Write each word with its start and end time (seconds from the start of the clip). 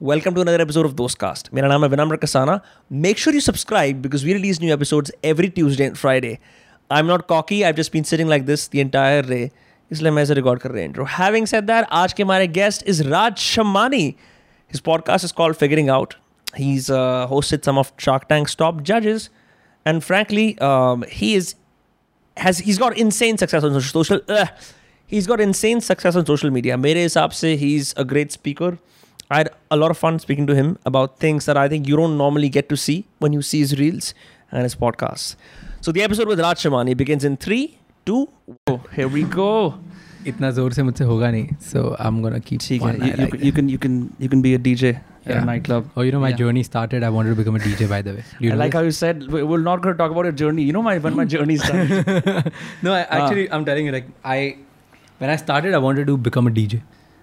Welcome 0.00 0.36
to 0.36 0.42
another 0.42 0.60
episode 0.62 0.86
of 0.86 0.94
Dostcast. 0.94 1.52
My 1.52 1.60
name 1.60 1.82
is 1.82 1.90
Vinamra 1.90 2.18
Kasana. 2.18 2.62
Make 2.88 3.18
sure 3.18 3.32
you 3.32 3.40
subscribe 3.40 4.00
because 4.00 4.24
we 4.24 4.32
release 4.32 4.60
new 4.60 4.72
episodes 4.72 5.10
every 5.24 5.50
Tuesday 5.50 5.86
and 5.86 5.98
Friday. 5.98 6.38
I'm 6.88 7.08
not 7.08 7.26
cocky. 7.26 7.64
I've 7.64 7.74
just 7.74 7.90
been 7.90 8.04
sitting 8.04 8.28
like 8.28 8.46
this 8.46 8.68
the 8.68 8.80
entire 8.80 9.22
day. 9.22 9.50
इसलिए 9.90 10.10
मैं 10.10 10.22
इसे 10.22 10.34
record 10.34 10.60
कर 10.60 10.70
रहे 10.70 10.82
हैं 10.82 11.04
having 11.18 11.46
said 11.46 11.64
that 11.64 11.86
आज 11.90 12.12
के 12.12 12.22
हमारे 12.22 12.46
guest 12.48 12.88
is 12.88 13.00
Raj 13.06 13.36
Shamani 13.38 14.02
his 14.70 14.80
podcast 14.80 15.24
is 15.24 15.32
called 15.32 15.56
figuring 15.56 15.90
out 15.90 16.14
he 16.58 16.74
is 16.74 16.90
hosted 17.30 17.62
some 17.64 17.78
of 17.78 17.92
Shark 18.00 18.26
Tank 18.28 18.48
top 18.58 18.80
जजेस 18.80 19.30
and 19.86 20.00
frankly 20.02 20.56
he 21.12 21.34
is 21.36 21.54
He's 22.36 22.78
got 22.78 22.98
insane 23.02 23.38
success 23.38 23.64
on 23.64 23.80
social 23.80 24.20
media. 24.28 24.46
Is 25.12 25.26
got 25.28 25.40
insane 25.40 25.80
success 25.80 26.16
on 26.16 26.24
social 26.24 26.50
media 26.50 26.76
मेरे 26.76 27.08
I 29.30 29.38
had 29.38 29.50
a 29.70 29.76
lot 29.76 29.90
of 29.90 29.98
fun 29.98 30.18
speaking 30.18 30.46
to 30.46 30.54
him 30.54 30.78
about 30.86 31.18
things 31.18 31.44
that 31.46 31.56
I 31.56 31.68
think 31.68 31.86
you 31.86 31.96
don't 31.96 32.16
normally 32.16 32.48
get 32.48 32.68
to 32.70 32.76
see 32.76 33.04
when 33.18 33.32
you 33.32 33.42
see 33.42 33.60
his 33.60 33.78
reels 33.78 34.14
and 34.50 34.62
his 34.62 34.74
podcasts. 34.74 35.36
So 35.80 35.92
the 35.92 36.02
episode 36.02 36.28
with 36.28 36.40
Raj 36.40 36.62
Shamani, 36.62 36.88
he 36.88 36.94
begins 36.94 37.24
in 37.24 37.36
three, 37.36 37.78
two, 38.06 38.28
oh, 38.66 38.80
here 38.94 39.08
we 39.08 39.24
go. 39.24 39.74
इतना 40.26 40.50
जोर 40.50 40.72
से 40.72 40.82
मुझसे 40.82 41.04
होगा 41.04 41.30
नहीं 41.30 41.54
so 41.72 41.82
I 42.00 42.08
am 42.08 42.20
gonna 42.22 42.38
keep 42.46 42.60
ठीक 42.62 42.82
है 42.82 43.46
you 43.46 43.52
can 43.52 43.68
you 43.70 43.78
can 43.78 44.08
you 44.20 44.28
can 44.28 44.40
be 44.42 44.54
a 44.54 44.58
DJ 44.64 44.90
yeah. 45.28 45.44
night 45.44 45.64
club. 45.64 45.88
Oh, 45.96 46.02
you 46.06 46.12
know 46.12 46.20
my 46.20 46.30
journey 46.32 46.62
started. 46.68 47.04
I 47.08 47.10
wanted 47.14 47.34
to 47.34 47.38
become 47.40 47.56
a 47.56 47.62
DJ. 47.64 47.88
By 47.88 48.00
the 48.02 48.14
way, 48.18 48.52
like 48.60 48.76
how 48.78 48.82
you 48.86 48.94
said 48.98 49.26
we're 49.32 49.64
not 49.64 49.82
going 49.86 49.94
to 49.96 49.98
talk 49.98 50.14
about 50.14 50.28
your 50.28 50.36
journey. 50.42 50.64
You 50.68 50.76
know 50.76 50.84
my 50.86 50.94
when 51.06 51.18
my 51.18 51.26
journey 51.34 51.56
started. 51.64 52.52
no, 52.86 52.94
ah. 52.94 53.02
actually. 53.18 53.44
I'm 53.56 53.66
telling 53.70 53.90
you, 53.90 53.92
like 53.96 54.08
I 54.36 54.38
when 55.18 55.34
I 55.34 55.36
started, 55.42 55.74
I 55.80 55.82
wanted 55.88 56.12
to 56.12 56.16
become 56.28 56.50
a 56.52 56.54
DJ. 56.60 56.80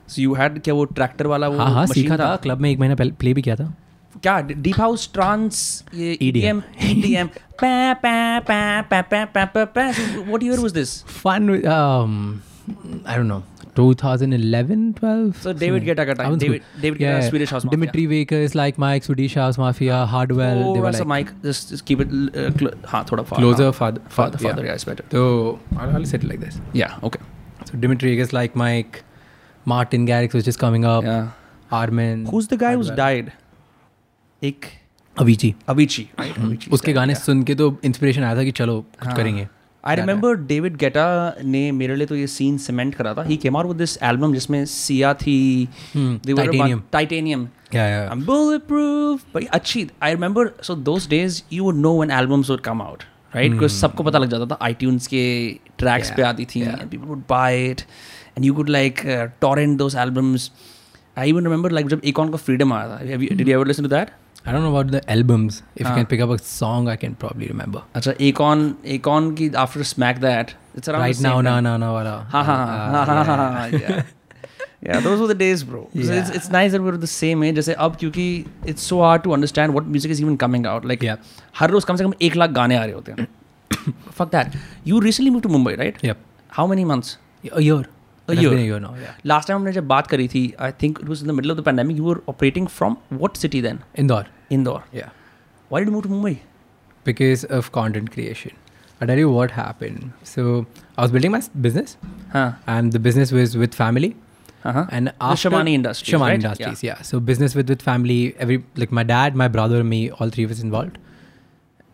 So 0.08 0.22
you 0.22 0.34
had 0.34 0.62
क्या 0.62 0.74
वो 0.74 0.86
tractor 0.86 1.28
वाला 1.28 1.48
वो 1.48 1.58
हाँ, 1.58 1.86
सीखा 1.86 2.18
था, 2.18 2.36
club 2.36 2.58
में 2.58 2.72
एक 2.72 2.80
महीना 2.80 2.96
पहले 2.96 3.12
प्ले 3.12 3.34
भी 3.34 3.42
किया 3.42 3.56
था। 3.56 3.74
क्या? 4.24 4.42
Deep 4.42 4.80
house 4.80 5.10
trance 5.14 5.84
EDM 5.96 6.62
EDM 6.84 7.28
पै 7.64 7.94
पै 7.94 8.40
पै 8.40 8.82
पै 8.82 9.02
पै 9.02 9.26
पै 9.26 9.46
पै 9.46 9.66
पै 9.66 9.92
what 10.28 10.44
year 10.44 10.60
was 10.60 10.72
this 10.74 11.04
fun 11.04 11.50
I 13.08 13.18
don't 13.18 13.28
know 13.28 13.44
2011 13.80 14.94
Martin 29.66 30.06
Garrix, 30.08 30.34
which 30.34 30.48
is 30.48 30.58
coming 30.58 30.86
up. 30.86 31.04
Yeah. 31.04 31.30
Armin. 31.72 32.26
Who's 32.28 32.48
the 32.48 32.58
guy 32.58 32.76
who's 32.76 32.92
died? 32.92 33.32
एक 34.42 34.66
अवीची 35.16 35.54
अवीची 35.70 36.08
उसके 36.74 36.94
गाने 36.94 37.14
yeah. 37.14 37.26
सुन 37.26 37.44
के 37.44 37.56
तो 37.56 37.76
इंस्पिरेशन 37.86 38.24
आया 38.24 38.36
था 38.36 38.44
कि 38.44 38.52
चलो 38.52 38.80
कुछ 38.82 39.08
हाँ. 39.08 39.16
करेंगे 39.16 39.48
आई 39.84 39.96
रिमेंबर 39.96 40.36
डेविड 40.48 40.76
गेटा 40.78 41.06
ने 41.44 41.72
मेरे 41.72 41.96
लिए 41.96 42.08
तो 42.08 42.16
ये 42.16 42.28
सीन 42.28 42.58
सीमेंट 42.58 42.94
करा 42.96 43.14
था 43.14 43.24
he 43.24 43.38
came 43.38 43.58
out 43.58 43.68
with 43.68 43.78
this 43.78 43.98
album 44.04 44.34
जिसमें 44.34 44.66
सिया 44.66 45.14
थी 45.14 45.68
hmm, 45.96 46.82
टाइटेनियम 46.92 47.48
अच्छी 49.54 49.88
I 50.04 50.14
remember 50.14 50.52
so 50.64 50.76
those 50.92 51.08
days 51.10 51.42
you 51.54 51.64
would 51.64 51.76
know 51.78 51.96
when 51.98 52.12
albums 52.20 52.50
would 52.50 52.62
come 52.62 52.82
out 52.82 53.04
right 53.36 53.64
सबको 53.72 54.04
पता 54.04 54.20
लग 54.20 54.30
जाता 54.30 54.46
था 54.46 54.58
आईट्यून्स 54.62 55.08
के 55.08 55.24
ट्रैक्स 55.78 56.08
yeah. 56.08 56.18
पे 56.18 56.24
आती 56.24 56.46
थी 56.46 56.66
people 56.66 57.06
would 57.06 57.24
buy 57.30 57.66
it 57.66 57.82
and 58.36 58.46
you 58.46 58.54
could 58.54 58.70
like 58.70 59.06
uh, 59.06 59.28
torrent 59.42 59.78
those 59.78 59.96
albums. 59.96 60.52
I 61.18 61.28
even 61.28 61.44
remember 61.44 61.70
like 61.70 61.88
जब 61.88 62.02
Akon 62.02 62.32
का 62.32 62.40
Freedom 62.40 62.72
आया 62.74 62.88
था, 62.88 63.00
have 63.10 63.22
you, 63.22 63.30
mm-hmm. 63.30 63.38
did 63.38 63.48
you 63.48 63.56
ever 63.56 63.66
listen 63.66 63.84
to 63.84 63.90
that? 63.90 64.14
I 64.48 64.52
don't 64.52 64.64
know 64.64 64.76
about 64.76 64.92
the 64.92 65.02
albums. 65.12 65.64
If 65.76 65.86
uh, 65.86 65.90
you 65.90 65.96
can 65.96 66.06
pick 66.06 66.22
up 66.22 66.30
a 66.30 66.38
song, 66.38 66.88
I 66.88 66.96
can 66.96 67.16
probably 67.16 67.48
remember. 67.48 67.84
अच्छा 67.96 68.18
Akon 68.18 68.76
Akon 68.98 69.36
की 69.38 69.54
after 69.56 69.84
Smack 69.84 70.20
That 70.20 70.54
it's 70.76 70.90
around 70.90 71.02
right 71.02 71.22
now 71.22 71.40
now 71.42 71.60
now 71.60 71.78
now 71.78 71.94
वाला 71.94 72.18
हाँ 72.32 72.44
हाँ 72.44 73.06
हाँ 73.06 73.72
ah, 73.72 74.04
yeah 74.82 75.00
those 75.00 75.20
were 75.20 75.28
the 75.28 75.38
days 75.42 75.64
bro 75.64 75.88
yeah. 75.94 76.14
it's, 76.14 76.30
it's 76.30 76.50
nice 76.50 76.72
that 76.74 76.82
we're 76.82 76.98
the 76.98 77.12
same 77.14 77.44
age 77.44 77.56
जैसे 77.56 77.74
अब 77.74 77.96
क्योंकि 78.00 78.46
it's 78.66 78.88
so 78.92 79.00
hard 79.06 79.24
to 79.24 79.34
understand 79.38 79.78
what 79.78 79.88
music 79.96 80.12
is 80.16 80.22
even 80.26 80.38
coming 80.46 80.68
out 80.74 80.86
like 80.92 81.08
yeah. 81.08 81.18
हर 81.60 81.70
रोज 81.70 81.84
कम 81.84 81.96
से 81.96 82.04
कम 82.04 82.14
एक 82.22 82.36
लाख 82.36 82.50
गाने 82.60 82.76
आ 82.78 82.84
रहे 82.86 82.94
होते 82.94 83.12
हैं 83.12 83.28
fuck 84.20 84.32
that 84.36 84.58
you 84.92 85.02
recently 85.08 85.36
moved 85.36 85.48
to 85.48 85.54
Mumbai 85.58 85.78
right 85.84 86.04
yep 86.10 86.18
how 86.60 86.68
many 86.74 86.86
months 86.94 87.18
a 87.52 87.62
year 87.68 87.84
A 88.29 88.33
It 88.33 88.37
has 88.37 88.43
year. 88.43 88.51
been 88.51 88.59
a 88.61 88.67
year 88.71 88.81
now. 88.81 88.95
Yeah. 89.05 89.15
Last 89.31 89.49
time 89.51 89.57
हमने 89.61 89.73
जब 89.73 89.87
बात 89.89 90.07
करी 90.07 90.29
थी, 90.35 90.43
I 90.67 90.71
think 90.83 91.01
it 91.05 91.09
was 91.13 91.23
in 91.27 91.31
the 91.33 91.37
middle 91.41 91.51
of 91.55 91.57
the 91.61 91.65
pandemic. 91.71 91.97
You 92.03 92.05
were 92.11 92.23
operating 92.35 92.67
from 92.79 92.97
what 93.25 93.37
city 93.45 93.61
then? 93.69 93.81
Indore. 94.05 94.25
Indore. 94.59 94.83
Yeah. 95.01 95.09
Why 95.69 95.81
did 95.81 95.89
you 95.89 95.95
move 95.97 96.05
to 96.05 96.11
Mumbai? 96.15 96.35
Because 97.09 97.45
of 97.59 97.73
content 97.79 98.13
creation. 98.17 98.53
I'll 99.01 99.09
tell 99.13 99.19
you 99.25 99.31
what 99.35 99.53
happened. 99.59 100.13
So 100.31 100.45
I 100.99 101.03
was 101.03 101.13
building 101.17 101.33
my 101.35 101.39
s- 101.45 101.51
business, 101.67 101.97
Huh. 102.33 102.49
and 102.77 102.93
the 102.99 103.03
business 103.09 103.33
was 103.39 103.57
with 103.65 103.75
family. 103.83 104.11
Uh-huh. 104.71 104.85
And 104.97 105.11
The 105.11 105.15
after 105.27 105.49
Shamani 105.51 105.75
Industries, 105.81 106.15
Shamani 106.15 106.31
right? 106.33 106.41
Industries, 106.45 106.83
yeah. 106.87 106.99
So 107.11 107.21
business 107.29 107.55
with 107.61 107.71
with 107.75 107.85
family. 107.91 108.19
Every 108.47 108.59
like 108.83 108.93
my 108.99 109.05
dad, 109.11 109.39
my 109.43 109.49
brother, 109.59 109.79
me, 109.93 110.01
all 110.19 110.35
three 110.39 110.45
of 110.49 110.51
us 110.57 110.61
involved. 110.67 110.99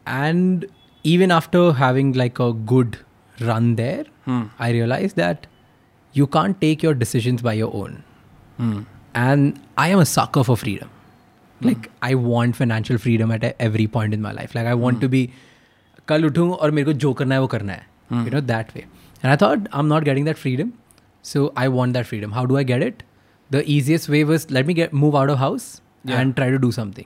And 0.07 0.67
even 1.05 1.31
after 1.31 1.73
having 1.73 2.13
like 2.13 2.39
a 2.39 2.53
good 2.75 2.99
run 3.41 3.75
there, 3.77 4.05
Hmm. 4.25 4.43
I 4.59 4.71
realized 4.79 5.17
that 5.23 5.47
you 6.14 6.28
can't 6.28 6.60
take 6.62 6.84
your 6.84 6.94
decisions 6.94 7.42
by 7.42 7.54
your 7.54 7.74
own. 7.74 8.04
Mm. 8.60 8.86
And 9.16 9.60
I 9.78 9.90
am 9.90 10.00
a 10.00 10.06
sucker 10.06 10.44
for 10.44 10.58
freedom. 10.58 10.90
Mm. 11.62 11.66
Like 11.68 11.90
I 12.02 12.16
want 12.16 12.56
financial 12.56 12.98
freedom 12.98 13.32
at 13.32 13.56
every 13.60 13.88
point 13.88 14.14
in 14.14 14.22
my 14.22 14.32
life. 14.32 14.56
Like 14.56 14.66
I 14.66 14.76
want 14.76 14.98
mm. 14.98 15.02
to 15.02 15.10
be 15.10 15.24
कल 16.08 16.26
उठूँ 16.26 16.50
और 16.52 16.72
मेरे 16.72 16.86
को 16.86 16.94
जो 17.02 17.14
करना 17.14 17.36
है 17.36 17.42
वो 17.42 17.48
करना 17.48 17.74
है 17.74 17.86
you 18.14 18.32
know 18.32 18.42
that 18.42 18.76
way 18.76 18.82
and 18.82 19.26
I 19.26 19.36
thought 19.42 19.68
I 19.74 19.80
am 19.80 19.86
not 19.86 20.04
getting 20.04 20.26
that 20.26 20.38
freedom 20.38 20.72
so 21.24 21.54
I 21.58 21.68
want 21.76 21.94
that 21.94 22.06
freedom 22.06 22.34
how 22.34 22.46
do 22.46 22.58
I 22.58 22.64
get 22.66 22.84
it 22.84 23.04
the 23.50 23.64
easiest 23.68 24.10
way 24.10 24.24
was 24.24 24.48
let 24.52 24.66
me 24.68 24.74
get 24.74 24.94
move 24.94 25.18
out 25.18 25.30
of 25.30 25.38
house 25.40 25.70
and 26.10 26.34
try 26.36 26.52
to 26.52 26.58
do 26.58 26.72
something 26.72 27.06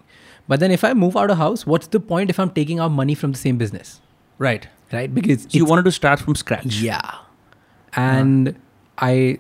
but 0.50 0.60
then 0.60 0.72
if 0.72 0.86
I 0.86 0.94
move 0.94 1.20
out 1.20 1.32
of 1.32 1.38
house 1.38 1.68
what's 1.68 1.90
the 1.96 2.02
point 2.10 2.30
if 2.30 2.40
I 2.40 2.46
am 2.46 2.52
taking 2.56 2.80
out 2.80 2.92
money 2.92 3.16
from 3.16 3.34
the 3.34 3.36
same 3.36 3.58
business 3.58 4.00
right 4.40 4.66
right 4.94 5.12
because 5.12 5.48
you 5.56 5.66
want 5.66 5.86
to 5.86 5.92
start 5.92 6.22
from 6.22 6.36
scratch 6.36 6.82
या 6.84 7.02
and 7.98 8.54
I 8.99 9.39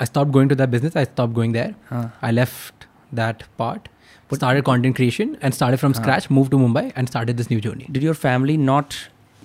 I 0.00 0.04
stopped 0.10 0.32
going 0.36 0.48
to 0.52 0.54
that 0.60 0.70
business 0.76 0.96
I 0.96 1.04
stopped 1.04 1.34
going 1.40 1.52
there 1.58 1.74
Huh. 1.90 2.04
I 2.22 2.30
left 2.38 2.86
that 3.22 3.44
part 3.62 3.88
started 4.36 4.64
content 4.66 4.96
creation 4.98 5.34
and 5.40 5.54
started 5.56 5.78
from 5.80 5.92
scratch 5.96 6.24
moved 6.36 6.50
to 6.52 6.58
Mumbai 6.60 6.80
and 7.00 7.08
started 7.10 7.36
this 7.40 7.50
new 7.50 7.60
journey 7.66 7.86
Did 7.96 8.02
your 8.06 8.14
family 8.22 8.56
not 8.68 8.96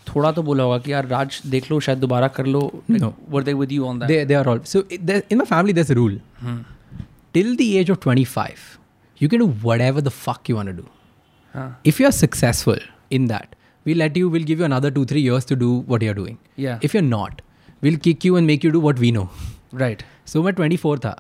थोड़ा 0.08 0.32
तो 0.38 0.42
बोला 0.44 0.64
होगा 0.64 0.78
कि 0.86 0.92
यार 0.92 1.06
राज 1.08 1.40
देख 1.56 1.70
लो 1.72 1.80
शायद 1.88 1.98
दोबारा 2.06 2.28
कर 2.38 2.46
लो 2.56 2.62
No. 2.96 3.10
were 3.34 3.42
they 3.50 3.54
with 3.60 3.72
you 3.76 3.86
on 3.90 4.00
that 4.04 4.08
they, 4.14 4.24
they 4.32 4.36
are 4.40 4.48
all 4.54 4.62
so 4.72 4.80
it, 4.90 5.06
there, 5.10 5.22
in 5.30 5.38
my 5.42 5.46
family 5.52 5.76
there's 5.80 5.92
a 5.96 5.98
rule 6.00 6.16
Hmm. 6.46 6.58
till 7.38 7.52
the 7.62 7.68
age 7.82 7.92
of 7.96 8.00
25 8.08 8.64
you 9.24 9.30
can 9.34 9.44
do 9.46 9.50
whatever 9.68 10.02
the 10.08 10.14
fuck 10.16 10.50
you 10.52 10.56
want 10.62 10.74
to 10.74 10.78
do 10.80 10.88
Huh. 11.58 11.68
if 11.94 12.00
you're 12.04 12.16
successful 12.22 12.82
in 13.20 13.28
that 13.34 13.56
we'll 13.86 14.02
let 14.06 14.18
you 14.24 14.30
we'll 14.38 14.48
give 14.54 14.64
you 14.64 14.70
another 14.72 14.92
two 14.98 15.06
three 15.14 15.24
years 15.28 15.46
to 15.54 15.60
do 15.66 15.70
what 15.94 16.08
you're 16.08 16.18
doing 16.24 16.40
Yeah. 16.68 16.80
if 16.90 16.98
you're 16.98 17.08
not 17.12 17.46
we'll 17.88 18.00
kick 18.10 18.28
you 18.30 18.36
and 18.42 18.52
make 18.54 18.64
you 18.68 18.72
do 18.78 18.84
what 18.90 19.02
we 19.06 19.12
know 19.18 19.26
right 19.86 20.06
so 20.34 20.44
my 20.50 20.54
24 20.62 20.96
tha 21.08 21.16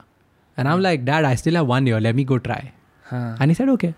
and 0.58 0.68
i'm 0.74 0.82
like 0.90 1.04
dad 1.10 1.26
i 1.32 1.36
still 1.44 1.60
have 1.62 1.74
one 1.74 1.92
year 1.94 2.00
let 2.08 2.16
me 2.22 2.28
go 2.32 2.40
try 2.48 2.62
huh. 3.12 3.26
and 3.40 3.52
he 3.52 3.60
said 3.60 3.70
okay 3.76 3.94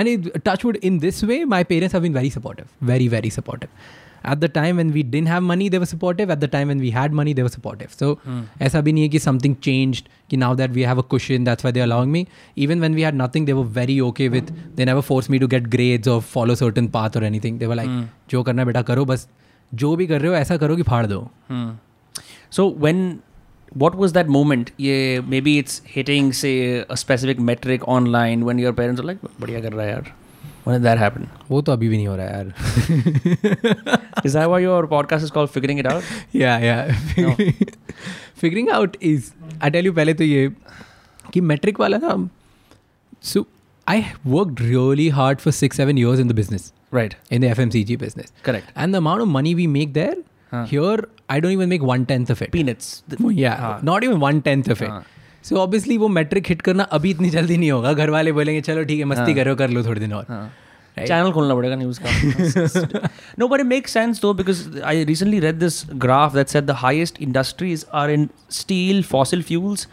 and 0.00 0.08
it, 0.08 0.44
touchwood 0.44 0.76
in 0.90 0.98
this 1.06 1.22
way 1.32 1.40
my 1.56 1.62
parents 1.72 1.92
have 1.98 2.06
been 2.08 2.16
very 2.20 2.30
supportive 2.36 2.68
very 2.92 3.08
very 3.16 3.30
supportive 3.38 3.70
at 4.32 4.40
the 4.44 4.48
time 4.54 4.78
when 4.80 4.88
we 4.94 5.02
didn't 5.12 5.30
have 5.32 5.42
money 5.50 5.66
they 5.74 5.78
were 5.82 5.88
supportive 5.92 6.30
at 6.34 6.40
the 6.44 6.48
time 6.54 6.70
when 6.72 6.80
we 6.86 6.90
had 6.96 7.14
money 7.20 7.32
they 7.36 7.44
were 7.46 7.52
supportive 7.56 7.92
so 8.00 8.08
ऐसा 8.68 8.80
भी 8.88 8.92
नहीं 8.92 9.02
है 9.04 9.08
कि 9.14 9.20
something 9.26 9.54
changed 9.66 10.10
कि 10.30 10.40
now 10.42 10.50
that 10.60 10.74
we 10.78 10.84
have 10.90 10.98
a 11.02 11.06
cushion 11.14 11.46
that's 11.50 11.66
why 11.66 11.72
they're 11.76 11.86
allowing 11.88 12.12
me 12.16 12.22
even 12.66 12.84
when 12.86 12.98
we 13.00 13.06
had 13.08 13.20
nothing 13.22 13.46
they 13.50 13.56
were 13.60 13.68
very 13.78 13.96
okay 14.08 14.28
with 14.36 14.50
they 14.80 14.88
never 14.90 15.04
forced 15.10 15.32
me 15.34 15.40
to 15.44 15.50
get 15.54 15.70
grades 15.76 16.12
or 16.14 16.18
follow 16.34 16.58
certain 16.62 16.90
path 16.98 17.16
or 17.20 17.24
anything 17.30 17.60
they 17.62 17.70
were 17.72 17.78
like 17.82 17.94
जो 18.34 18.42
करना 18.48 18.62
है 18.62 18.66
बेटा 18.72 18.82
करो 18.92 19.04
बस 19.12 19.28
जो 19.84 19.94
भी 19.96 20.06
कर 20.12 20.20
रहे 20.20 20.30
हो 20.30 20.36
ऐसा 20.36 20.56
करो 20.64 20.76
कि 20.76 20.82
फाड़ 20.92 21.06
दो 21.14 21.20
Hmm. 21.52 21.70
so 22.58 22.66
when 22.86 23.02
what 23.82 23.96
was 24.02 24.12
that 24.18 24.30
moment 24.36 24.70
yeah 24.84 25.20
maybe 25.34 25.52
it's 25.62 25.74
hitting 25.96 26.32
say 26.38 26.54
a 26.94 26.96
specific 27.02 27.42
metric 27.50 27.84
online 27.96 28.40
when 28.48 28.62
your 28.62 28.72
parents 28.80 29.02
are 29.02 29.06
like 29.10 29.20
बढ़िया 29.40 29.60
कर 29.66 29.72
रहा 29.72 29.86
है 29.86 29.92
यार 29.92 30.10
when 30.64 30.74
did 30.76 30.86
that 30.86 30.98
happen 31.02 31.28
वो 31.50 31.60
तो 31.68 31.72
अभी 31.72 31.88
भी 31.88 31.96
नहीं 31.96 32.06
हो 32.06 32.16
रहा 32.16 32.26
है 32.26 32.32
यार 32.38 33.60
is 34.24 34.34
that 34.38 34.50
why 34.54 34.58
your 34.64 34.80
podcast 34.94 35.28
is 35.28 35.30
called 35.36 35.50
figuring 35.58 35.78
it 35.84 35.86
out 35.92 36.10
yeah 36.32 36.66
yeah 36.68 36.94
No. 37.26 37.34
figuring 38.42 38.70
out 38.78 38.96
is 39.12 39.30
I 39.60 39.70
tell 39.76 39.88
you 39.90 39.92
पहले 40.00 40.14
तो 40.14 40.24
ये 40.24 40.48
कि 41.32 41.40
metric 41.52 41.80
वाला 41.80 41.98
ना 42.04 42.16
so 43.32 43.46
I 43.86 43.98
worked 44.34 44.60
really 44.72 45.08
hard 45.20 45.40
for 45.46 45.52
six 45.60 45.76
seven 45.82 45.96
years 46.02 46.20
in 46.24 46.28
the 46.32 46.36
business 46.42 46.66
right 46.98 47.16
in 47.30 47.42
the 47.46 47.48
FMCG 47.54 47.96
business 48.04 48.32
correct 48.48 48.72
and 48.76 48.94
the 48.94 48.98
amount 49.04 49.22
of 49.26 49.32
money 49.38 49.54
we 49.62 49.66
make 49.78 49.94
there 50.02 50.18
Huh. 50.52 50.60
here 50.68 51.00
I 51.29 51.39
don't 51.39 51.53
even 51.53 51.69
make 51.69 51.83
one 51.89 52.05
tenth 52.09 52.29
of 52.29 52.41
it. 52.41 52.51
Peanuts. 52.51 52.89
Yeah. 53.19 53.55
Huh. 53.61 53.77
not 53.83 54.03
even 54.03 54.19
one 54.19 54.41
tenth 54.49 54.67
of 54.75 54.81
it. 54.81 54.89
Huh. 54.89 55.01
So 55.45 55.57
obviously 55.57 55.97
वो 55.97 56.07
metric 56.07 56.47
hit 56.49 56.61
करना 56.61 56.83
अभी 56.97 57.09
इतनी 57.11 57.29
जल्दी 57.29 57.57
नहीं 57.57 57.71
होगा। 57.71 57.91
घर 57.93 58.09
वाले 58.09 58.31
बोलेंगे 58.31 58.61
चलो 58.61 58.83
ठीक 58.83 58.99
है 58.99 59.05
मस्ती 59.05 59.33
करो 59.33 59.55
कर 59.55 59.69
लो 59.69 59.83
थोड़े 59.85 59.99
दिन 59.99 60.13
और. 60.13 60.25
चैनल 60.97 61.31
खोलना 61.31 61.55
पड़ेगा 61.55 61.75
न्यूज़ 61.75 61.99
का। 62.03 63.09
No 63.39 63.47
but 63.47 63.59
it 63.59 63.65
make 63.65 63.87
sense 63.87 64.21
though 64.21 64.33
because 64.33 64.63
I 64.81 65.03
recently 65.05 65.39
read 65.39 65.59
this 65.59 65.81
graph 66.05 66.35
that 66.35 66.47
set 66.47 66.63
the 66.63 66.71
highest 66.83 67.21
industries 67.21 67.85
are 67.93 68.11
in 68.11 68.27
steel 68.51 69.03
fossil 69.11 69.41
fuels 69.43 69.87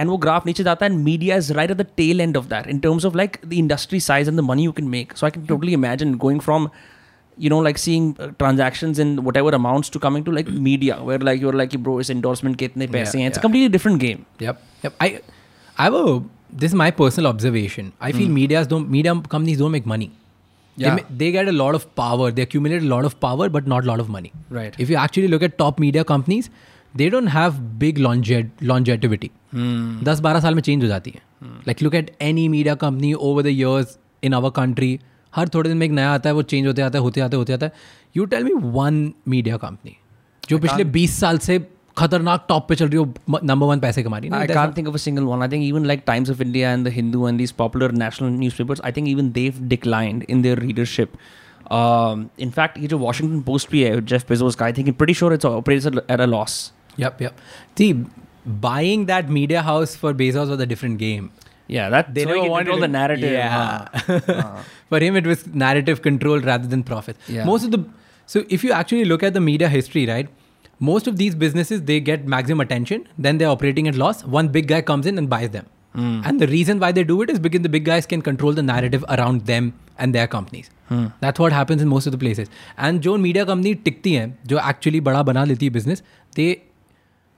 and 0.00 0.08
वो 0.10 0.16
ग्राफ 0.18 0.46
नीचे 0.46 0.64
जाता 0.64 0.86
है 0.86 0.92
and 0.92 1.02
media 1.04 1.36
is 1.36 1.52
right 1.52 1.70
at 1.70 1.76
the 1.76 1.86
tail 1.96 2.20
end 2.20 2.36
of 2.36 2.46
that 2.48 2.66
in 2.66 2.78
terms 2.78 3.04
of 3.04 3.16
like 3.16 3.36
the 3.46 3.52
industry 3.52 4.00
size 4.00 4.30
and 4.30 4.38
the 4.38 4.42
money 4.44 4.64
you 4.64 4.72
can 4.72 4.88
make 4.88 5.16
so 5.16 5.26
I 5.26 5.30
can 5.30 5.46
totally 5.46 5.72
imagine 5.72 6.14
going 6.26 6.40
from 6.40 6.68
you 7.37 7.49
know 7.51 7.59
like 7.65 7.77
seeing 7.81 8.07
uh, 8.19 8.27
transactions 8.43 8.99
in 9.03 9.11
whatever 9.27 9.51
amounts 9.57 9.91
to 9.95 9.99
coming 10.05 10.23
to 10.29 10.31
like 10.37 10.49
media 10.69 10.95
where 11.09 11.19
like 11.27 11.43
you're 11.45 11.57
like 11.59 11.75
bro 11.87 11.93
is 12.05 12.09
endorsement 12.15 12.57
kitne 12.63 12.87
paise 12.95 13.13
Yeah, 13.13 13.19
hain 13.19 13.27
it's 13.31 13.37
a 13.37 13.39
yeah. 13.39 13.45
completely 13.45 13.69
different 13.75 14.01
game 14.05 14.25
Yep. 14.47 14.63
Yep. 14.87 14.97
I 15.05 15.09
I 15.77 15.85
have 15.89 15.99
a 15.99 16.03
this 16.63 16.71
is 16.73 16.75
my 16.81 16.89
personal 16.99 17.29
observation. 17.29 17.91
I 18.07 18.11
feel 18.17 18.29
media's 18.39 18.67
don't 18.73 18.89
media 18.97 19.11
companies 19.35 19.59
don't 19.63 19.73
make 19.77 19.85
money. 19.91 20.07
Hmm. 20.09 20.81
Yeah. 20.83 20.95
They, 20.95 21.01
ma- 21.01 21.17
they 21.21 21.29
get 21.35 21.51
a 21.51 21.53
lot 21.59 21.75
of 21.79 21.85
power. 21.99 22.27
They 22.39 22.45
accumulate 22.47 22.83
a 22.87 22.89
lot 22.93 23.05
of 23.09 23.15
power, 23.25 23.47
but 23.55 23.67
not 23.73 23.83
a 23.87 23.89
lot 23.91 24.03
of 24.05 24.09
money. 24.15 24.31
Right. 24.57 24.79
If 24.85 24.91
you 24.93 24.97
actually 25.03 25.29
look 25.33 25.45
at 25.47 25.57
top 25.63 25.79
media 25.85 26.03
companies, 26.11 26.49
they 27.01 27.09
don't 27.15 27.31
have 27.35 27.59
big 27.83 27.99
longe- 28.07 28.49
longevity. 28.73 29.31
Hmm. 29.57 30.03
दस 30.09 30.19
बारह 30.27 30.39
साल 30.47 30.55
में 30.55 30.61
change 30.69 30.83
हो 30.83 30.87
जाती 30.87 31.13
है 31.15 31.21
like 31.67 31.81
look 31.83 31.95
at 31.95 32.11
any 32.29 32.47
media 32.55 32.75
company 32.85 33.13
over 33.29 33.43
the 33.43 33.47
years 33.59 33.97
in 34.29 34.33
our 34.33 34.49
country 34.61 34.91
हर 35.36 35.48
थोड़े 35.48 35.68
दिन 35.70 35.78
में 35.78 35.86
एक 35.86 35.92
नया 35.92 36.12
आता 36.12 36.28
है 36.28 36.34
वो 36.34 36.42
चेंज 36.42 36.66
होते 36.66 36.82
आता 36.82 36.98
है 36.98 37.02
होते 37.02 37.20
आते 37.20 37.36
होते 37.36 37.52
आता 37.52 37.66
है। 37.66 37.72
You 38.16 38.24
tell 38.24 38.44
me 38.44 38.52
one 38.54 39.12
media 39.28 39.56
company 39.56 39.96
जो 40.48 40.58
पिछले 40.58 40.84
बीस 40.84 41.20
साल 41.20 41.38
से 41.38 41.68
खतरनाक 41.98 42.46
टॉप 42.48 42.68
पे 42.68 42.74
चल 42.74 42.88
रही 42.88 42.96
हो 42.96 43.14
नंबर 43.44 43.66
वन 43.66 43.80
पैसे 43.80 44.02
कमा 44.02 44.18
रही 44.18 44.30
I 44.30 44.46
can't 44.46 44.76
think 44.76 44.88
of 44.88 44.94
a 44.94 44.98
single 44.98 45.22
one 45.22 45.42
I 45.42 45.48
think 45.48 45.64
even 45.64 45.84
like 45.84 46.02
Times 46.06 46.30
of 46.30 46.42
India 46.42 46.72
and 46.72 46.88
the 46.88 46.90
Hindu 46.90 47.28
and 47.28 47.38
this 47.38 47.50
popular 47.50 47.92
national 47.92 48.28
news 48.28 48.54
papers 48.54 48.80
I 48.80 48.92
think 48.92 49.08
even 49.08 49.30
they 49.30 49.54
declined 49.60 50.24
in 50.28 50.42
their 50.42 50.58
readership 50.58 51.12
in fact 52.40 52.78
ये 52.78 52.86
जो 52.86 52.98
Washington 52.98 53.40
Post 53.40 53.70
भी 53.70 53.82
है 53.82 54.04
Jeff 54.06 54.28
Bezos 54.28 54.54
का 54.54 54.64
I 54.64 54.72
think 54.72 54.96
pretty 54.96 55.14
sure 55.14 55.34
it's 55.34 55.44
operates 55.44 55.86
at 55.86 56.20
a 56.20 56.26
loss 56.26 56.72
yep 57.00 57.22
yep 57.22 58.06
buying 58.48 59.06
that 59.06 59.28
media 59.28 59.62
house 59.62 59.96
for 59.96 60.12
Bezos 60.12 60.48
was 60.48 60.60
a 60.60 60.64
different 60.64 60.98
game 60.98 61.28
Yeah, 61.67 61.89
that 61.89 62.13
They 62.15 62.23
so 62.23 62.29
never 62.29 62.37
he 62.39 62.43
can 62.45 62.51
wanted 62.51 62.65
control 62.65 62.77
to- 62.77 62.81
the 62.81 62.91
narrative. 62.91 63.31
Yeah. 63.31 64.63
for 64.89 64.99
him, 64.99 65.15
it 65.15 65.25
was 65.27 65.45
narrative 65.47 66.01
control 66.01 66.39
rather 66.39 66.67
than 66.67 66.83
profit. 66.83 67.17
Yeah. 67.27 67.45
Most 67.45 67.65
of 67.65 67.71
the 67.71 67.83
so 68.25 68.43
if 68.49 68.63
you 68.63 68.71
actually 68.71 69.05
look 69.05 69.23
at 69.23 69.33
the 69.33 69.39
media 69.49 69.67
history, 69.69 70.05
right? 70.07 70.29
Most 70.79 71.07
of 71.11 71.17
these 71.17 71.35
businesses 71.35 71.83
they 71.83 71.99
get 71.99 72.25
maximum 72.27 72.61
attention, 72.61 73.05
then 73.17 73.37
they're 73.37 73.49
operating 73.49 73.87
at 73.87 73.95
loss. 73.95 74.23
One 74.23 74.47
big 74.47 74.67
guy 74.67 74.81
comes 74.81 75.05
in 75.05 75.17
and 75.17 75.29
buys 75.29 75.49
them. 75.51 75.65
And 76.01 76.39
the 76.39 76.47
reason 76.47 76.79
why 76.79 76.91
they 76.93 77.03
do 77.03 77.21
it 77.23 77.29
is 77.29 77.39
because 77.45 77.61
the 77.61 77.69
big 77.69 77.83
guys 77.85 78.05
can 78.05 78.21
control 78.21 78.53
the 78.53 78.63
narrative 78.63 79.03
around 79.15 79.45
them 79.47 79.73
and 79.97 80.15
their 80.15 80.27
companies. 80.27 80.69
That's 81.19 81.39
what 81.43 81.51
happens 81.51 81.81
in 81.81 81.89
most 81.93 82.07
of 82.11 82.13
the 82.13 82.19
places. 82.23 82.47
And 82.77 83.01
जो 83.07 83.17
media 83.25 83.45
company 83.49 83.73
टिकती 83.87 84.13
हैं 84.13 84.27
जो 84.47 84.57
actually 84.73 85.01
बड़ा 85.09 85.23
बना 85.31 85.43
लेती 85.51 85.65
है 85.65 85.71
business, 85.79 86.03
they 86.39 86.47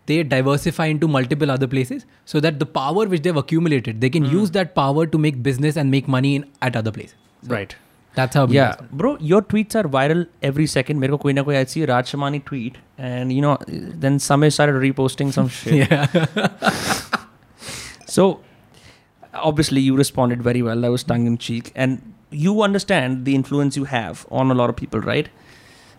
they 0.07 0.23
diversify 0.23 0.87
into 0.87 1.09
multiple 1.09 1.51
other 1.51 1.67
places 1.67 2.07
so 2.25 2.41
that 2.41 2.59
the 2.59 2.67
power 2.67 3.07
which 3.07 3.23
they've 3.23 3.37
accumulated 3.37 4.01
they 4.01 4.11
can 4.11 4.25
mm. 4.25 4.33
use 4.33 4.51
that 4.53 4.75
power 4.75 5.07
to 5.07 5.19
make 5.19 5.43
business 5.43 5.77
and 5.77 5.91
make 5.91 6.09
money 6.09 6.37
in, 6.37 6.47
at 6.63 6.77
other 6.77 6.93
places. 6.93 7.15
So 7.43 7.55
right. 7.55 7.77
that's 8.15 8.35
how 8.35 8.47
yeah. 8.47 8.77
bro 8.93 9.17
your 9.21 9.43
tweets 9.43 9.75
are 9.75 9.89
viral 9.89 10.27
every 10.43 10.67
second. 10.67 11.01
Mere 11.01 11.17
ko 11.17 11.51
i 11.51 11.65
see 11.65 11.85
raj 11.85 12.11
shamani 12.11 12.45
tweet 12.45 12.79
and 12.99 13.33
you 13.33 13.43
know 13.43 13.59
then 13.69 14.19
Samay 14.19 14.53
started 14.53 14.75
reposting 14.75 15.33
some 15.33 15.49
shit. 15.61 15.89
Yeah. 15.91 16.07
So 18.07 18.41
obviously 19.35 19.81
you 19.81 19.97
responded 19.97 20.43
very 20.43 20.63
well. 20.63 20.81
That 20.81 20.91
was 20.91 21.05
tongue 21.05 21.27
in 21.27 21.39
cheek. 21.39 21.73
And 21.75 22.15
you 22.31 22.63
understand 22.63 23.25
the 23.25 23.35
influence 23.35 23.77
you 23.77 23.85
have 23.85 24.27
on 24.31 24.51
a 24.51 24.55
lot 24.55 24.71
of 24.71 24.77
people 24.77 25.01
right? 25.01 25.29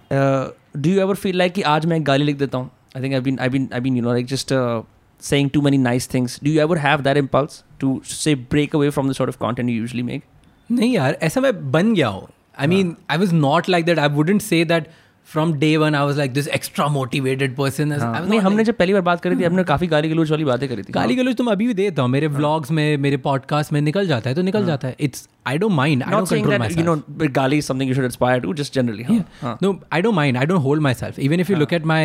Uh, 0.10 0.51
do 0.80 0.89
you 0.89 1.00
ever 1.01 1.15
feel 1.15 1.36
like 1.36 1.53
कि 1.53 1.62
आज 1.75 1.86
मैं 1.86 2.06
गाली 2.07 2.24
लिख 2.24 2.38
देता 2.38 2.57
हूँ 2.57 2.69
I 2.96 3.00
think 3.00 3.14
I've 3.14 3.25
been, 3.25 3.38
I've 3.38 3.52
been, 3.52 3.69
I've 3.72 3.82
been, 3.82 3.96
you 3.96 4.02
know, 4.02 4.10
like 4.10 4.26
just 4.26 4.52
uh, 4.52 4.82
saying 5.19 5.50
too 5.50 5.62
many 5.62 5.78
nice 5.78 6.06
things. 6.06 6.38
Do 6.38 6.50
you 6.50 6.60
ever 6.60 6.76
have 6.76 7.04
that 7.04 7.16
impulse 7.16 7.62
to 7.81 8.00
say 8.04 8.34
break 8.34 8.75
away 8.75 8.90
from 8.90 9.08
the 9.08 9.14
sort 9.14 9.28
of 9.28 9.38
content 9.38 9.70
you 9.70 9.81
usually 9.87 10.06
make? 10.12 10.28
नहीं 10.70 10.93
यार 10.94 11.16
ऐसा 11.22 11.40
मैं 11.40 11.52
बन 11.72 11.94
गया 11.94 12.08
हूँ 12.08 12.26
I 12.60 12.66
mean 12.66 12.96
I 13.10 13.19
was 13.19 13.32
not 13.32 13.69
like 13.69 13.84
that 13.84 13.99
I 13.99 14.08
wouldn't 14.08 14.43
say 14.43 14.64
that 14.64 14.87
from 15.32 15.52
day 15.58 15.76
one 15.76 15.94
I 15.94 16.04
was 16.06 16.16
like 16.19 16.32
this 16.34 16.49
extra 16.58 16.87
motivated 16.94 17.54
person 17.56 17.93
नहीं 17.93 18.38
हमने 18.40 18.64
जब 18.64 18.76
पहली 18.76 18.93
बार 18.93 19.02
बात 19.02 19.20
करी 19.20 19.37
थी 19.37 19.44
हमने 19.44 19.64
काफी 19.64 19.87
गाली 19.87 20.08
गलौज 20.08 20.31
वाली 20.31 20.44
बातें 20.44 20.69
करी 20.69 20.82
थी 20.82 20.93
गाली 20.93 21.14
गलौज 21.16 21.37
तुम 21.37 21.50
अभी 21.52 21.66
भी 21.66 21.75
देता 21.75 22.02
हूँ 22.02 22.10
मेरे 22.10 22.26
व्लॉग्स 22.38 22.70
में 22.78 22.96
मेरे 23.06 23.16
पॉडकास्ट 23.26 23.72
में 23.72 23.81
निकल 23.81 24.06
जाता 24.06 24.31
है 24.31 24.37
तो 24.37 24.43
निकल 24.43 24.66
जाता 24.66 24.88
है 24.88 24.96
it's 25.08 25.28
I 25.46 25.58
don't 25.58 25.72
mind 25.72 26.02
I 26.02 26.10
Not 26.10 26.19
don't 26.19 26.28
saying 26.28 26.44
control 26.44 26.58
that 26.58 26.76
my 26.76 26.82
you 26.82 26.88
know 26.90 26.99
but 27.22 27.34
gali 27.40 27.62
is 27.64 27.70
something 27.72 27.93
you 27.93 27.99
should 28.00 28.10
aspire 28.10 28.40
to. 28.46 28.54
Just 28.62 28.78
generally, 28.81 29.08
huh? 29.10 29.22
Huh. 29.43 29.56
No, 29.66 29.72
I 29.99 30.02
don't 30.06 30.20
mind. 30.20 30.43
I 30.44 30.46
don't 30.52 30.66
hold 30.69 30.87
myself. 30.88 31.25
Even 31.28 31.44
if 31.44 31.52
you 31.54 31.62
look 31.62 31.75
at 31.81 31.90
my 31.94 32.02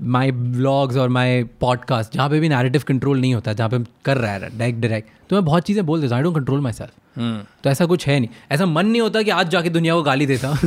my 0.00 0.30
blogs 0.30 0.96
और 0.96 1.08
my 1.08 1.44
podcast 1.44 2.14
जहाँ 2.14 2.30
पे 2.30 2.40
भी 2.40 2.48
narrative 2.48 2.82
control 2.86 3.20
नहीं 3.20 3.34
होता 3.34 3.50
है 3.50 3.56
जहाँ 3.56 3.70
पे 3.70 3.78
कर 4.04 4.16
रहा 4.16 4.32
है 4.32 4.40
डायरेक्ट 4.40 4.80
डायरेक्ट 4.80 5.08
तो 5.30 5.36
मैं 5.36 5.44
बहुत 5.44 5.62
चीज़ें 5.62 5.86
बोल 5.86 6.00
देता 6.00 6.16
I 6.16 6.22
don't 6.22 6.34
control 6.34 6.60
my 6.60 6.72
self 6.72 7.46
तो 7.64 7.70
ऐसा 7.70 7.86
कुछ 7.86 8.06
है 8.06 8.20
नहीं। 8.20 8.28
ऐसा 8.50 8.66
मन 8.66 8.86
नहीं 8.86 9.00
होता 9.00 9.22
कि 9.22 9.30
आज 9.30 9.48
जाके 9.48 9.70
दुनिया 9.70 9.94
को 9.94 10.02
गाली 10.02 10.26
देता 10.26 10.58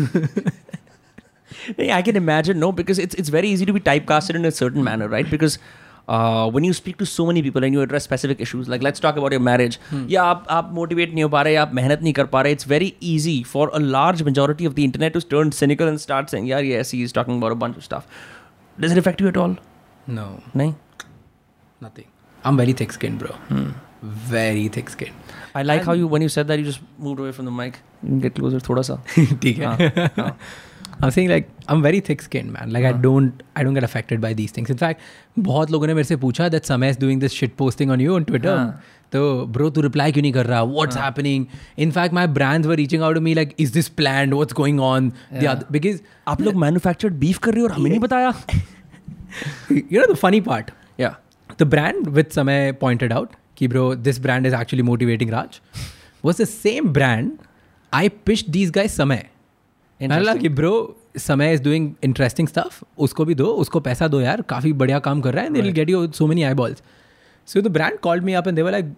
नहीं 1.70 1.90
I 1.90 2.02
can 2.02 2.18
imagine 2.18 2.58
no 2.58 2.72
because 2.72 3.02
it's 3.02 3.16
it's 3.20 3.31
very 3.31 3.52
easy 3.52 3.66
to 3.66 3.74
be 3.74 3.80
typecast 4.08 4.36
in 4.36 4.50
certain 4.50 4.80
manner 4.80 5.10
right 5.10 5.32
because 5.32 5.60
when 6.54 6.66
you 6.66 6.74
speak 6.74 6.96
to 7.00 7.06
so 7.06 7.25
many 7.25 7.42
people 7.42 7.64
and 7.64 7.74
you 7.74 7.82
address 7.82 8.04
specific 8.04 8.42
issues 8.42 8.70
like 8.70 8.84
let's 8.84 9.02
talk 9.02 9.16
about 9.16 9.34
your 9.34 9.42
marriage 9.42 9.80
या 10.10 10.24
आप 10.24 10.48
आप 10.50 10.70
motivate 10.74 11.14
नहीं 11.14 11.24
हो 11.24 11.30
पा 11.30 11.42
रहे 11.42 11.56
आप 11.56 11.72
मेहनत 11.74 12.00
नहीं 12.02 12.14
कर 12.14 12.25
पा 12.25 12.42
रहे 12.42 12.52
it's 12.52 12.68
very 12.68 12.94
easy 13.04 13.44
for 13.44 13.70
a 13.70 13.80
large 13.80 14.22
majority 14.22 14.68
of 14.68 14.74
the 14.74 14.80
internet 14.80 15.14
to 15.14 15.20
turn 15.20 15.50
cynical 15.50 15.86
and 15.86 15.98
start 15.98 16.30
saying 16.30 16.50
यार 16.50 16.64
ये 16.64 16.84
see 16.84 17.08
talking 17.08 17.44
about 17.44 17.78
a 17.78 17.82
staff 17.82 18.06
Does 18.79 18.93
it 18.93 18.99
affect 18.99 19.21
you 19.21 19.29
at 19.29 19.37
all? 19.44 19.56
no 20.17 20.26
नहीं. 20.56 20.75
nothing 21.85 22.06
I'm 22.49 22.59
very 22.61 22.73
thick 22.82 22.93
skinned 22.97 23.19
bro 23.25 23.35
very 24.32 24.69
thick 24.76 24.91
skinned 24.94 25.32
I 25.61 25.62
like 25.62 25.85
how 25.88 25.94
you 26.00 26.06
when 26.15 26.23
you 26.26 26.29
said 26.35 26.49
that 26.53 26.59
you 26.62 26.65
just 26.69 26.81
moved 27.06 27.21
away 27.25 27.32
from 27.32 27.47
the 27.49 27.53
mic. 27.59 27.76
You 28.03 28.09
can 28.11 28.21
get 28.25 28.35
closer, 28.38 28.61
थोड़ा 28.69 28.82
सा. 28.88 28.97
ठीक 29.43 29.59
है 29.59 29.67
हाँ, 29.67 30.09
हाँ. 30.19 30.37
I'm 31.03 31.11
saying 31.17 31.29
like 31.32 31.47
I'm 31.75 31.82
very 31.87 32.00
thick 32.09 32.25
skinned 32.26 32.53
man 32.56 32.73
like 32.76 32.85
I 32.88 32.93
don't 33.05 33.43
I 33.61 33.65
don't 33.69 33.79
get 33.79 33.87
affected 33.88 34.21
by 34.25 34.32
these 34.41 34.53
things 34.59 34.73
in 34.75 34.81
fact 34.82 35.00
बहुत 35.47 35.71
लोगों 35.71 35.87
ने 35.87 35.94
मेरे 35.94 36.09
से 36.09 36.17
पूछा 36.25 36.49
that 36.56 36.69
Samay 36.71 36.91
is 36.94 37.00
doing 37.05 37.23
this 37.25 37.38
shit 37.38 37.56
posting 37.62 37.94
on 37.97 38.05
you 38.06 38.19
on 38.19 38.26
Twitter 38.32 38.56
हाँ. 38.56 38.82
तो 39.12 39.23
bro 39.56 39.71
तू 39.75 39.82
reply 39.88 40.11
क्यों 40.12 40.23
नहीं 40.23 40.32
कर 40.32 40.47
रहा 40.47 40.61
what's 40.76 41.00
happening 41.05 41.47
in 41.87 41.97
fact 41.99 42.17
my 42.21 42.26
brands 42.38 42.71
were 42.73 42.79
reaching 42.82 43.07
out 43.09 43.19
to 43.21 43.25
me 43.28 43.35
like 43.40 43.54
is 43.66 43.75
this 43.78 43.90
planned 44.02 44.38
what's 44.40 44.59
going 44.62 44.81
on 44.90 45.11
the 45.33 45.45
Yeah. 45.47 45.52
other, 45.57 45.66
because 45.78 46.00
आप 46.35 46.40
लोग 46.49 46.62
manufactured 46.66 47.19
beef 47.25 47.38
कर 47.49 47.54
रहे 47.54 47.61
हो 47.61 47.69
और 47.69 47.75
हमें 47.78 47.90
नहीं 47.90 48.00
बताया. 48.09 48.35
You 49.71 50.01
know 50.01 50.13
the 50.13 50.15
funny 50.17 50.41
part 50.41 50.71
या 51.00 51.15
the 51.59 51.63
brand 51.67 52.07
with 52.09 52.31
Samay 52.33 52.71
pointed 52.81 53.13
out 53.13 53.36
कि 53.57 53.67
bro 53.67 53.93
this 53.98 54.19
brand 54.19 54.45
is 54.45 54.55
actually 54.55 54.83
motivating 54.83 55.31
Raj 55.31 55.59
was 56.24 56.41
the 56.41 56.45
same 56.45 56.88
brand 56.93 57.31
I 57.93 58.09
pitch 58.25 58.45
these 58.50 58.71
guy 58.71 58.88
Samay 58.88 59.25
कि 60.00 60.50
ब्रो 60.51 60.74
समय 61.17 61.53
इज़ 61.53 61.63
डूइंग 61.63 61.91
इंटरेस्टिंग 62.03 62.48
स्टफ़ 62.48 62.81
उसको 62.98 63.25
भी 63.25 63.36
दो 63.36 63.45
उसको 63.55 63.79
पैसा 63.79 64.07
दो 64.07 64.21
यार 64.21 64.41
काफ़ी 64.50 64.74
बढ़िया 64.74 65.00
काम 65.00 65.21
कर 65.21 65.33
रहा 65.33 65.43
है 65.43 65.57
and 65.57 65.74
get 65.74 65.89
you 65.89 66.07
so 66.12 66.27
many 66.27 66.43
eyeballs 66.53 66.83
so 67.48 67.62
the 67.62 67.67
brand 67.71 68.00
called 68.00 68.24
me 68.24 68.33
up 68.33 68.48
and 68.48 68.55
they were 68.55 68.71
like 68.71 68.95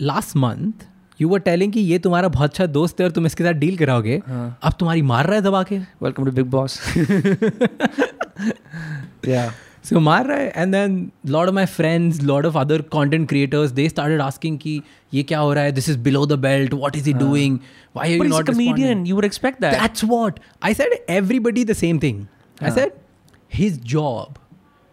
last 0.00 0.36
month 0.36 0.86
you 1.20 1.28
were 1.28 1.40
telling 1.40 1.72
कि 1.72 1.80
ये 1.80 1.98
तुम्हारा 1.98 2.28
बहुत 2.28 2.50
अच्छा 2.50 2.66
दोस्त 2.68 3.00
है 3.00 3.06
और 3.06 3.12
तुम 3.12 3.26
इसके 3.26 3.44
साथ 3.44 3.52
डील 3.54 3.76
कराओगे 3.76 4.20
अब 4.26 4.72
तुम्हारी 4.78 5.02
मार 5.04 5.26
रहा 5.26 5.36
है 5.36 5.42
दबा 5.42 5.62
के 5.62 5.78
welcome 5.78 6.24
to 6.24 6.30
Bigg 6.32 6.46
Boss 6.50 6.80
yeah. 9.22 9.52
So 9.82 10.00
Mara 10.00 10.50
and 10.54 10.72
then 10.72 11.12
a 11.28 11.30
lot 11.30 11.46
of 11.46 11.54
my 11.54 11.66
friends, 11.66 12.20
a 12.20 12.26
lot 12.26 12.46
of 12.46 12.56
other 12.56 12.82
content 12.82 13.28
creators, 13.28 13.74
they 13.74 13.88
started 13.88 14.20
asking 14.20 14.58
ki 14.58 14.82
ye 15.10 15.24
kya 15.24 15.36
ho 15.36 15.54
hai? 15.54 15.70
This 15.70 15.88
is 15.88 15.98
below 15.98 16.24
the 16.24 16.38
belt. 16.38 16.72
What 16.72 16.96
is 16.96 17.04
he 17.04 17.14
ah. 17.14 17.18
doing? 17.18 17.60
Why 17.92 18.06
are 18.06 18.10
you 18.12 18.24
not 18.24 18.48
a 18.48 18.52
comedian? 18.52 19.04
You 19.04 19.14
would 19.16 19.26
expect 19.26 19.60
that. 19.60 19.72
That's 19.72 20.02
what 20.02 20.40
I 20.62 20.72
said. 20.72 20.88
Everybody 21.06 21.64
the 21.64 21.74
same 21.74 22.00
thing. 22.00 22.28
I 22.60 22.68
ah. 22.68 22.74
said 22.78 22.98
his 23.48 23.76
job 23.78 24.38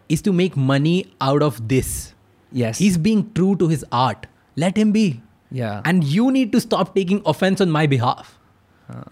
is 0.08 0.20
to 0.22 0.32
make 0.32 0.56
money 0.56 0.96
out 1.20 1.42
of 1.42 1.66
this. 1.68 2.14
Yes. 2.52 2.78
He's 2.78 2.98
being 2.98 3.32
true 3.32 3.56
to 3.56 3.68
his 3.68 3.84
art. 3.90 4.26
Let 4.56 4.76
him 4.76 4.92
be. 4.92 5.22
Yeah. 5.50 5.80
And 5.84 6.04
you 6.04 6.30
need 6.30 6.52
to 6.52 6.60
stop 6.60 6.94
taking 6.94 7.22
offense 7.24 7.60
on 7.62 7.70
my 7.70 7.86
behalf. 7.86 8.38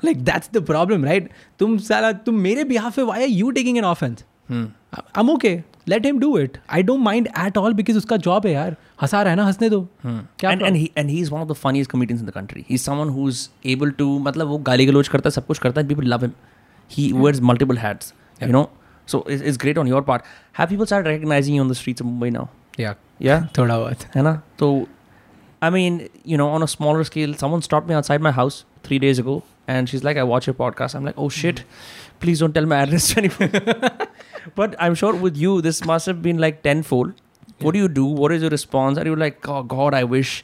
Like 0.07 0.19
that's 0.27 0.51
the 0.55 0.62
problem, 0.72 1.03
right? 1.12 1.25
तुम 1.60 1.77
साला 1.86 2.12
तुम 2.27 2.36
मेरे 2.48 2.63
behalf 2.67 2.95
पे 2.95 3.03
why 3.07 3.22
are 3.24 3.34
you 3.39 3.51
taking 3.57 3.79
an 3.84 3.88
offense? 3.93 4.24
I- 4.51 5.03
I'm 5.22 5.29
okay. 5.38 5.55
Let 5.91 6.05
him 6.07 6.19
do 6.22 6.27
it. 6.41 6.55
I 6.75 6.81
don't 6.89 7.03
mind 7.07 7.27
at 7.45 7.57
all 7.62 7.74
because 7.79 7.98
उसका 7.98 8.17
job 8.27 8.45
है 8.45 8.51
यार. 8.53 8.75
हंसा 9.01 9.22
रहा 9.22 9.29
है 9.31 9.38
ना 9.38 9.45
हंसने 9.45 9.69
दो. 9.69 9.81
क्या 10.05 10.51
and, 10.51 10.62
and 10.69 10.77
he 10.81 10.86
and 11.01 11.12
he's 11.15 11.31
one 11.34 11.41
of 11.45 11.50
the 11.51 11.57
funniest 11.63 11.91
comedians 11.95 12.24
in 12.25 12.29
the 12.31 12.36
country. 12.38 12.63
He's 12.69 12.86
someone 12.89 13.12
who's 13.17 13.41
able 13.74 13.91
to 14.01 14.07
मतलब 14.27 14.48
वो 14.48 14.57
गाली 14.69 14.86
गलौज 14.86 15.07
करता 15.15 15.29
है 15.29 15.31
सब 15.39 15.45
कुछ 15.48 15.60
करता 15.65 15.81
है 15.81 15.88
people 15.93 16.10
love 16.15 16.25
him. 16.27 16.34
He 16.98 17.05
wears 17.25 17.41
multiple 17.51 17.81
hats. 17.86 18.13
You 18.41 18.53
know, 18.57 18.63
so 19.12 19.22
it's, 19.34 19.41
it's 19.50 19.57
great 19.65 19.77
on 19.84 19.88
your 19.93 20.01
part. 20.07 20.24
Have 20.62 20.69
people 20.75 20.86
started 20.93 21.10
recognizing 21.10 21.55
you 21.60 21.62
on 21.67 21.69
the 21.74 21.79
streets 21.81 22.01
of 22.05 22.07
Mumbai 22.13 22.31
now? 22.38 22.48
Yeah, 22.86 22.95
Yeah. 23.27 23.43
थोड़ा 23.57 23.77
बहुत 23.77 24.03
है 24.15 24.24
ना 24.29 24.34
तो 24.60 24.72
I 25.67 25.69
mean, 25.75 26.00
you 26.31 26.38
know, 26.41 26.48
on 26.55 26.63
a 26.63 26.67
smaller 26.72 27.03
scale, 27.10 27.34
someone 27.43 27.62
stopped 27.67 27.88
me 27.91 27.95
outside 28.00 28.25
my 28.29 28.31
house 28.39 28.57
three 28.88 29.00
days 29.03 29.19
ago, 29.24 29.36
and 29.70 29.88
she's 29.92 30.04
like, 30.08 30.20
"I 30.22 30.26
watch 30.32 30.46
your 30.50 30.56
podcast." 30.60 30.98
I'm 31.00 31.08
like, 31.10 31.18
"Oh 31.26 31.28
shit, 31.40 31.64
please 32.24 32.44
don't 32.44 32.56
tell 32.58 32.70
my 32.72 32.80
address 32.86 33.08
to 33.14 33.20
anyone." 33.22 34.08
but 34.62 34.74
I'm 34.86 34.96
sure 35.02 35.14
with 35.26 35.36
you, 35.44 35.60
this 35.68 35.84
must 35.92 36.10
have 36.12 36.22
been 36.28 36.42
like 36.46 36.62
tenfold. 36.68 37.14
What 37.66 37.76
do 37.78 37.84
you 37.84 37.88
do? 38.00 38.04
What 38.24 38.32
is 38.38 38.46
your 38.46 38.50
response? 38.56 38.98
Are 39.04 39.06
you 39.12 39.16
like, 39.26 39.48
"Oh 39.56 39.62
God, 39.76 40.02
I 40.02 40.04
wish." 40.16 40.34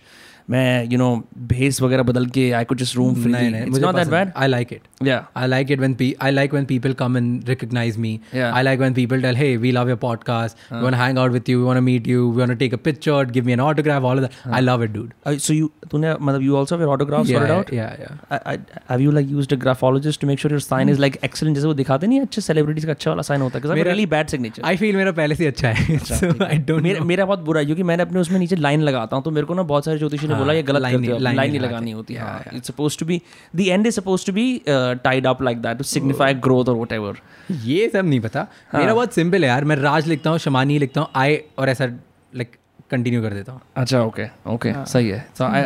मैं 0.51 0.85
you 0.85 0.99
know 0.99 1.09
भेस 1.47 1.81
वगैरह 1.83 2.03
बदल 2.03 2.27
के 2.27 2.51
I 2.53 2.65
could 2.65 2.79
just 2.79 2.97
roam 2.97 3.15
free 3.15 3.47
it's 3.49 3.79
not 3.79 3.95
that 3.95 4.09
bad 4.09 4.31
I 4.37 4.49
like 4.49 4.73
it 4.73 5.07
yeah 5.07 5.25
I 5.37 5.49
like 5.49 5.71
it 5.71 5.79
when 5.79 5.97
I 6.23 6.31
like 6.31 6.53
when 6.53 6.65
people 6.65 6.93
come 6.93 7.17
and 7.17 7.49
recognize 7.49 7.97
me 7.99 8.19
I 8.35 8.63
like 8.63 8.79
when 8.79 8.95
people 8.95 9.23
tell 9.23 9.37
hey 9.37 9.57
we 9.57 9.73
love 9.73 9.89
your 9.89 9.99
podcast 9.99 10.73
we 10.73 10.83
want 10.83 10.95
hang 10.95 11.19
out 11.19 11.33
with 11.33 11.49
you 11.49 11.59
we 11.59 11.65
want 11.65 11.81
meet 11.81 12.09
you 12.09 12.31
we 12.31 12.39
want 12.39 12.59
take 12.59 12.75
a 12.75 12.79
picture 12.85 13.31
give 13.31 13.47
me 13.47 13.53
an 13.53 13.61
autograph 13.61 14.03
all 14.03 14.19
of 14.19 14.25
that 14.25 14.55
I 14.55 14.61
love 14.61 14.85
it 14.85 14.91
dude 14.91 15.39
so 15.39 15.55
you 15.55 15.71
तूने 15.91 16.15
मतलब 16.21 16.43
you 16.43 16.57
also 16.57 16.75
have 16.75 16.85
your 16.85 16.93
autograph 16.93 17.27
sorted 17.27 17.51
out 17.51 17.73
yeah 17.75 17.85
yeah 18.01 18.57
have 18.91 19.01
you 19.01 19.11
like 19.11 19.31
used 19.31 19.53
a 19.53 19.57
graphologist 19.57 20.21
to 20.21 20.27
make 20.27 20.41
sure 20.41 20.53
your 20.53 20.61
sign 20.61 20.89
is 20.89 21.01
like 21.01 21.19
excellent 21.25 21.57
जैसे 21.57 21.67
वो 21.67 21.75
दिखाते 21.75 22.07
नहीं 22.07 22.21
अच्छे 22.21 22.41
celebrities 22.41 22.85
का 22.85 22.93
अच्छा 22.93 23.11
वाला 23.11 23.23
साइन 23.23 23.41
होता 23.41 23.59
है? 23.59 23.83
Really 23.83 24.07
bad 24.07 24.29
signature 24.29 24.63
I 24.65 24.77
feel 24.77 24.97
मेरा 24.97 25.13
पहले 25.13 25.35
से 25.35 25.47
अच्छा 25.47 25.69
है 25.69 25.97
अच्छा, 25.97 27.05
मेरा 27.05 27.25
बहुत 27.25 27.41
बुरा 27.41 27.61
है 27.61 27.67
क्योंकि 27.67 27.83
मैंने 27.83 28.03
अपने 28.03 28.21
उसमें 28.21 28.39
नीचे 28.39 28.57
लाइन 28.59 28.83
लगाता 28.83 29.17
हूँ 29.17 29.25
तो 29.25 29.31
मेरे 29.31 29.47
को 29.47 29.55
ना 29.55 29.63
बहुत 29.65 29.85
सारे 29.85 29.99
ज्योतिषी 29.99 30.35
बोला 30.39 30.53
ये 30.53 30.63
गलत 30.63 30.83
लाइन 31.21 31.39
नहीं 31.41 31.61
लगानी 31.61 31.91
होती 31.91 32.15
है 32.15 32.25
it's 32.55 32.69
suppose 32.69 32.99
to 32.99 33.07
be 33.07 33.21
the 33.57 33.61
end 33.61 33.87
is 33.87 33.95
suppose 33.95 34.27
to 34.27 34.33
be 34.33 34.47
tied 34.69 35.27
up 35.27 35.43
like 35.43 35.63
that 35.63 35.79
to 35.79 35.85
signify 35.85 36.35
growth 36.47 36.69
और 36.69 36.77
व्हाटएवर 36.77 37.19
ये 37.65 37.89
सब 37.89 38.05
नहीं 38.05 38.21
पता। 38.21 38.47
मेरा 38.75 38.95
बहुत 38.95 39.15
सिंपल 39.15 39.45
है 39.45 39.49
यार 39.49 39.65
मैं 39.65 39.77
राज 39.77 40.09
लिखता 40.09 40.31
हूँ 40.31 40.39
शमानी 40.39 40.79
लिखता 40.79 41.01
हूँ 41.01 41.09
आई 41.17 41.39
और 41.59 41.69
ऐसा 41.69 41.87
लाइक 41.87 42.57
कंटिन्यू 42.91 43.23
कर 43.23 43.33
देता 43.35 43.53
हूँ। 43.53 43.61
अच्छा 43.77 44.01
ओके 44.03 44.25
ओके 44.51 44.71
हाँ। 44.71 44.85
सही 44.87 45.09
है। 45.09 45.19
So 45.39 45.45
I 45.45 45.61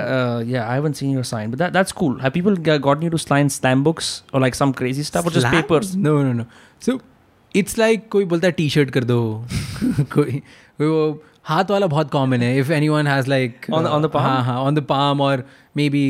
yeah 0.52 0.64
I 0.66 0.74
haven't 0.74 0.94
seen 0.94 1.10
your 1.10 1.24
sign 1.24 1.50
but 1.50 1.70
that's 1.72 1.92
cool 1.92 2.18
have 2.22 2.30
people 2.34 2.56
got 2.78 3.02
you 3.04 3.10
to 3.10 3.18
sign 3.18 3.48
slam 3.48 3.84
books 3.84 4.22
और 4.34 4.40
लाइक 4.40 4.54
सम 4.54 4.72
क्रेजी 4.72 5.02
स्टफ़ 5.02 5.24
और 5.24 5.32
just 5.32 5.46
papers 5.46 5.94
no 5.94 6.22
no 6.22 6.32
no 6.32 6.44
so 6.86 7.00
it's 7.54 7.78
like 7.78 8.08
कोई 8.10 8.24
बोलता 8.24 8.46
है 8.46 8.52
T 8.52 8.68
shirt 8.70 8.90
कर 8.90 9.04
दो। 9.04 9.20
कोई 9.84 10.32
कोई 10.32 10.86
वो 10.86 11.22
हाथ 11.49 11.71
वाला 11.71 11.87
बहुत 11.87 12.09
कॉमन 12.11 12.41
है 12.41 12.57
if 12.59 12.69
anyone 12.71 13.07
has 13.07 13.27
like 13.27 13.65
On 13.73 13.83
the- 13.85 13.93
on 13.95 14.05
the 14.05 14.11
palm? 14.15 14.23
हाँ 14.25 14.43
हाँ 14.43 14.59
ऑन 14.63 14.75
द 14.75 14.83
पाम 14.89 15.21
और 15.21 15.45
मे 15.77 15.89
बी 15.95 16.05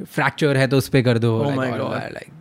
फ्रैक्चर 0.00 0.56
है 0.56 0.66
तो 0.68 0.78
उस 0.78 0.88
पे 0.88 1.02
कर 1.02 1.18
दो 1.18 1.38
Oh 1.44 1.54
my 1.60 1.68
God. 1.78 1.94
Like 2.12 2.32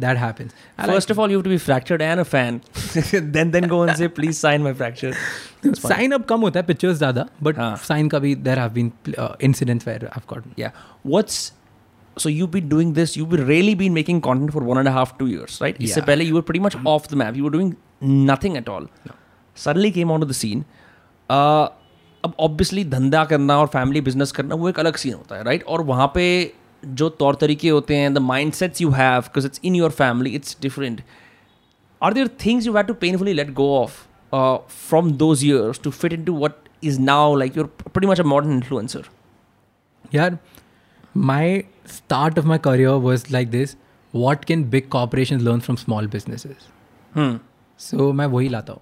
that 0.00 0.16
happens 0.18 0.52
first 0.90 1.10
of 1.14 1.18
all 1.22 1.32
you 1.32 1.38
have 1.40 1.44
to 1.48 1.50
be 1.54 1.58
fractured 1.64 2.02
and 2.04 2.20
a 2.20 2.24
fan 2.32 2.60
then 3.36 3.50
then 3.56 3.66
go 3.72 3.80
and 3.86 3.96
say 4.02 4.08
please 4.20 4.38
sign 4.44 4.64
my 4.68 4.72
fracture 4.82 5.12
sign 5.80 6.12
अब 6.12 6.24
कम 6.30 6.40
होता 6.40 6.60
है 6.60 6.66
पिक्चर्स 6.66 6.96
ज़्यादा 6.98 7.26
बट 7.42 7.58
हाँ. 7.58 7.74
साइन 7.88 8.08
का 8.14 8.18
भी 8.24 8.34
there 8.48 8.58
have 8.58 8.70
been 8.78 8.92
incidents 9.50 9.86
where 9.88 10.06
I 10.16 10.22
got 10.32 10.44
Yeah. 10.62 10.72
What's 11.14 11.36
so 12.22 12.30
you've 12.36 12.50
been 12.54 12.66
doing 12.70 12.88
this? 12.96 13.12
You've 13.18 13.30
been 13.34 13.44
really 13.50 13.74
been 13.82 13.94
making 13.98 14.18
content 14.24 14.50
for 14.56 14.62
one 14.70 14.78
and 14.80 14.88
a 14.88 14.92
half, 14.96 15.12
two 15.20 15.28
years, 15.34 15.54
right? 15.64 15.78
इससे 15.82 16.00
Yeah. 16.00 16.06
पहले 16.06 16.24
you 16.30 16.34
were 16.38 16.42
pretty 16.48 16.60
much 16.64 16.74
off 16.94 17.06
the 17.12 17.20
map. 17.20 17.38
You 17.40 17.44
were 17.46 17.52
doing 17.54 17.70
nothing 18.32 18.58
at 18.60 18.68
all. 18.74 18.88
Suddenly 19.56 19.92
came 19.98 20.12
onto 20.16 20.28
the 20.32 20.36
scene. 20.40 20.64
Uh, 21.30 21.68
अब 22.27 22.33
obviously 22.39 22.83
धंधा 22.85 23.23
करना 23.25 23.57
और 23.57 23.67
family 23.67 24.01
business 24.01 24.31
करना 24.31 24.55
वो 24.55 24.69
एक 24.69 24.79
अलग 24.79 24.95
सीन 24.95 25.13
होता 25.13 25.35
है 25.35 25.43
राइट 25.43 25.63
और 25.65 25.81
वहाँ 25.83 26.11
पे 26.15 26.25
जो 26.83 27.09
तौर 27.09 27.35
तरीके 27.35 27.69
होते 27.69 27.95
हैं 27.95 28.13
the 28.13 28.17
mindsets 28.53 28.81
you 28.81 28.89
have 28.91 29.21
because 29.21 29.45
it's 29.45 29.61
in 29.63 29.75
your 29.75 29.91
family 29.91 30.29
it's 30.35 30.57
different 30.61 31.01
are 32.01 32.13
there 32.13 32.27
things 32.45 32.65
you 32.67 32.75
have 32.75 32.85
to 32.85 32.93
painfully 32.93 33.33
let 33.33 33.53
go 33.53 33.69
of 33.77 34.01
from 34.89 35.11
those 35.17 35.45
years 35.45 35.79
to 35.83 35.91
fit 35.91 36.13
in 36.13 36.23
to 36.23 36.37
what 36.37 36.55
is 36.83 36.99
now 37.01 37.35
like 37.35 37.57
you're 37.57 37.65
pretty 37.83 38.07
much 38.07 38.19
a 38.19 38.23
modern 38.23 38.53
influencer 38.53 39.09
यार 40.13 40.37
my 41.17 41.63
start 41.87 42.39
of 42.39 42.45
my 42.45 42.57
career 42.57 42.89
was 42.89 43.25
like 43.31 43.49
this 43.49 43.75
what 44.13 44.45
can 44.45 44.69
big 44.69 44.87
corporation 44.89 45.39
learn 45.39 45.59
from 45.59 45.75
small 45.75 46.07
businesses 46.07 46.69
so 47.79 48.11
मैं 48.13 48.25
वही 48.25 48.49
लाता 48.49 48.73
हूँ। 48.73 48.81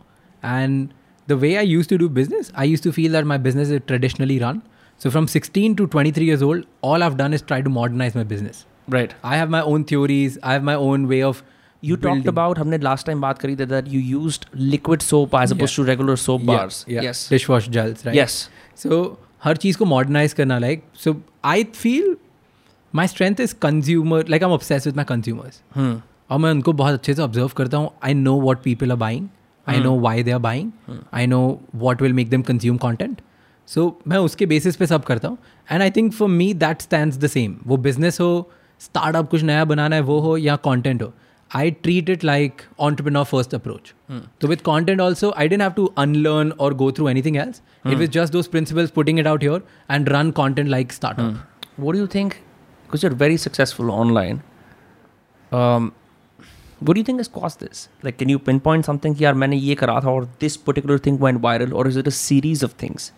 And 0.61 0.89
the 1.28 1.36
way 1.44 1.52
I 1.58 1.62
used 1.70 1.90
to 1.94 1.98
do 2.02 2.08
business 2.18 2.50
I 2.64 2.64
used 2.72 2.84
to 2.88 2.92
feel 2.98 3.12
that 3.18 3.26
my 3.32 3.38
business 3.46 3.68
is 3.76 3.80
traditionally 3.92 4.38
run 4.44 4.60
so 5.04 5.10
from 5.16 5.28
16 5.34 5.76
to 5.80 5.86
23 5.94 6.26
years 6.30 6.42
old 6.48 6.64
all 6.90 7.02
I've 7.08 7.16
done 7.20 7.36
is 7.38 7.44
try 7.52 7.60
to 7.68 7.72
modernize 7.76 8.18
my 8.20 8.24
business 8.34 8.64
right 8.96 9.14
I 9.32 9.36
have 9.42 9.52
my 9.56 9.62
own 9.74 9.84
theories 9.92 10.38
I 10.42 10.52
have 10.58 10.68
my 10.70 10.74
own 10.90 11.08
way 11.14 11.22
of 11.30 11.42
You 11.88 11.96
talked 11.96 12.24
building. 12.24 12.30
about 12.30 12.58
हमने 12.58 12.78
last 12.86 13.06
time 13.08 13.20
बात 13.20 13.38
करी 13.44 13.54
थी 13.56 13.66
that 13.68 13.86
you 13.92 14.00
used 14.14 14.42
liquid 14.72 15.04
soap 15.10 15.36
as 15.42 15.52
opposed 15.54 15.76
to 15.80 15.84
regular 15.90 16.16
soap 16.24 16.42
Yeah, 16.42 16.50
bars. 16.56 16.80
yeah. 16.94 17.06
Yes. 17.06 17.22
dishwash 17.34 17.68
gels 17.76 18.02
right 18.08 18.18
Yes. 18.20 18.34
So 18.82 18.98
हर 19.44 19.56
चीज़ 19.62 19.78
को 19.78 19.84
modernize 19.92 20.32
करना 20.40 20.58
like 20.64 20.82
so 21.04 21.14
I 21.52 21.56
feel 21.82 22.10
my 22.94 23.06
strength 23.14 23.40
is 23.46 23.54
consumer 23.66 24.20
like 24.34 24.44
I'm 24.48 24.56
obsessed 24.58 24.90
with 24.90 24.98
my 25.02 25.06
consumers 25.14 25.60
Hmm. 25.78 25.94
और 26.30 26.38
मैं 26.38 26.50
उनको 26.50 26.72
बहुत 26.82 26.94
अच्छे 26.94 27.14
से 27.14 27.22
observe 27.22 27.48
करता 27.56 27.76
हूँ 27.76 27.90
I 28.04 28.14
know 28.14 28.34
what 28.40 28.62
people 28.62 28.90
are 28.92 28.96
buying 28.96 29.28
I 29.66 29.80
know 29.80 29.98
why 30.00 30.22
they 30.22 30.30
are 30.30 30.38
buying 30.38 30.70
I 31.14 31.26
know 31.26 31.40
what 31.76 32.02
will 32.02 32.12
make 32.12 32.30
them 32.30 32.42
consume 32.42 32.76
content 32.76 33.20
so 33.68 33.86
मैं 34.08 34.18
उसके 34.18 34.46
बेसिस 34.46 34.76
पे 34.76 34.86
सब 34.86 35.04
करता 35.04 35.28
हूँ 35.28 35.38
and 35.68 35.82
I 35.82 35.90
think 35.90 36.12
for 36.12 36.28
me 36.28 36.52
that 36.54 36.82
stand 36.82 37.12
the 37.14 37.26
same 37.26 37.56
वो 37.66 37.76
business 37.88 38.20
हो 38.20 38.30
startup 38.80 39.30
कुछ 39.30 39.42
नया 39.42 39.64
बनाना 39.64 39.96
है 39.96 40.02
वो 40.02 40.18
हो 40.20 40.36
या 40.36 40.56
कॉन्टेंट 40.68 41.02
हो 41.02 41.12
I 41.50 41.70
treat 41.82 42.10
it 42.10 42.24
like 42.24 42.62
entrepreneur 42.80 43.24
first 43.24 43.54
approach 43.54 43.92
तो 44.40 44.48
with 44.48 44.56
content 44.64 45.00
also 45.00 45.32
I 45.36 45.48
didn't 45.48 45.62
have 45.62 45.72
to 45.76 45.86
unlearn 45.98 46.50
और 46.60 46.74
go 46.74 46.90
through 46.92 47.08
anything 47.08 47.36
else 47.36 47.62
it 47.86 48.00
is 48.00 48.10
just 48.12 48.32
those 48.32 48.46
principles 48.48 48.90
putting 48.90 49.18
it 49.18 49.26
out 49.26 49.42
your 49.42 49.66
and 49.90 50.08
run 50.08 50.30
content 50.30 50.68
like 50.68 50.92
startup 50.92 51.46
What 51.78 51.94
do 51.94 51.98
you 51.98 52.06
think? 52.06 52.42
Because 52.88 53.02
you're 53.02 53.12
very 53.12 53.36
successful 53.38 53.90
online. 53.90 54.42
वो 56.85 56.93
do 56.93 57.03
think 57.03 57.19
is 57.19 57.29
cause 57.29 57.57
this 57.59 57.87
like 58.05 58.17
can 58.17 58.29
you 58.29 58.37
pinpoint 58.59 58.85
something 58.85 59.21
यार 59.21 59.33
मैंने 59.33 59.57
ये 59.57 59.75
करा 59.75 59.99
था 60.01 60.09
और 60.09 60.25
this 60.41 60.55
particular 60.57 60.99
thing 61.05 61.19
went 61.21 61.41
viral 61.41 61.73
और 61.73 61.87
is 61.87 61.99
it 61.99 62.07
a 62.07 62.11
series 62.11 62.65
of 62.65 62.73
things 62.83 63.11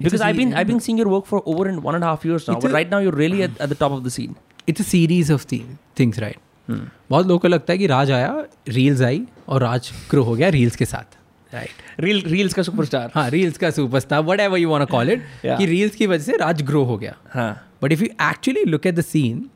because 0.00 0.22
I 0.22 0.32
been 0.32 0.52
I 0.54 0.64
been 0.64 0.78
seeing 0.78 0.98
your 0.98 1.08
work 1.08 1.24
for 1.24 1.40
over 1.46 1.68
in 1.68 1.78
one 1.78 1.94
and 1.94 2.04
half 2.04 2.26
years 2.28 2.48
right 2.50 2.90
now 2.90 3.00
you 3.00 3.10
really 3.10 3.42
at 3.42 3.62
the 3.62 3.76
top 3.80 3.92
of 3.92 4.04
the 4.04 4.08
scene 4.08 4.34
it's 4.68 4.80
a 4.80 4.84
series 4.84 5.32
of 5.32 5.46
things 5.52 6.18
right 6.18 6.36
बहुत 6.70 7.26
लोग 7.26 7.40
को 7.40 7.48
लगता 7.48 7.72
है 7.72 7.78
कि 7.78 7.86
राज 7.86 8.10
आया 8.10 8.44
reels 8.68 9.02
आई 9.02 9.26
और 9.48 9.62
Raj 9.62 9.90
grow 10.10 10.22
हो 10.22 10.34
गया 10.34 10.48
रील्स 10.48 10.76
के 10.76 10.84
साथ 10.84 11.16
राइट 11.52 12.00
रील 12.00 12.22
रील्स 12.26 12.54
का 12.54 12.62
सुपरस्टार 12.62 13.10
हाँ 13.14 13.28
रील्स 13.30 13.58
का 13.58 13.70
superstar 13.70 14.22
whatever 14.40 14.58
you 14.58 14.70
want 14.70 14.88
call 14.90 15.10
it 15.10 15.22
कि 15.44 15.66
रील्स 15.66 15.94
की 15.94 16.06
वजह 16.06 16.22
से 16.22 16.36
राज 16.36 16.62
ग्रो 16.62 16.82
हो 16.84 16.96
गया। 16.98 17.14
हाँ। 17.30 17.52
But 17.82 17.92
if 17.92 18.02
you 18.02 18.08
actually 18.30 18.64
look 18.64 18.86
at 18.86 18.94
the 18.94 19.00
scene 19.00 19.48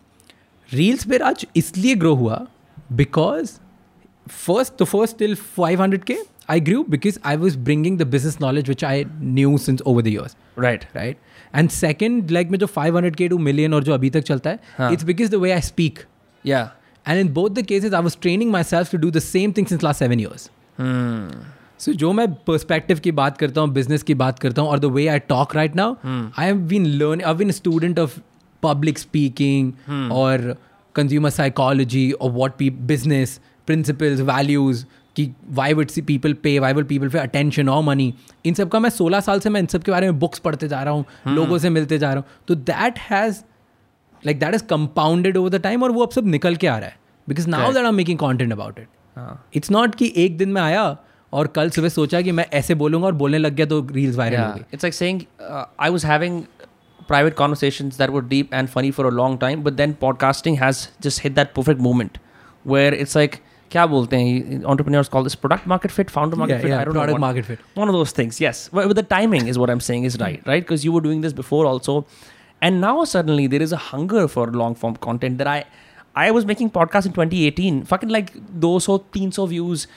reels 0.73 1.05
पे 1.05 1.19
राज 1.19 1.47
इसलिए 1.57 1.95
ग्रो 1.95 2.15
हुआ 2.15 2.47
because 2.94 3.52
first 4.30 4.82
the 4.82 4.86
first 4.86 5.18
till 5.20 5.36
five 5.36 5.82
hundred 5.82 6.04
के 6.04 6.18
आई 6.50 6.60
ग्रू 6.62 6.84
because 6.90 7.20
I 7.26 7.38
was 7.38 7.56
bringing 7.66 7.98
the 8.00 8.08
business 8.08 8.38
knowledge 8.42 8.70
which 8.70 8.84
I 8.84 9.06
knew 9.22 9.58
since 9.58 9.82
over 9.86 10.02
the 10.02 10.08
years 10.08 10.36
Right. 10.60 10.84
Right 10.96 11.18
and 11.56 11.70
second 11.70 12.32
like 12.32 12.50
में 12.52 12.58
जो 12.60 12.66
five 12.68 12.96
hundred 12.96 13.16
के 13.16 13.28
two 13.30 13.38
million 13.38 13.74
और 13.74 13.84
जो 13.84 13.94
अभी 13.94 14.10
तक 14.10 14.22
चलता 14.22 14.50
है 14.50 14.60
हाँ. 14.78 14.92
It's 14.92 15.04
because 15.04 15.30
the 15.32 15.36
way 15.36 15.52
I 15.52 15.62
speak 15.62 16.00
Yeah. 16.46 16.68
And 17.06 17.20
in 17.20 17.30
both 17.34 17.54
the 17.54 17.64
cases, 17.64 17.94
I 17.94 18.00
was 18.00 18.16
training 18.16 18.50
myself 18.52 18.90
to 18.90 18.98
do 18.98 19.12
the 19.12 19.22
same 19.22 19.54
thing 19.54 19.66
since 19.66 19.84
last 19.84 20.00
seven 20.00 20.20
years. 20.20 20.50
Hmm. 20.78 21.28
So 21.78 21.94
जो 21.94 22.12
मैं 22.14 22.28
पर्सपेक्टिव 22.48 23.00
की 23.00 23.12
बात 23.12 23.38
करता 23.38 23.62
हूँ 23.62 23.70
बिजनेस 23.74 24.04
की 24.04 24.14
बात 24.16 24.40
करता 24.40 24.62
हूँ 24.62 24.70
और 24.70 24.80
the 24.80 24.86
way 24.94 25.08
I 25.08 25.20
talk 25.30 25.56
right 25.56 25.76
now 25.76 25.96
I 26.06 26.46
have 26.46 26.58
been 26.68 26.86
learn 27.02 27.22
I 27.22 27.34
been 27.34 27.52
student 27.52 28.00
of 28.00 28.18
public 28.64 29.00
speaking 29.00 29.72
और 30.12 30.56
कंज्यूमर 30.95 31.31
साइकोलॉजी 31.31 32.11
और 32.13 32.31
वॉट 32.31 32.63
बिज़नेस 32.63 33.41
प्रिंसिपल्स 33.67 34.21
वैल्यूज़ 34.21 34.85
कि 35.17 35.31
why 35.51 35.73
would 35.73 35.89
see 35.89 36.03
people 36.03 36.33
pay 36.33 36.59
why 36.59 36.73
would 36.73 36.87
people 36.87 37.09
pay 37.09 37.19
attention 37.19 37.69
और 37.69 37.83
money 37.83 38.15
इन 38.47 38.55
सब 38.55 38.69
का 38.69 38.79
मैं 38.81 38.91
सोलह 38.91 39.21
साल 39.21 39.41
से 39.41 39.51
मैं 39.51 39.61
इन 39.61 39.67
सब 39.67 39.83
के 39.83 39.93
बारे 39.93 40.11
में 40.11 40.19
बुक्स 40.19 40.39
पढ़ते 40.39 40.69
जा 40.69 40.83
रहा 40.83 40.95
हूँ 40.95 41.05
लोगों 41.29 41.59
से 41.59 41.71
मिलते 41.71 41.99
जा 41.99 42.13
रहा 42.13 42.17
हूँ। 42.17 42.25
तो 42.49 42.55
that 42.55 42.99
has 42.99 43.43
like 44.27 44.39
that 44.39 44.55
is 44.55 44.65
compounded 44.65 45.37
over 45.37 45.51
the 45.51 45.55
time 45.55 45.83
और 45.83 45.93
वो 45.93 46.03
अब 46.03 46.11
सब 46.11 46.27
निकल 46.27 46.57
के 46.57 46.67
आ 46.67 46.79
रहा 46.79 46.89
है। 46.89 46.97
Because 47.29 47.49
now 47.49 47.73
that 47.73 47.85
I 47.85 47.93
making 47.93 48.19
content 48.19 48.53
about 48.53 48.79
it. 48.79 48.89
It's 49.55 49.71
not 49.71 49.95
कि 49.95 50.13
एक 50.17 50.37
दिन 50.37 50.49
में 50.49 50.63
आया 50.63 50.97
और 51.33 51.47
कल 51.47 51.71
सुबह 51.71 51.89
सोचा 51.89 52.21
कि 52.21 52.33
मैं 52.33 52.47
ऐसे 52.53 52.75
बोलूँगा 52.75 53.07
और 53.07 53.13
बोलने 53.13 53.39
लग 53.39 53.55
गया 53.55 53.67
तो 53.67 53.89
रील्स 53.91 54.17
वायरल 54.17 54.41
हो 54.41 54.47
Yeah, 54.47 54.59
गई। 54.59 54.77
It's 54.77 54.85
like 54.85 54.97
saying 54.99 56.43
private 57.12 57.36
conversations 57.36 57.98
that 57.98 58.12
were 58.12 58.22
deep 58.22 58.50
and 58.52 58.70
funny 58.70 58.92
for 58.92 59.08
a 59.08 59.12
long 59.12 59.38
time, 59.38 59.62
but 59.68 59.78
then 59.78 59.94
podcasting 59.96 60.58
has 60.60 60.90
just 61.02 61.20
hit 61.26 61.36
that 61.36 61.54
perfect 61.60 61.80
moment 61.80 62.18
where 62.64 62.94
it's 62.94 63.16
like, 63.16 63.38
क्या 63.72 63.86
बोलते 63.88 64.18
हैं 64.18 64.64
entrepreneurs 64.74 65.10
call 65.14 65.24
this 65.28 65.36
product 65.44 65.66
market 65.72 65.92
fit, 65.92 66.12
founder 66.12 66.38
market 66.42 66.54
Yeah, 66.56 66.62
fit. 66.66 66.70
yeah, 66.72 66.82
I 66.82 66.86
don't 66.86 66.94
product 66.98 67.08
know. 67.08 67.14
what- 67.14 67.24
market 67.24 67.46
fit. 67.46 67.60
One 67.82 67.90
of 67.94 67.96
those 68.00 68.12
things, 68.20 68.40
yes. 68.44 68.62
But 68.78 68.88
but 68.92 69.00
the 69.00 69.04
timing 69.16 69.48
is 69.54 69.60
what 69.64 69.70
I'm 69.74 69.82
saying 69.88 70.06
is 70.10 70.18
right, 70.22 70.46
right? 70.52 70.64
Because 70.68 70.86
you 70.88 70.94
were 70.98 71.02
doing 71.08 71.22
this 71.26 71.34
before 71.40 71.66
also, 71.72 71.96
and 72.62 72.82
now 72.82 72.94
suddenly 73.14 73.48
there 73.56 73.66
is 73.68 73.74
a 73.80 73.82
hunger 73.88 74.28
for 74.36 74.46
long 74.62 74.76
form 74.84 74.96
content 75.08 75.38
that 75.44 75.48
I, 75.56 75.58
I 76.16 76.32
was 76.38 76.46
making 76.52 76.70
podcasts 76.78 77.06
in 77.06 77.14
2018, 77.18 77.84
fucking 77.94 78.10
like 78.18 78.32
200, 78.62 79.12
300 79.18 79.48
views, 79.56 79.88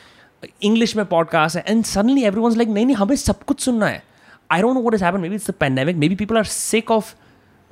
English 0.70 0.96
में 0.96 1.04
podcast 1.14 1.56
है, 1.56 1.64
and 1.74 1.86
suddenly 1.92 2.26
everyone's 2.32 2.58
like, 2.62 2.68
नहीं 2.68 2.86
नहीं 2.86 2.96
हमें 2.96 3.16
सब 3.16 3.42
कुछ 3.52 3.60
सुनना 3.60 3.86
है. 3.86 4.02
I 4.50 4.60
don't 4.62 4.74
know 4.78 4.84
what 4.84 4.94
has 4.98 5.06
happened. 5.06 5.22
Maybe 5.28 5.36
it's 5.40 5.48
the 5.52 5.56
pandemic. 5.64 5.98
Maybe 6.04 6.16
people 6.20 6.38
are 6.38 6.48
sick 6.52 6.90
of 6.98 7.14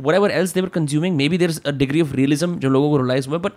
whatever 0.09 0.29
else 0.41 0.53
they 0.57 0.63
were 0.67 0.75
consuming. 0.79 1.17
Maybe 1.21 1.39
there's 1.45 1.61
a 1.65 1.73
degree 1.85 2.03
of 2.07 2.13
realism 2.19 2.59
जो 2.65 2.69
लोगों 2.75 2.91
को 2.91 2.99
realize 3.05 3.27
हुआ. 3.31 3.41
But 3.47 3.57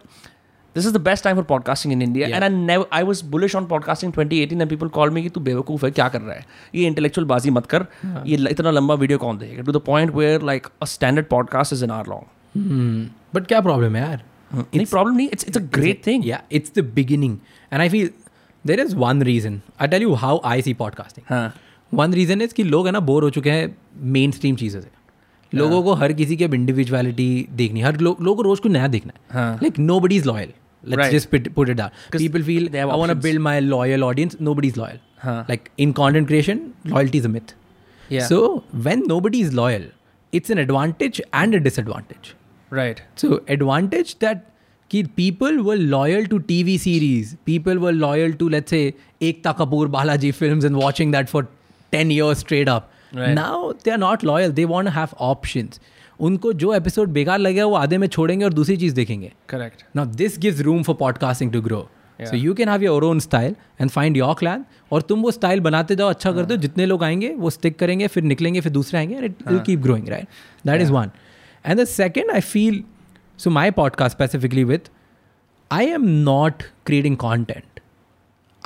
this 0.75 0.85
is 0.89 0.93
the 0.95 1.01
best 1.07 1.25
time 1.27 1.39
for 1.39 1.43
podcasting 1.51 1.93
in 1.95 2.01
India. 2.07 2.27
Yeah. 2.27 2.35
And 2.37 2.45
I 2.45 2.49
never, 2.57 2.85
I 2.99 3.03
was 3.09 3.21
bullish 3.35 3.55
on 3.59 3.67
podcasting 3.73 4.13
2018 4.17 4.61
and 4.65 4.69
people 4.73 4.91
called 4.97 5.15
me 5.17 5.21
कि 5.23 5.29
तू 5.37 5.39
बेवकूफ़ 5.47 5.85
है 5.85 5.91
क्या 5.99 6.07
कर 6.09 6.21
रहा 6.21 6.35
है 6.35 6.45
ये 6.75 6.89
intellectual 6.91 7.25
बाजी 7.33 7.49
मत 7.59 7.65
कर 7.73 7.85
ये 8.27 8.37
ल- 8.37 8.51
इतना 8.57 8.71
लंबा 8.71 8.93
वीडियो 9.03 9.17
कौन 9.25 9.37
देखेगा 9.37 9.63
to 9.69 9.75
the 9.77 9.83
point 9.91 10.13
where 10.19 10.39
like 10.51 10.69
a 10.85 10.89
standard 10.95 11.29
podcast 11.35 11.77
is 11.77 11.83
an 11.87 11.95
hour 11.97 12.07
long. 12.13 12.25
But 13.35 13.47
क्या 13.47 13.61
प्रॉब्लम 13.69 13.95
है 13.95 14.01
यार 14.01 14.21
Any 14.75 14.85
problem 14.93 15.15
नहीं? 15.17 15.29
It's 15.35 15.45
it's 15.49 15.59
a 15.59 15.65
great 15.75 15.99
thing. 16.05 16.23
Yeah, 16.29 16.41
it's 16.57 16.73
the 16.77 16.83
beginning. 16.95 17.35
And 17.73 17.83
I 17.83 17.89
feel 17.91 18.09
there 18.71 18.83
is 18.85 18.95
one 19.03 19.21
reason. 19.27 19.59
I 19.83 19.87
tell 19.93 20.05
you 20.05 20.15
how 20.23 20.31
I 20.53 20.55
see 20.65 20.73
podcasting. 20.81 21.25
हाँ. 21.29 21.45
One 21.96 22.14
reason 22.14 22.42
is 22.42 22.54
कि 22.54 22.62
लोग 22.62 22.86
है 22.86 22.92
ना 22.92 23.00
bore 23.10 23.22
हो 23.22 23.30
चुके 23.30 23.50
हैं 23.50 23.76
मेन 24.16 24.30
स्ट्रीम 24.38 24.56
चीज़ों 24.56 24.80
से 24.80 24.94
लोगों 25.52 25.82
को 25.82 25.94
हर 25.94 26.12
किसी 26.12 26.36
की 26.36 26.44
अब 26.44 26.54
इंडिविजुअलिटी 26.54 27.48
देखनी 27.56 27.80
हर 27.80 28.00
लोग 28.00 28.22
लोगों 28.22 28.36
को 28.36 28.42
रोज 28.42 28.60
को 28.60 28.68
नया 28.68 28.86
देखना 28.94 29.12
है 29.40 29.54
like 29.62 29.78
nobody 30.00 30.16
is 30.16 30.26
loyal 30.26 30.52
let's 30.84 30.98
right. 30.98 31.12
just 31.12 31.30
put, 31.30 31.46
put 31.54 31.70
it 31.70 31.76
down 31.78 31.94
people 32.16 32.42
feel 32.48 32.76
i 32.80 32.84
want 32.88 33.12
to 33.12 33.14
build 33.22 33.40
my 33.44 33.54
loyal 33.68 34.04
audience 34.08 34.36
nobody's 34.48 34.76
loyal 34.80 34.98
huh. 35.22 35.44
like 35.48 35.70
in 35.84 35.94
content 36.00 36.28
creation 36.28 36.60
loyalty 36.92 37.22
is 37.22 37.24
a 37.28 37.30
myth 37.36 37.54
yeah. 38.08 38.26
so 38.26 38.38
when 38.88 39.02
nobody 39.12 39.40
is 39.46 39.54
loyal 39.60 39.86
it's 40.32 40.54
an 40.56 40.60
advantage 40.64 41.20
and 41.40 41.58
a 41.60 41.62
disadvantage 41.64 42.30
right 42.80 43.02
so 43.24 43.40
advantage 43.56 44.14
that 44.26 44.46
कि 44.90 45.02
people 45.16 45.62
were 45.64 45.76
loyal 45.76 46.26
to 46.26 46.38
TV 46.40 46.78
series. 46.78 47.36
People 47.44 47.78
were 47.78 47.92
loyal 47.92 48.32
to 48.32 48.48
let's 48.48 48.70
say 48.70 48.94
Ekta 49.20 49.56
Kapoor 49.56 49.88
Balaji 49.88 50.32
films 50.32 50.64
and 50.64 50.76
watching 50.76 51.10
that 51.10 51.28
for 51.28 51.48
ten 51.92 52.10
years 52.12 52.38
straight 52.38 52.68
up 52.68 52.90
now 53.14 53.72
they 53.72 53.90
are 53.90 53.98
not 53.98 54.24
loyal 54.24 54.52
they 54.52 54.64
want 54.64 54.88
have 54.88 55.08
option 55.20 55.68
उनको 56.20 56.52
जो 56.52 56.74
episode 56.74 57.08
बेकार 57.08 57.38
लगे 57.38 57.62
वो 57.62 57.74
आधे 57.74 57.98
में 57.98 58.08
छोड़ेंगे 58.08 58.44
और 58.44 58.52
दूसरी 58.52 58.76
चीज़ 58.76 58.94
देखेंगे। 58.94 59.32
Correct 59.48 59.84
now 59.96 60.06
this 60.06 60.38
gives 60.38 60.60
room 60.60 60.82
for 60.82 60.96
podcasting 60.96 61.52
to 61.52 61.62
grow 61.62 61.90
so 62.20 62.36
you 62.36 62.54
can 62.54 62.68
have 62.68 62.82
your 62.82 63.04
own 63.04 63.20
style 63.20 63.56
and 63.80 63.90
find 63.90 64.16
your 64.16 64.34
clan 64.34 64.64
और 64.92 65.02
तुम 65.02 65.22
वो 65.22 65.30
स्टाइल 65.30 65.60
बनाते 65.60 65.96
जाओ 65.96 66.08
अच्छा 66.08 66.32
करते 66.32 66.54
हो 66.54 66.54
हाँ। 66.54 66.62
जितने 66.62 66.86
लोग 66.86 67.04
आएँगे 67.04 67.28
वो 67.28 67.50
स्टिक 67.50 67.78
करेंगे 67.78 68.06
फिर 68.06 68.22
निकलेंगे 68.22 68.60
फिर 68.60 68.72
दूसरे 68.72 68.98
आएँगे 68.98 69.14
and 69.14 69.24
it 69.24 69.48
will 69.48 69.58
keep 69.58 69.80
growing 69.80 70.08
right 70.08 70.28
that 70.66 70.80
is 70.80 70.92
one 70.92 71.10
and 71.66 71.80
the 71.80 71.84
second 71.84 72.30
I 72.30 72.40
feel 72.40 72.84
so 73.38 73.50
my 73.50 73.70
podcast 73.70 74.16
specifically 74.16 74.64
with 74.64 74.90
I 75.72 75.86
am 75.86 76.04
not 76.04 76.62
creating 76.86 77.16
content 77.16 77.80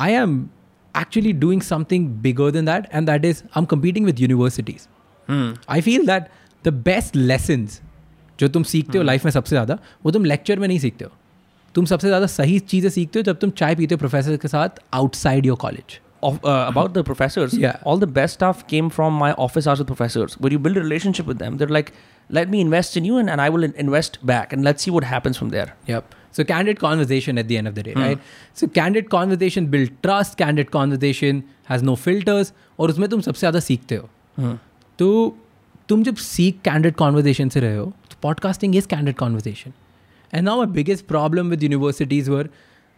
I 0.01 0.13
am 0.13 0.49
actually 0.96 1.32
doing 1.40 1.62
something 1.70 2.04
bigger 2.26 2.46
than 2.58 2.68
that 2.72 2.86
and 2.98 3.10
that 3.12 3.26
is 3.30 3.42
I'm 3.54 3.66
competing 3.76 4.06
with 4.12 4.22
universities 4.28 4.88
Hmm. 5.30 5.52
I 5.74 5.82
feel 5.82 6.06
that 6.08 6.28
the 6.66 6.74
best 6.88 7.16
lessons 7.16 7.80
जो 8.40 8.48
तुम 8.56 8.64
सीखते 8.72 8.98
हो 8.98 9.04
life 9.04 9.24
में 9.26 9.32
सबसे 9.32 9.50
ज़्यादा 9.56 9.78
वो 10.06 10.12
तुम 10.12 10.26
lecture 10.26 10.60
में 10.60 10.68
नहीं 10.68 10.80
सीखते 10.80 11.06
हो 11.06 11.12
तुम 11.76 11.86
सबसे 11.92 12.08
ज़्यादा 12.08 12.26
सही 12.34 12.58
चीज़ें 12.74 12.90
सीखते 12.90 13.20
हो 13.20 13.24
जब 13.24 13.40
तुम 13.40 13.50
चाय 13.62 13.76
पीते 13.76 13.96
हो 13.96 14.00
प्रोफेसर 14.00 14.38
के 14.44 14.48
साथ 14.48 14.80
outside 14.94 15.46
your 15.46 15.58
college 15.62 16.00
of, 16.28 16.38
uh, 16.52 16.52
about 16.68 16.94
the 16.98 17.02
professors, 17.08 17.52
Yeah. 17.64 17.82
all 17.90 18.00
the 18.04 18.08
best 18.14 18.38
stuff 18.38 18.62
came 18.70 18.88
from 18.94 19.18
my 19.24 19.28
office 19.46 19.68
hours 19.72 19.82
with 19.84 19.90
professors. 19.90 20.36
Where 20.46 20.54
you 20.56 20.60
build 20.68 20.80
a 20.82 20.84
relationship 20.86 21.28
with 21.32 21.42
them, 21.42 21.58
they're 21.60 21.74
like, 21.76 21.92
"Let 22.38 22.54
me 22.54 22.62
invest 22.68 22.98
in 23.02 23.10
you, 23.10 23.20
and, 23.24 23.34
and 23.34 23.44
I 23.44 23.48
will 23.56 23.66
in- 23.68 23.76
invest 23.84 24.18
back, 24.32 24.56
and 24.58 24.68
let's 24.70 24.88
see 24.88 24.94
what 24.96 25.06
happens 25.10 25.42
from 25.42 25.52
there." 25.56 25.68
Yep. 25.92 26.16
So 26.38 26.44
candid 26.44 26.80
conversation 26.80 27.38
at 27.42 27.48
the 27.50 27.58
end 27.58 27.68
of 27.68 27.76
the 27.76 27.84
day, 27.84 27.94
right? 27.96 28.24
So 28.62 28.68
candid 28.78 29.10
conversation 29.10 29.68
build 29.76 29.92
trust. 30.08 30.38
Candid 30.44 30.72
conversation 30.72 31.44
has 31.72 31.86
no 31.90 31.96
filters. 32.06 32.52
और 32.80 32.90
उसमें 32.92 33.08
तुम 33.10 33.22
सबसे 33.22 33.40
ज़्यादा 33.40 33.60
सीखते 33.60 33.96
हो 33.96 34.58
तो 35.00 35.08
तुम 35.90 36.04
जब 36.04 36.16
सीख 36.24 36.60
कैंडिड 36.66 36.96
कॉन्वर्जेशन 36.96 37.50
से 37.50 37.60
रहे 37.60 37.76
हो 37.78 37.86
तो 38.10 38.18
podcasting 38.24 38.76
is 38.76 38.86
candid 38.94 39.16
conversation 39.18 39.74
and 40.34 40.44
now 40.46 40.58
my 40.58 40.74
biggest 40.74 41.06
problem 41.08 41.50
with 41.50 41.64
universities 41.64 42.30
were 42.30 42.50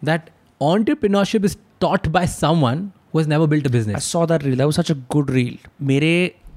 that 0.02 0.30
entrepreneurship 0.62 1.43
is 1.48 1.56
taught 1.84 2.08
by 2.13 2.22
someone 2.30 2.80
who 3.12 3.20
has 3.20 3.28
never 3.32 3.48
built 3.50 3.67
a 3.67 3.70
I 3.70 3.74
business. 3.74 4.06
saw 4.13 4.22
that 4.30 4.46
reel. 4.46 4.56
That 4.62 4.70
was 4.70 4.78
such 4.80 4.89
a 4.93 4.96
good 5.15 5.34
reel. 5.36 5.58
मेरे 5.89 6.13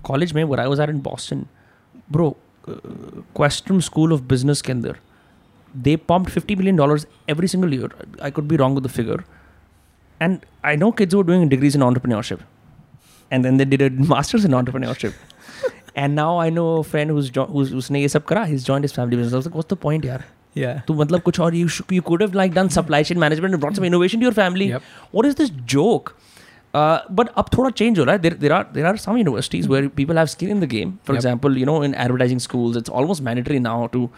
college 0.07 0.33
में 0.35 0.45
where 0.53 0.61
I 0.61 0.67
was 0.73 0.81
at 0.85 0.93
in 0.93 1.03
Boston, 1.09 1.43
bro, 2.17 2.29
uh, 2.69 2.77
Questrom 3.41 3.83
School 3.89 4.15
of 4.17 4.23
Business 4.31 4.63
के 4.63 4.73
अंदर, 4.73 4.97
they 5.84 5.98
pumped 5.98 6.30
50 6.30 6.56
billion 6.56 6.76
dollars 6.76 7.06
every 7.28 7.48
single 7.48 7.74
year. 7.74 7.90
I 8.22 8.32
could 8.32 8.48
be 8.48 8.58
wrong 8.58 8.76
with 8.76 8.84
the 8.84 8.90
figure. 8.90 9.24
And 10.20 10.46
i 10.64 10.76
know 10.76 10.92
kids 10.92 11.14
who 11.14 11.20
are 11.20 11.24
doing 11.24 11.50
degrees 11.50 11.76
in 11.76 11.82
entrepreneurship. 11.82 12.40
And 13.32 13.44
then 13.44 13.58
they 13.58 13.66
did 13.66 13.82
a 13.82 13.90
master's 14.14 14.46
in 14.46 14.52
entrepreneurship. 14.52 15.14
And 16.04 16.14
now 16.16 16.40
i 16.40 16.50
know 16.50 16.78
a 16.78 16.84
friend 16.84 17.10
who's 17.10 17.30
jo- 17.36 17.46
who's 17.52 17.70
usne 17.82 18.00
sab 18.14 18.26
kara 18.32 18.42
he's 18.48 18.66
joined 18.70 18.84
his 18.84 18.92
family 18.92 19.16
business. 19.16 19.34
I 19.34 19.38
was 19.38 19.46
like 19.46 19.56
what's 19.56 19.70
the 19.74 19.78
point 19.84 20.08
yaar 20.08 20.24
yeah. 20.56 20.82
to 20.88 20.94
matlab 21.02 21.24
kuch 21.28 21.94
you 21.98 22.02
could 22.02 22.22
have 22.22 22.36
like 22.36 22.54
done 22.54 22.70
supply 22.70 23.02
chain 23.04 23.20
management 23.20 23.54
and 23.54 23.62
brought 23.62 23.76
some 23.76 23.86
innovation 23.86 24.20
to 24.20 24.26
your 24.26 24.34
family. 24.34 24.70
What 25.12 25.26
is 25.26 25.36
this 25.36 25.52
joke? 25.76 26.16
Uh, 26.74 27.00
but 27.10 27.32
up 27.42 27.52
thoda 27.52 27.74
change 27.82 27.98
ho 27.98 28.06
raha 28.12 28.40
there 28.46 28.54
are 28.60 28.64
there 28.78 28.86
are 28.92 28.98
some 28.98 29.18
universities 29.24 29.68
where 29.74 29.90
people 30.00 30.22
have 30.22 30.30
skill 30.30 30.50
in 30.56 30.64
the 30.66 30.72
game. 30.76 30.96
For 31.10 31.16
example 31.16 31.58
you 31.64 31.66
know 31.72 31.82
in 31.90 31.96
advertising 32.06 32.42
schools 32.48 32.76
it's 32.84 32.90
almost 32.90 33.22
mandatory 33.30 33.60
now 33.60 33.78
to 33.98 34.10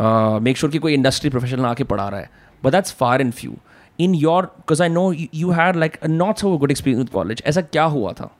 uh, 0.00 0.44
sure 0.44 0.56
sure 0.56 0.72
कि 0.72 0.78
कोई 0.78 0.94
industry 0.94 1.30
professional 1.30 1.66
आके 1.66 1.84
पढ़ा 1.84 2.08
रहा 2.08 2.20
है. 2.20 2.30
But 2.64 2.72
that's 2.72 2.92
far 2.92 3.22
and 3.22 3.32
few 3.32 3.56
in 4.00 4.14
your 4.14 4.42
because 4.42 4.82
I 4.82 4.88
know 4.88 5.12
you 5.12 5.52
you 5.52 5.76
like 5.76 5.98
not 6.06 6.36
so 6.36 6.56
not 6.56 6.74
so 6.74 6.80
good 6.80 7.08
college 7.10 7.42
ऐसा 7.46 7.60
क्या 7.60 7.84
हुआ 7.84 8.12
था? 8.12 8.36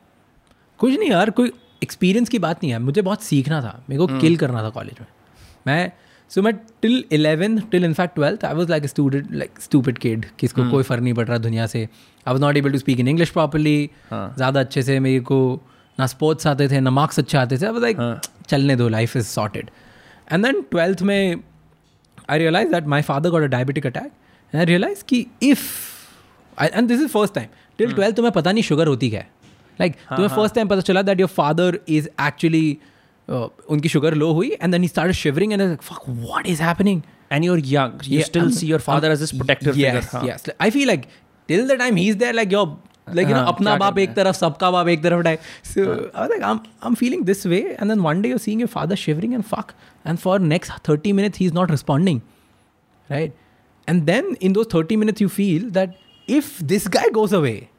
कुछ 0.78 0.98
नहीं 0.98 1.10
यार 1.10 1.30
कोई 1.30 1.52
एक्सपीरियंस 1.82 2.28
की 2.28 2.38
बात 2.38 2.56
नहीं 2.56 2.72
है। 2.72 2.78
मुझे 2.78 3.02
बहुत 3.02 3.22
सीखना 3.22 3.60
था। 3.60 3.84
मेरे 3.90 4.06
को 4.06 4.18
किल 4.20 4.36
करना 4.36 4.62
था 4.62 4.70
कॉलेज 4.70 4.96
में। 5.00 5.06
मैं 5.66 5.92
सो 6.30 6.42
मैं 6.42 6.52
till 6.82 7.04
eleven 7.12 7.58
till 7.60 7.84
in fact 7.84 8.14
twelfth 8.14 8.44
I 8.44 8.54
was 8.54 8.70
like 8.70 8.86
student 8.86 9.32
like 9.32 9.60
stupid 9.60 9.98
kid 9.98 10.26
किसको 10.38 10.70
कोई 10.70 10.82
फ़र्क 10.82 11.02
नहीं 11.02 11.14
पड़ 11.14 11.26
रहा 11.26 11.38
दुनिया 11.38 11.66
से। 11.66 11.82
I 11.82 12.32
was 12.32 12.42
not 12.42 12.56
able 12.56 12.72
to 12.72 12.78
speak 12.78 13.00
in 13.00 13.08
English 13.08 13.30
properly. 13.30 13.90
ज़्यादा 14.14 14.60
अच्छे 14.60 14.82
से 14.82 14.98
मेरे 15.00 15.20
को 15.20 15.60
ना 15.98 16.06
स्पोर्ट्स 16.06 16.46
आते 16.46 16.68
थे 16.68 16.80
ना 16.80 16.90
मार्क्स 16.90 17.18
अच्छे 17.18 17.38
आते 17.38 17.58
थे। 17.58 17.66
I 17.66 17.72
was 17.72 17.82
like. 17.82 18.20
चलने 18.48 18.76
दो 18.76 18.88
life 18.88 19.16
is 19.16 19.26
sorted 19.26 19.70
and 20.30 20.44
then 20.44 20.62
twelfth 20.70 21.02
में 21.02 21.42
I 22.30 22.38
realize 22.38 22.70
that 22.70 22.86
my 22.86 23.02
father 23.02 23.30
got 23.30 23.42
a 23.42 23.46
diabetic 23.46 23.86
attack 23.86 24.04
and 24.52 24.56
I 24.56 24.64
realize 24.64 25.04
कि 25.08 25.26
if 25.42 25.64
and 26.58 26.88
this 26.88 27.00
is 27.00 27.08
first 27.08 27.34
time 27.34 27.48
till 27.78 27.92
twelfth 27.92 28.16
तुम्हें 28.16 28.32
पता 28.32 28.52
नहीं 28.52 28.62
शुगर 28.62 28.86
होती 28.86 29.10
क्या 29.10 29.24
लाइक 29.78 29.96
तुम्हें 30.08 30.28
फ़र्स्ट 30.28 30.54
टाइम 30.54 30.68
पता 30.68 30.80
चला 30.80 31.02
that 31.02 31.20
your 31.20 31.28
father 31.30 31.78
is 31.88 32.08
actually 32.22 32.78
उनकी 33.28 33.88
शुगर 33.88 34.14
लो 34.14 34.32
हुई 34.32 34.50
and 34.52 34.72
then 34.72 34.82
he 34.82 34.88
start 34.88 35.12
shivering 35.14 35.52
and 35.52 35.76
fuck 35.78 36.08
what 36.08 36.46
is 36.46 36.62
happening 36.62 37.02
and 37.32 37.44
you 37.44 37.56
young 37.56 38.08
you 38.08 38.22
still 38.22 38.50
see 38.52 38.66
your 38.66 38.80
father 38.80 39.10
as 39.10 39.20
this 39.20 39.32
protector 39.32 39.72
figure 39.72 40.28
yes 40.28 40.44
I 40.60 40.70
feel 40.70 40.86
like 40.86 41.06
till 41.48 41.66
the 41.68 41.78
time 41.78 41.96
he 41.96 42.08
is 42.08 42.16
there 42.16 42.34
like 42.34 42.52
your 42.52 42.76
like 43.12 43.28
you 43.28 43.34
know 43.34 43.44
apna 43.52 43.76
baap 43.82 43.98
ek 44.04 44.14
taraf 44.18 44.38
sabka 44.38 44.70
baap 44.76 44.92
ek 44.94 45.02
taraf 45.02 45.24
die 45.26 45.36
so 45.72 45.82
i 46.14 46.22
was 46.22 46.30
like 46.34 46.46
i'm 46.52 46.62
i'm 46.82 46.96
feeling 47.02 47.26
this 47.32 47.44
way 47.52 47.60
and 47.76 47.94
then 47.94 48.02
one 48.06 48.22
day 48.22 48.32
you're 48.34 48.44
seeing 48.46 48.64
your 48.64 48.72
father 48.76 48.96
shivering 49.02 49.34
and 49.40 49.46
fuck 49.52 49.74
and 50.04 50.22
for 50.24 50.38
next 50.54 50.72
30 50.90 51.12
minutes 51.20 51.42
he's 51.44 51.54
not 51.60 51.74
responding 51.76 52.22
right 53.10 53.44
and 53.86 54.06
then 54.06 54.34
in 54.48 54.58
those 54.58 54.72
30 54.78 54.96
minutes 55.04 55.26
you 55.26 55.28
feel 55.28 55.70
that 55.78 55.94
if 56.38 56.58
this 56.74 56.88
guy 56.98 57.06
goes 57.20 57.36
away 57.40 57.70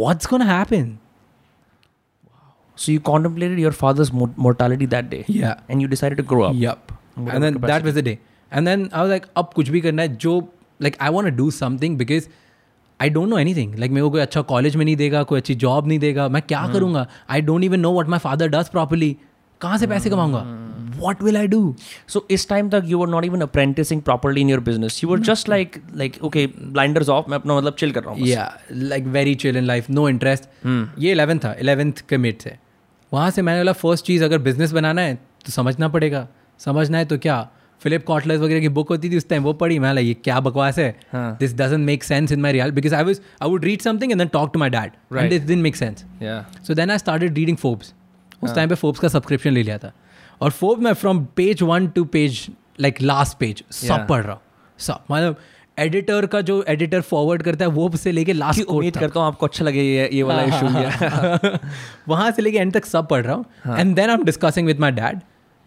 what's 0.00 0.26
going 0.26 0.44
to 0.46 0.50
happen 0.54 0.90
so 2.80 2.92
you 2.92 3.00
contemplated 3.00 3.58
your 3.58 3.72
father's 3.72 4.10
mortality 4.10 4.86
that 4.86 5.10
day. 5.10 5.24
Yeah. 5.28 5.60
And 5.68 5.82
you 5.82 5.86
decided 5.86 6.16
to 6.16 6.22
grow 6.22 6.44
up. 6.44 6.54
Yep. 6.56 6.92
And, 7.16 7.28
and 7.28 7.44
then 7.44 7.54
capacity. 7.54 7.72
that 7.72 7.84
was 7.84 7.94
the 7.94 8.02
day. 8.02 8.20
And 8.50 8.66
then 8.66 8.88
I 8.92 9.02
was 9.02 9.10
like, 9.10 9.26
up 9.36 9.52
kuch 9.54 9.72
bhi 9.74 9.82
karna 9.82 10.06
hai. 10.06 10.14
Jo, 10.24 10.48
like 10.78 10.96
I 10.98 11.10
want 11.10 11.26
to 11.26 11.30
do 11.30 11.50
something 11.50 11.98
because 11.98 12.30
I 13.02 13.10
know 13.16 13.38
anything 13.54 13.74
like 13.78 13.90
मेरे 13.90 14.02
को 14.02 14.10
कोई 14.10 14.20
अच्छा 14.20 14.40
college 14.40 14.76
में 14.76 14.84
नहीं 14.84 14.96
देगा 14.96 15.22
कोई 15.22 15.40
अच्छी 15.40 15.54
job 15.54 15.86
नहीं 15.86 15.98
देगा 15.98 16.28
मैं 16.28 16.42
क्या 16.42 16.64
hmm. 16.64 16.72
करूँगा? 16.72 17.06
I 17.30 17.40
don't 17.40 17.64
even 17.64 17.80
know 17.80 17.92
what 18.00 18.08
my 18.08 18.18
father 18.18 18.48
does 18.48 18.68
properly 18.68 19.16
कहाँ 19.60 19.78
से 19.78 19.86
पैसे 19.86 20.10
कमाऊँगा? 20.10 20.44
What 21.00 21.22
will 21.22 21.36
I 21.36 21.46
do 21.46 21.76
So 22.08 22.20
इस 22.30 22.48
टाइम 22.48 22.70
तक 22.70 22.82
you 22.84 23.02
are 23.02 23.08
not 23.08 23.24
even 23.24 23.42
apprenticing 23.42 24.02
properly 24.08 24.44
in 24.44 24.52
your 24.52 24.60
business. 24.68 24.98
You 25.02 25.10
were 25.12 25.20
just 25.30 25.48
like 25.48 25.78
like 25.96 26.18
okay 26.28 26.46
blinders 26.76 27.08
off. 27.08 27.28
मैं 27.28 27.36
अपना 27.36 27.56
मतलब 27.56 27.76
chill 27.76 27.92
कर 27.92 28.02
रहा 28.02 28.14
हूँ. 28.14 28.26
Yeah 28.26 28.58
like 28.72 29.04
very 29.04 29.34
chill 29.34 29.56
in 29.56 29.64
life 29.64 29.90
no 29.90 30.08
interest 30.08 30.66
ये 30.98 31.12
eleventh 31.12 31.40
था 31.40 31.54
इलेवेंथ 31.60 31.92
के 32.08 32.16
मिड 32.16 32.38
से. 32.38 32.56
वहाँ 33.12 33.30
से 33.30 33.42
मैंने 33.42 33.60
बोला 33.60 33.72
फ़र्स्ट 33.72 34.04
चीज़ 34.04 34.24
अगर 34.24 34.38
बिज़नेस 34.38 34.72
बनाना 34.72 35.02
है 35.02 35.14
तो 35.46 35.52
समझना 35.52 35.88
पड़ेगा. 35.88 36.28
समझना 36.58 36.98
है 36.98 37.04
तो 37.04 37.18
क्या? 37.18 37.48
फिलिप 37.80 38.04
कॉटलर्स 38.06 38.40
वगैरह 38.40 38.60
की 38.60 38.68
बुक 38.68 38.88
होती 38.88 39.10
थी 39.10 39.16
उस 39.16 39.28
टाइम 39.28 39.42
वो 39.42 39.52
पढ़ी। 39.54 39.78
मैं 39.78 39.94
ये 39.94 40.14
क्या 40.14 40.40
बकवास 40.40 40.78
है? 40.78 40.88
हाँ. 41.12 41.36
This 41.40 41.54
doesn't 41.56 41.86
make 41.86 42.04
sense 42.04 42.32
in 42.32 42.40
my 42.40 42.52
real 42.52 42.70
because 42.70 42.94
I 42.94 43.04
was 43.04 43.20
I 43.42 43.48
would 43.50 43.64
read 43.64 43.80
something 43.80 44.12
and 44.12 44.20
then 44.20 44.28
talk 44.28 44.52
to 44.52 44.58
my 44.58 44.70
dad 44.70 44.82
and 44.82 45.18
Right. 45.18 45.30
This 45.30 45.42
didn't 45.42 45.62
make 45.62 45.76
sense 45.76 46.04
so 46.66 46.74
then 46.74 46.90
I 46.90 46.98
started 46.98 47.34
reading 47.34 47.56
Forbes 47.56 47.94
उस 48.42 48.54
time 48.54 48.68
पे 48.68 48.74
Forbes 48.74 49.00
का 49.00 49.08
subscription 49.08 49.50
ले 49.50 49.62
लिया 49.62 49.78
था। 49.78 49.92
और 50.40 50.50
Forbes 50.50 50.82
में 50.82 50.92
from 50.94 51.24
page 51.36 51.62
one 51.62 51.86
to 51.88 52.04
page 52.12 52.46
like 52.80 53.00
last 53.02 53.38
page 53.38 53.64
सब 53.72 54.06
पढ़ 54.08 54.22
रहा 54.22 54.32
हूँ। 54.32 54.40
सब 54.78 55.04
मतलब 55.10 55.36
एडिटर 55.78 56.26
का 56.26 56.40
जो 56.40 56.62
एडिटर 56.68 57.00
फॉरवर्ड 57.00 57.42
करता 57.42 57.64
है 57.64 57.70
वो 57.70 57.90
से 57.96 58.12
लेके 58.12 58.32
लास्ट 58.32 58.62
उम्मीद 58.62 58.96
करता 58.96 59.20
हूँ 59.20 59.26
आपको 59.26 59.46
अच्छा 59.46 59.64
लगे 59.64 59.82
ये 59.82 60.08
ये 60.12 60.22
वाला 60.22 60.42
इशू 60.42 60.66
हाँ, 60.66 61.60
वहाँ 62.08 62.30
से 62.30 62.42
लेके 62.42 62.58
एंड 62.58 62.72
तक 62.72 62.84
सब 62.84 63.08
पढ़ 63.08 63.24
रहा 63.24 63.34
हूँ। 63.34 63.78
And 63.78 63.94
then 63.96 64.08
I 64.08 64.14
am 64.14 64.24
discussing 64.24 64.66
with 64.66 64.80
my 64.80 64.90
dad 64.92 65.20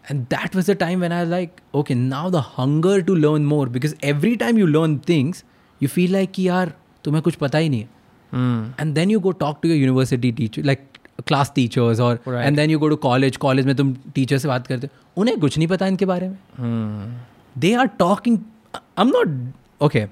and 0.05 0.21
that 0.25 0.55
was 0.55 0.69
the 0.71 0.75
time 0.79 1.01
when 1.01 1.11
I 1.11 1.25
like 1.25 1.55
okay 1.75 1.95
now 1.95 2.29
the 2.31 2.43
hunger 2.57 3.01
to 3.01 3.15
learn 3.15 3.45
more 3.45 3.69
because 3.69 3.95
every 4.03 4.35
time 4.35 4.57
you 4.59 4.67
learn 4.67 4.97
things 5.09 5.43
you 5.81 5.89
feel 5.89 6.11
like 6.13 6.31
कि 6.31 6.47
यार 6.47 6.73
तुम्हें 7.05 7.21
कुछ 7.23 7.35
पता 7.35 7.57
ही 7.57 7.69
नहीं 7.69 7.81
है 7.81 8.75
and 8.79 8.93
then 8.95 9.11
you 9.11 9.19
go 9.19 9.31
talk 9.43 9.59
to 9.63 9.69
your 9.69 9.77
university 9.77 10.31
teacher 10.31 10.63
like 10.63 10.85
class 11.27 11.51
teachers 11.55 11.99
और 11.99 12.21
and 12.27 12.55
then 12.57 12.69
you 12.69 12.79
go 12.79 12.89
to 12.89 12.95
college 13.07 13.37
college 13.37 13.65
में 13.65 13.75
तुम 13.75 13.95
टीचर 14.15 14.37
से 14.37 14.47
बात 14.47 14.67
करते 14.67 14.87
हो 14.87 15.21
उन्हें 15.21 15.39
कुछ 15.39 15.57
नहीं 15.57 15.67
पता 15.67 15.87
इनके 15.87 16.05
बारे 16.05 16.29
में 16.29 17.19
they 17.55 17.73
are 17.73 17.87
talking 17.99 18.37
I 18.75 19.01
am 19.01 19.11
not 19.17 19.37
okay 19.81 20.05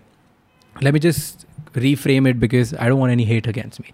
let 0.75 0.93
me 0.93 0.99
just 0.99 1.45
reframe 1.75 2.29
it 2.29 2.39
because 2.39 2.73
I 2.73 2.87
don't 2.87 2.99
want 2.99 3.11
any 3.11 3.25
hate 3.25 3.47
against 3.47 3.79
me. 3.79 3.93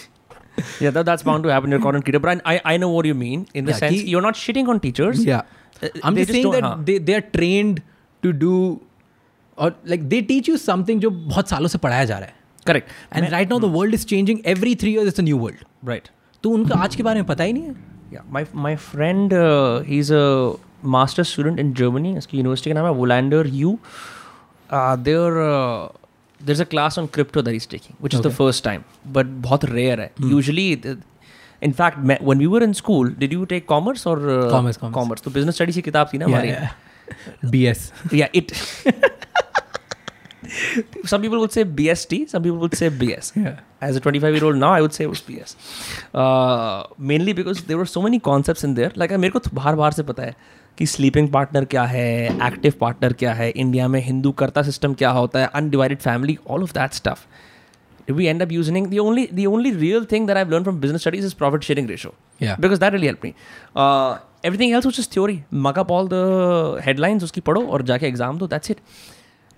yeah, 0.80 0.90
that, 0.90 1.04
that's 1.06 1.22
bound 1.22 1.44
to 1.44 1.48
happen 1.52 1.68
in 1.72 1.78
your 1.78 1.80
content 1.86 2.04
creator. 2.04 2.18
But 2.18 2.42
I, 2.44 2.60
I 2.64 2.76
know 2.76 2.90
what 2.90 3.06
you 3.06 3.14
mean 3.14 3.46
in 3.54 3.64
the 3.64 3.72
Yeah, 3.72 3.78
sense 3.78 3.94
he- 3.94 4.08
you're 4.10 4.22
not 4.22 4.34
shitting 4.34 4.68
on 4.68 4.80
teachers. 4.80 5.24
Yeah. 5.24 5.42
Uh, 5.82 5.88
I'm 6.04 6.14
they 6.14 6.22
just 6.24 6.32
saying 6.32 6.50
that 6.52 6.62
हाँ. 6.62 6.84
they, 6.86 6.98
they 6.98 7.14
are 7.14 7.26
trained 7.38 7.82
to 8.22 8.32
do 8.32 8.80
or 9.56 9.74
like 9.84 10.08
they 10.08 10.22
teach 10.22 10.48
you 10.48 10.56
something 10.58 11.00
जो 11.00 11.10
बहुत 11.10 11.48
सालों 11.48 11.68
से 11.68 11.78
पढ़ाया 11.78 12.04
जा 12.04 12.18
रहा 12.18 12.26
है 12.28 12.34
Correct. 12.68 12.88
and 13.12 13.30
right 13.32 13.48
now 13.48 13.58
the 13.58 13.68
world 13.76 13.94
is 13.98 14.04
changing 14.04 14.40
every 14.54 14.74
three 14.82 14.92
years 14.96 15.08
it's 15.12 15.18
a 15.22 15.26
new 15.28 15.36
world 15.44 15.62
Right. 15.90 16.10
तो 16.42 16.50
उनका 16.50 16.78
आज 16.84 16.96
के 16.96 17.02
बारे 17.02 17.20
में 17.20 17.26
पता 17.26 17.44
ही 17.44 17.52
नहीं 17.52 17.64
है 17.68 17.74
Yeah, 18.12 18.22
my 18.36 18.40
my 18.66 18.74
friend, 18.84 19.32
uh, 19.40 19.80
he's 19.88 20.08
a 20.10 20.22
master 20.94 21.24
student 21.32 21.60
in 21.64 21.68
Germany. 21.80 22.16
उसकी 22.18 22.36
यूनिवर्सिटी 22.38 22.70
का 22.70 22.74
नाम 22.80 22.86
है 22.86 22.92
Wolander 23.00 23.42
U. 23.58 23.74
Uh, 24.70 24.96
uh, 26.40 26.46
there's 26.46 26.60
a 26.60 26.66
class 26.74 26.98
on 26.98 27.08
crypto 27.08 27.42
that 27.42 27.52
he's 27.52 27.66
taking, 27.76 27.96
which 28.06 28.14
is 28.14 28.20
the 28.26 28.28
Okay. 28.28 28.36
first 28.36 28.64
time, 28.64 28.84
but 29.18 29.32
बहुत 29.46 29.64
rare 29.72 29.96
है. 30.00 30.10
Usually, 30.32 30.66
the, 30.86 30.96
in 31.68 31.72
fact, 31.72 31.98
when 32.30 32.38
we 32.38 32.46
were 32.46 32.62
in 32.66 32.74
school, 32.74 33.08
did 33.24 33.32
you 33.38 33.46
take 33.46 33.66
commerce 33.66 34.06
or 34.06 34.18
uh, 34.18 34.50
Commerce, 34.50 34.76
commerce. 34.84 34.94
Commerce. 35.00 35.20
तो 35.26 35.30
business 35.38 35.60
studies 35.60 35.74
की 35.74 35.82
किताब 35.90 36.10
थी 36.14 36.18
ना 36.18 36.26
हमारी. 36.26 37.50
BS 37.56 37.90
Yeah, 38.12 38.28
it. 38.32 38.52
some 41.04 41.22
people 41.22 41.38
would 41.40 41.52
say 41.52 41.64
BST, 41.64 42.28
some 42.30 42.42
people 42.42 42.58
would 42.58 42.74
say 42.74 42.88
BS. 42.90 43.32
Yeah. 43.36 43.60
As 43.80 43.96
a 43.96 44.00
25 44.00 44.34
year 44.34 44.44
old 44.44 44.56
now, 44.56 44.72
I 44.72 44.80
would 44.80 44.92
say 44.94 45.04
it 45.04 45.08
was 45.10 45.20
BS. 45.20 45.54
Uh, 46.14 46.84
mainly 46.98 47.32
because 47.32 47.64
there 47.64 47.78
were 47.78 47.86
so 47.86 48.02
many 48.02 48.18
concepts 48.18 48.64
in 48.64 48.74
there. 48.74 48.90
Like 48.96 49.12
मेरे 49.12 49.30
को 49.30 49.38
तो 49.38 49.50
बाहर 49.54 49.74
बाहर 49.76 49.92
से 49.92 50.02
पता 50.12 50.22
है 50.22 50.34
कि 50.78 50.86
sleeping 50.86 51.28
partner 51.28 51.64
क्या 51.64 51.82
है 51.84 52.08
एक्टिव 52.46 52.74
पार्टनर 52.80 53.12
क्या 53.12 53.32
है 53.34 53.50
इंडिया 53.50 53.88
में 53.88 54.00
हिंदू 54.02 54.32
कर्ता 54.32 54.62
सिस्टम 54.62 54.94
क्या 54.94 55.10
होता 55.10 55.38
है 55.38 55.50
undivided 55.54 55.98
family 55.98 56.38
all 56.48 56.62
of 56.62 56.72
that 56.72 56.92
stuff 56.92 58.12
we 58.12 58.26
end 58.26 58.42
up 58.42 58.52
using 58.52 58.86
the 58.86 58.98
only 58.98 59.28
the 59.34 59.46
only 59.46 59.70
real 59.72 60.04
thing 60.12 60.26
that 60.26 60.36
I 60.36 60.44
learn 60.44 60.62
from 60.62 60.80
business 60.80 61.00
studies 61.00 61.26
is 61.26 61.34
profit 61.34 61.62
sharing 61.62 61.88
ratio 61.90 62.14
because 62.40 62.80
that 62.80 62.92
really 62.92 63.06
help 63.06 63.24
me 63.24 63.34
everything 64.44 64.72
else 64.74 64.98
is 64.98 65.08
theory 65.14 65.40
mug up 65.66 65.90
all 65.90 66.08
the 66.08 66.80
headlines 66.86 67.24
उसकी 67.24 67.40
पढ़ो 67.40 67.66
और 67.66 67.82
जाके 67.82 68.06
exam 68.06 68.38
दो 68.38 68.46
that's 68.46 68.70
it 68.70 68.80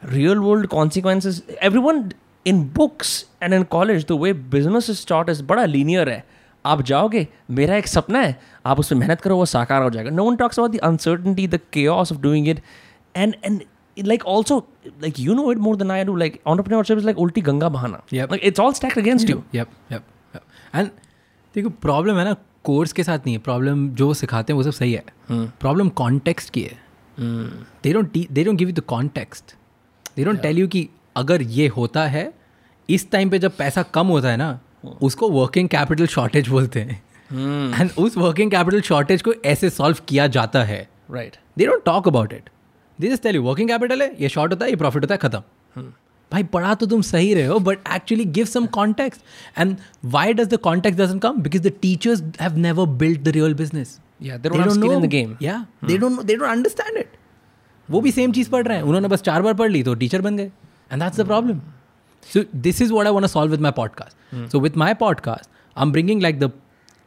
real 0.03 0.39
world 0.39 0.67
consequences 0.67 1.43
every 1.63 1.81
one 1.81 2.09
in 2.47 2.63
books 2.77 3.25
and 3.43 3.55
in 3.55 3.63
college 3.73 4.07
the 4.07 4.19
way 4.21 4.33
business 4.33 4.91
is 4.91 4.97
start 4.99 5.29
is 5.31 5.43
बड़ा 5.45 5.65
linear 5.65 6.09
है 6.09 6.25
आप 6.67 6.83
जाओगे 6.83 7.27
मेरा 7.51 7.77
एक 7.77 7.87
सपना 7.87 8.21
है 8.21 8.39
आप 8.67 8.81
उसमें 8.81 8.99
मेहनत 9.01 9.21
करो 9.21 9.37
वो 9.37 9.47
साकार 9.47 9.83
हो 9.83 9.91
जाएगा। 9.91 10.11
No 10.11 10.25
one 10.25 10.37
talks 10.37 10.59
about 10.59 10.73
the 10.73 10.79
uncertainty 10.85 11.47
the 11.49 11.61
chaos 11.73 12.13
of 12.13 12.21
doing 12.21 12.49
it 12.49 12.63
and 13.17 13.35
and 13.45 13.63
like 13.97 14.23
also 14.33 14.57
like 15.01 15.19
you 15.23 15.35
know 15.39 15.43
it 15.53 15.59
more 15.65 15.73
than 15.81 15.91
I 15.95 15.97
do 16.11 16.13
like 16.21 16.37
entrepreneurship 16.51 17.01
is 17.01 17.07
like 17.09 17.19
ulti 17.25 17.43
ganga 17.49 17.69
bahana. 17.73 17.99
Yep. 18.19 18.31
like 18.35 18.45
it's 18.51 18.63
all 18.65 18.77
stacked 18.79 19.01
against 19.01 19.33
you. 19.33 19.43
Yep 19.55 19.75
yep 19.91 20.07
yep 20.35 20.45
and 20.75 20.89
देखो 21.55 21.71
problem 21.83 22.19
है 22.19 22.25
ना 22.25 22.33
course 22.65 22.93
के 22.93 23.05
साथ 23.05 23.27
नहीं 23.27 23.35
है। 23.35 23.41
Problem 23.43 23.89
जो 24.01 24.13
सिखाते 24.15 24.53
हैं 24.53 24.57
वो 24.57 24.63
सब 24.63 24.73
सही 24.79 24.93
है। 24.93 25.05
प्रॉब्लम 25.31 25.89
कॉन्टेक्स्ट 26.01 26.51
की 26.51 26.63
है। 26.63 26.79
They 27.83 27.93
don't 27.93 28.17
they 28.31 28.45
don't 28.45 28.59
give 28.59 28.69
you 28.69 28.75
the 28.75 28.81
context 28.95 29.55
they 30.17 30.25
don't 30.25 30.41
tell 30.43 30.59
you 30.59 30.69
कि 30.69 30.89
अगर 31.17 31.43
ये 31.43 31.67
होता 31.77 32.07
है 32.07 32.25
इस 32.89 33.11
टाइम 33.11 33.31
पे 33.31 33.39
जब 33.39 33.57
पैसा 33.57 33.83
कम 33.95 34.07
होता 34.07 34.29
है 34.29 34.37
ना 34.37 34.59
उसको 35.03 35.31
वर्किंग 35.31 35.69
कैपिटल 35.69 36.07
शॉर्टेज 36.07 36.49
बोलते 36.49 36.81
हैं। 36.81 37.03
एंड 37.81 37.91
उस 37.99 38.17
वर्किंग 38.17 38.51
कैपिटल 38.51 38.81
शॉर्टेज 38.81 39.23
को 39.23 39.35
ऐसे 39.45 39.71
सॉल्व 39.71 39.97
किया 40.09 40.27
जाता 40.27 40.63
है। 40.65 40.89
Right 41.11 41.37
they 41.59 41.67
don't 41.67 41.85
talk 41.85 42.09
about 42.09 42.33
it 42.33 42.51
this 42.99 43.13
just 43.13 43.23
tell 43.23 43.37
you 43.37 43.43
working 43.43 43.69
capital 43.69 44.03
है 44.03 44.15
ये 44.21 44.29
शॉर्ट 44.29 44.53
होता 44.53 44.65
है 44.65 44.71
ये 44.71 44.77
प्रॉफिट 44.77 45.03
होता 45.03 45.15
है 45.15 45.19
खत्म. 45.19 45.83
भाई 46.33 46.43
पढ़ा 46.43 46.75
तो 46.75 46.87
तुम 46.87 47.01
सही 47.03 47.33
रहे 47.35 47.47
हो 47.47 47.59
but 47.59 47.79
actually 47.95 48.25
give 48.27 48.45
some 48.45 48.67
context 48.67 49.59
and 49.59 49.77
why 50.05 50.33
does 50.33 50.49
the 50.49 50.57
contact 50.57 50.99
doesn't 50.99 51.19
come 51.19 51.41
because 51.43 51.63
the 51.63 51.73
teachers 51.83 52.23
have 52.41 52.57
never 52.57 52.87
build 52.99 53.23
the 53.23 53.29
real 53.29 53.55
business 53.55 53.99
understand 56.43 56.99
it 56.99 57.17
वो 57.89 58.01
भी 58.01 58.13
सेम 58.13 58.33
चीज़ 58.33 58.51
पढ़ 58.51 58.67
रहे 58.67 58.77
हैं। 58.77 58.85
उन्होंने 58.85 59.09
बस 59.09 59.23
चार 59.23 59.43
बार 59.43 59.55
पढ़ 59.55 59.71
ली 59.71 59.83
तो 59.83 59.95
टीचर 59.95 60.21
बन 60.21 60.37
गए। 60.37 60.51
And 60.91 61.03
that's 61.03 61.21
the 61.21 61.27
problem 61.27 61.61
so 62.27 62.45
this 62.57 62.83
is 62.83 62.93
what 62.93 63.07
I 63.07 63.13
want 63.13 63.27
solve 63.27 63.51
with 63.51 63.61
my 63.61 63.73
podcast 63.73 64.17
Hmm. 64.33 64.49
So 64.49 64.59
with 64.59 64.75
my 64.75 64.93
podcast, 64.95 65.45
I'm 65.77 65.93
bringing 65.93 66.21
like 66.21 66.41
the 66.41 66.51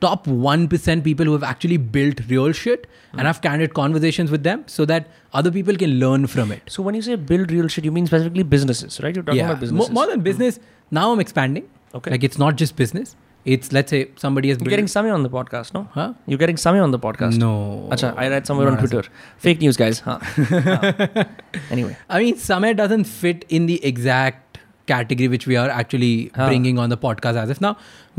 top 0.02 0.26
1% 0.28 1.04
people 1.04 1.26
who 1.26 1.34
have 1.34 1.44
actually 1.44 1.78
built 1.78 2.20
real 2.30 2.52
shit 2.52 2.84
mm. 2.84 2.88
and 3.12 3.22
hmm. 3.22 3.28
have 3.28 3.42
candid 3.42 3.74
conversations 3.74 4.30
with 4.30 4.44
them 4.44 4.64
so 4.68 4.86
that 4.86 5.08
other 5.34 5.52
people 5.52 5.76
can 5.76 6.00
learn 6.00 6.28
from 6.28 6.52
it. 6.52 6.62
So 6.68 6.84
when 6.84 6.96
you 6.96 7.02
say 7.02 7.16
build 7.16 7.52
real 7.52 7.68
shit, 7.68 7.86
you 7.86 7.92
mean 7.92 8.06
specifically 8.06 8.44
businesses, 8.44 9.00
right? 9.02 9.16
You're 9.16 9.24
talking 9.24 9.42
about 9.42 9.60
businesses. 9.62 9.90
More, 9.90 10.02
more 10.02 10.08
than 10.12 10.20
hmm. 10.20 10.30
business, 10.32 10.60
now 10.92 11.12
I'm 11.12 11.20
expanding. 11.20 11.70
Okay. 11.94 12.12
Like 12.12 12.24
it's 12.24 12.38
not 12.38 12.56
just 12.58 12.76
business. 12.76 13.16
It's 13.46 13.72
let's 13.72 13.92
say 13.92 14.10
somebody 14.16 14.50
is. 14.50 14.60
You're 14.60 14.72
getting 14.72 14.88
Samay 14.88 15.14
on 15.14 15.22
the 15.22 15.30
podcast, 15.30 15.74
no? 15.74 15.88
Huh? 15.92 16.14
You're 16.26 16.40
getting 16.40 16.56
Samay 16.56 16.84
on 16.84 16.90
the 16.90 16.98
podcast. 16.98 17.38
No. 17.38 17.88
Acha, 17.92 18.18
I 18.18 18.28
read 18.28 18.48
somewhere 18.48 18.70
on 18.70 18.80
Twitter. 18.80 19.04
Fake 19.38 19.62
news, 19.62 19.78
guys. 19.78 20.00
Huh. 20.00 20.20
anyway. 21.70 21.96
I 22.10 22.20
mean, 22.24 22.36
Samay 22.36 22.76
doesn't 22.76 23.04
fit 23.04 23.46
in 23.48 23.68
the 23.68 23.86
exact 23.86 24.58
category 24.89 25.29
which 25.35 25.47
we 25.53 25.57
are 25.63 25.69
actually 25.81 26.13
Huh. 26.37 26.47
bringing 26.49 26.79
on 26.85 26.95
the 26.95 26.99
podcast 27.07 27.41
as 27.45 27.51
of 27.57 27.61
now 27.67 27.73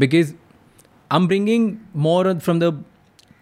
because 0.06 0.34
I'm 1.12 1.28
bringing 1.32 1.64
more 2.08 2.22
on- 2.34 2.44
from 2.48 2.60
the 2.66 2.72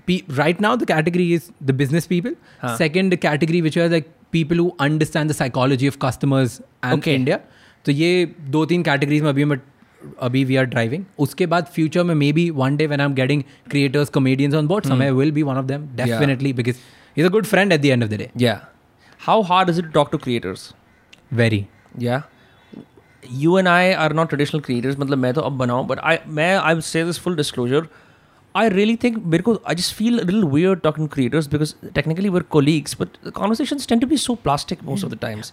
pe- 0.07 0.21
right 0.41 0.61
now 0.67 0.75
the 0.83 0.87
category 0.93 1.27
is 1.39 1.49
the 1.71 1.75
business 1.81 2.07
people. 2.13 2.37
Huh. 2.61 2.75
Second 2.83 3.15
the 3.15 3.21
category 3.27 3.61
which 3.67 3.77
are 3.83 3.89
like 3.95 4.07
people 4.37 4.61
who 4.63 4.67
understand 4.87 5.33
the 5.33 5.37
psychology 5.41 5.91
of 5.93 5.99
customers 6.05 6.55
and 6.83 6.99
Okay. 7.01 7.15
India. 7.21 7.39
तो 7.85 7.91
ये 7.91 8.09
दो 8.55 8.65
तीन 8.71 8.81
categories 8.83 9.21
में 9.23 9.29
अभी 9.29 9.45
मैं 9.51 9.57
अभी 10.27 10.43
we 10.45 10.55
are 10.55 10.65
driving 10.73 11.03
उसके 11.25 11.45
बाद 11.53 11.65
फ्यूचर 11.75 12.03
में 12.09 12.13
may 12.15 12.31
be 12.33 12.49
one 12.57 12.75
day 12.77 12.85
when 12.87 12.99
I 13.01 13.05
am 13.05 13.13
getting 13.13 13.43
creators 13.69 14.09
comedians 14.17 14.53
on 14.55 14.67
board 14.67 14.85
समय 14.87 15.11
will 15.19 15.31
be 15.31 15.43
one 15.43 15.57
of 15.57 15.65
them 15.65 15.87
definitely 15.95 16.51
because 16.59 16.75
is 17.17 17.25
a 17.25 17.29
good 17.37 17.45
friend 17.45 17.73
at 17.73 17.81
the 17.81 17.85
end 17.85 18.03
of 18.03 18.09
the 18.09 18.17
day 18.21 18.29
yeah. 18.45 18.59
How 19.27 19.37
hard 19.51 19.69
is 19.71 19.79
it 19.81 19.87
to 19.87 19.93
talk 19.95 20.11
to 20.15 20.19
creators? 20.25 20.61
Very 21.39 21.65
Yeah. 22.07 22.21
You 23.39 23.57
and 23.57 23.69
I 23.69 23.93
are 23.93 24.13
not 24.17 24.29
traditional 24.29 24.61
creators. 24.67 24.95
मतलब 24.99 25.17
मैं 25.17 25.33
तो 25.33 25.41
अब 25.41 25.57
बनाऊँ 25.57 25.87
but 25.87 25.99
I 26.03 26.19
मैं 26.27 26.51
I 26.61 26.73
will 26.73 26.85
say 26.89 27.03
this 27.09 27.17
full 27.25 27.35
disclosure. 27.35 27.81
I 28.59 28.63
really 28.73 28.95
think 29.01 29.17
मेरे 29.33 29.43
को 29.43 29.57
I 29.65 29.75
just 29.79 29.93
feel 29.93 30.21
a 30.21 30.25
little 30.29 30.47
weird 30.53 30.81
talking 30.83 31.07
to 31.07 31.13
creators 31.15 31.47
because 31.47 31.75
technically 31.97 32.29
we're 32.35 32.47
colleagues 32.55 32.95
but 33.01 33.19
the 33.27 33.31
conversations 33.31 33.85
tend 33.85 34.01
to 34.01 34.07
be 34.13 34.17
so 34.17 34.35
plastic 34.47 34.81
most 34.83 35.03
of 35.03 35.11
the 35.11 35.19
times. 35.25 35.51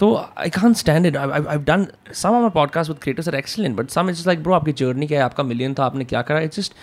So 0.00 0.28
I 0.36 0.48
can't 0.48 0.76
stand 0.76 1.06
it. 1.06 1.16
I, 1.16 1.24
I've, 1.36 1.46
I've 1.46 1.64
done 1.64 1.90
some 2.12 2.34
of 2.34 2.42
my 2.42 2.50
podcasts 2.60 2.88
with 2.88 3.00
creators 3.00 3.28
are 3.28 3.36
excellent, 3.36 3.76
but 3.76 3.90
some 3.90 4.08
it's 4.08 4.18
just 4.18 4.26
like 4.26 4.42
bro 4.42 4.58
आपकी 4.60 4.74
journey 4.82 5.08
क्या 5.08 5.18
है 5.18 5.24
आपका 5.24 5.44
million 5.52 5.78
था 5.78 5.84
आपने 5.84 6.04
क्या 6.04 6.22
करा? 6.30 6.42
It's 6.48 6.56
just 6.56 6.74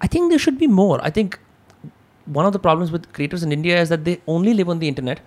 I 0.00 0.06
think 0.06 0.30
there 0.30 0.44
should 0.44 0.58
be 0.58 0.66
more. 0.66 1.00
I 1.02 1.10
think 1.10 1.38
one 2.38 2.46
of 2.46 2.52
the 2.52 2.58
problems 2.58 2.90
with 2.92 3.12
creators 3.12 3.42
in 3.42 3.52
India 3.52 3.80
is 3.80 3.88
that 3.88 4.04
they 4.04 4.20
only 4.36 4.54
live 4.54 4.68
on 4.68 4.78
the 4.78 4.88
internet, 4.88 5.20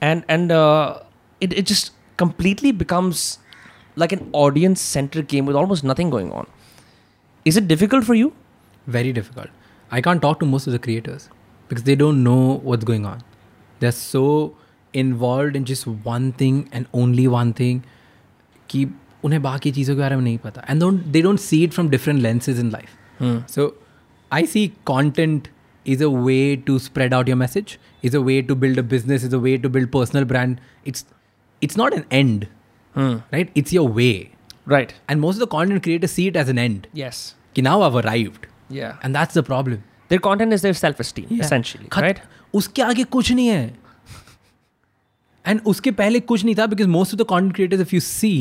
and 0.00 0.24
and 0.28 0.52
uh, 0.52 0.98
it 1.40 1.52
it 1.62 1.66
just 1.72 1.92
completely 2.16 2.72
becomes 2.72 3.24
like 3.98 4.12
an 4.12 4.28
audience 4.32 4.80
centric 4.80 5.28
game 5.28 5.46
with 5.46 5.56
almost 5.56 5.84
nothing 5.84 6.10
going 6.10 6.32
on. 6.32 6.46
Is 7.44 7.56
it 7.56 7.68
difficult 7.68 8.04
for 8.04 8.14
you? 8.14 8.32
very 8.86 9.12
difficult. 9.12 9.48
I 9.90 10.00
can't 10.00 10.20
talk 10.20 10.40
to 10.40 10.46
most 10.46 10.66
of 10.66 10.72
the 10.72 10.78
creators 10.78 11.28
because 11.68 11.84
they 11.84 11.94
don't 11.94 12.22
know 12.22 12.60
what's 12.62 12.84
going 12.84 13.06
on. 13.06 13.22
They're 13.80 13.92
so 13.92 14.56
involved 14.92 15.56
in 15.56 15.64
just 15.64 15.86
one 15.86 16.32
thing 16.32 16.68
and 16.72 16.86
only 16.92 17.26
one 17.26 17.52
thing 17.60 17.82
कि 18.68 18.84
उन्हें 19.24 19.40
बाकी 19.42 19.72
चीज़ों 19.72 19.94
के 19.96 20.00
बारे 20.00 20.16
में 20.16 20.22
नहीं 20.22 20.38
पता 20.38 20.64
and 20.68 20.80
don't 20.80 21.12
they 21.12 21.22
don't 21.22 21.40
see 21.44 21.62
it 21.64 21.72
from 21.72 21.88
different 21.94 22.20
lenses 22.20 22.58
in 22.58 22.70
life. 22.70 22.94
So 23.46 23.74
I 24.30 24.44
see 24.44 24.64
content 24.84 25.48
is 25.84 26.00
a 26.00 26.10
way 26.10 26.56
to 26.56 26.78
spread 26.78 27.14
out 27.14 27.26
your 27.28 27.36
message, 27.36 27.78
is 28.02 28.14
a 28.14 28.20
way 28.20 28.42
to 28.42 28.54
build 28.54 28.78
a 28.78 28.82
business, 28.82 29.22
is 29.22 29.32
a 29.32 29.40
way 29.46 29.56
to 29.58 29.68
build 29.68 29.90
personal 29.96 30.24
brand. 30.34 30.60
It's 30.84 31.04
it's 31.62 31.76
not 31.76 31.94
an 31.94 32.04
end, 32.10 32.48
right? 33.34 33.50
It's 33.62 33.72
your 33.76 33.86
way. 34.00 34.12
Right. 34.72 34.92
And 35.08 35.20
most 35.24 35.40
of 35.40 35.44
the 35.44 35.50
content 35.54 35.82
creators 35.86 36.12
see 36.18 36.26
it 36.32 36.36
as 36.42 36.52
an 36.52 36.60
end. 36.66 36.86
Yes. 37.00 37.22
कि 37.56 37.62
now 37.62 37.74
I've 37.86 37.96
arrived. 38.04 38.46
Yeah. 38.76 38.94
And 39.02 39.18
that's 39.18 39.38
the 39.38 39.42
problem. 39.48 39.82
Their 40.12 40.22
content 40.28 40.56
is 40.56 40.62
their 40.66 40.76
self 40.78 41.00
esteem, 41.04 41.32
essentially. 41.46 41.88
खत- 41.92 42.04
Right. 42.04 42.20
उसके 42.54 42.82
आगे 42.82 43.04
कुछ 43.16 43.32
नहीं 43.32 43.46
है 43.48 43.62
and 45.44 45.60
उसके 45.66 45.90
पहले 45.90 46.20
कुछ 46.20 46.44
नहीं 46.44 46.54
था 46.58 46.66
because 46.66 46.86
most 46.86 47.14
of 47.14 47.20
the 47.20 47.24
content 47.28 47.54
creators 47.54 47.80
if 47.80 47.94
you 47.94 48.00
see 48.00 48.32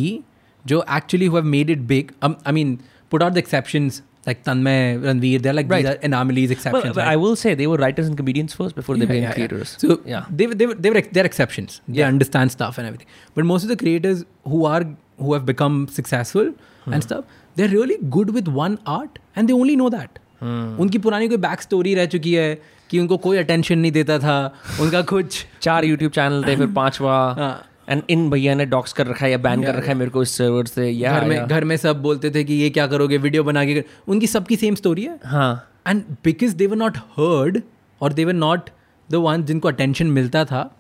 जो 0.65 0.83
actually 0.95 1.25
who 1.25 1.35
have 1.35 1.45
made 1.53 1.69
it 1.69 1.79
big 1.91 2.11
I 2.23 2.51
mean 2.53 2.77
put 3.11 3.23
out 3.23 3.33
the 3.33 3.37
exceptions 3.37 4.01
like 4.28 4.40
Tanmay, 4.48 4.76
Ranveer, 5.08 5.42
they're 5.46 5.56
like 5.58 5.70
Right. 5.74 5.84
these 5.84 5.90
are 5.92 6.06
anomalies, 6.10 6.48
Well, 6.50 6.56
exceptions. 6.58 6.94
but 6.94 7.02
right? 7.02 7.12
I 7.16 7.16
will 7.24 7.36
say 7.42 7.54
they 7.62 7.66
were 7.72 7.78
writers 7.82 8.08
and 8.12 8.16
comedians 8.22 8.56
first 8.60 8.78
before 8.80 8.96
they 8.96 9.06
Yeah, 9.06 9.12
became 9.12 9.22
yeah, 9.24 9.28
yeah. 9.28 9.34
creators. 9.40 9.74
So 9.84 9.98
yeah. 10.14 10.30
they, 10.42 10.46
were- 10.52 10.58
they, 10.62 10.70
were- 10.72 10.78
they 10.86 10.94
were 10.96 11.02
they're 11.18 11.28
exceptions. 11.32 11.76
They 11.88 12.00
Yeah. 12.02 12.08
understand 12.14 12.56
stuff 12.56 12.78
and 12.82 12.90
everything. 12.92 13.12
But 13.38 13.50
most 13.52 13.68
of 13.68 13.74
the 13.74 13.78
creators 13.84 14.24
who 14.54 14.64
are 14.72 14.80
who 15.26 15.32
have 15.34 15.44
become 15.46 15.78
successful 15.98 16.50
Hmm. 16.86 16.92
and 16.96 17.04
stuff, 17.10 17.24
they're 17.60 17.70
really 17.76 17.96
good 18.16 18.28
with 18.38 18.50
one 18.58 18.78
art 18.96 19.16
and 19.36 19.50
they 19.52 19.56
only 19.62 19.76
know 19.82 19.88
that. 19.98 20.18
Hmm. 20.42 20.66
उनकी 20.82 20.98
पुरानी 21.04 21.28
कोई 21.28 21.36
back 21.44 21.62
story 21.62 21.94
रह 21.94 22.06
चुकी 22.10 22.32
है 22.34 22.48
कि 22.90 22.98
उनको 23.00 23.16
कोई 23.24 23.38
attention 23.38 23.78
नहीं 23.78 23.92
देता 23.92 24.18
था 24.24 24.36
उनका 24.80 25.00
कुछ 25.12 25.44
चार 25.62 25.84
YouTube 25.84 26.12
चैनल 26.18 26.44
थे 26.48 26.54
फिर 26.56 26.66
पांचवा 26.76 27.16
हाँ। 27.38 27.50
एंड 27.88 28.02
इन 28.10 28.28
भैया 28.30 28.54
ने 28.54 28.66
डॉक्स 28.66 28.92
कर 28.92 29.06
रखा 29.06 29.24
है 29.24 29.30
या 29.32 29.38
बैन 29.38 29.62
कर 29.62 29.74
रखा 29.74 29.88
है 29.88 29.94
मेरे 29.94 30.10
को 30.10 30.22
इस 30.22 30.36
सर्वर 30.36 30.66
से। 30.66 30.88
या 30.90 31.18
घर 31.18 31.28
में 31.28 31.46
घर 31.46 31.64
में 31.64 31.76
सब 31.76 32.02
बोलते 32.02 32.30
थे 32.30 32.44
कि 32.44 32.54
ये 32.54 32.70
क्या 32.70 32.86
करोगे 32.86 33.18
वीडियो 33.18 33.44
बना 33.44 33.64
के 33.64 33.84
उनकी 34.08 34.26
सबकी 34.26 34.56
सेम 34.56 34.74
स्टोरी 34.74 35.04
है। 35.04 35.18
हाँ। 35.24 35.70
And 35.86 36.02
because 36.24 36.56
they 36.56 36.66
were 36.66 36.76
not 36.76 36.96
heard 37.18 37.62
और 38.00 38.12
they 38.12 38.24
were 38.24 38.32
not 38.32 38.70
the 39.10 39.14
one 39.14 39.44
जिनको 39.44 39.68
अटेंशन 39.68 40.06
मिलता 40.06 40.44
था 40.44 40.70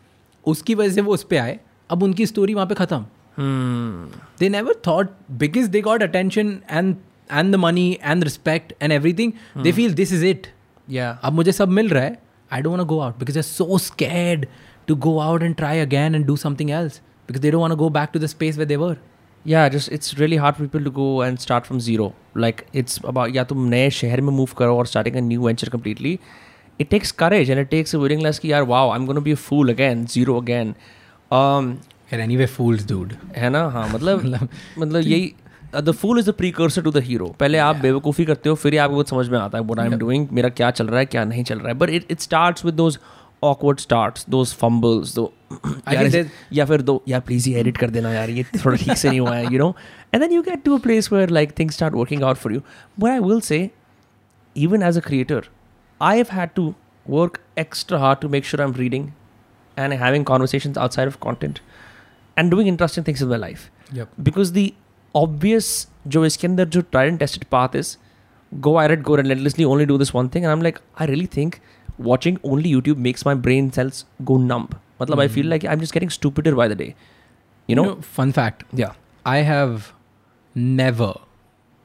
उसकी 0.44 0.74
वजह 0.74 0.94
से 0.94 1.00
वो 1.00 1.14
उस 1.14 1.24
पर 1.24 1.36
आए। 1.36 1.58
अब 1.90 2.02
उनकी 2.02 2.26
स्टोरी 2.26 2.54
वहाँ 2.54 2.66
पे 2.66 2.74
ख़त्म। 2.74 3.04
They 4.38 4.48
never 4.52 4.74
thought 4.86 5.10
because 5.40 5.68
they 5.74 5.82
got 5.82 6.04
attention 6.06 6.56
and 6.70 6.96
and 7.38 7.54
the 7.54 7.58
money 7.62 7.88
and 8.10 8.24
respect 8.26 8.70
and 8.82 8.94
everything 8.94 9.32
they 9.64 9.72
feel 9.78 9.94
this 9.96 10.12
is 10.18 10.22
it. 10.28 10.46
या 10.88 11.10
अब 11.22 11.32
मुझे 11.32 11.52
सब 11.52 11.68
मिल 11.68 11.88
रहा 11.88 12.02
है। 12.04 12.16
आई 12.52 12.62
don't 12.62 12.74
want 12.74 12.82
to 12.82 12.88
go 12.92 13.00
out 13.06 13.18
because 13.20 13.36
they're 13.38 13.48
so 13.48 13.78
scared 13.86 14.46
to 14.88 14.96
go 14.96 15.20
out 15.20 15.42
and 15.42 15.56
try 15.60 15.74
again 15.84 16.14
and 16.18 16.26
do 16.32 16.36
something 16.42 16.70
else 16.80 17.00
because 17.28 17.42
they 17.46 17.50
don't 17.54 17.60
want 17.66 17.72
to 17.72 17.80
go 17.84 17.88
back 17.98 18.12
to 18.12 18.20
the 18.24 18.28
space 18.34 18.60
where 18.60 18.68
they 18.72 18.78
were 18.82 18.96
yeah 19.44 19.68
just 19.74 19.90
it's 19.96 20.14
really 20.18 20.36
hard 20.44 20.56
for 20.56 20.62
people 20.68 20.84
to 20.88 20.92
go 20.98 21.08
and 21.22 21.40
start 21.40 21.66
from 21.66 21.80
zero 21.88 22.06
like 22.44 22.62
it's 22.82 23.00
about 23.12 23.34
या 23.36 23.44
तुम 23.52 23.66
नए 23.74 23.90
शहर 23.98 24.20
में 24.20 24.32
move 24.38 24.54
करो 24.58 24.76
और 24.78 24.86
starting 24.92 25.18
a 25.20 25.24
new 25.26 25.44
venture 25.48 25.70
completely 25.74 26.14
it 26.84 26.90
takes 26.94 27.12
courage 27.22 27.52
and 27.54 27.64
it 27.64 27.70
takes 27.74 27.94
a 27.98 28.00
willingness 28.04 28.38
कि 28.38 28.52
यार 28.52 28.66
wow 28.72 28.84
I'm 28.94 29.06
going 29.10 29.20
to 29.22 29.26
be 29.28 29.36
a 29.38 29.42
fool 29.44 29.74
again 29.74 30.06
zero 30.16 30.38
again 30.44 30.74
um 31.40 31.70
you're 32.10 32.22
anyway 32.28 32.48
fools 32.56 32.88
dude 32.92 33.14
है 33.36 33.50
ना 33.50 33.66
हाँ 33.76 33.88
मतलब 33.92 34.48
मतलब 34.78 35.00
यही 35.00 35.34
the 35.74 35.92
fool 35.92 36.18
is 36.18 36.30
the 36.30 36.32
precursor 36.34 36.82
to 36.82 36.90
the 36.90 37.02
hero 37.04 37.26
पहले 37.40 37.58
आप 37.58 37.76
बेवकूफ़ी 37.76 38.24
करते 38.24 38.48
हो 38.48 38.54
फिर 38.54 38.72
ही 38.72 38.78
आपको 38.78 38.96
कुछ 38.96 39.10
समझ 39.10 39.28
में 39.28 39.38
आता 39.38 39.58
है 39.58 39.64
व्हाट 39.64 39.80
आई 39.80 39.86
एम 39.86 39.98
डूइंग 39.98 40.28
मेरा 40.32 40.48
क्या 40.48 40.70
चल 40.70 40.86
रहा 40.86 40.98
है 41.00 41.06
क्या 41.06 41.24
नहीं 41.24 41.44
चल 41.50 41.58
रहा 41.58 41.68
है 41.68 41.74
but 41.78 41.90
it 41.90 42.06
it 42.10 42.20
starts 42.20 42.64
with 42.64 42.74
those 42.74 42.98
awkward 43.42 43.78
start 43.78 44.18
those 44.30 44.44
fumbles 44.60 45.14
those 45.14 45.32
या 46.52 46.64
फिर 46.66 46.82
दो 46.82 47.02
यार 47.08 47.20
प्लीज़ 47.20 47.48
ही 47.48 47.54
एडिट 47.54 47.76
कर 47.76 47.90
देना 47.90 48.12
यार 48.12 48.30
ये 48.30 48.44
थोड़ा 48.54 48.76
ठीक 48.76 48.96
से 48.96 49.08
नहीं 49.08 49.20
हुआ 49.20 49.34
है 49.34 49.52
you 49.52 49.58
know 49.58 49.74
and 50.14 50.22
then 50.22 50.32
you 50.32 50.42
get 50.42 50.62
to 50.64 50.76
a 50.76 50.80
place 50.82 51.12
where 51.12 51.30
like 51.30 51.58
things 51.58 51.74
start 51.74 51.94
working 51.94 52.22
out 52.22 52.36
for 52.36 52.52
you 52.52 52.60
but 52.98 53.10
I 53.10 53.18
will 53.18 53.40
say 53.40 53.68
even 54.56 54.82
as 54.82 54.98
a 54.98 55.00
creator 55.00 55.48
I 56.00 56.16
have 56.16 56.26
had 56.32 56.50
to 56.56 56.74
work 57.06 57.38
extra 57.58 57.98
hard 57.98 58.18
to 58.20 58.28
make 58.28 58.44
sure 58.44 58.62
I 58.62 58.68
am 58.68 58.74
reading 58.74 59.08
and 59.76 59.92
having 59.92 60.24
conversation 60.24 60.74
outside 60.78 61.08
of 61.08 61.18
content 61.20 61.58
and 62.36 62.50
doing 62.50 62.68
interesting 62.68 63.06
things 63.06 63.22
in 63.22 63.28
my 63.28 63.38
life 63.38 63.70
because 64.20 64.52
the 64.52 64.72
obvious 65.14 65.88
जो 66.06 66.24
इसके 66.24 66.46
अंदर 66.46 66.68
जो 66.68 66.80
tried 66.80 67.08
and 67.08 67.18
tested 67.18 67.44
path 67.50 67.76
is 67.76 67.96
go 68.52 68.76
I 68.76 68.88
red 68.88 69.02
go 69.02 69.14
relentlessly 69.26 69.64
only 69.64 69.84
do 69.86 69.98
this 69.98 70.14
one 70.14 70.28
thing 70.28 70.44
I 70.46 70.52
am 70.52 70.62
like 70.62 70.78
I 71.00 71.06
really 71.06 71.26
think 71.36 71.54
watching 71.98 72.38
only 72.44 72.70
YouTube 72.74 72.98
makes 73.06 73.24
my 73.28 73.34
brain 73.46 73.70
cells 73.78 74.04
go 74.32 74.36
numb. 74.50 74.66
मतलब 75.00 75.20
I 75.24 75.28
feel 75.36 75.46
like 75.52 75.64
I'm 75.72 75.80
just 75.84 75.94
getting 75.96 76.10
stupider 76.16 76.54
by 76.60 76.68
the 76.72 76.76
day. 76.82 76.90
You 77.68 77.76
know? 77.78 77.86
fun 78.18 78.32
fact 78.32 78.64
yeah. 78.82 78.92
I 79.26 79.38
have 79.48 79.92
never 80.56 81.08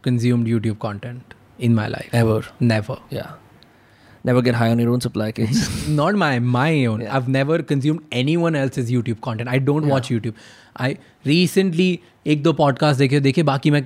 consumed 0.03 0.47
YouTube 0.47 0.79
content 0.79 1.33
in 1.59 1.75
my 1.79 1.87
life 1.95 2.13
Ever. 2.21 2.41
never 2.59 2.97
Yeah. 3.09 3.31
Never 4.29 4.41
get 4.41 4.55
high 4.55 4.69
on 4.71 4.79
your 4.79 4.89
own 4.91 5.01
supply, 5.01 5.31
kids. 5.39 5.61
not 6.01 6.15
my 6.21 6.31
my 6.39 6.69
own 6.91 7.01
Yeah. 7.05 7.15
i've 7.17 7.27
never 7.35 7.57
consumed 7.71 8.03
anyone 8.23 8.55
else's 8.61 8.91
youtube 8.95 9.19
content 9.27 9.49
i 9.55 9.59
don't 9.69 9.87
yeah. 9.87 9.93
watch 9.93 10.09
youtube 10.15 10.39
i 10.87 10.89
recently 11.31 11.89
एक 12.33 12.43
दो 12.43 12.53
podcast 12.59 12.99
देखे 12.99 13.19
देखे 13.19 13.43
बाकी 13.49 13.71
मैं 13.71 13.85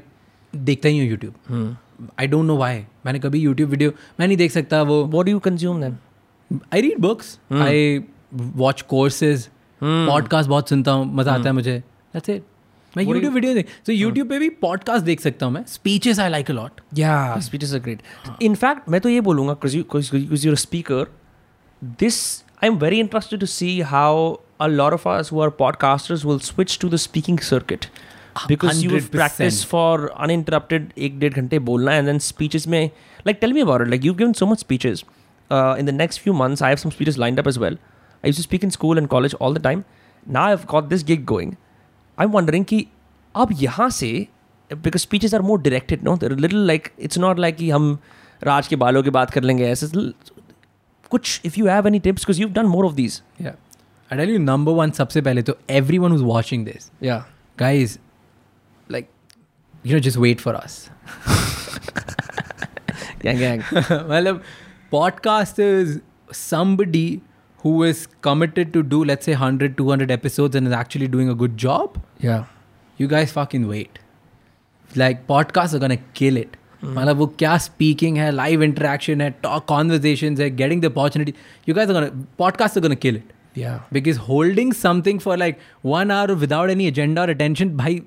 देखता 0.55 0.89
ही 0.89 0.97
हूँ 0.99 1.07
YouTube 1.07 1.77
I 2.19 2.27
don't 2.27 2.45
know 2.45 2.57
why 2.57 2.83
मैंने 3.05 3.19
कभी 3.19 3.39
यूट्यूब 3.39 3.69
वीडियो 3.69 3.91
मैं 4.19 4.27
नहीं 4.27 4.37
देख 4.37 4.51
सकता 4.51 4.81
वो 4.91 4.99
what 5.15 5.27
do 5.29 5.33
you 5.35 5.41
consume 5.47 5.81
then? 5.85 5.95
I 6.53 6.81
read 6.81 6.99
books 6.99 7.39
I 7.53 8.03
watch 8.33 8.81
courses 8.81 9.49
podcast 9.83 10.49
बहुत 10.49 10.69
सुनता 10.69 10.91
हूँ 10.91 11.15
मज़ा 11.15 11.33
आता 11.33 11.43
है 11.43 11.51
मुझे। 11.51 11.79
दैट्स 11.79 12.29
इट 12.29 12.43
मैं 12.97 13.03
यूट्यूब 13.03 13.33
वीडियो 13.33 13.53
देख 13.53 13.67
सो 13.85 13.91
यूट्यूब 13.91 14.29
पे 14.29 14.39
भी 14.39 14.49
पॉडकास्ट 14.49 15.05
देख 15.05 15.21
सकता 15.21 15.45
हूँ 15.45 15.53
मैं। 15.53 15.63
Speeches 15.67 16.19
I 16.19 16.29
like 16.29 16.51
a 16.51 16.53
lot 16.53 16.81
या 16.97 17.39
speeches 17.39 17.73
are 17.73 17.79
great 17.79 18.01
in fact 18.41 18.89
मैं 18.89 19.01
तो 19.01 19.09
ये 19.09 19.21
बोलूँगा 19.21 19.57
your 20.15 20.55
speaker 20.55 21.07
this 21.83 22.43
I 22.63 22.69
am 22.69 22.75
very 22.75 22.99
interested 22.99 23.39
to 23.39 23.45
see 23.45 23.81
how 23.81 24.35
a 24.61 24.67
lot 24.67 24.93
of 24.93 25.09
us 25.09 25.31
who 25.31 25.41
are 25.41 25.49
podcasters 25.49 26.25
will 26.25 26.39
switch 26.39 26.79
to 26.81 26.89
the 26.89 26.95
speaking 26.95 27.39
circuit 27.39 27.85
because 28.47 28.85
you 28.85 28.99
practice 29.11 29.65
for 29.65 30.15
uninterrupted 30.29 30.93
एक 30.97 31.19
डेढ़ 31.19 31.33
घंटे 31.33 31.59
बोलना 31.59 31.93
and 31.93 32.07
then 32.07 32.19
speeches 32.19 32.67
में 32.67 32.85
like 33.19 33.37
tell 33.41 33.53
me 33.53 33.61
about 33.61 33.87
like 33.87 34.05
you 34.05 34.13
given 34.13 34.33
so 34.33 34.45
much 34.45 34.59
speeches 34.59 35.05
Uh, 35.50 35.74
in 35.78 35.84
the 35.84 35.92
next 35.92 36.18
few 36.26 36.32
months, 36.32 36.62
I 36.62 36.68
have 36.70 36.80
some 36.80 36.90
speeches 36.90 37.18
lined 37.22 37.38
up 37.40 37.46
as 37.46 37.58
well. 37.58 37.74
I 38.24 38.28
used 38.28 38.38
to 38.38 38.42
speak 38.42 38.62
in 38.66 38.70
school 38.70 38.96
and 39.00 39.08
college 39.14 39.34
all 39.34 39.52
the 39.52 39.60
time. 39.60 39.84
Now 40.26 40.44
I've 40.52 40.66
got 40.66 40.88
this 40.92 41.02
gig 41.10 41.26
going. 41.32 41.56
I'm 42.18 42.32
wondering 42.36 42.64
कि 42.72 42.86
अब 43.36 43.52
यहाँ 43.62 43.88
से 43.98 44.10
because 44.86 45.02
speeches 45.02 45.34
are 45.38 45.42
more 45.42 45.58
directed, 45.58 46.02
no? 46.08 46.14
They're 46.16 46.32
a 46.32 46.42
little 46.44 46.62
like 46.70 46.92
it's 47.08 47.18
not 47.24 47.38
like 47.44 47.56
कि 47.56 47.68
हम 47.70 47.98
राज 48.44 48.68
के 48.68 48.76
बालों 48.76 49.02
की 49.02 49.10
बात 49.18 49.30
कर 49.30 49.42
लेंगे 49.42 49.66
ऐसे 49.70 49.86
कुछ 51.10 51.40
if 51.50 51.58
you 51.60 51.66
have 51.72 51.90
any 51.92 52.00
tips 52.06 52.24
because 52.24 52.40
you've 52.42 52.54
done 52.60 52.68
more 52.76 52.84
of 52.90 52.96
these. 53.02 53.20
Yeah. 53.38 53.58
I 54.10 54.16
tell 54.16 54.28
you, 54.36 54.38
number 54.46 54.72
one, 54.78 54.90
सबसे 54.92 55.20
पहले 55.28 55.42
तो 55.42 55.56
everyone 55.80 56.14
who's 56.14 56.24
watching 56.30 56.64
this, 56.70 56.90
Yeah. 57.00 57.22
guys, 57.62 57.98
like, 58.96 59.08
you 59.82 59.94
know, 59.94 60.00
just 60.08 60.18
wait 60.24 60.40
for 60.46 60.54
us. 60.62 60.80
Gang 63.22 63.38
gang. 63.38 63.62
मतलब 63.62 64.42
podcast 64.92 65.58
is 65.66 66.00
somebody 66.38 67.04
who 67.64 67.74
is 67.84 68.06
committed 68.28 68.72
to 68.74 68.82
do, 68.94 69.04
let's 69.04 69.28
say, 69.30 69.34
100, 69.34 69.76
200 69.76 70.10
episodes 70.10 70.56
and 70.60 70.66
is 70.66 70.72
actually 70.78 71.08
doing 71.16 71.28
a 71.28 71.36
good 71.44 71.56
job. 71.66 72.00
yeah. 72.20 72.44
You 73.00 73.06
guys 73.10 73.30
fucking 73.34 73.62
wait. 73.68 73.98
Like, 74.90 75.22
podcasts 75.26 75.74
are 75.74 75.80
gonna 75.84 75.96
kill 76.20 76.36
it. 76.36 76.56
मतलब 76.84 77.16
वो 77.16 77.26
क्या 77.38 77.56
speaking 77.64 78.16
है 78.18 78.30
live 78.30 78.62
interaction 78.62 79.20
है 79.20 79.30
talk 79.42 79.64
conversation 79.68 80.36
है 80.40 80.48
getting 80.56 80.80
the 80.82 80.84
opportunity 80.84 81.34
you 81.68 81.74
guys 81.74 81.88
are 81.90 81.94
gonna 81.94 82.24
podcast 82.38 82.76
are 82.78 82.82
gonna 82.82 82.94
kill 83.04 83.16
it 83.16 83.30
Yeah. 83.58 83.78
Because 83.92 84.18
holding 84.28 84.72
something 84.72 85.18
for 85.20 85.36
like 85.38 85.58
one 85.84 86.10
hour 86.10 86.32
without 86.42 86.70
any 86.70 86.86
agenda 86.88 87.22
और 87.22 87.30
attention 87.30 87.76
भाई 87.76 88.00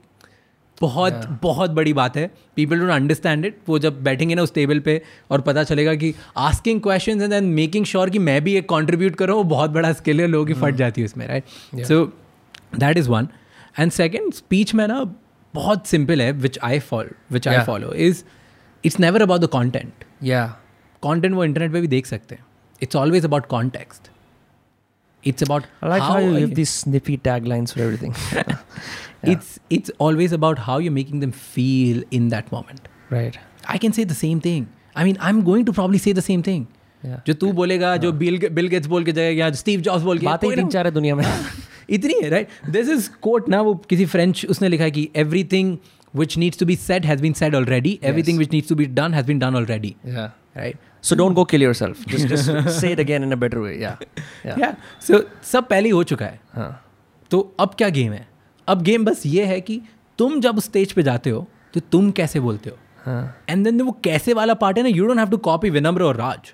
बहुत 0.80 1.12
yeah. 1.12 1.42
बहुत 1.42 1.70
बड़ी 1.70 1.92
बात 1.92 2.16
है। 2.16 2.30
पीपल 2.56 2.78
डोंट 2.78 2.90
अंडरस्टैंड 2.90 3.44
इट 3.44 3.58
वो 3.68 3.78
जब 3.78 4.02
बैठेंगे 4.02 4.34
ना 4.34 4.42
उस 4.42 4.54
टेबल 4.54 4.80
पे 4.80 5.02
और 5.30 5.40
पता 5.40 5.64
चलेगा 5.64 5.94
कि 5.94 6.14
asking 6.36 6.80
question 6.80 7.22
and 7.22 7.30
then 7.30 7.44
making 7.44 7.84
sure 7.84 8.10
कि 8.10 8.18
मैं 8.18 8.44
भी 8.44 8.54
एक 8.54 8.68
कॉन्ट्रीब्यूट 8.68 9.14
करूँ 9.14 9.36
वो 9.36 9.44
बहुत 9.44 9.70
बड़ा 9.70 9.92
स्किल 9.92 10.20
है 10.20 10.26
लोगों 10.26 10.46
की 10.46 10.54
फट 10.54 10.74
जाती 10.74 11.00
है 11.00 11.04
उसमें 11.04 11.26
right 11.28 11.44
so 11.84 12.04
that 12.78 12.96
is 12.96 13.08
one 13.08 13.28
and 13.78 13.92
second 13.92 14.32
speech 14.32 14.74
में 14.74 14.88
ना 14.88 15.14
बहुत 15.54 15.86
सिंपल 15.86 16.22
है 16.22 16.32
which 16.32 16.58
I 16.62 16.78
follow 16.78 17.10
which 17.32 17.48
I 17.48 17.64
follow 17.64 17.92
is 17.92 18.24
it's 18.84 19.00
never 19.00 19.22
about 19.22 19.40
the 19.40 19.46
content 19.46 19.92
या 20.22 20.56
कॉन्टेंट 21.02 21.34
वो 21.34 21.44
इंटरनेट 21.44 21.72
पर 21.72 21.80
भी 21.80 21.86
देख 21.86 22.06
सकते 22.06 22.34
हैं। 22.34 22.46
It's 22.82 22.96
always 22.96 23.24
about 23.24 23.46
context 23.46 24.10
it's 25.24 25.42
about 25.42 25.62
I 25.62 25.86
like 25.86 26.02
how, 26.02 26.18
you 26.18 26.38
give 26.38 26.54
these 26.54 26.72
snippy 26.84 27.16
taglines 27.28 27.74
for 27.74 27.82
everything. 27.86 28.14
it's 29.33 29.51
it's 29.77 29.93
always 30.07 30.33
about 30.37 30.63
how 30.69 30.77
you're 30.85 30.95
making 30.97 31.21
them 31.25 31.33
feel 31.55 32.01
in 32.19 32.29
that 32.35 32.51
moment 32.55 32.89
right. 33.15 33.37
i 33.75 33.77
can 33.85 33.95
say 33.99 34.05
the 34.13 34.17
same 34.21 34.41
thing 34.47 34.65
i 34.95 35.05
mean 35.09 35.17
i'm 35.29 35.43
going 35.51 35.67
to 35.69 35.75
probably 35.81 36.01
say 36.07 36.17
the 36.23 36.27
same 36.31 36.47
thing 36.51 36.65
Yeah. 37.05 37.17
जो 37.27 37.33
तू 37.41 37.51
बोलेगा 37.53 37.95
जो 38.03 38.11
Bill 38.19 38.37
Bill 38.53 38.67
Gates 38.67 38.87
बोल 38.91 39.03
के 39.05 39.11
जाएगा 39.13 39.43
या 39.45 39.49
Steve 39.57 39.81
Jobs 39.87 40.03
बोल 40.03 40.19
के 40.19 40.25
बातें 40.25 40.47
ही 40.47 40.49
कोई 40.51 40.55
ना- 40.55 40.63
तीन 40.63 40.69
चार 40.73 40.85
है 40.85 40.91
दुनिया 40.91 41.15
में. 41.15 41.23
इतनी 41.97 42.13
है 42.23 42.29
राइट 42.29 42.49
दिस 42.75 42.89
इज 42.89 43.07
कोट 43.21 43.49
ना 43.49 43.59
वो 43.67 43.73
किसी 43.89 44.05
फ्रेंच 44.13 44.45
उसने 44.49 44.69
लिखा 44.69 44.83
है 44.83 44.91
कि 44.91 45.09
everything 45.23 45.77
which 46.21 46.37
needs 46.43 46.59
to 46.61 46.65
be 46.69 46.75
said 46.85 47.05
has 47.11 47.21
been 47.25 47.33
said 47.41 47.55
already 47.59 47.91
everything 48.11 48.37
which 48.41 48.51
needs 48.55 48.71
to 48.71 48.75
be 48.81 48.85
done 48.99 49.15
has 49.19 49.25
been 49.29 49.39
done 49.43 49.59
already 49.61 49.91
Yeah. 50.15 50.29
right 50.61 50.83
So 51.09 51.15
don't 51.21 51.37
go 51.39 51.43
kill 51.53 51.63
yourself. 51.65 52.03
Just 52.11 52.29
just 52.33 52.47
say 52.79 52.91
it 52.95 53.01
again 53.03 53.25
in 53.25 53.35
a 53.35 53.39
better 53.41 53.59
way. 53.65 53.73
Yeah. 53.81 53.97
Yeah. 54.45 54.61
yeah 54.63 54.71
so 55.09 55.19
सब 55.51 55.67
पहले 55.73 55.89
ही 55.89 55.91
हो 55.99 56.03
चुका 56.13 56.25
है 56.25 56.39
Huh. 56.57 56.71
तो 57.31 57.41
अब 57.65 57.75
क्या 57.81 57.89
game 57.99 58.13
है 58.13 58.27
अब 58.68 58.82
गेम 58.82 59.04
बस 59.04 59.22
ये 59.26 59.44
है 59.44 59.60
कि 59.60 59.80
तुम 60.18 60.40
जब 60.40 60.58
स्टेज 60.60 60.92
पे 60.92 61.02
जाते 61.02 61.30
हो 61.30 61.46
तो 61.74 61.80
तुम 61.92 62.10
कैसे 62.10 62.40
बोलते 62.40 62.70
हो? 62.70 62.76
हाँ। 63.04 63.36
एंड 63.50 63.64
देन 63.64 63.80
वो 63.80 63.92
कैसे 64.04 64.32
वाला 64.34 64.54
पार्ट 64.54 64.76
है 64.76 64.82
ना 64.82 64.88
you 64.88 65.06
don't 65.06 65.18
have 65.18 65.30
to 65.30 65.36
copy 65.48 65.70
Vinamra 65.70 66.02
और 66.02 66.16
Raj 66.16 66.52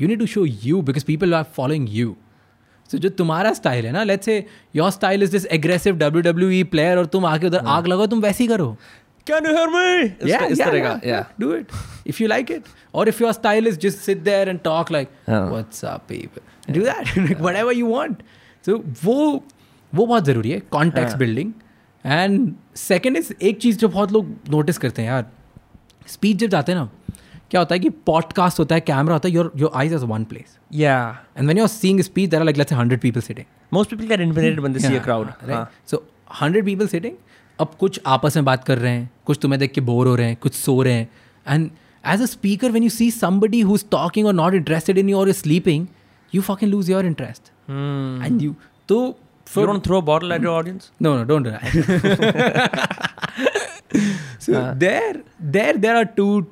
you 0.00 0.08
need 0.08 0.18
to 0.18 0.26
show 0.26 0.44
you 0.44 0.80
because 0.82 1.04
people 1.04 1.34
are 1.34 1.44
following 1.56 1.88
you 1.90 2.16
so 2.90 2.98
जो 2.98 3.08
तुम्हारा 3.18 3.52
स्टाइल 3.52 3.86
है 3.86 3.92
ना 3.92 4.02
let's 4.04 4.24
say 4.24 4.44
your 4.76 4.90
style 4.90 5.22
is 5.22 5.32
this 5.32 5.46
aggressive 5.52 5.96
W 5.98 6.22
W 6.22 6.50
E 6.50 6.62
player 6.74 6.98
और 6.98 7.06
तुम 7.06 7.26
आके 7.26 7.46
उधर 7.46 7.64
हाँ। 7.64 7.76
आग 7.76 7.86
लगाओ 7.86 8.06
तुम 8.06 8.20
वैसे 8.20 8.44
ही 8.44 8.48
करो। 8.48 8.76
कैन 9.26 9.46
यू 9.46 9.54
हियर 9.54 9.68
मी 9.68 10.30
या 10.30 10.38
इस 10.46 10.58
तरह 10.58 10.80
का 10.84 11.00
या 11.08 11.24
do 11.40 11.52
it 11.54 11.72
if 12.06 12.22
you 12.22 12.28
like 12.28 12.50
it 12.50 12.64
और 12.94 13.08
if 13.08 13.22
your 13.22 13.32
style 13.32 13.68
is 13.68 13.78
just 13.78 13.98
sit 13.98 14.18
there 14.22 14.48
and 14.48 14.60
talk 14.64 14.92
like 14.92 15.08
what's 15.28 15.84
up 15.84 16.04
people 16.08 16.72
do 16.72 16.80
that 16.80 17.40
whatever 17.40 17.72
you 17.72 17.94
want 17.94 18.22
so 18.64 18.82
वो 19.04 19.44
वो 19.92 20.06
बहुत 20.06 20.24
ज़रूरी 20.24 20.50
है 20.50 20.60
contact. 20.70 21.16
Building 21.16 21.52
and 22.04 22.52
second 22.76 23.16
is 23.16 23.32
एक 23.42 23.58
चीज़ 23.58 23.78
जो 23.78 23.88
बहुत 23.88 24.12
लोग 24.12 24.34
नोटिस 24.50 24.78
करते 24.78 25.02
हैं 25.02 25.08
यार 25.08 25.26
स्पीच 26.08 26.36
जब 26.36 26.48
जाते 26.48 26.72
हैं 26.72 26.78
ना 26.78 26.88
क्या 27.50 27.60
होता 27.60 27.74
है 27.74 27.78
कि 27.78 27.88
पॉडकास्ट 28.06 28.58
होता 28.58 28.74
है 28.74 28.80
कैमरा 28.80 29.14
होता 29.14 29.28
है 29.28 29.34
your 29.34 29.52
your 29.56 29.70
eyes 29.74 29.94
is 29.94 30.04
one 30.04 30.24
place 30.24 30.56
Yeah. 30.74 31.14
And 31.36 31.44
when 31.44 31.58
you 31.58 31.64
are 31.64 31.68
seeing 31.68 32.00
speech 32.00 32.30
there 32.30 32.40
are 32.40 32.44
like 32.44 32.56
let's 32.56 32.70
say 32.70 32.76
100 32.76 33.00
people 33.04 33.22
sitting 33.22 33.46
Most 33.72 33.90
people 33.90 34.08
get 34.08 34.20
intimidated 34.20 34.60
when 34.64 34.74
they 34.74 34.82
see 34.82 34.96
a 34.96 35.02
crowd. 35.06 35.30
हाँ. 35.50 35.70
सो 35.86 36.02
hundred 36.40 36.64
people 36.64 36.86
sitting 36.86 37.14
अब 37.58 37.74
कुछ 37.80 38.00
आपस 38.06 38.36
में 38.36 38.44
बात 38.44 38.64
कर 38.64 38.78
रहे 38.78 38.92
हैं 38.92 39.10
कुछ 39.26 39.38
तुम्हें 39.42 39.58
देख 39.60 39.72
के 39.72 39.80
बोर 39.80 40.06
हो 40.06 40.14
रहे 40.14 40.26
हैं 40.26 40.36
कुछ 40.36 40.54
सो 40.54 40.82
रहे 40.82 40.92
हैं 40.92 41.08
and 41.46 41.70
as 42.04 42.22
a 42.22 42.26
speaker 42.26 42.70
when 42.70 42.82
you 42.82 42.90
see 42.90 43.10
somebody 43.10 43.60
who 43.60 43.74
is 43.74 43.84
talking 43.90 44.26
और 44.26 44.34
not 44.34 44.54
interested 44.54 44.98
in 44.98 45.08
your 45.08 45.32
sleeping 45.32 45.86
you 46.32 46.42
fucking 46.42 46.70
lose 46.70 46.90
your 46.90 47.06
interest. 47.06 47.42
And 48.24 48.42
you 48.42 48.54
तो 48.88 48.98
You 49.56 49.66
don't 49.66 49.84
throw 49.84 49.98
a 49.98 50.02
bottle 50.02 50.32
at 50.32 50.42
your 50.42 50.52
audience? 50.52 50.90
no 51.00 51.16
no 51.16 51.24
don't 51.24 51.42
do 51.42 51.50
that. 51.50 53.04
So 54.38 54.54
uh, 54.54 54.74
there 54.74 55.22
there 55.38 55.74
there 55.76 55.96
are 55.96 56.04
two 56.04 56.46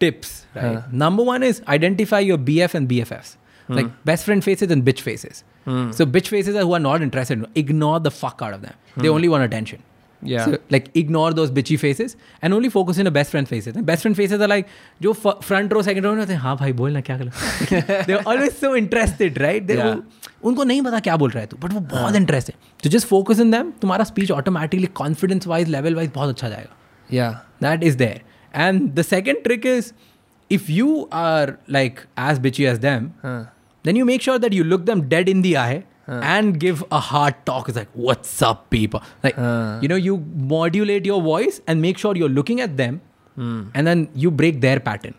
tips 0.00 0.46
right? 0.54 0.76
Uh-huh. 0.76 0.88
Number 0.90 1.22
one 1.22 1.42
is 1.42 1.60
identify 1.68 2.20
your 2.20 2.38
bf 2.38 2.74
and 2.74 2.88
bffs 2.88 3.36
hmm. 3.66 3.74
like 3.74 4.04
best 4.04 4.24
friend 4.24 4.42
faces 4.42 4.70
and 4.70 4.84
bitch 4.84 5.00
faces. 5.00 5.44
Hmm. 5.64 5.90
So 5.92 6.06
bitch 6.06 6.28
faces 6.28 6.56
are 6.56 6.62
who 6.62 6.72
are 6.72 6.80
not 6.80 7.02
interested. 7.02 7.44
Ignore 7.54 8.00
the 8.00 8.10
fuck 8.10 8.40
out 8.42 8.54
of 8.54 8.62
them. 8.62 8.74
They 8.96 9.08
hmm. 9.08 9.14
only 9.14 9.28
want 9.28 9.44
attention 9.44 9.82
Yeah. 10.22 10.44
so 10.44 10.58
like 10.74 10.86
ignore 10.94 11.32
those 11.32 11.50
bitchy 11.56 11.76
faces 11.80 12.16
and 12.42 12.54
only 12.54 12.68
focus 12.68 12.98
on 12.98 13.04
the 13.04 13.10
best 13.16 13.30
friend 13.30 13.48
faces 13.48 13.76
and 13.76 13.86
best 13.86 14.02
friend 14.02 14.16
faces 14.16 14.40
are 14.46 14.48
like 14.52 14.68
जो 15.02 15.12
front 15.48 15.72
row 15.72 15.82
second 15.88 16.04
row 16.04 16.12
में 16.14 16.20
होते 16.20 16.32
हैं 16.32 16.40
हाँ 16.40 16.56
भाई 16.56 16.72
बोल 16.80 16.92
ना 16.92 17.00
क्या 17.08 17.18
कर 17.18 18.04
they're 18.06 18.22
always 18.32 18.56
so 18.62 18.70
interested 18.80 19.38
right 19.44 19.66
They're 19.68 19.84
Yeah. 19.84 20.00
उनको 20.44 20.64
नहीं 20.64 20.82
पता 20.82 21.00
क्या 21.00 21.16
बोल 21.16 21.30
रहा 21.30 21.40
है 21.40 21.46
तू 21.46 21.56
बट 21.62 21.72
वो 21.72 21.80
बहुत 21.92 22.16
इंटरेस्ट 22.16 22.48
है 22.50 22.54
तो 22.82 22.90
जस्ट 22.90 23.06
फोकस 23.08 23.40
इन 23.40 23.50
दैम 23.50 23.70
तुम्हारा 23.80 24.04
speech 24.04 24.30
automatically 24.30 24.86
confidence 25.02 25.46
wise 25.46 25.68
level 25.68 25.94
wise 25.94 26.10
बहुत 26.14 26.28
अच्छा 26.28 26.48
जाएगा 26.48 26.76
Yeah. 27.16 27.32
That 27.62 27.84
is 27.84 27.96
there 27.96 28.20
and 28.54 28.90
the 28.94 29.02
second 29.02 29.42
trick 29.44 29.66
is 29.66 29.92
if 30.50 30.70
you 30.72 31.08
are 31.12 31.52
like 31.70 32.00
as 32.30 32.38
bitchy 32.48 32.64
as 32.72 32.78
them 32.78 33.10
Huh. 33.24 33.38
then 33.84 33.96
you 33.98 34.04
make 34.08 34.22
sure 34.28 34.38
that 34.44 34.54
you 34.58 34.64
look 34.70 34.84
them 34.86 35.02
dead 35.10 35.28
in 35.32 35.42
the 35.44 35.54
and 36.08 36.58
give 36.58 36.84
a 36.90 37.00
hard 37.00 37.34
talk. 37.44 37.68
It's 37.68 37.76
like, 37.76 37.88
what's 37.92 38.40
up, 38.42 38.70
people? 38.70 39.02
Like, 39.22 39.38
uh. 39.38 39.78
you 39.82 39.88
know, 39.88 39.96
you 39.96 40.18
modulate 40.36 41.04
your 41.04 41.20
voice 41.22 41.60
and 41.66 41.82
make 41.82 41.98
sure 41.98 42.16
you're 42.16 42.28
looking 42.28 42.60
at 42.60 42.76
them 42.76 43.00
mm. 43.36 43.70
and 43.74 43.86
then 43.86 44.08
you 44.14 44.30
break 44.30 44.60
their 44.60 44.80
pattern. 44.80 45.14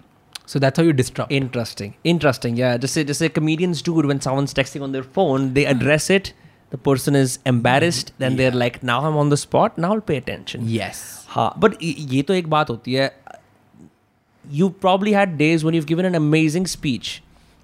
So 0.45 0.58
that's 0.58 0.78
how 0.78 0.84
you 0.84 0.93
disrupt. 0.93 1.32
Interesting. 1.32 1.93
Interesting. 2.04 2.58
Yeah. 2.58 2.78
Just 2.78 2.95
say, 2.95 3.04
just 3.04 3.19
say 3.19 3.30
comedians 3.30 3.84
do 3.84 3.99
it 3.99 4.06
when 4.08 4.19
someone's 4.19 4.52
texting 4.52 4.82
on 4.82 4.93
their 4.93 5.04
phone, 5.04 5.54
they 5.54 5.65
hmm. 5.65 5.71
address 5.71 6.10
it. 6.10 6.34
The 6.71 6.78
person 6.78 7.15
is 7.15 7.38
embarrassed, 7.45 8.10
hmm. 8.10 8.15
then 8.17 8.32
yeah. 8.32 8.38
they're 8.38 8.60
like, 8.60 8.82
now 8.82 9.06
I'm 9.06 9.15
on 9.15 9.30
the 9.30 9.38
spot, 9.38 9.78
now 9.78 9.93
I'll 9.93 10.02
pay 10.02 10.17
attention. 10.17 10.67
Yes. 10.67 11.25
Ha. 11.30 11.54
But 11.56 11.80
ye 11.80 12.23
to 12.23 12.34
ek 12.34 12.45
baat 12.45 12.67
hoti 12.69 12.97
hai. 12.97 13.12
You 14.49 14.71
probably 14.71 15.13
had 15.13 15.38
days 15.38 15.63
when 15.63 15.75
you've 15.75 15.86
given 15.86 16.06
an 16.06 16.15
amazing 16.15 16.65
speech. 16.65 17.21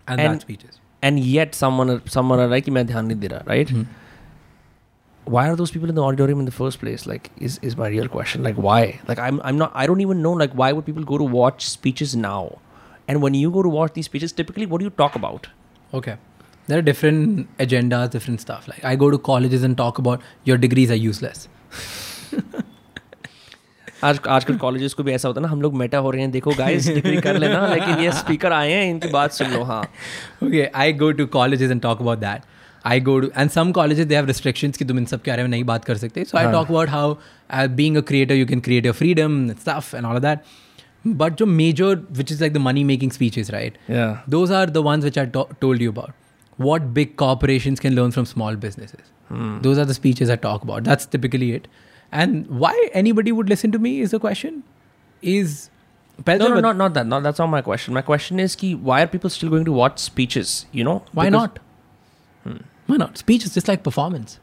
And, 0.08 0.22
and 0.22 0.36
that 0.36 0.42
speech 0.42 0.64
is 0.64 0.80
and 1.08 1.20
yet 1.20 1.56
someone 1.62 1.94
someone 2.18 2.44
are 2.44 2.50
like 2.56 2.68
main 2.78 2.92
dhyan 2.92 3.10
nahi 3.12 3.22
de 3.24 3.32
raha 3.36 3.54
right? 3.54 3.74
Hmm. 3.78 3.86
Why 5.36 5.44
are 5.52 5.56
those 5.60 5.72
people 5.76 5.92
in 5.92 5.98
the 6.00 6.04
auditorium 6.08 6.42
in 6.44 6.50
the 6.50 6.56
first 6.58 6.80
place? 6.84 7.06
Like 7.12 7.32
is 7.48 7.58
is 7.70 7.78
my 7.82 7.90
real 7.96 8.12
question. 8.16 8.46
Like 8.50 8.62
why? 8.68 8.82
Like 9.12 9.24
i'm 9.28 9.42
i'm 9.50 9.64
not 9.64 9.80
i 9.84 9.88
don't 9.92 10.06
even 10.06 10.22
know 10.28 10.36
like 10.44 10.60
why 10.62 10.70
would 10.78 10.88
people 10.92 11.10
go 11.14 11.20
to 11.24 11.32
watch 11.40 11.68
speeches 11.72 12.16
now? 12.28 12.44
And 13.14 13.26
when 13.26 13.40
you 13.40 13.52
go 13.58 13.64
to 13.68 13.74
watch 13.80 13.98
these 13.98 14.12
speeches 14.12 14.38
typically 14.44 14.70
what 14.74 14.84
do 14.84 14.90
you 14.90 14.96
talk 15.04 15.20
about? 15.22 15.50
Okay. 16.02 16.18
There 16.70 16.80
are 16.82 16.88
different 16.92 17.58
agendas 17.66 18.14
different 18.18 18.46
stuff. 18.48 18.70
Like 18.74 18.88
i 18.94 18.96
go 19.06 19.12
to 19.18 19.22
colleges 19.32 19.68
and 19.70 19.82
talk 19.84 20.06
about 20.06 20.32
your 20.52 20.62
degrees 20.68 20.96
are 20.98 21.02
useless. 21.08 21.48
आज 24.06 24.20
आजकल 24.30 24.58
colleges 24.58 24.94
को 24.94 25.04
भी 25.04 25.12
ऐसा 25.12 25.28
होता 25.28 25.40
है 25.40 25.46
ना 25.46 25.52
हम 25.52 25.62
लोग 25.62 25.76
मेटा 25.76 25.98
हो 25.98 26.10
रहे 26.12 26.22
हैं 26.22 26.32
देखो 26.32 26.52
गाइस 26.58 26.88
डिग्री 26.88 27.18
कर 27.28 27.38
लेना 27.38 27.66
लेकिन 27.68 28.00
ये 28.00 28.12
स्पीकर 28.12 28.54
आए 28.54 28.72
हैं 28.72 28.90
इनकी 28.90 29.10
बात 29.10 29.32
सुन 29.32 29.52
लो 29.52 29.64
हाँ। 29.64 29.82
Okay 30.44 30.66
I 30.76 30.94
go 30.94 31.12
to 31.12 31.26
colleges 31.36 31.72
and 31.72 31.82
talk 31.82 32.02
about 32.02 32.20
that 32.20 32.42
I 32.86 33.00
go 33.02 33.20
to 33.20 33.30
and 33.38 33.50
some 33.50 33.72
colleges 33.72 34.08
they 34.08 34.16
have 34.16 34.26
restriction 34.26 34.72
की 34.72 34.86
तुम 34.86 35.00
इन 35.00 35.06
सब 35.06 35.22
के 35.22 35.32
बारे 35.32 35.44
में 35.44 35.50
नहीं 35.50 35.64
बात 35.64 35.86
कर 35.86 35.98
सकते। 35.98 36.24
So 36.24 36.38
I 36.38 36.52
talk 36.52 36.68
about 36.68 36.90
how 36.90 37.16
being 37.76 37.98
a 37.98 38.02
creator 38.02 38.36
you 38.36 38.46
can 38.46 38.60
create 38.60 38.86
your 38.86 38.96
freedom 38.96 39.48
stuff 39.54 39.96
and 39.96 40.06
all 40.06 40.20
that 40.20 40.40
but 41.08 41.36
जो 41.36 41.46
major 41.46 41.96
which 42.12 42.32
is 42.32 42.42
like 42.42 42.54
the 42.54 42.58
money 42.58 42.84
making 42.84 43.12
speeches 43.12 43.52
right 43.52 43.78
those 44.30 44.52
are 44.52 44.70
the 44.70 44.86
ones 44.86 45.04
which 45.04 45.20
are 45.20 45.32
told 45.62 45.82
you 45.82 45.92
about 45.92 46.14
what 46.60 46.82
big 46.94 47.16
corporation 47.18 47.76
can 47.76 47.94
learn 47.94 48.12
from 48.12 48.26
small 48.26 48.56
businesses 48.58 49.12
those 49.64 49.80
are 49.80 49.86
the 49.86 49.92
speeches 49.94 50.30
I 50.30 50.38
talk 50.44 50.64
about 50.64 50.84
that's 50.84 51.10
typically 51.12 51.54
it 51.56 51.68
And 52.12 52.48
why 52.48 52.90
anybody 52.94 53.32
would 53.32 53.50
listen 53.50 53.72
to 53.72 53.80
me 53.80 54.00
is 54.02 54.12
the 54.12 54.20
question. 54.20 54.64
Is 55.22 55.70
No, 56.40 56.48
no, 56.48 56.60
not, 56.62 56.78
not 56.78 56.94
that. 56.94 57.06
No, 57.08 57.20
that's 57.22 57.40
not 57.40 57.48
my 57.48 57.62
question. 57.62 57.94
My 57.94 58.02
question 58.02 58.40
is, 58.40 58.56
ki, 58.56 58.76
why 58.76 59.02
are 59.04 59.08
people 59.08 59.30
still 59.30 59.50
going 59.50 59.66
to 59.66 59.72
watch 59.72 60.00
speeches? 60.00 60.66
You 60.72 60.84
know, 60.84 61.04
Why 61.12 61.26
Because- 61.30 61.32
not? 61.42 61.60
Why 62.88 62.98
not? 62.98 63.18
Speech 63.18 63.44
is 63.46 63.54
just 63.56 63.68
like 63.68 63.84
performance. 63.84 64.40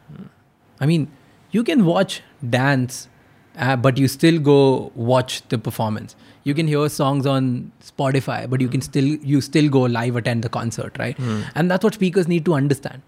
I 0.81 0.87
mean, 0.87 1.09
you 1.53 1.63
can 1.63 1.85
watch 1.85 2.23
dance, 2.51 3.09
uh, 3.57 3.77
but 3.77 3.97
you 3.99 4.09
still 4.09 4.41
go 4.41 4.91
watch 4.97 5.43
the 5.49 5.59
performance. 5.59 6.17
You 6.43 6.53
can 6.55 6.67
hear 6.67 6.89
songs 6.89 7.25
on 7.25 7.71
Spotify, 7.81 8.51
but 8.51 8.61
you 8.61 8.69
can 8.69 8.81
still 8.81 9.05
you 9.05 9.41
still 9.41 9.69
go 9.69 9.83
live 9.83 10.17
attend 10.17 10.43
the 10.43 10.49
concert, 10.49 10.97
right? 10.99 11.17
And 11.55 11.71
that's 11.71 11.85
what 11.85 11.95
speakers 11.95 12.27
need 12.27 12.45
to 12.47 12.55
understand. 12.55 13.03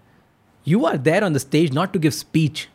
You 0.63 0.85
are 0.85 0.97
there 0.97 1.21
on 1.23 1.33
the 1.33 1.39
stage 1.41 1.73
not 1.73 1.91
to 1.93 1.99
give 1.99 2.13
speech. 2.13 2.69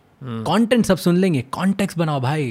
Content 0.48 0.86
सब 0.86 0.98
सुन 0.98 1.18
लेंगे 1.18 1.44
context 1.58 1.98
बनाओ 1.98 2.20
भाई 2.22 2.46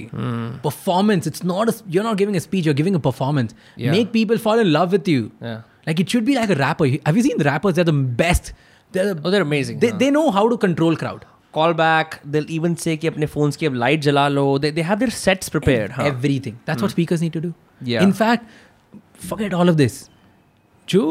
performance 0.64 1.26
it's 1.30 1.44
not 1.50 1.70
a, 1.70 1.74
you're 1.94 2.04
not 2.07 2.18
giving 2.22 2.37
a 2.40 2.42
speech 2.46 2.66
you're 2.68 2.78
giving 2.80 2.98
a 2.98 3.00
performance 3.07 3.54
Yeah. 3.85 3.94
make 3.96 4.11
people 4.16 4.40
fall 4.46 4.62
in 4.64 4.70
love 4.72 4.92
with 4.96 5.09
you 5.12 5.22
Yeah. 5.46 5.62
like 5.88 6.02
it 6.04 6.14
should 6.14 6.26
be 6.28 6.37
like 6.40 6.52
a 6.57 6.59
rapper 6.61 6.88
have 7.09 7.20
you 7.20 7.24
seen 7.28 7.40
the 7.44 7.46
rappers 7.48 7.78
they're 7.78 7.88
the 7.90 7.96
best 8.22 8.52
they're 8.96 9.07
the 9.12 9.16
Oh, 9.24 9.30
they're 9.35 9.46
amazing. 9.48 9.80
they, 9.85 9.90
huh? 9.94 9.98
they 10.02 10.11
know 10.18 10.26
how 10.38 10.44
to 10.54 10.59
control 10.66 10.96
crowd 11.04 11.24
call 11.57 11.72
back. 11.78 12.14
They'll 12.35 12.48
even 12.54 12.72
say 12.85 12.96
कि 13.02 13.09
अपने 13.09 13.26
phones 13.33 13.57
की 13.57 13.66
अब 13.66 13.74
light 13.83 14.00
जला 14.07 14.26
लो. 14.28 14.44
They, 14.62 14.70
they 14.78 14.85
have 14.87 15.02
their 15.02 15.11
sets 15.18 15.52
prepared. 15.57 15.92
हाँ. 15.98 16.07
everything 16.12 16.57
that's 16.70 16.85
what 16.87 16.94
speakers 16.96 17.22
need 17.26 17.37
to 17.38 17.42
do 17.44 17.52
Yeah. 17.92 18.07
in 18.09 18.12
fact 18.20 18.48
forget 19.33 19.54
all 19.61 19.72
of 19.74 19.76
this 19.83 19.98
जो 20.94 21.02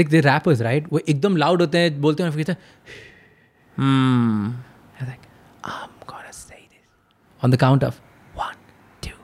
देख 0.00 0.10
the 0.16 0.22
rappers 0.28 0.62
right 0.68 0.92
वो 0.92 1.00
एकदम 1.08 1.36
loud 1.44 1.60
होते 1.60 1.78
हैं 1.84 2.00
बोलते 2.00 2.22
हैं 2.22 2.30
फिर 2.30 2.44
कहते 2.44 2.52
हैं 2.52 2.58
Hmm. 3.76 4.52
they're 4.96 5.08
like 5.12 5.25
I'm 5.72 5.92
gonna 6.12 6.32
say 6.38 6.60
this 6.60 6.86
on 7.40 7.54
the 7.54 7.60
count 7.64 7.84
of 7.88 7.98
one 8.40 8.58
two 9.06 9.16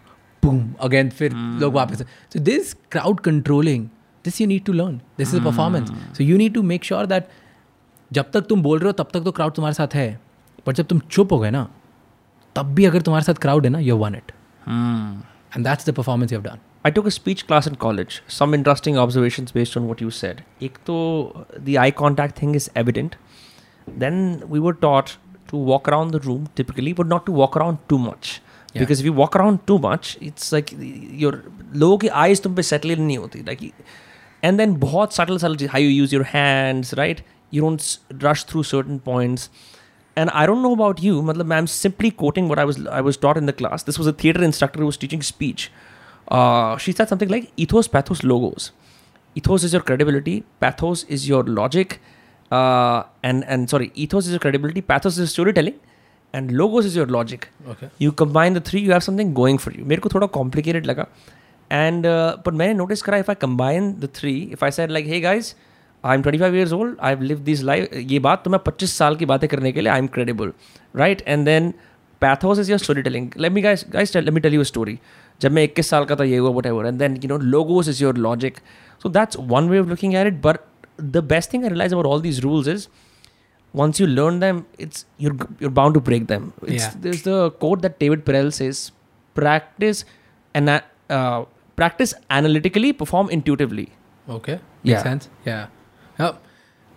boom 0.42 0.60
again 0.88 1.10
फिर 1.20 1.32
लोग 1.62 1.74
वापस 1.74 2.02
so 2.34 2.42
this 2.50 2.74
crowd 2.96 3.22
controlling 3.28 3.86
this 4.24 4.40
you 4.42 4.48
need 4.52 4.64
to 4.70 4.76
learn 4.80 5.00
this 5.22 5.32
is 5.34 5.40
a 5.40 5.44
performance 5.48 5.92
so 6.18 6.28
you 6.30 6.38
need 6.44 6.54
to 6.60 6.64
make 6.72 6.88
sure 6.92 7.04
that 7.14 7.34
जब 8.10 8.30
तक 8.34 8.46
तुम 8.48 8.62
बोल 8.62 8.78
रहे 8.78 8.88
हो 8.88 8.92
तब 9.02 9.08
तक 9.14 9.24
तो 9.24 9.32
क्राउड 9.38 9.54
तुम्हारे 9.54 9.74
साथ 9.74 9.94
है 9.94 10.08
पर 10.66 10.72
जब 10.80 10.86
तुम 10.92 10.98
चुप 11.10 11.32
हो 11.32 11.38
गए 11.38 11.50
ना 11.50 11.68
तब 12.56 12.72
भी 12.74 12.84
अगर 12.84 13.02
तुम्हारे 13.08 13.24
साथ 13.24 13.40
क्राउड 13.46 13.64
है 13.66 13.70
ना 13.70 13.78
you 13.90 13.96
won 13.96 14.14
it 14.14 14.32
Hmm. 14.68 15.12
And 15.56 15.64
that's 15.66 15.88
the 15.88 15.92
performance 15.94 16.32
you 16.32 16.38
have 16.38 16.48
done 16.50 16.58
I 16.88 16.90
took 16.96 17.06
a 17.08 17.12
speech 17.14 17.40
class 17.46 17.66
in 17.68 17.76
college. 17.84 18.16
Some 18.34 18.52
interesting 18.56 18.98
observations 19.02 19.52
based 19.54 19.76
on 19.80 19.86
what 19.90 20.02
you 20.04 20.10
said. 20.18 20.42
एक 20.62 20.76
तो 20.86 20.96
the 21.68 21.76
eye 21.84 21.90
contact 22.00 22.38
thing 22.40 22.52
is 22.58 22.68
evident. 22.82 23.16
Then 24.04 24.20
we 24.54 24.60
were 24.66 24.74
taught 24.84 25.12
to 25.52 25.56
walk 25.56 25.88
around 25.88 26.10
the 26.10 26.20
room 26.20 26.48
typically, 26.54 26.92
but 26.92 27.06
not 27.06 27.26
to 27.26 27.32
walk 27.32 27.56
around 27.56 27.78
too 27.88 27.98
much. 27.98 28.40
Yeah. 28.74 28.82
Because 28.82 29.00
if 29.00 29.06
you 29.06 29.12
walk 29.12 29.36
around 29.36 29.66
too 29.66 29.78
much, 29.78 30.18
it's 30.20 30.52
like 30.52 30.74
your 31.24 31.32
लोगों 31.74 31.98
की 31.98 32.08
eyes 32.08 32.40
तुम 32.40 32.54
पे 32.54 32.62
settle 32.62 32.96
नहीं 32.96 33.18
होती. 33.18 33.44
Like, 33.46 33.72
and 34.42 34.60
then 34.60 34.76
बहुत 34.76 35.12
subtle 35.12 35.38
subtle 35.38 35.56
cheese, 35.56 35.68
how 35.68 35.78
you 35.78 35.88
use 35.88 36.12
your 36.12 36.24
hands, 36.24 36.94
right? 36.98 37.22
You 37.50 37.62
don't 37.62 37.80
s- 37.80 37.98
rush 38.22 38.44
through 38.44 38.64
certain 38.64 39.00
points. 39.00 39.48
And 40.16 40.30
I 40.30 40.46
don't 40.46 40.62
know 40.62 40.72
about 40.72 41.02
you, 41.02 41.22
matlab, 41.22 41.54
I'm 41.54 41.66
simply 41.66 42.10
quoting 42.10 42.48
what 42.48 42.58
I 42.58 42.64
was 42.64 42.86
I 42.86 43.00
was 43.00 43.16
taught 43.16 43.36
in 43.36 43.46
the 43.46 43.52
class. 43.52 43.84
This 43.84 43.98
was 43.98 44.06
a 44.06 44.12
theater 44.12 44.42
instructor 44.42 44.80
who 44.80 44.86
was 44.86 44.96
teaching 44.96 45.22
speech. 45.22 45.70
Uh, 46.28 46.76
she 46.76 46.92
said 46.92 47.08
something 47.08 47.28
like 47.28 47.52
ethos, 47.56 47.88
pathos, 47.88 48.22
logos. 48.24 48.72
Ethos 49.34 49.62
is 49.64 49.72
your 49.72 49.82
credibility, 49.82 50.44
pathos 50.60 51.04
is 51.04 51.28
your 51.28 51.42
logic, 51.44 52.00
uh, 52.52 53.02
and 53.22 53.44
and 53.56 53.70
sorry, 53.70 53.90
ethos 53.94 54.26
is 54.26 54.32
your 54.32 54.44
credibility, 54.46 54.82
pathos 54.82 55.18
is 55.18 55.30
storytelling, 55.30 55.78
and 56.34 56.52
logos 56.52 56.90
is 56.90 56.96
your 56.96 57.06
logic. 57.18 57.48
Okay 57.68 57.90
You 57.98 58.12
combine 58.24 58.60
the 58.60 58.64
three, 58.70 58.84
you 58.88 58.92
have 58.92 59.06
something 59.08 59.32
going 59.40 59.62
for 59.66 59.74
you. 59.78 59.86
मेरे 59.86 60.00
को 60.00 60.14
थोड़ा 60.14 60.30
complicated 60.38 60.86
लगा, 60.86 61.06
and 61.70 62.06
uh, 62.06 62.36
but 62.46 62.60
मैंने 62.62 62.78
notice 62.82 63.02
करा 63.02 63.24
if 63.24 63.32
I 63.34 63.40
combine 63.46 63.90
the 64.04 64.12
three, 64.20 64.38
if 64.58 64.62
I 64.62 64.70
said 64.78 64.96
like, 64.98 65.10
hey 65.14 65.20
guys, 65.30 65.54
I 66.04 66.14
am 66.14 66.22
twenty 66.22 66.38
five 66.38 66.54
years 66.56 66.72
old 66.72 66.96
I 67.04 67.16
live 67.20 67.38
this 67.44 67.62
life 67.62 67.94
ये 68.10 68.18
बात 68.26 68.42
तो 68.44 68.50
मैं 68.50 68.58
पच्चीस 68.66 68.92
साल 68.98 69.16
की 69.16 69.26
बातें 69.26 69.48
करने 69.48 69.72
के 69.72 69.80
लिए 69.80 69.92
I 69.92 69.98
am 69.98 70.06
credible 70.16 70.52
right 70.96 71.22
and 71.28 71.44
then 71.46 71.72
pathos 72.22 72.58
is 72.58 72.70
your 72.70 72.78
story 72.78 73.02
telling 73.02 73.30
let 73.38 73.52
me 73.52 73.62
guys 73.62 73.84
guys 73.92 74.14
let 74.16 74.28
me 74.34 74.40
tell 74.40 74.54
you 74.54 74.64
story 74.64 74.98
जब 75.40 75.52
मैं 75.52 75.62
इक्कीस 75.64 75.90
साल 75.90 76.04
का 76.04 76.16
था 76.16 76.24
ये 76.24 76.36
हुआ 76.36 76.50
whatever 76.66 76.86
and 76.86 76.98
then 76.98 77.16
you 77.24 77.28
know 77.28 77.38
logos 77.38 77.88
is 77.88 78.02
your 78.02 78.16
logic 78.16 78.58
so 79.02 79.08
that's 79.08 79.36
one 79.40 79.68
way 79.68 79.78
of 79.78 79.88
looking 79.88 80.14
at 80.14 80.26
it 80.26 80.40
but 80.44 80.58
the 80.97 81.21
best 81.21 81.51
thing 81.51 81.65
I 81.65 81.69
realize 81.69 81.91
about 81.91 82.05
all 82.05 82.19
these 82.19 82.43
rules 82.43 82.67
is 82.67 82.87
once 83.73 83.99
you 83.99 84.07
learn 84.07 84.39
them, 84.39 84.65
it's 84.77 85.05
you're 85.17 85.35
you're 85.59 85.71
bound 85.71 85.93
to 85.95 85.99
break 85.99 86.27
them. 86.27 86.53
It's, 86.63 86.83
yeah. 86.83 86.93
There's 86.99 87.23
the 87.23 87.51
quote 87.51 87.81
that 87.81 87.99
David 87.99 88.25
Perell 88.25 88.53
says: 88.53 88.91
"Practice 89.35 90.05
and 90.55 90.69
uh, 90.69 91.45
practice 91.75 92.13
analytically, 92.29 92.93
perform 92.93 93.29
intuitively." 93.29 93.89
Okay, 94.29 94.59
makes 94.83 94.91
yeah. 94.91 95.03
sense. 95.03 95.29
Yeah. 95.45 95.67
Now, 96.19 96.33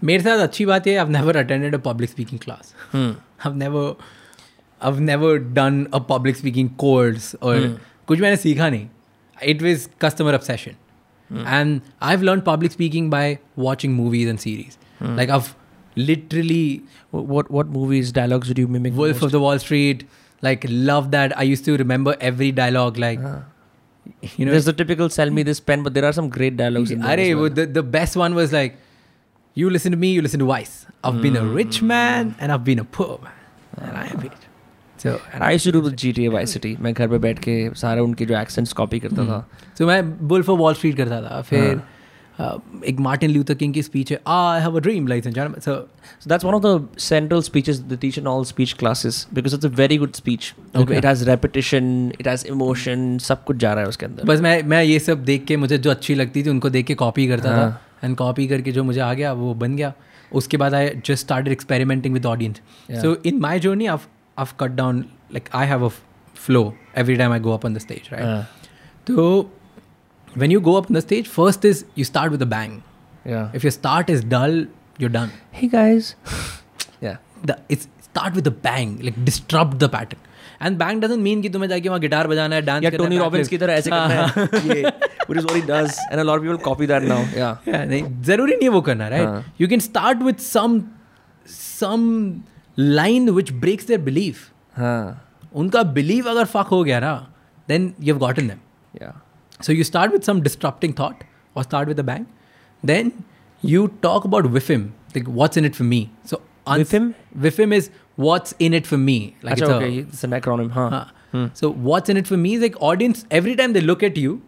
मेरे 0.05 0.23
साथ 0.23 0.39
अच्छी 0.39 0.65
बात 0.67 0.87
है 0.87 0.97
I 0.97 1.09
never 1.09 1.37
attended 1.37 1.75
a 1.75 1.79
public 1.85 2.11
speaking 2.11 2.41
class 2.41 2.75
I 2.95 3.53
never 3.55 3.95
I 4.83 4.99
never 5.01 5.39
done 5.59 5.85
a 5.95 5.99
public 6.09 6.37
speaking 6.37 6.69
course 6.79 7.35
और 7.43 7.79
कुछ 8.09 8.21
मैंने 8.21 8.37
सीखा 8.37 8.69
नहीं 8.69 8.89
it 9.53 9.63
was 9.63 9.89
customer 10.01 10.35
obsession 10.35 10.77
obsession. 11.31 11.47
And 11.47 11.83
I've 12.01 12.23
learned 12.23 12.45
public 12.45 12.73
speaking 12.73 13.11
by 13.11 13.39
watching 13.57 13.95
movies 13.95 14.29
and 14.29 14.41
series. 14.41 14.79
Like 15.01 15.29
I've 15.29 15.55
literally 15.95 16.83
Wh- 17.11 17.29
What 17.37 17.51
what 17.51 17.69
movies 17.69 18.13
dialogues 18.13 18.49
did 18.49 18.59
you 18.59 18.69
mimic? 18.69 18.95
Wolf 18.95 19.23
of 19.23 19.33
the 19.33 19.41
Wall 19.41 19.59
Street. 19.59 20.07
Like 20.43 20.65
love 20.69 21.11
that. 21.13 21.37
I 21.39 21.43
used 21.43 21.65
to 21.67 21.77
remember 21.77 22.17
every 22.21 22.53
dialogue. 22.53 22.99
Like 22.99 23.21
ah. 23.23 23.45
you 24.37 24.45
know, 24.45 24.53
There's 24.53 24.67
the 24.67 24.73
typical 24.73 25.09
"sell 25.09 25.31
me 25.31 25.43
this 25.43 25.61
pen," 25.61 25.83
but 25.83 25.95
there 25.95 26.05
are 26.05 26.13
some 26.13 26.29
great 26.29 26.57
dialogues 26.57 26.91
in 26.91 27.01
there. 27.01 27.37
Well. 27.37 27.51
the, 27.51 27.67
the 27.67 27.83
best 27.83 28.17
one 28.17 28.35
was 28.35 28.53
like, 28.53 28.77
you 29.55 29.71
listen 29.71 29.93
to 29.93 29.97
me, 29.97 30.13
you 30.13 30.23
listen 30.23 30.41
to 30.41 30.47
Vice. 30.47 30.87
I've 31.03 31.23
been 31.23 31.37
a 31.37 31.41
hmm. 31.41 31.55
rich 31.55 31.83
man 31.83 32.35
and 32.41 32.53
I've 32.53 32.65
been 32.65 32.79
a 32.79 32.85
poor 32.85 33.19
man. 33.23 33.33
And 33.89 33.97
I 33.97 34.05
have 34.07 34.25
it. 34.25 34.46
मैं 36.81 36.93
घर 36.95 37.09
पर 37.09 37.19
बैठ 37.19 37.39
के 37.39 37.71
सारे 37.75 38.01
उनके 38.01 38.27
जो 38.27 38.39
accents 38.39 38.73
copy 38.73 39.01
करता 39.01 39.17
hmm. 39.17 39.31
था। 39.31 39.49
तो 39.79 39.87
मैं 39.87 40.29
बुल 40.29 40.43
वॉल 40.43 40.75
स्ट्रीट 40.75 40.97
करता 40.97 41.23
था। 41.23 41.41
फिर 41.43 41.81
uh, 42.41 42.85
एक 42.85 43.01
मार्टिन 43.01 43.31
ल्यूथर 43.31 43.55
किंग 43.55 43.75
की 43.75 43.83
स्पीच 43.83 44.13
है 44.13 44.21
I 44.27 44.61
have 44.61 44.77
a 44.77 44.81
dream 44.81 45.07
like 45.07 45.25
so 45.25 45.75
that's 46.29 46.45
one 46.45 46.55
of 46.55 46.63
the 46.67 46.89
central 46.99 47.41
speeches 47.41 47.81
the 47.81 47.99
teacher 48.01 48.27
all 48.27 48.45
speech 48.45 48.73
classes 48.73 49.27
because 49.35 49.55
it's 49.55 49.67
a 49.67 49.69
very 49.69 49.97
good 49.97 50.13
speech 50.13 50.55
it 50.79 51.07
has 51.07 51.25
repetition 51.31 52.13
it 52.21 52.29
has 52.29 52.47
emotion 52.47 53.19
सब 53.19 53.45
कुछ 53.45 53.57
जा 53.57 53.73
रहा 53.73 53.83
है 53.83 53.89
उसके 53.89 54.07
अंदर। 54.07 54.23
बस 54.25 54.41
मैं 54.41 54.63
मैं 54.63 54.85
ये 54.85 54.99
सब 54.99 55.25
देख 55.25 55.45
के 55.45 55.57
मुझे 55.57 55.79
जो 55.79 55.91
अच्छी 55.91 56.15
लगती 56.15 56.43
थी 56.43 56.51
उनको 56.51 56.71
देख 56.71 56.87
के 56.87 56.95
कॉपी 56.95 57.29
करता 57.29 57.51
था। 57.51 57.83
एंड 58.05 58.17
कॉपी 58.17 58.47
करके 58.47 58.73
जो 58.73 58.85
मुझे 58.85 59.01
आ 59.01 59.15
गया 59.15 59.33
वो 59.33 59.55
बन 59.55 59.77
गया। 59.77 59.93
उसके 60.33 60.57
बाद 60.57 60.75
I 60.75 60.89
just 60.89 61.13
started 61.13 61.53
experimenting 61.53 62.15
with 62.15 62.27
audience 62.27 62.57
so 63.03 63.17
in 63.27 63.41
my 63.41 63.61
journey 63.61 63.89
of 63.89 64.07
I 64.38 64.46
I 64.46 64.54
cut 64.60 64.76
down 64.76 65.06
like 65.34 65.50
I 65.56 65.68
have 65.68 65.86
a 65.86 65.90
flow 66.46 66.64
every 66.98 67.16
time 67.18 67.32
I 67.34 67.40
go 67.48 67.54
up 67.54 67.66
on 67.66 67.74
the 67.74 67.78
stage 67.88 68.10
right 68.14 68.26
Uh, 68.26 68.44
तो 69.08 69.24
when 70.42 70.52
you 70.54 70.60
go 70.66 70.74
up 70.80 70.86
on 70.92 70.98
the 70.98 71.02
stage 71.04 71.30
first 71.38 71.66
is 71.70 71.80
you 72.00 72.04
start 72.10 72.34
with 72.34 72.44
a 72.44 72.48
bang 72.52 72.76
yeah. 73.32 73.56
if 73.60 73.64
your 73.68 73.72
start 73.78 74.12
is 74.14 74.22
dull 74.34 74.54
you're 75.04 75.14
done 75.16 75.32
Hey 75.62 75.68
guys. 75.72 76.12
yeah. 77.06 77.18
the, 77.50 77.58
it's 77.76 77.88
start 78.10 78.38
with 78.40 78.48
a 78.52 78.54
bang 78.68 78.94
like 79.08 79.18
disrupt 79.30 79.76
the 79.84 79.90
pattern 79.96 80.22
and 80.68 80.78
bang 80.84 81.02
doesn't 81.06 81.24
mean 81.28 81.42
कि 81.42 81.50
तुम्हें 81.56 81.70
जाके 81.70 81.90
वहाँ 81.90 82.00
guitar 82.02 82.28
बजाना 82.34 82.56
है 82.56 82.62
dance 82.70 82.84
या 82.84 82.90
Tony 82.96 83.18
Robbins 83.18 83.48
की 83.48 83.58
तरह 83.64 83.74
ऐसे 83.74 83.90
करना 83.90 84.26
है 84.38 84.46
ये 84.70 84.94
which 85.30 85.42
is 85.42 85.50
what 85.50 85.58
he 85.60 85.64
does 85.72 86.00
and 86.10 86.24
a 86.24 86.28
lot 86.30 86.42
of 86.42 86.48
people 86.48 86.62
copy 86.70 86.90
that 86.94 87.08
now 87.14 87.20
yeah 87.42 87.52
Yeah, 87.72 87.86
नहीं 87.94 88.04
जरूरी 88.32 88.56
नहीं 88.56 88.70
है 88.70 88.74
वो 88.78 88.82
करना 88.90 89.04
हाँ. 89.04 89.12
Right 89.18 89.62
you 89.62 89.68
can 89.76 89.80
start 89.90 90.22
with 90.30 90.46
some 90.48 90.80
some 91.58 92.08
line 92.79 93.31
which 93.31 93.53
breaks 93.53 93.87
their 93.87 94.01
believe 94.01 94.35
हाँ। 94.77 95.23
उनका 95.55 95.83
बिलीव 95.83 96.29
अगर 96.31 96.45
फक 96.45 96.67
हो 96.71 96.83
गया 96.85 97.01
ना 97.01 97.15
then 97.69 97.93
you 98.01 98.15
have 98.15 98.19
gotten 98.19 98.49
them 98.49 99.13
so 99.61 99.73
you 99.73 99.85
start 99.85 100.13
with 100.13 100.23
some 100.23 100.41
disrupting 100.41 100.95
thought 100.99 101.25
और 101.57 101.63
start 101.63 101.89
with 101.89 102.01
a 102.01 102.03
bang 102.03 102.25
then 102.83 103.13
you 103.63 103.87
talk 104.03 104.27
about 104.27 104.47
विफिम 104.47 104.85
like 105.17 105.29
what's 105.29 105.59
in 105.59 105.65
it 105.65 105.75
for 105.75 105.87
me 105.87 106.09
so 106.31 106.43
विफिम 106.69 107.13
विफिम 107.37 107.75
is 107.75 107.91
watts 108.19 108.55
in 108.61 108.75
it 108.75 108.87
for 108.87 108.99
me 108.99 109.19
like 109.45 109.59
so 111.55 111.71
what's 111.71 112.11
in 112.11 112.17
it 112.17 112.27
for 112.27 112.39
me 112.39 112.53
is 112.53 112.61
like 112.61 112.77
audience 112.83 113.27
every 113.33 113.55
time 113.55 113.73
they 113.73 113.81
look 113.81 114.05
at 114.05 114.19
you 114.19 114.41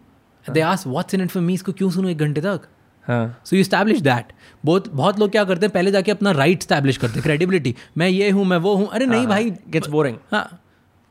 they 0.45 0.61
ask 0.61 0.87
what's 0.87 1.13
in 1.13 1.21
it 1.21 1.29
for 1.29 1.43
me 1.43 1.53
इसको 1.53 1.71
क्यों 1.71 1.89
सुनूं 1.91 2.11
एक 2.11 2.17
घंटे 2.17 2.41
तक? 2.41 2.61
हाँ। 3.09 3.41
सो 3.45 3.55
you 3.55 3.63
establish 3.63 3.99
that 4.01 4.33
बहुत 4.63 4.87
बहुत 4.89 5.19
लोग 5.19 5.31
क्या 5.31 5.43
करते 5.43 5.65
हैं 5.65 5.73
पहले 5.73 5.91
जाके 5.91 6.11
अपना 6.11 6.31
राइट 6.31 6.63
स्टैब्लिश 6.63 6.97
करते 6.97 7.13
हैं। 7.13 7.23
क्रेडिबिलिटी 7.23 7.75
मैं 7.97 8.09
ये 8.09 8.29
हूँ 8.29 8.45
मैं 8.45 8.57
वो 8.57 8.75
हूँ। 8.75 8.87
अरे 8.87 9.05
नहीं 9.05 9.27
भाई 9.27 9.51
gets 9.71 9.89
बोरिंग 9.89 10.17
हाँ। 10.31 10.59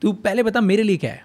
तू 0.03 0.13
पहले 0.25 0.43
बता 0.43 0.61
मेरे 0.61 0.83
लिए 0.83 0.97
क्या 0.97 1.11
है? 1.11 1.25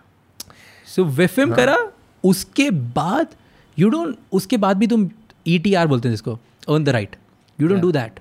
सो 0.88 1.04
विफिम 1.04 1.54
करा 1.56 1.78
उसके 2.24 2.70
बाद 2.96 3.36
यू 3.78 3.90
डोंट 3.90 4.18
उसके 4.34 4.58
बाद 4.58 4.78
भी 4.78 4.88
तुम 4.88 5.10
ई 5.48 5.58
टी 5.60 5.74
आर 5.74 5.88
बोलते 5.88 6.08
हैं 6.08 6.14
जिसको 6.14 6.34
earn 6.70 6.84
the 6.84 6.90
right 6.90 7.16
you 7.60 7.68
don't 7.68 7.82
do 7.82 7.92
that 7.92 8.20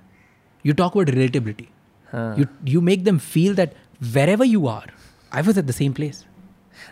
you 0.64 0.74
talk 0.74 0.92
about 0.92 1.10
relatability 1.10 1.68
हाँ। 2.12 2.34
You 2.38 2.46
you 2.68 2.80
make 2.80 3.04
them 3.04 3.18
feel 3.18 3.54
that 3.54 3.74
wherever 4.28 4.46
you 4.46 4.66
are 4.66 4.90
I 5.32 5.42
was 5.42 5.58
at 5.58 5.64
the 5.64 5.70
same 5.70 5.92
place 5.92 6.24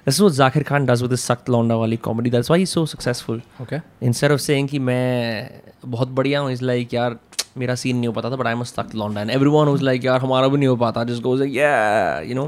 this 0.06 0.14
is 0.14 0.22
what 0.22 0.32
Zakir 0.32 0.64
Khan 0.66 0.86
does 0.86 1.02
with 1.02 1.10
his 1.10 1.24
Sakt 1.30 1.50
Londa 1.54 1.78
wali 1.78 1.96
comedy. 1.96 2.30
That's 2.30 2.50
why 2.50 2.58
he's 2.58 2.74
so 2.78 2.84
successful. 2.92 3.40
Okay 3.62 3.80
instead 4.10 4.36
of 4.36 4.40
saying 4.46 4.68
कि 4.70 4.78
मैं 4.78 5.60
बहुत 5.86 6.08
बढ़िया 6.20 6.40
हूँ 6.40 6.52
is 6.52 6.64
like 6.64 6.94
यार 6.94 7.18
मेरा 7.58 7.74
सीन 7.74 7.96
नहीं 7.96 8.06
हो 8.06 8.12
पाता 8.12 8.30
था 8.30 8.36
बट 8.36 8.46
आई 8.46 8.54
मस्ट 8.54 8.74
तक 8.80 8.94
लॉन्डा 8.94 9.20
एंड 9.20 9.30
एवरीवन 9.30 9.68
वाज 9.68 9.82
लाइक 9.82 10.04
यार 10.04 10.20
हमारा 10.20 10.48
भी 10.48 10.58
नहीं 10.58 10.68
हो 10.68 10.76
पाता 10.76 11.04
जस्ट 11.04 11.22
गोज 11.22 11.40
लाइक 11.40 11.54
या 11.54 12.20
you 12.20 12.34
know 12.34 12.46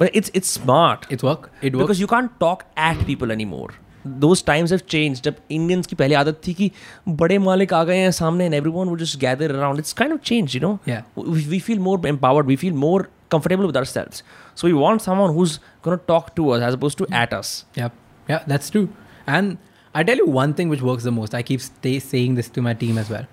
but 0.00 0.16
it's 0.16 0.30
it's 0.34 0.52
smart 0.54 1.12
it's 1.12 1.24
work 1.24 1.50
it 1.64 1.76
because 1.76 2.00
you 2.00 2.06
can't 2.06 2.30
talk 2.40 2.62
at 2.90 3.06
people 3.06 3.30
any 3.30 3.44
more 3.54 3.74
those 4.06 4.44
times 4.44 4.72
have 4.72 4.80
change 4.88 5.20
जब 5.22 5.34
इंडियंस 5.50 5.86
की 5.86 5.96
पहले 5.96 6.14
आदत 6.14 6.40
थी 6.46 6.54
कि 6.54 6.70
बड़े 7.08 7.38
मालिक 7.38 7.72
आ 7.74 7.82
गए 7.84 7.96
हैं 7.98 8.10
सामने 8.12 8.44
and 8.44 8.54
everyone 8.54 8.88
would 8.88 9.00
just 9.00 9.18
gather 9.20 9.54
around 9.56 9.78
it's 9.78 9.92
kind 10.00 10.14
of 10.14 10.20
change 10.30 10.54
you 10.54 10.60
know 10.60 10.78
Yeah. 10.88 11.02
we 11.50 11.60
feel 11.68 11.80
more 11.84 11.98
empowered. 12.08 12.50
We 12.52 12.56
feel 12.64 12.74
more 12.84 13.00
comfortable 13.34 13.70
with 13.70 13.78
ourselves. 13.82 14.22
so 14.55 14.67
we 14.67 14.73
want 14.73 15.01
someone 15.07 15.33
who's 15.39 15.57
going 15.87 15.97
to 15.97 16.05
talk 16.13 16.35
to 16.39 16.49
us 16.55 16.61
as 16.69 16.77
opposed 16.79 16.97
to 17.01 17.07
at 17.23 17.33
us 17.39 17.51
Yeah, 17.81 17.89
yeah, 18.27 18.43
that's 18.53 18.69
true. 18.75 18.87
And 19.25 19.57
I 19.95 20.03
tell 20.09 20.17
you 20.23 20.25
one 20.37 20.53
thing 20.53 20.69
which 20.69 20.81
works 20.89 21.03
the 21.09 21.11
most. 21.11 21.35
I 21.39 21.41
keep 21.43 21.61
stay 21.61 21.93
saying 21.99 22.35
this 22.39 22.49
to 22.57 22.61
my 22.61 22.73
team 22.83 22.97
as 23.03 23.09
well. 23.09 23.27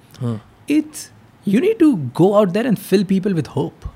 It's 0.76 1.10
you 1.44 1.60
need 1.60 1.78
to 1.80 1.88
go 2.20 2.28
out 2.38 2.52
there 2.58 2.66
and 2.66 2.78
fill 2.90 3.04
people 3.14 3.34
with 3.40 3.50
hope. 3.58 3.86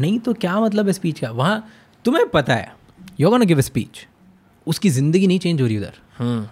नहीं 0.00 0.18
तो 0.26 0.32
क्या 0.42 0.60
मतलब 0.60 0.86
है 0.86 0.92
speech 0.92 1.18
का 1.20 1.30
वहाँ 1.30 1.56
तुम्हें 2.04 2.28
पता 2.30 2.54
है 2.54 2.72
you 3.20 3.30
gonna 3.30 3.44
give 3.50 3.58
a 3.58 3.66
speech 3.66 4.06
उसकी 4.67 4.89
ज़िंदगी 4.89 5.27
नहीं 5.27 5.39
चेंज 5.39 5.61
हो 5.61 5.67
रही 5.67 5.77
उधर। 5.77 5.93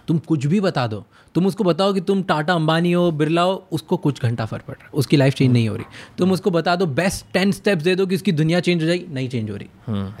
तुम 0.08 0.18
कुछ 0.20 0.46
भी 0.46 0.60
बता 0.60 0.86
दो। 0.86 1.04
तुम 1.34 1.46
उसको 1.46 1.64
बताओ 1.64 1.92
कि 1.94 2.00
तुम 2.00 2.22
टाटा 2.22 2.54
अंबानी 2.54 2.92
हो 2.92 3.10
बिरला 3.12 3.42
हो 3.42 3.54
उसको 3.72 3.96
कुछ 3.98 4.22
घंटा 4.22 4.44
फ़र्क 4.46 4.64
पड़ 4.64 4.74
रहा 4.74 4.84
है। 4.84 4.90
उसकी 4.94 5.16
लाइफ 5.16 5.34
चेंज 5.34 5.52
नहीं 5.52 5.68
हो 5.68 5.76
रही। 5.76 5.84
तुम 6.18 6.32
उसको 6.32 6.50
बता 6.50 6.74
दो 6.76 6.86
बेस्ट 6.98 7.24
टेन 7.32 7.52
स्टेप्स 7.52 7.84
दे 7.84 7.94
दो 7.94 8.06
कि 8.06 8.14
उसकी 8.14 8.32
दुनिया 8.32 8.60
चेंज 8.60 8.82
हो 8.82 8.86
जाएगी 8.86 9.06
नहीं 9.14 9.28
चेंज 9.28 9.50
हो 9.50 9.56
रही। 9.56 9.68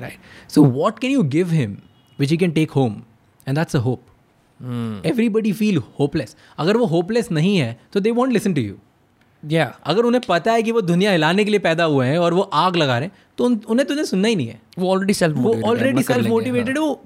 Right 0.00 0.50
so 0.50 0.64
what 0.64 0.98
can 0.98 1.10
you 1.10 1.22
give 1.36 1.50
him 1.50 1.76
which 2.18 2.32
you 2.32 2.38
can 2.38 2.50
take 2.52 2.70
home 2.70 3.00
and 3.46 3.56
that's 3.58 3.76
a 3.76 3.80
hope 3.80 5.06
everybody 5.06 5.52
feel 5.52 5.82
hopeless 5.98 6.36
अगर 6.58 6.76
वो 6.76 6.86
होपलेस 6.86 7.30
नहीं 7.32 7.56
है 7.56 7.78
तो 7.92 8.00
they 8.00 8.10
won't 8.12 8.32
listen 8.32 8.54
to 8.54 8.60
you 8.60 8.76
yeah. 9.48 9.66
अगर 9.84 10.02
उन्हें 10.02 10.22
पता 10.28 10.52
है 10.52 10.62
कि 10.62 10.72
वो 10.72 10.80
दुनिया 10.80 11.12
हिलाने 11.12 11.44
के 11.44 11.50
लिए 11.50 11.60
पैदा 11.60 11.84
हुए 11.84 12.06
हैं 12.06 12.18
और 12.18 12.34
वो 12.34 12.42
आग 12.42 12.76
लगा 12.76 12.98
रहे 12.98 13.08
हैं 13.08 13.12
तो 13.38 13.44
उन- 13.44 13.64
उन्हें 13.64 13.88
तुझे 13.88 14.04
सुनना 14.04 14.28
ही 14.28 14.36
नहीं 14.36 14.48
है। 14.48 14.60
वो 14.78 14.90
ऑलरेडी 14.90 15.14
सेल्फ 15.14 15.36
वो 15.36 15.54
ऑलरेडी 15.64 16.02
सेल्फ 16.02 16.28
मोटिवेटेड 16.28 16.78
वो 16.78 17.02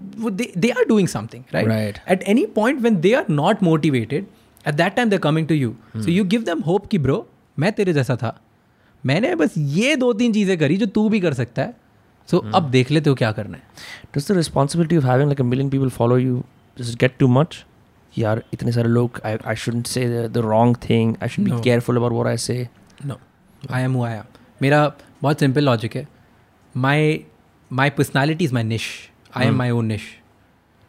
they 0.58 0.70
are 0.70 0.84
doing 0.84 1.08
something 1.08 1.44
right 1.54 1.98
at 2.08 2.22
any 2.22 2.46
point 2.46 2.80
when 2.80 2.96
they 2.96 3.12
are 3.12 3.24
not 3.30 3.62
motivated 3.62 4.26
at 4.68 4.74
that 4.74 4.94
time 4.94 5.08
they 5.08 5.18
coming 5.18 5.48
to 5.48 5.54
you 5.54 5.74
so 5.96 6.10
you 6.10 6.24
give 6.24 6.42
them 6.42 6.60
hope 6.60 6.86
कि 6.86 6.98
ब्रो 6.98 7.28
मैं 7.58 7.72
तेरे 7.72 7.92
जैसा 7.92 8.16
था। 8.16 8.40
मैंने 9.06 9.34
बस 9.34 9.54
ये 9.58 9.96
दो 9.96 10.12
तीन 10.12 10.32
चीज़ें 10.32 10.58
करी 10.58 10.76
जो 10.76 10.86
तू 10.86 11.08
भी 11.08 11.20
कर 11.20 11.34
सकता 11.34 11.62
है। 11.62 11.74
सो 12.30 12.36
so, 12.36 12.44
hmm. 12.44 12.56
अब 12.56 12.70
देख 12.70 12.90
लेते 12.90 13.10
हो 13.10 13.16
क्या 13.16 13.32
करना 13.32 13.58
है। 13.58 13.62
The 14.18 14.30
responsibility 14.30 14.92
of 14.92 15.02
having 15.02 15.32
like 15.32 15.40
a 15.40 15.54
million 15.54 15.74
people 15.74 15.98
follow 15.98 16.26
you 16.26 16.42
does 16.80 16.96
it 16.96 17.02
get 17.02 17.26
too 17.26 17.36
much? 17.36 17.67
यार 18.18 18.42
इतने 18.52 18.72
सारे 18.72 18.88
लोग 18.88 19.20
I 19.46 19.56
should 19.56 19.84
say 19.84 20.28
the 20.28 20.38
wrong 20.38 20.76
thing 20.90 21.14
I 21.22 21.28
should 21.28 21.44
be 21.44 21.62
careful 21.62 21.96
about 21.96 22.12
what 22.12 22.26
I 22.26 22.36
say 22.36 22.68
no 23.06 23.18
I 23.70 23.82
am 23.82 24.02
I 24.02 24.12
am 24.12 24.24
मेरा 24.62 24.92
बहुत 25.22 25.40
simple 25.40 25.64
logic 25.64 25.96
है। 25.96 26.08
My 26.76 27.24
my 27.72 27.90
personality 27.90 28.44
is 28.44 28.54
my 28.54 28.62
niche 28.62 29.10
I 29.36 29.46
am 29.46 29.54
my 29.54 29.70
own 29.70 29.86
niche 29.86 30.02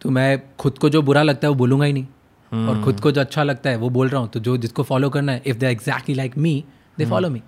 तो 0.02 0.10
मैं 0.10 0.42
खुद 0.60 0.78
को 0.78 0.90
जो 0.90 1.02
बुरा 1.02 1.24
लगता 1.24 1.48
है 1.48 1.50
वो 1.50 1.56
बोलूँगा 1.56 1.86
ही 1.86 1.94
नहीं। 1.94 2.06
hmm. 2.06 2.70
और 2.70 2.84
खुद 2.84 3.00
को 3.00 3.12
जो 3.12 3.22
अच्छा 3.22 3.44
लगता 3.44 3.70
है 3.70 3.76
वो 3.76 3.90
बोल 3.90 4.10
रहा 4.10 4.22
हूँ। 4.22 4.30
तो 4.30 4.40
जो 4.40 4.58
जिसको 4.58 4.84
फॉलो 4.84 5.10
करना 5.10 5.32
है 5.32 5.42
if 5.46 5.58
they 5.58 5.68
exactly 5.68 6.16
like 6.16 6.38
me 6.38 6.64
they 6.98 7.06
follow 7.06 7.30
me 7.30 7.42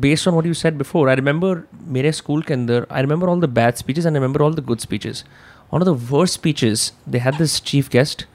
based 0.00 0.28
on 0.28 0.34
what 0.34 0.46
you 0.46 0.54
set 0.54 0.74
before 0.74 1.08
I 1.08 1.14
remember 1.14 1.60
मेरे 1.82 2.12
स्कूल 2.12 2.42
के 2.42 2.54
अंदर 2.54 2.86
I 2.92 3.00
remember 3.00 3.28
all 3.28 3.40
the 3.40 3.44
bad 3.44 3.74
speeches 3.74 4.06
and 4.06 4.16
remember 4.16 4.40
all 4.40 4.54
the 4.54 4.60
good 4.60 4.78
speeches 4.78 5.24
one 5.73 5.83
of 5.83 5.87
the 5.89 5.95
worst 6.13 6.37
speeches 6.39 6.83
they 7.15 7.21
had 7.27 7.37
this 7.43 7.55
chief 7.71 7.89
guest 7.97 8.25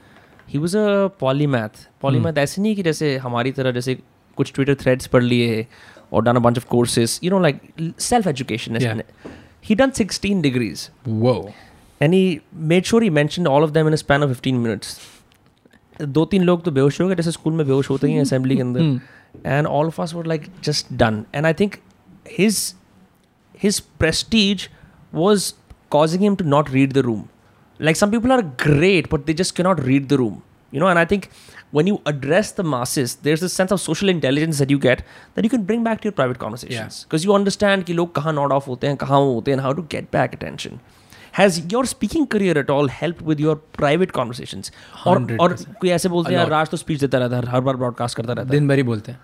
he 0.53 0.59
was 0.59 0.75
a 0.75 0.85
polymath 1.19 1.87
polymath 2.01 2.37
ऐसे 2.37 2.61
नहीं 2.61 2.75
कि 2.75 2.83
जैसे 2.83 3.15
हमारी 3.25 3.51
तरह 3.59 3.71
जैसे 3.71 3.95
कुछ 4.37 4.51
ट्विटर 4.55 4.75
थ्रेड्स 4.81 5.07
पढ़ 5.13 5.23
लिए 5.23 5.65
और 6.13 6.23
done 6.23 6.35
a 6.35 6.39
bunch 6.47 6.59
of 6.61 6.67
courses 6.73 7.17
you 7.25 7.31
know 7.33 7.41
like 7.47 7.61
self 8.09 8.27
education 8.33 8.81
Yeah. 8.81 9.01
he 9.69 9.75
done 9.81 9.93
16 10.03 10.41
degrees 10.47 10.83
Whoa. 11.23 11.53
and 12.01 12.13
he 12.17 12.21
made 12.73 12.91
sure 12.91 13.01
he 13.05 13.09
mentioned 13.21 13.47
all 13.53 13.67
of 13.69 13.73
them 13.79 13.89
in 13.91 13.97
a 13.97 14.01
span 14.03 14.27
of 14.27 14.35
15 14.37 14.61
minutes 14.67 14.99
दो 16.19 16.23
तीन 16.25 16.43
लोग 16.43 16.63
तो 16.63 16.71
बेहोश 16.71 16.99
हो 17.01 17.07
गए 17.07 17.15
जैसे 17.15 17.31
स्कूल 17.31 17.53
में 17.53 17.65
बेहोश 17.65 17.89
होते 17.89 18.07
ही 18.07 18.17
असेंबली 18.19 18.55
के 18.55 18.61
अंदर 18.61 18.99
and 19.45 19.67
all 19.67 19.87
of 19.87 19.99
us 20.01 20.13
were 20.13 20.25
like 20.27 20.45
just 20.65 20.93
done 21.03 21.23
and 21.35 21.45
I 21.45 21.53
think 21.59 21.75
his 22.39 22.61
his 23.63 23.77
prestige 24.01 24.63
was 25.13 25.43
causing 25.89 26.21
him 26.21 26.35
to 26.37 26.43
not 26.43 26.69
read 26.69 26.93
the 26.93 27.03
room. 27.03 27.29
Like 27.79 27.95
some 27.95 28.11
people 28.11 28.31
are 28.31 28.41
great, 28.41 29.09
but 29.09 29.25
they 29.25 29.33
just 29.33 29.55
cannot 29.55 29.83
read 29.83 30.09
the 30.09 30.17
room. 30.17 30.41
You 30.71 30.79
know, 30.79 30.87
and 30.87 30.97
I 30.97 31.03
think 31.03 31.29
when 31.71 31.87
you 31.87 32.01
address 32.05 32.51
the 32.53 32.63
masses, 32.63 33.15
there's 33.15 33.41
this 33.41 33.53
sense 33.53 33.71
of 33.71 33.81
social 33.81 34.07
intelligence 34.07 34.57
that 34.59 34.69
you 34.69 34.79
get 34.79 35.03
that 35.35 35.43
you 35.43 35.49
can 35.49 35.63
bring 35.63 35.83
back 35.83 35.99
to 36.01 36.05
your 36.05 36.13
private 36.13 36.39
conversations. 36.39 37.03
Because 37.03 37.25
you 37.25 37.33
understand 37.33 37.85
कि 37.85 37.93
लोग 37.93 38.13
कहाँ 38.15 38.33
nod 38.33 38.51
off 38.57 38.67
होते 38.67 38.87
हैं 38.87 38.97
कहाँ 38.97 39.19
वो 39.19 39.33
होते 39.33 39.51
हैं 39.51 39.57
and 39.57 39.65
how 39.65 39.73
to 39.73 39.85
get 39.95 40.11
back 40.11 40.33
attention. 40.33 40.79
Has 41.40 41.72
your 41.72 41.86
speaking 41.86 42.26
career 42.26 42.58
at 42.58 42.70
all 42.70 42.90
help 42.92 43.22
with 43.22 43.40
your 43.40 43.70
private 43.78 44.10
conversation 44.10 44.62
और 45.06 45.36
और 45.40 45.52
कोई 45.52 45.90
ऐसे 45.90 46.08
बोलते 46.08 46.34
हैं. 46.34 46.46
राज 46.46 46.68
तो 46.68 46.76
स्पीच 46.76 47.00
देता 47.00 47.18
रहता 47.18 47.36
है 47.36 47.46
हर 47.46 47.60
बार 47.60 47.76
ब्रॉडकास्ट 47.76 48.16
करता 48.16 48.32
रहता 48.32 48.46
है। 48.46 48.50
दिन 48.50 48.68
भर 48.68 48.74
ही 48.74 48.82
बोलते 48.82 49.12
हैं। 49.12 49.20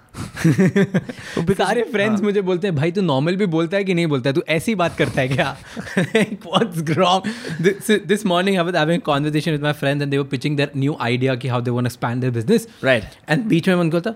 सारे 1.54 1.82
फ्रेंड्स 1.82 2.20
हाँ। 2.20 2.24
मुझे 2.24 2.42
बोलते 2.42 2.66
हैं 2.66 2.76
भाई 2.76 2.92
तू 2.92 3.00
नॉर्मल 3.00 3.36
भी 3.36 3.46
बोलता 3.46 3.76
है 3.76 3.84
कि 3.84 3.94
नहीं 3.94 4.06
बोलता 4.06 4.30
है? 4.30 4.34
तू 4.34 4.42
ऐसी 4.48 4.74
बात 4.74 4.96
करता 4.96 5.20
है 5.20 5.28
क्या? 5.28 5.56
What's 5.98 6.90
wrong 6.90 8.00
this 8.06 8.26
morning 8.26 8.58
I 8.58 8.64
was 8.64 8.76
having 8.76 9.02
a 9.02 9.50
with 9.50 9.62
my 9.62 9.72
friends 9.72 10.02
and 10.02 10.10
they 10.10 10.18
were 10.18 10.24
pitching 10.24 10.56
their 10.56 10.70
new 10.76 10.96
idea 11.00 11.34
कि 11.34 11.48
how 11.48 11.60
they 11.60 11.70
want 11.70 11.84
to 11.84 11.86
expand 11.86 12.20
their 12.20 12.32
business 12.32 12.68
Right. 12.84 13.04
And 13.28 13.44
बीच 13.44 13.68
में 13.68 13.74
मैं 13.74 13.82
उनको 13.82 13.96
बोलता 13.96 14.10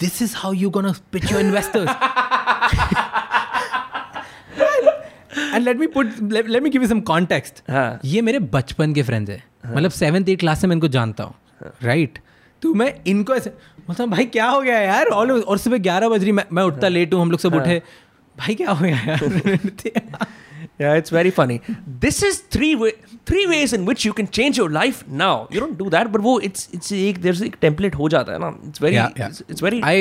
this 0.00 0.22
is 0.22 0.32
how 0.36 0.52
you 0.52 0.70
gonna 0.70 0.94
pitch 1.12 1.32
your 1.32 1.40
investors 1.40 1.90
and 5.54 5.64
let 5.64 5.78
me 5.78 5.86
put 5.96 6.32
let 6.32 6.62
me 6.62 6.70
give 6.70 6.82
you 6.82 6.88
some 6.88 7.00
context 7.12 7.62
हाँ. 7.70 8.00
ये 8.04 8.22
मेरे 8.22 8.38
बचपन 8.56 8.94
के 8.94 9.02
फ्रेंड्स 9.02 9.30
हैं 9.30 9.42
मतलब 9.74 9.90
सेवन्थ 9.90 10.28
एट 10.28 10.40
क्लास 10.40 10.60
से 10.60 10.66
मैं 10.66 10.76
इनको 10.76 10.88
जानता 10.98 11.24
हूँ 11.24 11.72
राइट 11.82 12.18
तो 12.62 12.74
मैं 12.74 12.94
इनको 13.06 13.34
ऐसे 13.34 13.52
मतलब 13.90 14.10
भाई 14.10 14.24
क्या 14.36 14.48
हो 14.48 14.60
गया 14.60 14.78
यार 14.80 15.06
और 15.06 15.32
और 15.32 15.58
सुबह 15.58 15.78
ग्यारह 15.88 16.08
बज 16.08 16.22
रही 16.22 16.32
मैं 16.32 16.44
मैं 16.52 16.62
उठता 16.62 16.88
लेट 16.88 17.14
हूँ 17.14 17.22
हम 17.22 17.30
लोग 17.30 17.40
सब 17.40 17.54
उठे 17.54 17.82
भाई 18.38 18.54
क्या 18.54 18.70
हो 18.70 18.84
गया 18.84 18.96
यार 18.96 20.28
Yeah, 20.80 20.94
it's 20.94 21.12
very 21.14 21.30
funny. 21.36 21.56
This 22.02 22.18
is 22.26 22.36
three 22.54 22.74
way, 22.82 22.90
three 23.30 23.46
ways 23.46 23.72
in 23.78 23.82
which 23.88 24.04
you 24.04 24.12
can 24.20 24.28
change 24.36 24.60
your 24.60 24.68
life 24.76 25.02
now. 25.22 25.32
You 25.54 25.60
don't 25.60 25.76
do 25.80 25.88
that, 25.94 26.10
but 26.14 26.22
वो 26.26 26.32
it's 26.48 26.68
it's 26.78 26.92
एक 26.92 27.18
there's 27.24 27.42
एक 27.42 27.56
template 27.64 27.94
हो 27.94 28.08
जाता 28.14 28.32
है 28.32 28.38
ना. 28.38 28.48
It's 28.68 28.82
very 28.84 28.94
Yeah, 28.94 29.10
yeah. 29.18 29.28
It's, 29.28 29.42
it's 29.48 29.64
very 29.66 29.82
I 29.90 29.96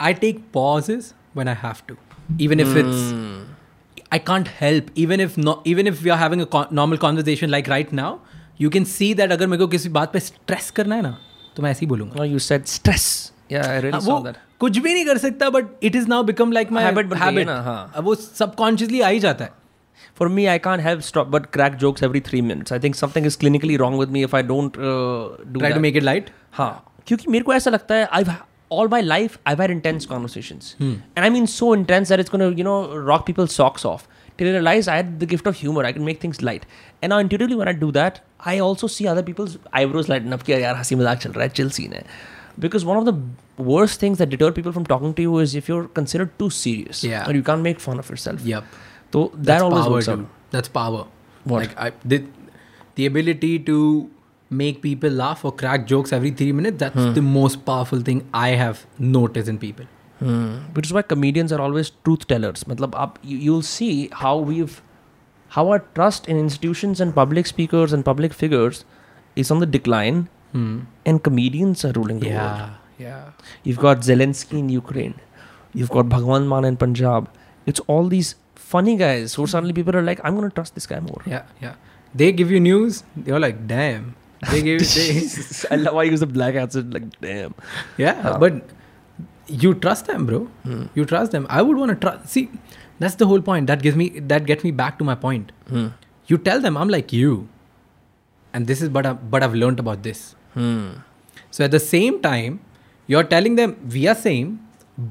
I 0.00 0.12
take 0.22 0.40
pauses 0.56 1.12
when 1.40 1.52
I 1.54 1.56
have 1.64 1.82
to, 1.90 1.98
even 2.38 2.64
if 2.66 2.68
mm. 2.68 2.80
it's 2.82 3.04
I 4.12 4.18
can't 4.18 4.48
help. 4.58 4.90
Even 5.04 5.20
if 5.20 5.36
not, 5.36 5.66
even 5.74 5.86
if 5.86 6.02
we 6.02 6.10
are 6.10 6.18
having 6.18 6.40
a 6.40 6.46
con- 6.46 6.68
normal 6.70 6.98
conversation 6.98 7.50
like 7.50 7.68
right 7.68 7.92
now, 7.92 8.10
you 8.64 8.70
can 8.70 8.84
see 8.90 9.12
that 9.20 9.32
अगर 9.32 9.46
मेरे 9.46 9.62
को 9.62 9.66
किसी 9.68 9.88
बात 9.98 10.12
पे 10.12 10.20
stress 10.20 10.70
करना 10.76 10.96
है 10.96 11.02
ना 11.02 11.16
तो 11.56 11.62
मैं 11.62 11.70
ऐसे 11.70 11.80
ही 11.80 11.86
बोलूँगा 11.86 12.20
No, 12.20 12.26
you 12.32 12.42
said 12.48 12.68
stress. 12.68 13.06
Yeah, 13.52 13.66
I 13.72 13.80
really 13.82 13.92
हाँ, 13.92 14.00
saw 14.00 14.18
वो 14.26 14.32
कुछ 14.60 14.78
भी 14.78 14.94
नहीं 14.94 15.04
कर 15.06 15.18
सकता 15.18 15.50
but 15.50 15.84
it 15.84 15.96
is 15.96 16.08
now 16.08 16.22
become 16.24 16.52
like 16.52 16.70
my 16.72 16.84
habit 16.84 17.48
हाँ। 17.48 17.92
अब 17.96 18.04
वो 18.04 18.14
सबकॉन्शियसली 18.14 19.00
आ 19.00 19.08
ही 19.08 19.20
जाता 19.20 19.44
है 19.44 19.64
For 20.18 20.26
me, 20.34 20.44
I 20.50 20.58
can't 20.64 20.82
help 20.84 21.02
stop 21.06 21.30
but 21.32 21.46
crack 21.54 21.74
jokes 21.80 22.04
every 22.06 22.20
three 22.26 22.40
minutes. 22.50 22.72
I 22.74 22.78
think 22.84 22.94
something 23.00 23.26
is 23.30 23.34
clinically 23.42 23.74
wrong 23.80 23.96
with 24.02 24.12
me 24.16 24.22
if 24.28 24.34
I 24.38 24.40
don't 24.50 24.76
uh, 24.78 25.24
do 25.52 25.58
try 25.58 25.70
that. 25.70 25.74
To 25.74 25.80
make 25.80 25.96
it 25.96 26.02
light 26.02 26.30
हाँ 26.52 26.70
क्योंकि 27.06 27.30
मेरे 27.30 27.44
को 27.44 27.54
ऐसा 27.54 27.70
लगता 27.70 27.94
है 27.94 28.08
I've 28.18 28.30
all 28.68 28.88
my 28.88 29.00
life 29.00 29.38
I've 29.46 29.58
had 29.58 29.70
intense 29.70 30.06
conversations, 30.06 30.74
hmm. 30.78 30.94
and 31.14 31.24
I 31.24 31.30
mean 31.30 31.46
so 31.46 31.72
intense 31.72 32.08
that 32.08 32.20
it's 32.20 32.30
gonna 32.30 32.50
you 32.50 32.64
know 32.64 32.96
rock 32.96 33.26
people's 33.26 33.52
socks 33.52 33.84
off. 33.84 34.08
Till 34.38 34.46
they 34.46 34.52
realize 34.52 34.86
I 34.86 34.96
had 34.96 35.18
the 35.18 35.24
gift 35.24 35.46
of 35.46 35.56
humor, 35.56 35.82
I 35.84 35.92
can 35.92 36.04
make 36.04 36.20
things 36.20 36.42
light. 36.42 36.66
And 37.00 37.10
now 37.10 37.18
intuitively 37.18 37.56
when 37.56 37.68
I 37.68 37.72
do 37.72 37.90
that, 37.92 38.20
I 38.40 38.58
also 38.58 38.86
see 38.86 39.06
other 39.06 39.22
people's 39.22 39.56
eyebrows 39.72 40.10
lighten 40.10 40.32
up. 40.32 40.44
Ki, 40.44 40.52
yaar, 40.52 40.76
hasi 40.76 40.94
mazak 40.94 41.54
chill 41.54 41.70
scene 41.70 41.92
hai. 41.92 42.02
Because 42.58 42.84
one 42.84 42.98
of 42.98 43.06
the 43.06 43.14
worst 43.56 43.98
things 43.98 44.18
that 44.18 44.28
deter 44.28 44.52
people 44.52 44.72
from 44.72 44.84
talking 44.84 45.14
to 45.14 45.22
you 45.22 45.38
is 45.38 45.54
if 45.54 45.68
you're 45.68 45.88
considered 45.88 46.38
too 46.38 46.50
serious, 46.50 47.02
yeah, 47.02 47.28
or 47.28 47.34
you 47.34 47.42
can't 47.42 47.62
make 47.62 47.80
fun 47.80 47.98
of 47.98 48.10
yourself. 48.10 48.42
Yep. 48.42 48.64
So 49.12 49.30
that 49.34 49.44
That's 49.44 49.62
always 49.62 49.84
power, 49.84 49.92
works 49.92 50.08
out. 50.08 50.26
That's 50.50 50.68
power. 50.68 51.06
What? 51.44 51.60
Like 51.60 51.78
I 51.78 51.92
did 52.06 52.30
the 52.96 53.06
ability 53.06 53.60
to 53.60 54.10
make 54.50 54.80
people 54.82 55.10
laugh 55.10 55.44
or 55.44 55.52
crack 55.52 55.86
jokes 55.86 56.12
every 56.12 56.30
three 56.30 56.52
minutes, 56.52 56.78
that's 56.78 56.94
hmm. 56.94 57.12
the 57.14 57.22
most 57.22 57.64
powerful 57.64 58.00
thing 58.00 58.28
I 58.32 58.50
have 58.50 58.86
noticed 58.98 59.48
in 59.48 59.58
people. 59.58 59.86
Hmm. 60.18 60.58
Which 60.72 60.86
is 60.86 60.92
why 60.92 61.02
comedians 61.02 61.52
are 61.52 61.60
always 61.60 61.90
truth 62.04 62.26
tellers. 62.26 62.64
You, 63.22 63.52
will 63.52 63.62
see 63.62 64.08
how 64.12 64.38
we've 64.38 64.82
how 65.48 65.68
our 65.70 65.80
trust 65.94 66.26
in 66.28 66.38
institutions 66.38 67.00
and 67.00 67.14
public 67.14 67.46
speakers 67.46 67.92
and 67.92 68.04
public 68.04 68.32
figures 68.32 68.84
is 69.36 69.50
on 69.50 69.60
the 69.60 69.66
decline, 69.66 70.28
hmm. 70.52 70.80
and 71.04 71.22
comedians 71.22 71.84
are 71.84 71.92
ruling 71.92 72.20
the 72.20 72.28
yeah, 72.28 72.58
world. 72.58 72.70
Yeah, 72.98 73.30
You've 73.62 73.78
got 73.78 73.98
Zelensky 73.98 74.58
in 74.58 74.68
Ukraine. 74.70 75.14
You've 75.74 75.90
got 75.90 76.06
Bhagwant 76.06 76.48
Mann 76.48 76.64
in 76.64 76.76
Punjab. 76.76 77.28
It's 77.66 77.80
all 77.80 78.08
these 78.08 78.36
funny 78.54 78.96
guys 78.96 79.34
who 79.34 79.46
suddenly 79.46 79.74
people 79.74 79.94
are 79.94 80.02
like, 80.02 80.20
I'm 80.24 80.34
going 80.34 80.48
to 80.48 80.54
trust 80.54 80.74
this 80.74 80.86
guy 80.86 81.00
more. 81.00 81.20
Yeah, 81.26 81.42
yeah. 81.60 81.74
They 82.14 82.32
give 82.32 82.50
you 82.50 82.58
news. 82.58 83.04
They 83.14 83.32
are 83.32 83.38
like, 83.38 83.66
damn 83.66 84.14
They 84.51 84.61
give. 84.67 84.79
they, 84.95 85.29
I 85.71 85.75
love 85.81 85.93
how 85.93 85.99
I 85.99 86.03
use 86.11 86.21
the 86.21 86.27
black 86.27 86.55
accent. 86.55 86.93
Like, 86.93 87.03
damn. 87.25 87.53
Yeah, 87.97 88.21
Huh. 88.21 88.37
but 88.39 88.61
you 89.63 89.73
trust 89.85 90.07
them, 90.07 90.25
bro. 90.25 90.39
Hmm. 90.63 90.83
You 90.95 91.05
trust 91.05 91.31
them. 91.37 91.45
I 91.49 91.61
would 91.61 91.77
want 91.77 91.91
to 91.93 91.97
trust. 92.05 92.27
See, 92.35 92.49
that's 92.99 93.15
the 93.15 93.27
whole 93.31 93.41
point. 93.49 93.67
That 93.67 93.83
gives 93.87 93.95
me 94.03 94.07
that 94.33 94.45
gets 94.51 94.63
me 94.69 94.71
back 94.71 94.97
to 95.03 95.09
my 95.11 95.15
point. 95.27 95.51
Hmm. 95.69 95.87
You 96.27 96.37
tell 96.49 96.59
them 96.67 96.77
I'm 96.77 96.89
like 96.95 97.13
you, 97.19 97.35
and 98.53 98.67
this 98.73 98.81
is 98.81 98.89
but 98.97 99.05
I, 99.05 99.13
but 99.13 99.43
I've 99.43 99.53
learned 99.53 99.79
about 99.85 100.03
this. 100.09 100.23
Hmm. 100.53 100.89
So 101.51 101.63
at 101.65 101.71
the 101.71 101.79
same 101.85 102.19
time, 102.21 102.59
you're 103.07 103.23
telling 103.35 103.55
them 103.61 103.75
we 103.97 104.07
are 104.07 104.15
same, 104.15 104.59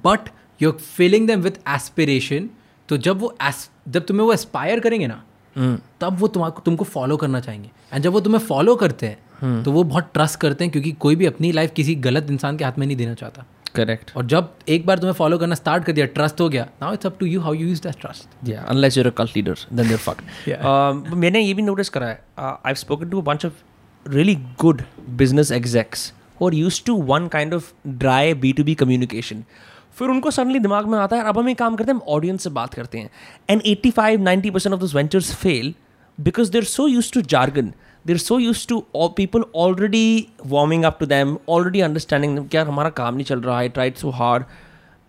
but 0.09 0.31
you're 0.59 0.79
filling 1.01 1.27
them 1.35 1.43
with 1.51 1.61
aspiration. 1.79 2.51
तो 2.89 2.97
जब 3.07 3.19
वो 3.21 3.35
as, 3.49 3.59
जब 3.89 4.07
तुम्हें 4.07 4.27
वो 4.27 4.33
Aspire 4.33 4.81
करेंगे 4.87 5.07
ना 5.07 5.23
Hmm. 5.57 5.77
तब 6.01 6.19
वो 6.19 6.27
तुम्हारा 6.35 6.61
तुमको 6.65 6.85
फॉलो 6.85 7.17
करना 7.17 7.39
चाहेंगे 7.41 7.71
एंड 7.93 8.03
जब 8.05 8.13
वो 8.13 8.21
तुम्हें 8.27 8.41
फॉलो 8.47 8.75
करते 8.83 9.07
हैं 9.07 9.19
तो 9.42 9.72
वो 9.72 9.84
बहुत 9.84 10.10
ट्रस्ट 10.14 10.40
करते 10.40 10.64
हैं 10.64 10.72
क्योंकि 10.72 10.92
कोई 11.00 11.16
भी 11.16 11.26
अपनी 11.26 11.52
लाइफ 11.52 11.74
किसी 11.76 11.96
गलत 12.08 12.32
इंसान 12.32 12.58
के 12.58 12.66
हाथ 12.66 12.80
में 12.80 12.86
नहीं 12.88 12.98
देना 12.98 13.14
चाहता 13.14 13.46
करेक्ट 13.76 14.12
और 14.18 14.26
जब 14.26 14.52
एक 14.70 14.86
बार 14.86 15.00
तुम्हें 15.00 15.14
फॉलो 15.14 15.38
करना 15.38 15.56
स्टार्ट 15.56 15.84
कर 15.84 15.94
दिया 15.94 16.06
ट्रस्ट 16.16 16.42
हो 16.42 16.50
गया 16.50 16.68
now 16.82 16.94
it's 16.94 17.06
up 17.06 17.18
to 17.20 17.26
you 17.26 17.42
how 17.42 17.54
you 17.54 17.68
use 17.68 17.82
that 17.84 18.00
trust 18.02 18.28
unless 18.74 18.98
you're 18.98 19.10
a 19.10 19.16
cult 19.22 19.38
leader, 19.38 19.56
then 19.72 19.92
they're 19.92 20.04
fucked. 20.08 20.34
Yeah. 20.48 20.68
Um, 20.72 21.06
मैंने 21.16 21.42
ये 21.42 21.54
भी 21.54 21.62
नोटिस 21.62 21.90
करा 21.90 22.08
है. 22.08 22.20
Uh, 22.40 22.54
I've 22.70 22.82
spoken 22.84 23.14
to 23.14 23.24
a 23.24 23.28
bunch 23.30 23.48
of 23.50 23.64
really 24.06 24.38
good 24.58 24.84
business 25.22 25.52
execs 25.52 26.12
who 26.40 26.50
are 26.50 26.56
used 26.56 26.86
to 26.86 26.96
one 27.14 27.30
kind 27.30 27.54
of 27.54 27.72
dry 28.04 28.24
B2B 28.44 28.78
communication. 28.84 29.48
फिर 29.98 30.10
उनको 30.10 30.32
suddenly 30.32 30.60
दिमाग 30.60 30.88
में 30.88 30.98
आता 31.00 31.16
है 31.16 31.24
अब 31.24 31.38
हम 31.40 31.50
एक 31.50 31.58
काम 31.58 31.76
करते 31.76 31.92
हैं 31.92 32.00
हम 32.00 32.14
ऑडियंस 32.14 32.44
से 32.44 32.50
बात 32.50 32.74
करते 32.74 32.98
हैं 32.98 33.10
and 33.50 33.62
85 33.64 34.18
90 34.24 34.52
percent 34.54 34.74
of 34.74 34.82
this 34.82 34.96
ventures 34.96 35.34
fail 35.36 35.74
because 36.18 36.52
they're 36.52 36.64
so 36.64 36.88
used 36.88 37.12
to 37.14 37.22
jargon 37.34 37.72
there 38.07 38.17
so 38.19 38.39
use 38.39 38.67
to 38.67 38.83
people 39.17 39.45
already 39.57 40.27
warming 40.47 40.85
up 40.85 40.97
to 41.01 41.07
them 41.07 41.37
already 41.49 41.81
understanding 41.81 42.39
क्या 42.49 42.65
हमारा 42.65 42.91
काम 43.01 43.15
नहीं 43.15 43.25
चल 43.25 43.41
रहा 43.41 43.61
है 43.61 43.69
tried 43.69 43.97
so 43.97 44.11
hard 44.11 44.45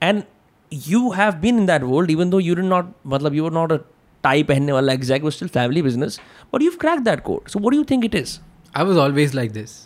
and 0.01 0.23
you 0.71 1.09
have 1.11 1.33
been 1.41 1.59
in 1.59 1.65
that 1.65 1.83
world 1.83 2.11
even 2.11 2.29
though 2.29 2.39
you 2.39 2.55
did 2.55 2.65
not 2.65 2.91
मतलब 3.07 3.33
you 3.33 3.45
are 3.45 3.51
not 3.51 3.71
a 3.71 3.77
tie 4.23 4.43
पहनने 4.43 4.71
वाला 4.71 4.93
एग्जैक्ट 4.93 5.23
वो 5.23 5.31
still 5.31 5.47
family 5.49 5.81
business 5.81 6.19
but 6.53 6.61
you 6.61 6.71
crack 6.81 6.99
that 7.03 7.21
code 7.23 7.47
so 7.49 7.59
what 7.59 7.73
do 7.73 7.83
think 7.91 8.05
it 8.05 8.15
is 8.15 8.39
I 8.77 8.85
was 8.85 8.97
always 8.97 9.35
like 9.35 9.51
this 9.51 9.79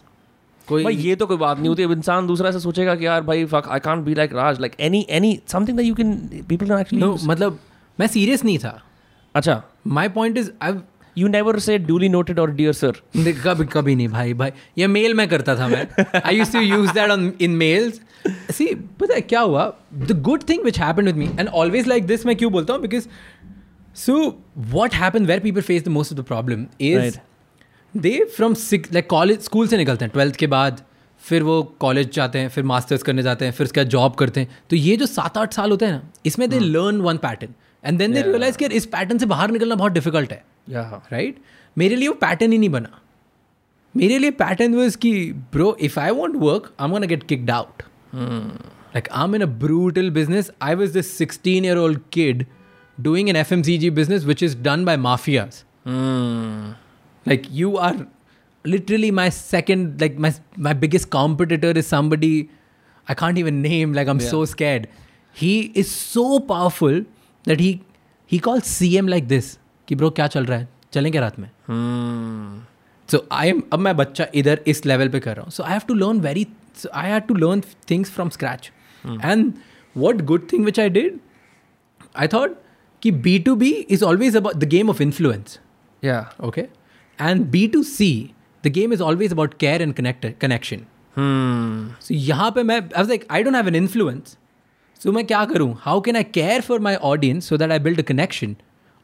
कोई 0.68 0.84
भाई 0.84 0.96
ये 0.96 1.16
तो 1.16 1.26
कोई 1.28 1.38
बात 1.38 1.58
नहीं 1.58 1.70
होती 1.70 1.84
अब 1.84 1.92
इंसान 1.92 2.28
दूसरा 2.28 2.50
ऐसा 2.50 2.60
सोचेगा 2.60 2.96
कि 2.96 3.06
यार 3.06 3.22
भाई 3.22 3.46
fuck 3.46 3.68
I 3.70 3.80
can't 3.80 4.04
be 4.06 4.16
like 4.16 4.34
Raj 4.34 4.60
like 4.60 4.76
any 4.80 5.06
any 5.10 5.40
something 5.48 5.78
that 5.78 5.86
you 5.86 5.96
can 5.96 6.16
people 6.50 6.68
can 6.68 6.80
actually 6.80 7.06
no 7.06 7.16
मतलब 7.24 7.60
मैं 8.00 8.08
सीरियस 8.08 8.44
नहीं 8.46 8.58
था 8.60 8.82
अच्छा 9.36 9.62
my 9.88 10.10
point 10.10 10.38
is 10.38 10.52
I 10.62 10.74
you 11.17 11.29
never 11.29 11.59
say 11.59 11.79
duly 11.79 12.09
noted 12.09 12.39
और 12.39 12.51
डियर 12.53 12.73
सर 12.73 13.01
कभी 13.45 13.65
कभी 13.73 13.95
नहीं 13.95 14.09
भाई 14.09 14.35
भाई। 14.35 14.51
ये 14.79 14.87
मेल 14.87 15.15
में 15.15 15.27
करता 15.29 15.57
था 15.57 15.69
मैं। 15.69 15.87
I 16.21 16.37
used 16.37 16.53
to 16.53 16.61
use 16.61 16.93
that 16.93 17.11
on 17.11 17.33
in 17.41 17.51
mails 17.57 18.01
see 18.55 18.67
पता 19.01 19.15
है 19.15 19.21
क्या 19.23 19.41
हुआ? 19.41 19.73
The 19.95 20.21
good 20.23 20.49
thing 20.49 20.65
which 20.65 20.79
happen 20.81 21.07
with 21.07 21.17
me 21.17 21.31
and 21.39 21.49
always 21.49 21.89
like 21.89 22.07
this 22.07 22.27
मैं 22.27 22.37
क्यों 22.37 22.53
बोलता 22.53 22.73
हूँ? 22.73 22.83
Because 22.83 23.09
so 23.97 24.15
what 24.59 24.95
happen 24.95 25.27
where 25.27 25.41
people 25.41 25.61
face 25.63 25.85
the 25.85 25.89
most 25.89 26.13
of 26.13 26.21
the 26.21 26.25
problem 26.25 26.67
is 26.81 27.19
they 27.95 28.13
from 28.37 28.55
six 28.57 28.93
like 28.93 29.09
college 29.11 29.41
school 29.43 29.69
से 29.69 29.77
निकलते 29.77 30.05
हैं 30.05 30.13
ट्वेल्थ 30.13 30.37
के 30.37 30.47
बाद 30.47 30.81
फिर 31.23 31.43
वो 31.43 31.63
कॉलेज 31.81 32.13
जाते 32.15 32.39
हैं 32.39 32.49
फिर 32.49 32.65
मास्टर्स 32.65 33.03
करने 33.03 33.23
जाते 33.23 33.45
हैं 33.45 33.53
फिर 33.53 33.65
उसके 33.65 33.81
बाद 33.81 33.89
जॉब 33.89 34.15
करते 34.15 34.41
हैं। 34.41 34.59
तो 34.71 34.77
ये 34.77 34.97
जो 34.97 35.07
सात 35.07 35.39
आठ 35.39 35.55
साल 35.55 35.71
होते 35.71 35.85
हैं 35.85 35.93
ना 35.93 36.03
इसमें 36.27 36.49
they 36.51 36.59
learn 36.59 37.01
one 37.01 37.17
pattern 37.17 37.55
and 37.85 37.99
then 37.99 38.13
they 38.13 38.23
realise 38.23 38.59
कि 38.59 38.67
इस 38.67 38.87
पैटर्न 38.87 39.19
से 39.19 39.27
बाहर 39.27 39.51
निकलना 39.51 39.75
बहुत 39.75 39.93
डिफ़िकल्ट 39.93 40.33
है। 40.33 40.43
राइट 41.12 41.38
मेरे 41.78 41.96
लिए 41.96 42.08
वो 42.08 42.14
पैटर्न 42.22 42.52
ही 42.52 42.58
नहीं 42.58 42.70
बना 42.70 43.00
मेरे 43.98 44.18
लिए 44.20 44.32
पैटर्न 44.44 44.76
वाज 44.76 44.96
कि 45.06 45.12
bro 45.54 45.76
if 45.88 46.00
I 46.00 46.12
want 46.22 46.36
work 46.46 46.74
I 46.80 46.86
am 46.86 46.92
gonna 46.92 47.08
get 47.14 47.24
kicked 47.34 47.52
out 47.52 47.84
like 48.96 49.08
i'm 49.22 49.34
in 49.38 49.44
a 49.44 49.48
brutal 49.62 50.10
business 50.18 50.50
i 50.66 50.74
was 50.82 50.94
this 50.98 51.08
16 51.22 51.66
year 51.68 51.80
old 51.80 51.98
kid 52.18 52.44
doing 53.08 53.30
an 53.32 53.40
fmcg 53.40 53.90
business 53.96 54.28
which 54.30 54.44
is 54.48 54.54
done 54.68 54.86
by 54.90 54.94
mafias 55.06 55.58
like 57.32 57.50
you 57.62 57.72
are 57.88 57.96
literally 58.76 59.10
my 59.18 59.26
second 59.40 60.06
like 60.06 60.16
my 60.28 60.32
my 60.70 60.74
biggest 60.86 61.10
competitor 61.18 61.72
is 61.82 61.90
somebody 61.96 62.32
i 63.08 63.18
can't 63.24 63.42
even 63.44 63.62
name 63.66 63.94
like 64.00 64.14
i'm 64.16 64.24
so 64.30 64.40
scared 64.54 64.88
he 65.44 65.52
is 65.84 65.92
so 65.98 66.26
powerful 66.54 67.04
that 67.52 67.66
he 67.66 67.70
he 68.36 68.40
calls 68.50 68.72
cm 68.78 69.12
like 69.16 69.28
this 69.36 69.52
कि 69.91 69.97
bro 69.97 70.11
क्या 70.11 70.27
चल 70.27 70.45
रहा 70.47 70.59
है? 70.59 70.69
चलेंगे 70.93 71.21
रात 71.21 71.39
में। 71.39 71.51
So 73.09 73.27
I 73.33 73.49
am 73.49 73.63
अब 73.73 73.79
मैं 73.79 73.97
बच्चा 73.97 74.27
इधर 74.35 74.61
इस 74.69 74.85
लेवल 74.87 75.09
पे 75.09 75.21
कर 75.21 75.37
रहा 75.37 75.45
हूँ। 75.45 75.51
So 75.53 75.63
I 75.63 75.73
have 75.73 75.83
to 75.89 75.95
learn 75.95 76.21
very 76.21 76.47
I 76.95 77.11
have 77.11 77.21
to 77.29 77.35
learn 77.35 77.63
things 77.91 78.11
from 78.11 78.29
scratch 78.29 78.71
and 79.05 79.53
what 79.97 80.21
good 80.25 80.47
thing 80.53 80.65
which 80.65 80.81
I 80.81 80.91
did 80.91 81.19
I 82.17 82.29
thought 82.35 82.57
कि 83.03 83.11
B 83.27 83.39
to 83.39 83.55
B 83.57 83.71
is 83.71 84.05
always 84.05 84.37
about 84.37 84.57
the 84.57 84.69
game 84.69 84.91
of 84.91 85.03
influence 85.03 85.59
या 86.05 86.19
okay 86.45 86.61
and 87.19 87.45
B 87.51 87.67
to 87.69 87.83
C 87.83 88.11
the 88.65 88.69
game 88.69 88.93
is 88.93 89.03
always 89.03 89.33
about 89.33 89.55
care 89.61 89.83
and 89.83 89.95
connect 89.95 90.27
connection 90.41 90.87
so 92.01 92.15
यहाँ 92.15 92.51
पे 92.51 92.63
मैं 92.63 92.81
like 92.99 93.27
I 93.31 93.43
don't 93.43 93.57
have 93.57 93.69
an 93.69 93.75
influence 93.75 94.37
so 95.01 95.13
मैं 95.13 95.25
क्या 95.27 95.45
करूँ? 95.45 95.75
How 95.81 96.01
can 96.01 96.17
I 96.17 96.25
care 96.25 96.61
for 96.61 96.81
my 96.81 96.97
audience 97.11 97.49
so 97.49 97.57
that 97.57 97.71
I 97.71 97.79
build 97.79 97.99
a 97.99 98.03
connection 98.03 98.57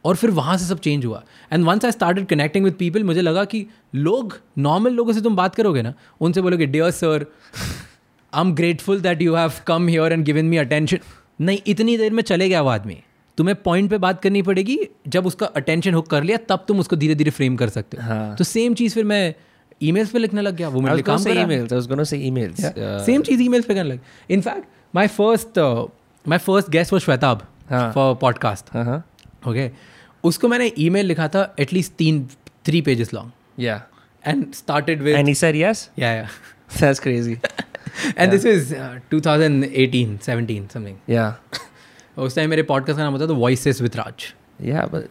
और 0.06 0.16
फिर 0.16 0.30
वहाँ 0.30 0.56
से 0.58 0.64
सब 0.64 0.80
चेंज 0.80 1.04
हुआ 1.04 1.22
and 1.52 1.64
once 1.64 1.84
I 1.84 1.92
started 1.92 2.26
connecting 2.26 2.64
with 2.64 2.74
people 2.78 3.04
मुझे 3.04 3.20
लगा 3.22 3.44
कि 3.44 3.66
लोग 3.94 4.38
नॉर्मल 4.58 4.92
लोगों 4.92 5.12
से 5.12 5.20
तुम 5.20 5.36
बात 5.36 5.54
करोगे 5.54 5.82
ना 5.82 5.92
उनसे 6.20 6.42
बोलोगे 6.42 6.66
dear 6.66 6.90
sir 6.90 7.26
I 8.32 8.40
am 8.40 8.54
grateful 8.54 9.00
that 9.00 9.22
you 9.22 9.34
have 9.34 9.52
come 9.66 9.88
here 9.88 10.12
and 10.12 10.24
given 10.24 10.44
me 10.44 10.56
attention 10.56 10.98
नहीं 11.40 11.58
इतनी 11.66 11.96
देर 11.96 12.12
में 12.12 12.22
चले 12.22 12.48
गया 12.48 12.62
वो 12.62 12.68
आदमी 12.68 13.02
तुम्हें 13.38 13.56
पॉइंट 13.62 13.90
पे 13.90 13.98
बात 13.98 14.22
करनी 14.22 14.42
पड़ेगी 14.42 14.78
जब 15.08 15.26
उसका 15.26 15.46
अटेंशन 15.56 15.94
हुक 15.94 16.08
कर 16.10 16.22
लिया 16.22 16.38
तब 16.48 16.64
तुम 16.68 16.78
उसको 16.80 16.96
धीरे 16.96 17.14
धीरे 17.14 17.30
फ्रेम 17.30 17.56
कर 17.56 17.68
सकते 17.68 17.96
हो 17.96 18.08
हाँ। 18.08 18.36
तो 18.36 18.44
सेम 18.44 18.74
चीज़ 18.74 18.94
फिर 18.94 19.04
मैं 19.04 19.34
ईमेल्स 19.82 20.10
पे 20.10 20.18
लिखने 20.18 20.42
लग 20.42 20.56
गया 20.56 20.68
वो 20.68 20.80
मेरे 20.80 21.02
काम. 21.02 21.24
I 21.24 21.66
was 21.72 21.88
gonna 21.90 22.06
say 22.12 22.18
emails. 22.28 22.60
Uh, 22.60 23.04
same 23.06 23.22
cheese 23.22 23.42
emails 23.42 23.66
पे 23.66 23.74
करने 23.74 23.88
लग 23.88 24.00
in fact 24.30 24.68
my 24.94 25.06
first 25.06 25.58
my 26.24 26.38
first 26.38 26.70
guest 26.70 26.92
वो 26.92 26.98
Shwetab. 26.98 27.46
For 27.70 28.14
podcast 28.14 28.66
uh-huh. 28.76 29.00
Okay 29.48 29.70
उसको 30.24 30.48
मैंने 30.48 30.72
ईमेल 30.78 31.06
लिखा 31.06 31.28
था 31.34 31.54
एटलीस्ट 31.60 31.92
तीन 31.98 32.26
three 32.66 32.80
pages 32.82 33.12
long 33.14 33.32
Yeah. 33.64 33.80
And 34.28 34.52
started 34.54 35.02
with 35.02 35.16
And 35.16 35.28
he 35.28 35.34
said 35.42 35.56
yes. 35.62 35.88
या 35.98 36.12
या 36.12 36.28
That's 36.78 37.00
crazy. 37.06 37.36
And 38.18 38.30
this 38.30 38.44
is 38.46 38.74
2018 39.14 40.18
17 40.28 40.72
something 40.72 40.96
Yeah. 41.10 41.32
उस 42.24 42.34
time 42.36 42.50
मेरे 42.50 42.62
पॉडकास्ट 42.72 42.96
का 42.98 43.02
नाम 43.04 43.12
होता 43.12 43.26
था 43.26 43.32
voices 43.44 43.80
with 43.82 43.96
Raj 43.96 44.32
Yeah, 44.66 44.84
but 44.92 45.08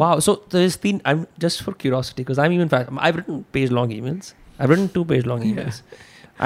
wow. 0.00 0.14
So 0.24 0.32
there's 0.54 0.74
been. 0.80 0.96
I'm 1.10 1.20
just 1.44 1.60
for 1.66 1.72
curiosity 1.82 2.24
because 2.24 2.40
I'm 2.44 2.54
even. 2.56 2.72
I've 3.06 3.18
written 3.18 3.38
page 3.56 3.70
long 3.76 3.94
emails. 3.98 4.26
I've 4.58 4.72
written 4.72 4.90
two 4.96 5.04
page 5.12 5.28
long 5.30 5.44
emails. 5.50 5.78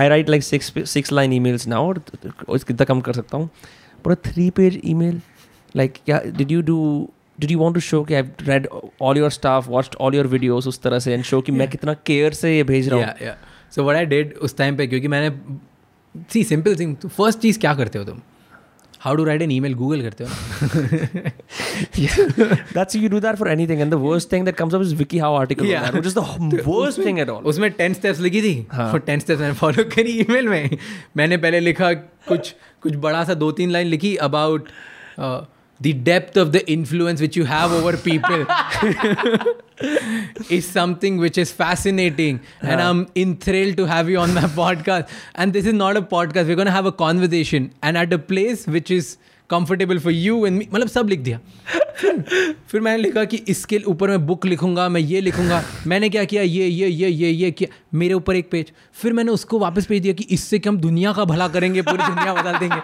I 0.02 0.04
write 0.12 0.30
like 0.34 0.44
six 0.48 0.68
pa- 0.76 0.84
six 0.92 1.10
line 1.18 1.34
emails 1.38 1.66
now. 1.72 1.80
और 1.88 2.00
और 2.48 2.58
कितना 2.68 2.84
कम 2.90 3.00
कर 3.08 3.18
सकता 3.18 3.36
हूँ. 3.36 3.48
But 4.04 4.14
a 4.14 4.18
three 4.28 4.46
page 4.60 4.76
email, 4.92 5.18
like 5.80 5.98
yeah, 6.12 6.30
did 6.40 6.54
you 6.56 6.62
do? 6.70 6.78
Did 7.40 7.50
you 7.50 7.58
want 7.58 7.74
to 7.74 7.80
show 7.80 8.02
की 8.04 8.14
I 8.14 8.22
read 8.42 8.68
all 9.02 9.18
your 9.18 9.30
staff 9.30 9.68
watch 9.68 9.96
all 10.00 10.14
your 10.14 10.26
videos 10.26 10.68
उस 10.68 10.80
तरह 10.82 10.98
से 10.98 11.12
एंड 11.14 11.24
शो 11.24 11.40
की 11.40 11.52
मैं 11.52 11.68
कितना 11.68 11.94
केयर 12.06 12.32
से 12.32 12.56
ये 12.56 12.62
भेज 12.64 12.88
रहा 12.88 12.98
हूँ? 13.00 13.34
सो 13.74 13.84
वट 13.84 13.96
आई 13.96 14.06
डेड 14.06 14.34
उस 14.42 14.56
टाइम 14.56 14.76
पे 14.76 14.86
क्योंकि 14.86 15.08
मैंने 15.08 15.36
सी 16.32 16.44
सिंपल 16.44 16.76
थिंग 16.76 16.96
फ़र्स्ट 16.96 17.38
चीज़ 17.38 17.58
क्या 17.58 17.74
करते 17.74 17.98
हो 17.98 18.04
तुम? 18.04 18.20
How 19.00 19.14
do 19.14 19.24
write 19.24 19.42
an 19.42 19.50
email 19.60 19.74
Google 19.74 20.02
करते 20.02 20.24
हो? 20.24 20.30
That's 22.74 22.96
you 22.96 23.08
do 23.08 23.20
that 23.20 23.36
for 23.36 23.48
any 23.50 23.66
thing 23.68 23.80
and 23.80 23.90
the 23.90 23.94
worst 23.94 24.32
thing 24.32 24.44
that 24.44 24.56
comes 24.56 24.74
up 24.74 24.82
is 24.82 24.94
wikiHow 25.18 25.34
article 25.36 25.66
which 25.66 26.06
is 26.06 26.14
the 26.14 26.62
worst 26.66 27.04
thing 27.06 27.18
at 27.18 27.28
all 27.28 27.42
उसमें 27.44 27.68
10 27.80 27.94
steps 27.94 28.20
लिखी 28.20 28.42
थी? 28.42 28.54
और 28.74 29.04
10 29.08 29.20
steps 29.20 29.40
मैंने 29.40 29.54
follow 29.54 29.84
करी 29.96 30.18
email 30.20 30.48
में। 30.48 30.78
मैंने 31.16 31.36
पहले 31.36 31.60
लिखा 31.60 31.92
कुछ 32.28 32.54
कुछ 32.82 32.96
बड़ा 32.96 33.24
सा 33.24 33.34
दो 33.34 33.50
तीन 33.52 33.70
लाइन 33.70 33.86
लिखी 33.86 34.14
about 34.28 34.68
the 35.79 35.93
depth 36.03 36.37
of 36.37 36.47
the 36.47 36.61
influence 36.69 37.21
which 37.21 37.37
you 37.37 37.45
have 37.45 37.75
over 37.77 37.95
people 38.07 38.45
is 40.51 40.65
something 40.67 41.17
which 41.17 41.37
is 41.37 41.51
fascinating 41.51 42.39
and 42.61 42.81
i'm 42.81 42.97
enthralled 43.15 43.77
to 43.77 43.85
have 43.85 44.09
you 44.09 44.17
on 44.19 44.33
my 44.37 44.41
podcast 44.57 45.13
and 45.35 45.53
this 45.57 45.69
is 45.71 45.75
not 45.75 45.99
a 45.99 46.01
podcast 46.13 46.51
we're 46.51 46.57
going 46.61 46.71
to 46.71 46.73
have 46.77 46.89
a 46.89 46.95
conversation 47.01 47.69
and 47.81 48.01
at 48.01 48.15
a 48.17 48.19
place 48.31 48.65
which 48.67 48.91
is 48.91 49.11
comfortable 49.49 49.99
for 49.99 50.15
you 50.15 50.35
and 50.45 50.61
me 50.61 50.67
मतलब 50.73 50.87
सब 50.87 51.09
लिख 51.09 51.19
दिया 51.19 51.39
फिर 51.99 52.21
फिर 52.71 52.81
मैंने 52.81 53.01
लिखा 53.03 53.23
कि 53.25 53.37
इसके 53.49 53.77
ऊपर 53.87 54.09
मैं 54.09 54.25
बुक 54.25 54.45
लिखूंगा 54.45 54.87
मैं 54.89 55.01
ये 55.01 55.21
लिखूंगा 55.21 55.63
मैंने 55.87 56.09
क्या 56.09 56.23
किया 56.23 56.41
ये 56.41 56.67
ये 56.67 56.87
ये 56.87 57.09
ये 57.09 57.29
ये 57.29 57.51
किया 57.51 57.69
मेरे 57.99 58.13
ऊपर 58.13 58.35
एक 58.35 58.49
पेज 58.51 58.71
फिर 59.01 59.13
मैंने 59.13 59.31
उसको 59.31 59.59
वापस 59.59 59.87
भेज 59.89 60.01
दिया 60.01 60.13
कि 60.13 60.27
इससे 60.31 60.59
कि 60.59 60.69
हम 60.69 60.77
दुनिया 60.79 61.13
का 61.13 61.25
भला 61.33 61.47
करेंगे 61.55 61.81
पूरी 61.81 62.03
दुनिया 62.03 62.33
बदल 62.41 62.59
देंगे 62.59 62.81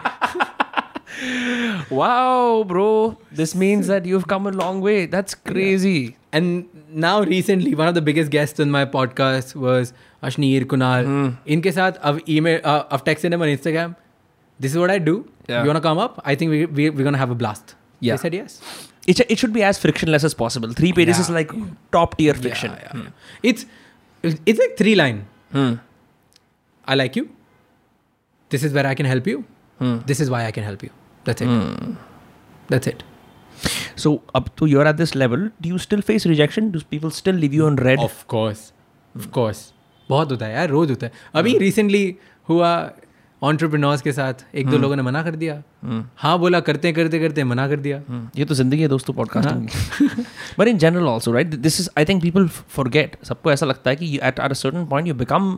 wow, 1.90 2.64
bro. 2.66 3.18
This 3.32 3.54
means 3.54 3.86
that 3.86 4.06
you've 4.06 4.26
come 4.26 4.46
a 4.46 4.50
long 4.50 4.80
way. 4.80 5.06
That's 5.06 5.34
crazy. 5.34 5.90
Yeah. 5.90 6.10
And 6.32 6.68
now, 6.90 7.22
recently, 7.22 7.74
one 7.74 7.88
of 7.88 7.94
the 7.94 8.02
biggest 8.02 8.30
guests 8.30 8.60
on 8.60 8.70
my 8.70 8.84
podcast 8.84 9.54
was 9.54 9.92
Ashneer 10.22 10.64
Kunal. 10.64 11.04
Mm. 11.04 11.36
Inke 11.46 11.72
saath, 11.72 11.98
I've, 12.02 12.28
email, 12.28 12.60
uh, 12.64 12.84
I've 12.90 13.04
texted 13.04 13.32
him 13.32 13.42
on 13.42 13.48
Instagram. 13.48 13.96
This 14.58 14.72
is 14.72 14.78
what 14.78 14.90
I 14.90 14.98
do. 14.98 15.28
Yeah. 15.48 15.62
You 15.62 15.66
want 15.66 15.76
to 15.76 15.82
come 15.82 15.98
up? 15.98 16.20
I 16.24 16.34
think 16.34 16.50
we, 16.50 16.66
we, 16.66 16.86
are 16.88 16.92
going 16.92 17.12
to 17.12 17.18
have 17.18 17.30
a 17.30 17.34
blast. 17.34 17.74
Yeah. 18.00 18.14
He 18.14 18.18
said 18.18 18.34
yes. 18.34 18.60
It, 19.06 19.20
it 19.28 19.38
should 19.38 19.52
be 19.52 19.62
as 19.62 19.78
frictionless 19.78 20.24
as 20.24 20.34
possible. 20.34 20.72
Three 20.72 20.92
pages 20.92 21.16
yeah. 21.16 21.22
is 21.22 21.30
like 21.30 21.50
top 21.90 22.16
tier 22.16 22.34
fiction. 22.34 22.72
Yeah, 22.72 22.92
mm. 22.92 23.12
It's, 23.42 23.66
it's 24.22 24.58
like 24.58 24.76
three 24.76 24.94
line. 24.94 25.26
Mm. 25.52 25.80
I 26.86 26.94
like 26.94 27.16
you. 27.16 27.30
This 28.50 28.62
is 28.62 28.72
where 28.72 28.86
I 28.86 28.94
can 28.94 29.06
help 29.06 29.26
you. 29.26 29.44
Hmm. 29.78 29.98
This 30.06 30.20
is 30.20 30.28
why 30.28 30.44
I 30.44 30.50
can 30.50 30.64
help 30.64 30.82
you. 30.82 30.90
That's 31.24 31.42
it. 31.42 31.50
That's 32.68 32.86
it. 32.86 33.02
So 33.96 34.10
up 34.34 34.54
to 34.56 34.66
you're 34.66 34.86
at 34.86 34.96
this 34.96 35.14
level, 35.14 35.50
do 35.60 35.68
you 35.68 35.78
still 35.78 36.02
face 36.10 36.26
rejection? 36.26 36.70
Do 36.70 36.80
people 36.94 37.10
still 37.16 37.38
leave 37.44 37.58
you 37.58 37.66
on 37.66 37.76
red? 37.86 37.98
Of 37.98 38.24
course 38.28 38.72
of 39.14 39.28
course 39.36 39.62
बहुत 40.08 40.30
होता 40.30 40.46
है 40.46 40.54
यार 40.54 40.68
रोज 40.68 40.90
होता 40.90 41.06
है। 41.06 41.12
अभी 41.34 41.56
recently 41.58 42.04
हुआ 42.48 42.70
entrepreneurs 43.42 44.02
के 44.02 44.12
साथ 44.12 44.44
एक 44.54 44.68
दो 44.70 44.78
लोगों 44.78 44.96
ने 44.96 45.02
मना 45.02 45.22
कर 45.22 45.36
दिया। 45.42 45.62
हाँ 46.18 46.38
बोला 46.38 46.60
करते 46.60 46.92
करते 46.92 47.18
करते 47.20 47.44
मना 47.44 47.66
कर 47.68 47.76
दिया। 47.80 48.00
Hmm. 48.00 48.24
ये 48.38 48.44
तो 48.44 48.54
ज़िंदगी 48.54 48.82
है 48.82 48.88
दोस्तों 48.88 49.14
podcasting 49.14 49.68
but 50.58 50.68
in 50.68 50.78
general 50.78 51.06
also 51.08 51.32
right 51.32 51.54
this 51.54 51.80
is 51.80 51.88
I 51.98 52.04
think 52.04 52.22
people 52.22 52.48
forget 52.48 53.16
सबको 53.24 53.52
ऐसा 53.52 53.66
लगता 53.66 53.90
है 53.90 53.96
कि 53.96 54.18
at 54.22 54.40
are 54.40 54.50
a 54.50 54.54
certain 54.54 54.86
point 54.86 55.08
you 55.08 55.14
become 55.14 55.56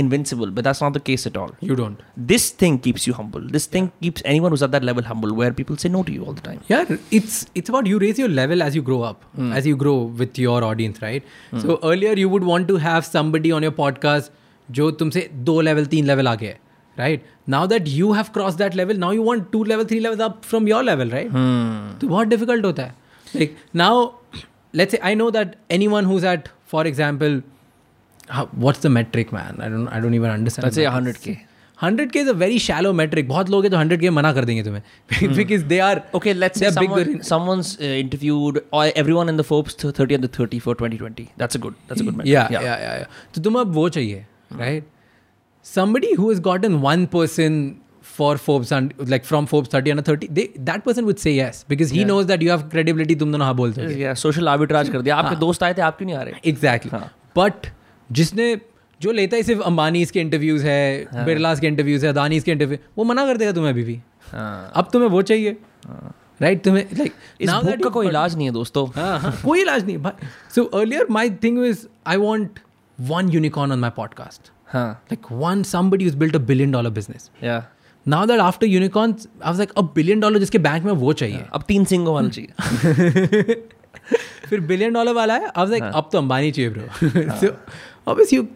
invincible 0.00 0.50
but 0.56 0.64
that's 0.64 0.80
not 0.84 0.96
the 0.96 1.00
case 1.08 1.22
at 1.28 1.36
all 1.42 1.52
you 1.64 1.74
don't 1.74 2.00
this 2.32 2.46
thing 2.62 2.74
keeps 2.86 3.06
you 3.08 3.12
humble 3.18 3.44
this 3.54 3.66
thing 3.74 3.86
keeps 4.06 4.24
anyone 4.32 4.54
who's 4.54 4.64
at 4.66 4.72
that 4.74 4.84
level 4.88 5.06
humble 5.10 5.32
where 5.38 5.52
people 5.60 5.78
say 5.84 5.90
no 5.94 6.02
to 6.08 6.16
you 6.16 6.26
all 6.26 6.34
the 6.40 6.44
time 6.48 6.58
Yeah, 6.72 6.90
it's 7.18 7.36
it's 7.60 7.72
about 7.74 7.88
you 7.92 8.00
raise 8.02 8.20
your 8.22 8.28
level 8.40 8.64
as 8.66 8.76
you 8.78 8.82
grow 8.90 8.98
up, 9.10 9.24
as 9.60 9.68
you 9.70 9.78
grow 9.84 9.94
with 10.22 10.40
your 10.42 10.58
audience, 10.70 11.00
right? 11.06 11.32
So 11.64 11.78
earlier 11.92 12.12
you 12.24 12.28
would 12.34 12.46
want 12.50 12.68
to 12.72 12.76
have 12.84 13.08
somebody 13.08 13.54
on 13.60 13.68
your 13.68 13.74
podcast 13.80 14.34
जो 14.78 14.90
तुमसे 15.00 15.28
दो 15.48 15.56
level, 15.62 15.88
तीन 15.96 16.06
level 16.12 16.26
आगे 16.34 16.46
है, 16.46 16.58
right? 17.00 17.26
Now 17.56 17.64
that 17.72 17.90
you 17.96 18.12
have 18.20 18.30
crossed 18.36 18.62
that 18.66 18.78
level, 18.82 19.02
now 19.06 19.10
you 19.18 19.26
want 19.30 19.50
two 19.56 19.64
level, 19.72 19.90
three 19.94 20.02
levels 20.06 20.24
up 20.28 20.44
from 20.52 20.70
your 20.74 20.84
level, 20.92 21.16
right? 21.18 21.34
तो 22.00 22.08
बहुत 22.14 22.34
difficult 22.36 22.64
होता 22.64 22.82
है. 22.82 22.94
Like 23.40 23.56
now, 23.84 23.92
let's 24.80 24.96
say 24.96 25.04
I 25.10 25.14
know 25.20 25.30
that 25.36 25.56
anyone 25.80 26.10
who's 26.12 26.24
at, 26.36 26.48
for 26.74 26.82
example, 26.92 27.40
What's 28.31 28.83
the 28.83 28.87
metric 28.87 29.33
man 29.33 29.61
I 29.61 29.69
don't 29.69 29.89
I 29.89 30.01
don't 30.01 30.13
even 30.13 30.29
understand 30.29 30.87
hundred 30.87 31.17
K 31.17 31.37
hundred 31.83 32.11
K 32.11 32.19
is 32.19 32.29
a 32.29 32.33
very 32.33 32.59
shallow 32.59 32.93
metric 32.93 33.27
बहुत 33.27 33.49
लोग 33.49 33.63
है 33.63 33.69
तो 33.69 33.77
hundred 33.77 34.01
के 34.01 34.09
मना 34.09 34.33
कर 34.33 34.45
देंगे 34.45 34.63
तुम्हें। 34.63 35.35
Because 35.35 35.63
they 35.63 35.79
are 35.79 36.01
okay 36.15 36.33
let's 36.33 36.61
interviewed 37.81 38.61
और 38.73 38.87
everyone 38.87 39.29
in 39.29 39.37
the 39.37 39.41
Forbes 39.41 39.77
30 39.85 40.11
and 40.11 40.25
तो 43.35 43.41
तुम्हें 43.41 43.61
अब 43.61 43.73
वो 43.73 43.89
चाहिए 43.89 44.25
right 44.53 44.85
somebody 45.65 46.13
who 46.13 46.29
has 46.29 46.41
gotten 46.41 46.73
one 46.73 47.05
person 47.05 47.75
for 48.17 48.37
Forbes 48.37 48.73
like 48.73 49.25
from 49.25 49.45
Forbes 49.45 49.75
30 49.75 49.87
and 49.87 50.01
30 50.01 50.47
that 50.59 50.81
person 50.83 51.03
would 51.03 51.15
say 51.15 51.35
yes 51.37 51.65
because 51.69 51.93
he 51.93 52.05
knows 52.05 52.25
that 52.25 52.43
you 52.43 52.49
have 52.51 52.61
credibility 52.69 53.15
तुम 53.15 53.31
दोनों 53.31 53.45
हाँ 53.45 53.55
बोलते 53.55 53.81
हो 53.81 54.15
सोशल 54.15 54.47
आर्बिट्राज 54.47 54.89
कर 54.89 55.01
दिया 55.01 55.15
आपके 55.15 55.35
दोस्त 55.35 55.63
आए 55.63 55.73
थे 55.73 55.81
आप 55.81 55.97
क्यों 55.97 56.07
नहीं 56.07 56.17
आ 56.17 56.21
रहे? 56.21 56.49
एग्जैक्टली 56.49 56.99
बट 57.37 57.67
जिसने 58.11 58.61
जो 59.01 59.11
लेता 59.11 59.37
है 59.37 59.43
सिर्फ़ 59.43 59.61
अंबानीज 59.61 60.11
के 60.11 60.21
इंटरव्यूज़ 60.21 60.65
है 60.65 61.07
बिरलास 61.25 61.59
के 61.59 61.67
इंटरव्यूज़ 61.67 62.05
है 62.05 62.11
अदानीज 62.11 62.43
के 62.43 62.51
इंटरव्यू 62.51 62.77
वो 62.97 63.03
मना 63.03 63.25
कर 63.25 63.37
देगा 63.37 63.51
तुम्हें 63.51 63.71
अभी 63.71 63.83
भी। 63.83 64.01
हाँ। 64.31 64.71
अब 64.75 64.89
तुम्हें 64.93 65.09
वो 65.09 65.21
चाहिए। 65.21 65.57
राइट 66.41 66.63
तुम्हें 66.63 66.87
लाइक 66.97 67.13
इस 67.41 67.49
भूख 67.49 67.83
का 67.83 67.89
कोई 67.89 68.07
इलाज 68.07 68.35
नहीं 68.35 68.47
है 68.47 68.53
दोस्तों। 68.53 69.01
हाँ 69.01 69.19
हाँ 69.19 69.41
कोई 69.45 69.61
इलाज 69.61 69.85
नहीं 69.85 69.97
so 70.55 70.63
earlier 70.63 71.07
my 71.11 71.29
thing 71.29 71.65
is 71.65 71.87
I 72.07 72.17
want 72.17 72.59
one 73.01 73.25
unicorn 73.25 73.71
on 73.71 73.77
my 73.77 73.91
podcast. 73.99 74.41
हाँ। 74.65 75.05
Like 75.07 75.41
one 75.41 75.63
somebody 75.63 76.03
who's 76.03 76.19
built 76.21 76.41
a 76.41 76.47
billion 76.47 76.75
dollar 76.75 76.97
business. 76.97 77.31
या 77.43 77.67
that 78.07 78.39
after 78.39 78.63
unicorns, 78.63 79.27
I 79.45 79.51
was 79.51 79.59
like 79.59 79.71
a 79.71 79.83
billion 79.83 80.21
dollar 80.21 80.39
जिसके 80.39 80.57
बैंक 80.57 80.83
में 80.83 80.91
वो 80.91 81.13
चाहिए। 81.13 81.45
अब 81.53 81.63
तीन 81.67 81.85
सिंगों 81.85 82.13
वाला 82.13 82.29
चाहिए। 82.29 82.51
फिर 84.49 84.59
बिलियन 84.59 84.93
डॉलर 84.93 85.13
वाला 85.13 85.33
है 85.33 85.45
आई 85.45 85.51
वाज 85.57 85.69
लाइक 85.69 85.83
अब 85.83 86.09
तो 86.11 86.17
अंबानी 86.17 86.51
चाहिए 86.51 86.69
bro 86.69 87.47
obviously 88.07 88.37
you 88.37 88.47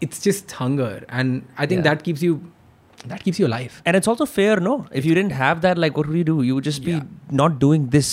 it's 0.00 0.20
just 0.20 0.52
hunger 0.52 0.92
and 1.08 1.42
i 1.56 1.66
think 1.66 1.80
Yeah. 1.80 1.88
that 1.88 2.02
keeps 2.04 2.22
you 2.22 2.34
that 3.12 3.22
keeps 3.24 3.38
you 3.40 3.46
alive 3.46 3.74
And 3.84 3.96
it's 3.96 4.08
also 4.08 4.26
fair, 4.26 4.54
no? 4.60 4.74
If 5.00 5.04
you 5.04 5.14
didn't 5.14 5.34
have 5.38 5.60
that, 5.64 5.78
like, 5.78 5.96
what 5.98 6.06
would 6.08 6.16
you 6.18 6.24
do? 6.28 6.36
You 6.42 6.54
would 6.56 6.64
just 6.64 6.84
be 6.86 6.92
yeah. 6.92 7.02
not 7.40 7.58
doing 7.64 7.82
this, 7.94 8.08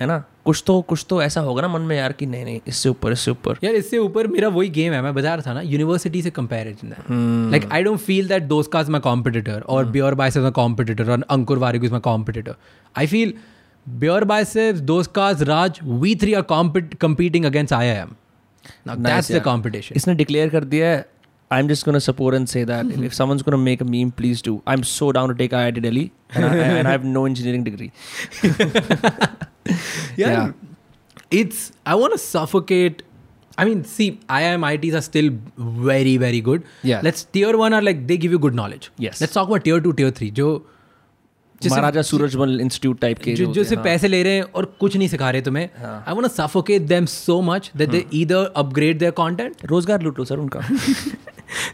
है 0.00 0.06
ना? 0.06 0.18
कुछ 0.44 0.62
तो 0.66 0.80
कुछ 0.90 1.04
तो 1.08 1.20
ऐसा 1.22 1.40
होगा 1.40 1.62
ना 1.62 1.68
मन 1.68 1.82
में 1.88 1.96
यार 1.96 2.12
कि 2.20 2.26
नहीं 2.26 2.44
नहीं 2.44 2.60
इससे 2.68 2.88
ऊपर 2.88 3.12
इससे 3.12 3.30
ऊपर 3.30 3.58
यार 3.64 3.74
इससे 3.74 3.98
ऊपर 3.98 4.26
मेरा 4.26 4.48
वही 4.48 4.68
गेम 4.78 4.92
है 4.92 5.00
मैं 5.02 5.12
बता 5.14 5.34
रहा 5.34 5.46
था 5.46 5.52
ना 5.54 5.60
यूनिवर्सिटी 5.60 6.22
से 6.22 6.30
कंपेरिजन 6.38 6.92
है 6.92 7.50
like 7.50 7.68
I 7.72 7.82
don't 7.82 7.98
feel 8.06 8.28
that 8.28 8.42
those 8.52 8.68
cause 8.72 8.88
my 8.90 9.00
competitor 9.00 9.60
और 9.60 9.84
बियर 9.96 10.14
बाइस 10.22 10.36
इज़ 10.36 10.42
माई 10.42 10.52
कॉम्पिटिटर 10.60 11.10
और 11.10 11.24
Ankur 11.30 11.58
Warikoo 11.66 11.84
is 11.84 11.92
my 11.92 12.00
competitor 12.04 12.54
I 12.98 13.06
feel 13.06 13.34
BeerBiceps 14.32 14.56
those 14.92 15.06
cause 15.20 15.42
Raj 15.52 15.80
we 15.84 16.14
three 16.22 16.34
are 16.34 16.42
competing 17.06 17.50
against 17.52 17.72
I 17.72 17.86
am 17.86 18.16
that's 18.87 19.31
the 19.31 19.35
yeah. 19.35 19.43
Competition 19.43 19.95
इसने 19.95 20.15
declare 20.15 20.49
कर 20.49 20.63
दिया 20.63 20.87
है 20.87 21.05
I'm 21.51 21.67
just 21.69 21.85
gonna 21.87 21.99
support 22.03 22.33
and 22.33 22.49
say 22.49 22.63
that 22.63 22.87
if 23.07 23.13
someone's 23.13 23.43
gonna 23.43 23.57
make 23.57 23.81
a 23.81 23.85
meme, 23.85 24.11
please 24.11 24.41
do. 24.41 24.61
I'm 24.65 24.83
so 24.83 25.11
down 25.11 25.27
to 25.29 25.35
take 25.41 25.51
IIT 25.51 25.81
Delhi, 25.83 26.11
and 26.33 26.45
I, 26.45 26.55
and 26.77 26.87
I 26.87 26.91
have 26.91 27.03
no 27.03 27.25
engineering 27.25 27.63
degree. 27.63 27.91
yeah. 30.17 30.51
It's 31.31 31.71
I 31.85 31.95
want 31.95 32.13
to 32.13 32.17
suffocate. 32.17 33.03
I 33.57 33.65
mean, 33.65 33.83
see, 33.83 34.19
IIMITs 34.27 34.93
are 34.93 35.01
still 35.01 35.29
very, 35.57 36.17
very 36.17 36.41
good. 36.41 36.63
Yeah. 36.83 37.01
Let's 37.03 37.23
tier 37.23 37.57
one 37.57 37.73
are 37.73 37.81
like 37.81 38.07
they 38.07 38.17
give 38.17 38.31
you 38.31 38.39
good 38.39 38.53
knowledge. 38.53 38.91
Yes. 38.97 39.21
Let's 39.21 39.33
talk 39.33 39.47
about 39.47 39.63
tier 39.63 39.79
two, 39.79 39.93
tier 39.93 40.11
three. 40.11 40.31
जो 40.31 40.41
जो 40.41 40.49
सिर्फ- 40.51 40.73
Maharaja 41.62 42.02
Surajmal 42.02 42.60
institute 42.60 43.00
type 43.00 43.18
के 43.18 43.32
जो 43.34 43.46
जो 43.46 43.64
सिर्फ़ 43.64 43.74
हाँ। 43.74 43.84
पैसे 43.84 44.08
ले 44.08 44.22
रहे 44.22 44.34
हैं 44.34 44.42
और 44.42 44.64
कुछ 44.80 44.96
नहीं 44.96 45.08
सिखा 45.08 45.30
रहे 45.30 45.42
तुम्हें। 45.42 45.64
I 45.64 46.12
want 46.12 46.22
to 46.22 46.28
suffocate 46.28 46.82
them 46.88 47.06
so 47.06 47.40
much 47.42 47.70
that 47.76 47.90
they 47.90 48.04
either 48.14 48.52
upgrade 48.56 48.98
their 48.98 49.12
content 49.18 49.64
रोज़गार 49.64 50.02
लूटो 50.02 50.24
सर 50.24 50.38
उनका। 50.38 50.60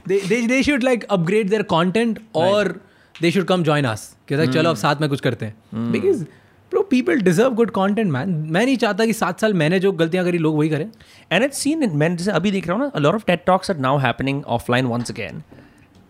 They 0.09 0.47
they 0.47 0.63
should 0.63 0.83
like 0.83 1.05
upgrade 1.05 1.49
their 1.51 1.63
content 1.71 2.19
और 2.37 2.69
they 3.15 3.31
should 3.31 3.45
come 3.45 3.63
join 3.63 3.85
us 3.85 4.15
कहता 4.29 4.45
चलो 4.47 4.69
अब 4.71 4.75
hmm। 4.75 4.83
साथ 4.83 5.01
में 5.01 5.09
कुछ 5.11 5.21
करते 5.21 5.47
हैं। 5.47 5.91
Because 5.93 6.25
bro 6.73 6.83
people 6.83 7.21
deserve 7.21 7.55
good 7.55 7.71
content 7.71 8.11
man 8.13 8.31
मैं 8.51 8.65
नहीं 8.65 8.77
चाहता 8.77 9.05
कि 9.07 9.13
सात 9.13 9.41
साल 9.41 9.55
मैंने 9.55 9.79
जो 9.81 9.93
गलतियाँ 9.95 10.25
करी 10.25 10.39
लोग 10.39 10.57
वही 10.59 10.69
करें। 10.69 10.87
एंड 11.33 11.45
इट्स 11.45 11.59
सीन 11.59 11.91
मैं 11.95 12.17
जैसे 12.17 12.31
अभी 12.31 12.51
देख 12.51 12.67
रहा 12.69 12.77
हूँ 12.77 12.85
ना 12.85 13.01
lot 13.01 13.15
of 13.15 13.25
TED 13.27 13.45
talks 13.47 13.71
are 13.71 13.79
now 13.79 13.99
happening 13.99 14.45
offline 14.57 14.87
once 14.87 15.11
again 15.11 15.43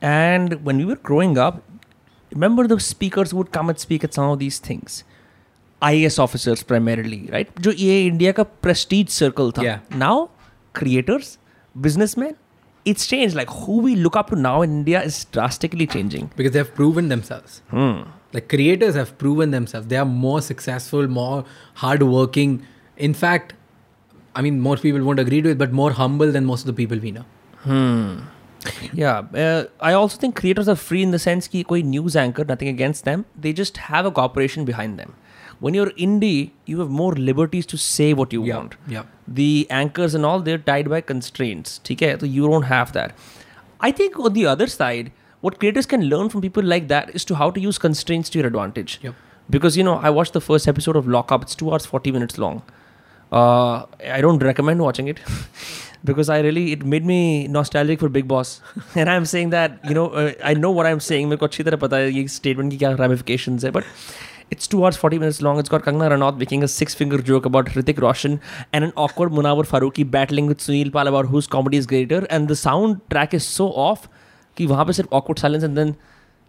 and 0.03 0.55
when 0.55 0.79
we 0.79 0.85
were 0.85 0.97
growing 1.07 1.37
up 1.39 1.63
remember 2.34 2.68
the 2.68 2.80
speakers 2.80 3.34
would 3.34 3.52
come 3.52 3.70
and 3.70 3.80
speak 3.80 4.04
at 4.04 4.14
some 4.14 4.30
of 4.30 4.40
these 4.40 4.60
things. 4.60 5.04
IAS 5.82 6.20
officers 6.20 6.62
primarily, 6.64 7.28
right? 7.32 7.54
जो 7.62 7.72
ये 7.72 8.06
India 8.08 8.32
का 8.40 8.46
prestige 8.62 9.10
circle 9.10 9.52
था. 9.52 9.64
Yeah. 9.68 9.80
Now, 10.06 10.30
creators, 10.80 11.38
businessmen, 11.88 12.36
it's 12.86 13.08
changed. 13.08 13.36
Like 13.36 13.50
who 13.62 13.78
we 13.88 13.96
look 13.96 14.16
up 14.16 14.30
to 14.30 14.36
now 14.36 14.62
in 14.62 14.72
India 14.80 15.02
is 15.04 15.26
drastically 15.38 15.88
changing. 15.88 16.30
because 16.36 16.52
they 16.54 16.60
have 16.66 16.74
proven 16.82 17.10
themselves 17.14 17.62
Hmm. 17.72 17.98
like 18.36 18.48
creators 18.52 18.96
have 19.00 19.10
proven 19.22 19.52
themselves 19.56 19.88
they 19.94 19.98
are 20.02 20.10
more 20.26 20.42
successful 20.46 21.08
more 21.16 21.40
hardworking 21.82 22.54
in 23.08 23.14
fact 23.22 23.50
i 24.42 24.44
mean 24.46 24.60
most 24.68 24.86
people 24.86 25.04
won't 25.08 25.22
agree 25.24 25.42
to 25.48 25.50
it 25.56 25.58
but 25.64 25.74
more 25.80 25.88
humble 25.98 26.32
than 26.38 26.46
most 26.52 26.66
of 26.66 26.70
the 26.72 26.76
people 26.78 27.02
we 27.08 27.12
know 27.18 27.26
yeah 28.93 29.19
uh, 29.45 29.65
i 29.81 29.93
also 29.93 30.19
think 30.19 30.37
creators 30.41 30.69
are 30.69 30.77
free 30.77 31.03
in 31.03 31.11
the 31.11 31.19
sense 31.19 31.49
ki 31.49 31.63
koi 31.65 31.81
news 31.81 32.17
anchor 32.17 32.45
nothing 32.45 32.69
against 32.69 33.05
them. 33.05 33.25
They 33.47 33.53
just 33.53 33.77
have 33.89 34.07
a 34.07 34.11
corporation 34.11 34.65
behind 34.65 34.99
them. 34.99 35.15
When 35.61 35.75
you're 35.75 35.91
indie 36.07 36.51
you 36.67 36.81
have 36.81 36.91
more 36.91 37.13
liberties 37.15 37.67
to 37.67 37.79
say 37.79 38.13
what 38.13 38.33
you 38.33 38.45
yeah, 38.45 38.57
want. 38.57 38.75
yeah. 38.87 39.05
The 39.27 39.67
anchors 39.71 40.15
and 40.15 40.25
all 40.31 40.41
they're 40.41 40.59
tied 40.71 40.91
by 40.95 41.01
constraints 41.01 41.81
okay? 41.91 42.17
So 42.19 42.27
you 42.27 42.49
don't 42.49 42.65
have 42.73 42.93
that. 42.93 43.15
I 43.81 43.91
think 43.93 44.19
on 44.19 44.33
the 44.33 44.47
other 44.47 44.67
side 44.67 45.13
what 45.41 45.59
creators 45.61 45.87
can 45.87 46.05
learn 46.15 46.29
from 46.29 46.41
people 46.41 46.63
like 46.63 46.89
that 46.89 47.15
is 47.15 47.25
to 47.27 47.37
how 47.37 47.51
to 47.51 47.61
use 47.61 47.79
constraints 47.79 48.31
to 48.31 48.39
your 48.39 48.47
advantage. 48.49 48.99
Yep. 49.03 49.15
because 49.55 49.77
you 49.79 49.83
know 49.87 49.93
i 50.09 50.11
watched 50.15 50.33
the 50.37 50.41
first 50.45 50.69
episode 50.71 50.97
of 51.01 51.09
lockup 51.15 51.43
it's 51.47 51.55
2 51.59 51.73
hours 51.73 51.85
40 51.87 52.13
minutes 52.15 52.39
long. 52.45 52.63
Uh, 53.33 53.87
i 54.17 54.21
don't 54.21 54.43
recommend 54.43 54.81
watching 54.81 55.09
it. 55.13 55.21
because 56.07 56.29
I 56.29 56.41
really 56.41 56.73
it 56.73 56.85
made 56.85 57.05
me 57.05 57.49
nostalgic 57.49 58.01
for 58.01 58.09
Bigg 58.09 58.29
Boss, 58.29 58.61
and 58.95 59.11
I'm 59.11 59.27
saying 59.27 59.51
that 59.51 59.79
you 59.89 59.95
know 59.95 60.07
uh, 60.09 60.33
I 60.45 60.55
know 60.55 60.71
what 60.71 60.87
I'm 60.87 61.01
saying. 61.01 61.29
मेरे 61.29 62.31
statement 62.31 62.71
ki 62.71 62.79
kya 62.79 62.99
ramifications 62.99 63.63
hai, 63.63 63.71
but 63.71 63.85
it's 64.51 64.67
two 64.67 64.85
hours 64.85 64.97
forty 64.97 65.19
minutes 65.19 65.43
long. 65.43 65.59
It's 65.59 65.69
got 65.69 65.83
Kangana 65.83 66.11
Ranaut 66.17 66.39
making 66.39 66.63
a 66.63 66.69
six-finger 66.69 67.19
joke 67.19 67.47
about 67.47 67.67
Hrithik 67.67 68.01
Roshan 68.01 68.41
and 68.73 68.85
an 68.85 68.93
awkward 68.97 69.33
Munawar 69.33 69.67
Faruqui 69.73 70.11
battling 70.11 70.47
with 70.47 70.59
Sunil 70.59 70.93
Pal 70.93 71.09
about 71.09 71.27
whose 71.27 71.47
comedy 71.47 71.77
is 71.77 71.87
greater, 71.87 72.27
and 72.31 72.49
the 72.49 72.55
soundtrack 72.55 73.35
is 73.35 73.45
so 73.45 73.73
off 73.73 74.09
that 74.57 74.69
there 74.69 74.91
is 74.91 75.03
awkward 75.11 75.39
silence 75.39 75.63
and 75.63 75.77
then 75.77 75.97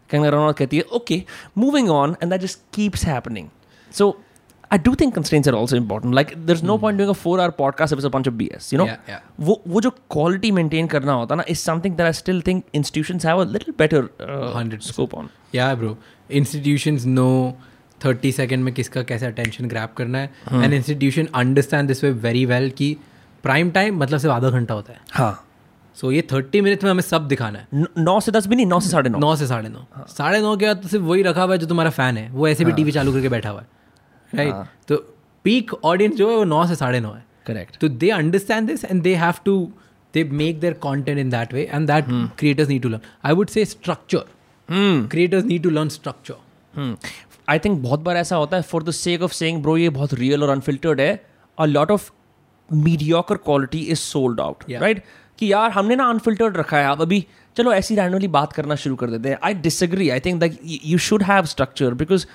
Kangana 0.10 0.32
Ranaut 0.32 0.58
says, 0.58 0.91
okay 0.91 1.26
moving 1.55 1.89
on 1.89 2.18
and 2.22 2.32
that 2.32 2.41
just 2.41 2.72
keeps 2.72 3.03
happening. 3.03 3.51
So 3.89 4.18
I 4.72 4.78
do 4.78 4.93
think 4.95 5.13
constants 5.15 5.47
are 5.47 5.53
also 5.53 5.76
important 5.76 6.13
like 6.15 6.34
there 6.45 6.53
is 6.53 6.63
no 6.65 6.78
point 6.78 6.97
doing 6.97 7.13
four 7.15 7.39
hour 7.39 7.49
podcast 7.59 8.05
a 8.05 8.09
bunch 8.09 8.28
B 8.28 8.49
S 8.55 8.74
you 8.74 8.80
know 8.80 8.88
वो 9.39 9.61
वो 9.68 9.82
जो 9.82 9.89
quality 9.89 10.51
maintain 10.51 10.88
करना 10.88 11.13
होता 11.13 11.36
ना 11.36 11.43
is 11.49 11.59
something 11.59 11.95
that 11.95 12.05
I 12.05 12.13
still 12.13 12.41
think 12.41 12.63
institutions 12.74 13.26
have 13.26 13.43
little 13.51 13.74
better 13.80 14.80
scope 14.82 15.15
on 15.15 15.30
या 15.55 15.74
bro 15.76 15.97
institutions 16.32 17.05
know 17.05 17.57
thirty 18.05 18.32
second 18.32 18.63
में 18.63 18.74
किसका 18.74 19.01
कैसा 19.03 19.28
अटेंशन 19.28 19.68
ग्रैप 19.68 19.93
करना 19.93 20.18
है. 20.18 20.32
And 20.53 20.74
institution 20.74 21.28
understand 21.36 21.88
this 21.88 22.03
way 22.03 22.11
very 22.26 22.45
well 22.45 22.70
की 22.70 22.97
प्राइम 23.43 23.72
टाइम 23.72 23.97
मतलब 23.97 24.20
सिर्फ़ 24.20 24.36
आधा 24.36 24.49
घंटा 24.49 24.74
होता 24.74 24.93
है. 24.93 24.99
हाँ. 25.11 25.43
सो 25.97 26.07
so, 26.07 26.13
ये 26.13 26.22
थर्टी 26.32 26.61
मिनट 26.61 26.84
में 26.84 26.91
हमें 26.91 27.01
सब 27.01 27.28
दिखाना 27.28 27.59
है. 27.59 27.86
नौ 27.97 28.20
से 28.20 28.32
दस 28.32 28.47
भी 28.47 28.55
नहीं 28.55 28.65
नौ 28.65 28.80
से 28.80 28.89
साढ़े 28.89 29.09
नौ. 29.09 29.20
नौ 29.20 29.36
से 29.36 29.47
साढ़े 29.47 29.70
नौ. 29.70 29.86
साढ़े 30.07 30.41
नौ 30.41 30.55
के 30.57 30.65
बाद 30.65 30.82
तो 30.82 30.88
सिर्फ़ 30.88 31.05
वही 31.05 31.24
रखा 31.24 31.43
हुआ 31.43 31.53
है 31.53 31.57
जो 31.59 31.68
तुम्हारा 31.68 31.89
फ़ैन 31.89 32.18
है. 32.18 32.30
वो 32.32 32.47
ऐसे 32.47 32.65
भी 32.65 32.72
टीवी 32.72 32.91
चालू 32.91 33.13
करके 33.13 33.30
बैठा 33.30 33.49
हुआ 33.49 33.61
है. 33.61 33.68
राइट 34.34 34.68
तो 34.88 34.96
पीक 35.46 35.74
ऑडियंस 35.74 36.16
जो 36.16 36.30
है 36.30 36.36
वो 36.38 36.44
नौ 36.44 36.66
से 36.68 36.76
साढ़े 36.76 37.00
नौ 37.00 37.12
है. 37.14 37.26
करेक्ट 37.46 37.78
तो 37.80 37.88
they 37.90 38.10
understand 38.12 38.68
this 38.68 38.86
and 38.86 39.02
they 39.04 39.16
have 39.16 39.34
to 39.46 39.60
they 40.14 40.24
make 40.24 40.60
their 40.60 40.74
content 40.82 41.20
in 41.20 41.30
that 41.30 41.54
way 41.54 41.70
and 41.74 41.88
that 41.88 42.06
creators 42.40 42.70
need 42.70 42.82
to 42.82 42.90
learn 42.90 43.02
I 43.26 43.34
would 43.34 43.50
say 43.50 43.66
structure 43.66 44.26
creators 45.12 45.46
need 45.46 45.64
to 45.64 45.70
learn 45.70 45.90
structure 45.90 46.96
I 47.50 47.60
think 47.60 47.80
बहुत 47.82 48.00
बार 48.00 48.18
ऐसा 48.18 48.36
होता 48.36 48.58
है 48.58 48.64
for 48.64 48.84
the 48.84 48.92
sake 48.92 49.22
of 49.22 49.34
saying 49.34 49.62
bro 49.62 49.78
ये 49.78 49.90
बहुत 49.90 50.14
real 50.14 50.44
और 50.44 50.50
unfiltered 50.50 51.02
है. 51.02 51.26
A 51.58 51.66
lot 51.66 51.92
of 51.92 52.12
mediocre 52.70 53.38
quality 53.38 53.80
is 53.82 54.00
sold 54.00 54.40
out 54.40 54.64
right 54.72 55.04
कि 55.40 55.52
यार 55.52 55.72
हमने 55.72 55.96
ना 55.96 56.10
अनफिल्टर्ड 56.10 56.58
रखा 56.58 56.78
है 56.78 56.86
आप 56.86 57.02
अभी 57.02 57.26
चलो 57.58 57.74
ऐसी 57.74 57.96
रैंडमली 57.96 58.28
बात 58.28 58.54
करना 58.54 58.76
शुरू 58.76 58.96
कर 58.96 59.10
देते 59.10 59.30
हैं। 59.30 59.38
I 59.44 59.54
disagree 59.54 60.10
I 60.10 60.20
think 60.20 60.40
that 60.40 60.60
you 60.86 60.98
should 60.98 61.24
have 61.24 61.46
structure 61.46 61.94
because 61.94 62.26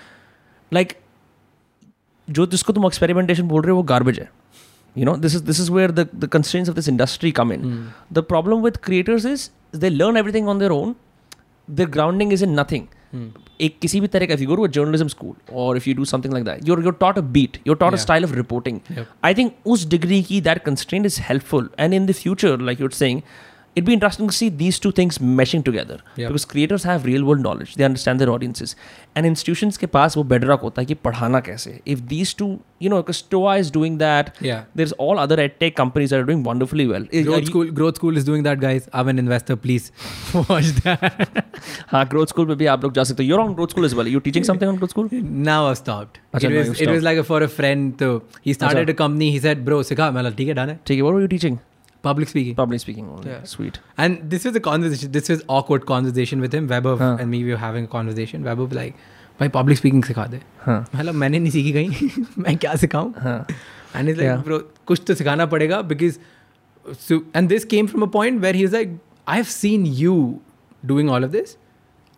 like 0.73 0.93
जो 2.33 2.47
जिसको 2.47 2.73
तुम 2.73 2.87
एक्सपेरिमेंटेशन 2.87 3.49
बोल 3.49 3.63
रहे 3.63 3.71
हो 3.71 3.77
वो 3.77 3.83
गार्बेज 3.93 4.19
है। 4.19 4.29
You 4.97 5.05
know 5.05 5.17
this 5.17 5.35
is 5.37 5.45
this 5.45 5.61
is 5.61 5.71
where 5.73 5.91
the 5.91 6.09
the 6.15 6.29
constraints 6.33 6.71
of 6.71 6.77
this 6.77 6.89
industry 6.89 7.31
come 7.33 7.53
in 7.53 7.63
the 8.13 8.25
problem 8.29 8.63
with 8.65 8.77
creators 8.85 9.27
is 9.27 9.49
they 9.77 9.89
learn 9.91 10.17
everything 10.17 10.49
on 10.49 10.59
their 10.59 10.71
own 10.73 10.95
their 11.69 11.89
grounding 11.91 12.33
is 12.33 12.45
in 12.45 12.59
nothing 12.61 12.87
एक 13.61 13.79
किसी 13.81 14.01
भी 14.01 14.07
तरह 14.09 14.27
का 14.27 14.37
figure 14.37 14.51
you 14.51 14.57
go 14.57 14.67
journalism 14.69 15.09
school 15.09 15.35
और 15.55 15.77
if 15.77 15.89
you 15.89 15.95
do 15.95 16.05
something 16.05 16.33
like 16.33 16.45
that 16.45 16.69
you're 16.69 16.83
you're 16.85 16.97
taught 17.01 17.19
a 17.19 17.23
beat 17.37 17.59
you're 17.67 17.77
taught 17.77 17.93
a 17.93 17.97
style 18.05 18.25
of 18.25 18.35
reporting 18.35 18.79
I 19.25 19.35
think 19.35 19.53
उस 19.67 19.87
degree 19.89 20.23
की 20.23 20.41
that 20.41 20.63
constant 20.65 21.07
is 21.07 21.21
helpful 21.23 21.71
and 21.79 21.95
in 21.95 22.07
the 22.07 22.13
future 22.13 22.61
like 22.61 22.81
you're 22.81 22.91
saying 22.93 23.21
it'd 23.75 23.87
be 23.87 23.93
interesting 23.93 24.27
to 24.27 24.35
see 24.35 24.49
these 24.49 24.79
two 24.79 24.93
things 24.93 25.19
meshing 25.19 25.65
together. 25.65 25.99
Yeah. 26.17 26.29
because 26.29 26.45
creators 26.45 26.83
have 26.85 27.05
real 27.05 27.25
world 27.25 27.41
knowledge. 27.41 27.75
They 27.77 27.85
understand 27.85 28.21
their 28.21 28.31
audiences. 28.31 28.75
And 29.15 29.27
institutions 29.27 29.79
ke 29.79 29.91
pass 29.97 30.17
wo 30.17 30.25
bedrock 30.33 30.67
hota 30.67 30.83
hai 30.83 30.85
ki 30.91 30.97
padhana 31.07 31.43
kaise. 31.49 31.71
If 31.95 32.07
these 32.13 32.35
two 32.35 32.51
you 32.87 32.93
know 32.95 33.01
because 33.03 33.21
stoa 33.25 33.57
is 33.63 33.71
doing 33.77 33.99
that 34.03 34.37
yeah. 34.49 34.65
there's 34.75 34.93
all 35.07 35.23
other 35.25 35.39
edtech 35.47 35.77
companies 35.81 36.11
that 36.11 36.21
are 36.21 36.29
doing 36.31 36.43
wonderfully 36.51 36.87
well. 36.93 37.09
Growth 37.31 37.51
school 37.53 37.73
growth 37.81 38.03
school 38.03 38.23
is 38.23 38.29
doing 38.31 38.47
that 38.49 38.61
guys. 38.67 38.89
I'm 38.93 39.09
an 39.15 39.19
investor 39.25 39.57
please. 39.57 39.91
Watch 40.35 40.73
that. 40.87 41.45
ha 41.95 42.05
growth 42.15 42.37
school 42.37 42.53
pe 42.53 42.59
bhi 42.65 42.71
aap 42.77 42.89
log 42.89 43.03
ja 43.03 43.09
sakte 43.13 43.27
you're 43.31 43.43
on 43.47 43.57
growth 43.61 43.77
school 43.77 43.91
as 43.91 43.99
well. 44.01 44.15
You 44.17 44.25
teaching 44.31 44.49
something 44.53 44.75
on 44.75 44.81
growth 44.85 44.97
school? 44.97 45.11
Now 45.51 45.61
i've 45.71 45.83
stopped. 45.83 46.23
Achha, 46.35 46.51
it 46.51 46.59
was 46.61 46.73
no, 46.73 46.79
stopped. 46.81 46.97
was 46.99 47.11
like 47.11 47.25
a, 47.25 47.29
for 47.33 47.43
a 47.49 47.53
friend 47.59 48.07
so 48.07 48.15
he 48.49 48.59
started 48.61 48.89
Achha. 48.89 48.99
a 48.99 49.03
company. 49.05 49.31
He 49.37 49.45
said 49.49 49.69
bro 49.71 49.83
sikha. 49.93 50.15
Matlab 50.19 50.41
theek 50.41 50.55
hai 50.55 50.59
done 50.63 50.79
theek 50.91 51.05
hai 51.05 51.11
what 51.11 51.21
were 51.21 51.27
you 51.29 51.35
teaching? 51.37 51.61
Public 52.03 52.29
speaking. 52.29 52.55
Public 52.57 52.81
speaking 52.81 53.09
only. 53.09 53.31
Yeah. 53.31 53.43
Sweet. 53.45 53.81
And 53.97 54.23
this 54.29 54.45
is 54.45 54.57
a 54.57 54.61
conversation. 54.61 55.13
This 55.13 55.31
is 55.31 55.43
awkward 55.49 55.87
conversation 55.87 56.41
with 56.41 56.55
him. 56.55 56.69
Webber 56.69 56.97
huh. 56.97 57.17
and 57.21 57.31
me. 57.31 57.45
We 57.45 57.53
were 57.53 57.65
having 57.65 57.85
a 57.85 57.89
conversation. 57.89 58.45
Webber 58.45 58.65
was 58.65 58.75
like, 58.75 59.03
भाई 59.41 59.49
public 59.49 59.79
speaking 59.79 60.05
सिखा 60.05 60.27
दे 60.27 60.41
मतलब 60.69 61.15
मैंने 61.15 61.39
नहीं 61.39 61.51
सीखी 61.53 61.73
कहीं 61.73 62.25
मैं 62.45 62.57
क्या 62.57 62.75
सिखाऊँ 62.83 63.15
एंड 63.97 64.09
इज़ 64.09 64.21
लाइक 64.21 64.41
ब्रो 64.45 64.59
कुछ 64.87 65.03
तो 65.07 65.15
सिखाना 65.15 65.47
पड़ेगा 65.55 65.81
because 65.93 66.19
and 67.37 67.49
this 67.49 67.65
came 67.73 67.87
from 67.87 68.03
a 68.03 68.09
point 68.19 68.41
where 68.41 68.55
he 68.55 68.65
is 68.65 68.73
like 68.73 68.99
I 69.29 69.37
have 69.37 69.45
seen 69.55 69.87
you 70.03 70.15
doing 70.83 71.11
all 71.11 71.25
of 71.25 71.31
this 71.31 71.57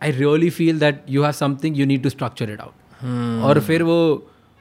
I 0.01 0.11
really 0.11 0.49
feel 0.59 0.79
that 0.79 1.03
you 1.09 1.23
have 1.23 1.31
something 1.39 1.77
you 1.79 1.85
need 1.85 2.03
to 2.03 2.09
structure 2.09 2.51
it 2.51 2.61
out 2.61 3.43
और 3.45 3.59
फिर 3.67 3.83
वो 3.83 3.97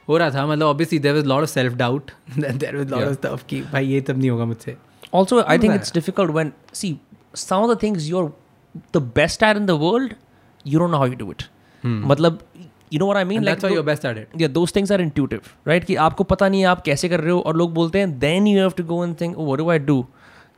हो 0.09 0.17
रहा 0.19 0.31
था 0.31 0.47
मतलब 0.47 0.67
obviously 0.67 0.99
there 0.99 1.15
was 1.15 1.27
lot 1.27 1.43
of 1.43 1.51
self 1.51 1.75
doubt 1.85 2.11
there 2.39 2.77
was 2.77 2.89
lot 2.89 3.03
of 3.03 3.15
stuff 3.15 3.45
कि 3.49 3.61
भाई 3.73 3.87
ये 3.87 4.01
तब 4.01 4.19
नहीं 4.19 4.31
होगा 4.31 4.45
मुझसे 4.45 4.77
Also, 5.14 5.44
I 5.44 5.58
think 5.58 5.76
it's 5.80 5.92
difficult 6.00 6.32
when 6.40 6.54
see 6.72 7.00
some 7.34 7.64
of 7.64 7.70
the 7.70 7.78
things 7.86 8.10
you're 8.10 8.32
the 8.98 9.02
best 9.02 9.44
at 9.44 9.58
in 9.58 9.66
the 9.66 9.76
world, 9.76 10.16
you 10.64 10.78
don't 10.80 10.92
know 10.92 11.00
how 11.00 11.06
you 11.06 11.16
do 11.16 11.32
it. 11.32 11.48
मतलब 11.84 12.40
you 12.92 13.00
know 13.02 13.06
what 13.06 13.18
I 13.18 13.24
mean? 13.24 13.38
and 13.40 13.48
that's 13.48 13.64
why 13.64 13.70
tho- 13.70 13.76
you're 13.76 13.88
best 13.88 14.06
at 14.10 14.18
it 14.18 14.30
yeah, 14.44 14.50
those 14.54 14.72
things 14.76 14.92
are 14.92 15.00
intuitive, 15.02 15.50
right? 15.72 15.84
कि 15.86 15.96
आपको 16.06 16.24
पता 16.32 16.48
नहीं 16.50 16.62
है 16.62 16.68
आप 16.68 16.82
कैसे 16.86 17.10
कर 17.10 17.20
रहे 17.22 17.32
हो 17.32 17.40
और 17.40 17.58
लोग 17.58 17.74
बोलते 17.74 18.00
हैं 18.00 18.20
then 18.24 18.48
you 18.52 18.64
have 18.66 18.76
to 18.80 18.86
go 18.92 19.02
and 19.08 19.18
think, 19.22 19.38
oh, 19.38 19.46
what 19.50 19.62
do 19.64 19.70
I 19.76 19.78
do? 19.92 19.98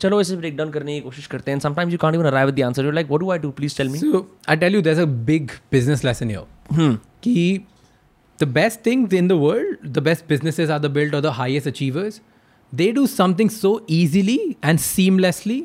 चलो 0.02 0.20
इसे 0.22 0.36
ब्रेक 0.36 0.56
डाउन 0.58 0.70
करने 0.72 0.94
की 0.94 1.02
कोशिश 1.08 1.28
करते 1.34 1.52
हैं 1.52 1.60
sometimes 1.66 1.94
you 1.96 2.00
can't 2.04 2.18
even 2.20 2.30
arrive 2.30 2.52
at 2.52 2.56
the 2.60 2.64
answer 2.68 2.86
you're 2.86 2.96
like 3.00 3.12
what 3.14 3.24
do 3.24 3.32
I 3.34 3.38
do 3.44 3.52
please 3.60 3.76
tell 3.80 3.92
me 3.96 4.00
So 4.04 4.22
I 4.54 4.56
tell 4.64 4.78
you, 4.78 4.82
there's 4.88 5.02
a 5.04 5.10
big 5.32 5.52
business 5.76 6.04
lesson 6.08 6.32
here. 6.36 6.46
Hmm. 6.80 6.96
Ki 7.28 7.66
the 8.44 8.48
best 8.58 8.82
things 8.88 9.14
in 9.14 9.28
the 9.28 9.38
world, 9.38 9.84
the 9.98 10.02
best 10.08 10.28
businesses 10.28 10.72
are 10.76 10.80
the 10.86 10.90
built 11.00 11.14
or 11.14 11.22
the 11.26 11.34
highest 11.40 11.68
achievers. 11.72 12.20
They 12.73 12.89
do 12.93 13.07
something 13.09 13.51
so 13.53 13.71
easily 13.97 14.39
and 14.63 14.83
seamlessly 14.83 15.59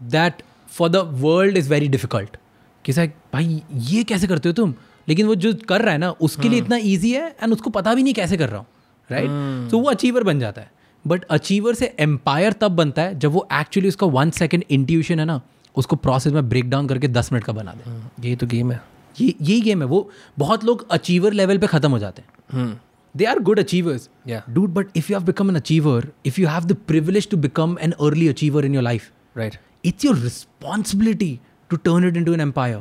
that 0.00 0.42
for 0.76 0.88
the 0.88 1.02
world 1.24 1.58
is 1.62 1.68
very 1.72 1.88
difficult. 1.96 2.36
कि 2.84 2.92
भाई 3.32 3.62
ये 3.74 4.02
कैसे 4.04 4.26
करते 4.26 4.48
हो 4.48 4.52
तुम? 4.52 4.74
लेकिन 5.08 5.26
वो 5.26 5.34
जो 5.34 5.52
कर 5.68 5.82
रहा 5.82 5.92
है 5.92 5.98
ना 5.98 6.10
उसके 6.20 6.48
लिए 6.48 6.58
इतना 6.58 6.76
ईजी 6.76 7.12
है 7.12 7.28
एंड 7.42 7.52
उसको 7.52 7.70
पता 7.70 7.94
भी 7.94 8.02
नहीं 8.02 8.14
कैसे 8.14 8.36
कर 8.36 8.48
रहा 8.48 8.58
हूँ 8.58 8.66
राइट 9.10 9.70
तो 9.70 9.78
वो 9.78 9.90
अचीवर 9.90 10.22
बन 10.22 10.40
जाता 10.40 10.60
है। 10.60 10.70
बट 11.04 11.24
अचीवर 11.30 11.74
से 11.74 11.94
एम्पायर 12.00 12.52
तब 12.52 12.76
बनता 12.76 13.02
है 13.02 13.18
जब 13.18 13.32
वो 13.32 13.46
एक्चुअली 13.52 13.88
उसका 13.88 14.06
वन 14.06 14.30
सेकेंड 14.30 14.64
इंट्यूशन 14.70 15.18
है 15.18 15.24
ना 15.24 15.40
उसको 15.76 15.96
प्रोसेस 15.96 16.32
में 16.32 16.48
ब्रेक 16.48 16.70
डाउन 16.70 16.88
करके 16.88 17.08
दस 17.08 17.32
मिनट 17.32 17.44
का 17.44 17.52
बना 17.52 17.72
दे। 17.72 17.90
यही 18.26 18.36
तो 18.36 18.46
गेम 18.46 18.72
है। 18.72 18.80
ये 19.20 19.34
यही 19.40 19.60
गेम 19.60 19.82
है। 19.82 19.88
वो 19.88 20.10
बहुत 20.38 20.64
लोग 20.64 20.86
अचीवर 20.90 21.32
लेवल 21.32 21.58
पे 21.58 21.66
खत्म 21.66 21.90
हो 21.90 21.98
जाते 21.98 22.22
हैं। 22.22 22.80
They 23.17 23.25
are 23.25 23.39
good 23.49 23.59
achievers 23.59 24.09
Yeah. 24.29 24.41
Dude 24.53 24.69
but 24.73 24.97
if 24.97 25.09
you 25.11 25.17
have 25.17 25.25
become 25.25 25.49
an 25.49 25.55
achiever 25.55 26.07
if 26.25 26.39
you 26.39 26.47
have 26.47 26.63
the 26.65 26.75
privilege 26.87 27.29
to 27.29 27.37
become 27.47 27.77
an 27.81 27.91
early 28.07 28.27
achiever 28.27 28.65
in 28.65 28.73
your 28.75 28.83
life 28.83 29.11
right 29.39 29.55
it's 29.89 30.05
your 30.07 30.15
responsibility 30.19 31.31
to 31.71 31.77
turn 31.87 32.05
it 32.09 32.15
into 32.19 32.33
an 32.35 32.43
empire. 32.43 32.77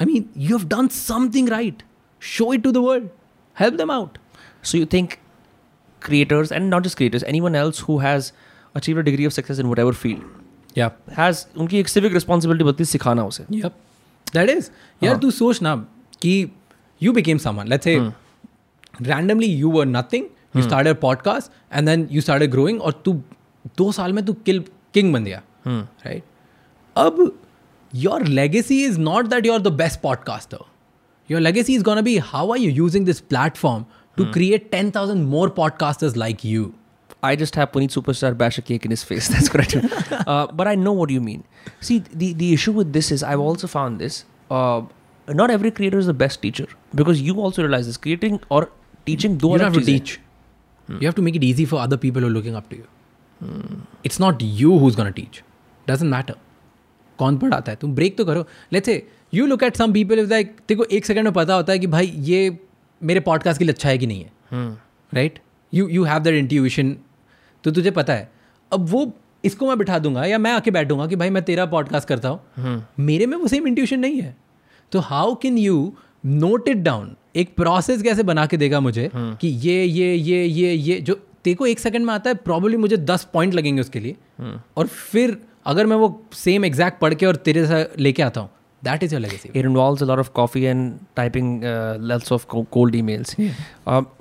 I 0.00 0.06
mean, 0.08 0.24
you 0.46 0.56
have 0.56 0.64
done 0.72 0.88
something 0.96 1.46
right. 1.52 1.82
Show 2.22 2.48
it 2.56 2.62
to 2.66 2.72
the 2.76 2.82
world. 2.86 3.06
Help 3.56 3.76
them 3.80 3.92
out. 3.96 4.18
So 4.70 4.80
you 4.80 4.88
think 4.94 5.14
creators 6.02 6.52
and 6.58 6.70
not 6.74 6.86
just 6.88 6.98
creators, 7.00 7.24
anyone 7.32 7.58
else 7.62 7.80
who 7.88 7.98
has 8.04 8.30
achieved 8.80 9.02
a 9.02 9.06
degree 9.10 9.28
of 9.30 9.36
success 9.38 9.62
in 9.64 9.70
whatever 9.74 9.94
field 10.02 10.24
Yeah. 10.80 10.90
has 11.20 11.44
उनकी 11.56 11.78
एक 11.78 11.88
civic 11.94 12.16
responsibility 12.18 12.64
बनती 12.70 12.84
है 12.84 12.90
सिखाना 12.92 13.24
उसे 13.32 13.46
Yep. 13.60 13.78
That 14.36 14.54
is. 14.56 14.70
यार 15.02 15.16
तू 15.24 15.30
सोच 15.40 15.62
ना 15.62 15.74
कि 16.22 16.34
you 17.06 17.14
became 17.20 17.44
someone. 17.46 17.72
Let's 17.74 17.90
say 17.90 17.96
randomly 19.10 19.46
you 19.46 19.70
were 19.78 19.86
nothing. 19.86 20.28
You 20.54 20.62
started 20.62 20.90
a 20.90 21.00
podcast 21.00 21.50
and 21.70 21.88
then 21.88 22.08
you 22.10 22.20
started 22.26 22.50
growing 22.52 22.78
और 22.80 22.92
तू 23.04 23.12
दो 23.78 23.90
साल 23.92 24.12
में 24.12 24.24
तू 24.24 24.32
किल 24.46 24.64
किंग 24.94 25.12
बन 25.12 25.24
गया 25.24 25.42
राइट 25.66 26.22
अब 26.96 27.20
your 27.94 28.24
legacy 28.26 28.84
is 28.84 28.98
not 28.98 29.26
that 29.28 29.46
you 29.46 29.52
are 29.52 29.60
the 29.62 29.72
best 29.82 30.00
podcaster 30.00 30.64
your 31.30 31.40
legacy 31.40 31.74
is 31.74 31.82
gonna 31.82 32.00
be 32.02 32.16
how 32.32 32.52
are 32.52 32.58
you 32.58 32.70
using 32.70 33.06
this 33.06 33.20
platform 33.34 33.84
to 34.16 34.24
create 34.32 34.70
ten 34.70 34.90
thousand 34.96 35.26
more 35.28 35.48
podcasters 35.56 36.16
like 36.16 36.44
you 36.44 36.70
I 37.28 37.30
just 37.38 37.56
have 37.58 37.70
Puneet 37.72 37.92
Superstar 37.92 38.28
bash 38.40 38.56
a 38.60 38.62
cake 38.66 38.84
in 38.88 38.92
his 38.94 39.02
face. 39.06 39.28
That's 39.30 39.48
what 39.52 39.62
I 39.62 39.64
do. 39.70 39.78
Uh, 40.18 40.46
but 40.58 40.68
I 40.72 40.74
know 40.82 40.92
what 40.98 41.12
you 41.14 41.20
mean. 41.20 41.40
See, 41.86 41.96
the, 42.10 42.28
the 42.42 42.50
issue 42.56 42.74
with 42.76 42.92
this 42.96 43.08
is 43.16 43.24
I've 43.30 43.40
also 43.40 43.70
found 43.72 44.04
this. 44.04 44.18
Uh, 44.50 44.82
not 45.40 45.50
every 45.54 45.72
creator 45.78 45.98
is 45.98 46.10
the 46.10 46.14
best 46.20 46.40
teacher 46.44 46.66
because 47.00 47.22
you 47.30 47.34
also 47.48 47.64
realize 47.64 47.90
this. 47.92 47.96
Creating 47.96 48.38
or 48.58 48.60
You 49.07 49.15
don't 49.17 49.53
अलग 49.53 49.61
have 49.61 49.73
to 49.73 49.79
चीज़ें 49.79 49.93
हैं. 49.93 50.01
teach. 50.01 50.19
You 50.89 51.07
have 51.09 51.15
to 51.15 51.23
make 51.25 51.37
it 51.37 51.43
easy 51.45 51.65
for 51.71 51.79
other 51.79 51.97
people 52.03 52.23
who 52.23 52.29
are 52.29 52.35
looking 52.35 52.55
up 52.59 52.69
to 52.69 52.77
you. 52.77 52.87
It's 54.07 54.19
not 54.23 54.43
you 54.59 54.77
who's 54.81 54.97
going 54.99 55.11
to 55.11 55.15
teach. 55.15 55.41
कौन 57.19 57.37
पढ़ाता 57.37 57.71
है? 57.71 57.77
तुम 57.81 57.95
break 57.95 58.17
तो 58.17 58.25
करो। 58.25 58.45
Let's 58.73 58.85
say 58.85 59.07
you 59.33 59.45
look 59.45 59.63
at 59.63 59.75
some 59.75 59.93
people 59.93 60.19
is 60.19 60.29
like 60.29 60.55
को 60.71 60.83
एक 60.83 61.05
second 61.05 61.23
में 61.23 61.33
पता 61.33 61.53
होता 61.53 61.73
है 61.73 61.79
कि 61.79 61.87
भाई 61.87 62.07
ये 62.07 62.57
मेरे 63.01 63.19
पॉडकास्ट 63.19 63.59
के 63.59 63.65
लिए 63.65 63.73
अच्छा 63.73 63.89
है 63.89 63.97
कि 63.97 64.07
नहीं 64.07 64.23
है? 64.23 64.31
Right 65.13 65.39
you 65.73 65.87
you 65.87 66.03
have 66.03 66.19
that 66.19 66.35
intuition 66.35 66.95
तो 67.63 67.71
तुझे 67.71 67.91
पता 67.91 68.13
है। 68.13 68.31
अब 68.71 68.87
वो 68.89 69.11
इसको 69.45 69.67
मैं 69.67 69.77
बिठा 69.77 69.99
दूँगा 69.99 70.25
या 70.25 70.37
मैं 70.37 70.51
आके 70.51 70.71
बैठूँगा 70.71 71.07
कि 71.07 71.15
भाई 71.15 71.29
मैं 71.29 71.43
तेरा 71.43 71.65
पॉडकास्ट 71.65 72.07
करता 72.07 72.29
हूँ। 72.29 72.85
मेरे 72.99 73.25
में 73.25 73.37
वो 73.37 73.47
सेम 73.47 73.67
इंट्यूशन 73.67 73.99
नहीं 73.99 74.21
है। 74.21 74.35
तो 74.91 74.99
how 74.99 75.35
can 75.35 75.57
you 75.57 75.93
note 76.25 76.69
it 76.69 76.77
down 76.77 77.15
एक 77.35 77.55
प्रोसेस 77.55 78.01
कैसे 78.01 78.23
बना 78.23 78.45
के 78.45 78.57
देगा 78.57 78.79
मुझे 78.79 79.11
कि 79.15 79.47
ये 79.47 79.83
ये 79.83 80.15
ये 80.15 80.45
ये 80.45 80.73
ये 80.73 81.01
जो 81.01 81.19
तेरे 81.43 81.71
एक 81.71 81.79
सेकंड 81.79 82.05
में 82.05 82.13
आता 82.13 82.29
है 82.29 82.35
प्रॉब्ली 82.35 82.77
मुझे 82.77 82.97
दस 82.97 83.27
पॉइंट 83.33 83.53
लगेंगे 83.53 83.81
उसके 83.81 83.99
लिए। 83.99 84.15
और 84.77 84.87
फिर 84.87 85.37
अगर 85.65 85.85
मैं 85.85 85.95
वो 85.95 86.25
सेम 86.33 86.65
एग्जैक्ट 86.65 86.99
पढ़ 86.99 87.13
के 87.13 87.25
और 87.25 87.35
तेरे 87.35 87.67
से 87.67 87.89
लेके 87.99 88.23
आता 88.23 88.41
हूँ 88.41 88.49
that 88.83 89.03
is 89.03 89.15
your 89.15 89.25
it 89.25 89.55
involves 89.55 90.03
a 90.03 90.05
of 90.05 90.29
coffee 90.29 90.63
and 90.63 90.99
typing 91.15 91.61
lots 91.99 92.31
of 92.31 92.45
cold 92.45 92.95
emails 93.01 93.35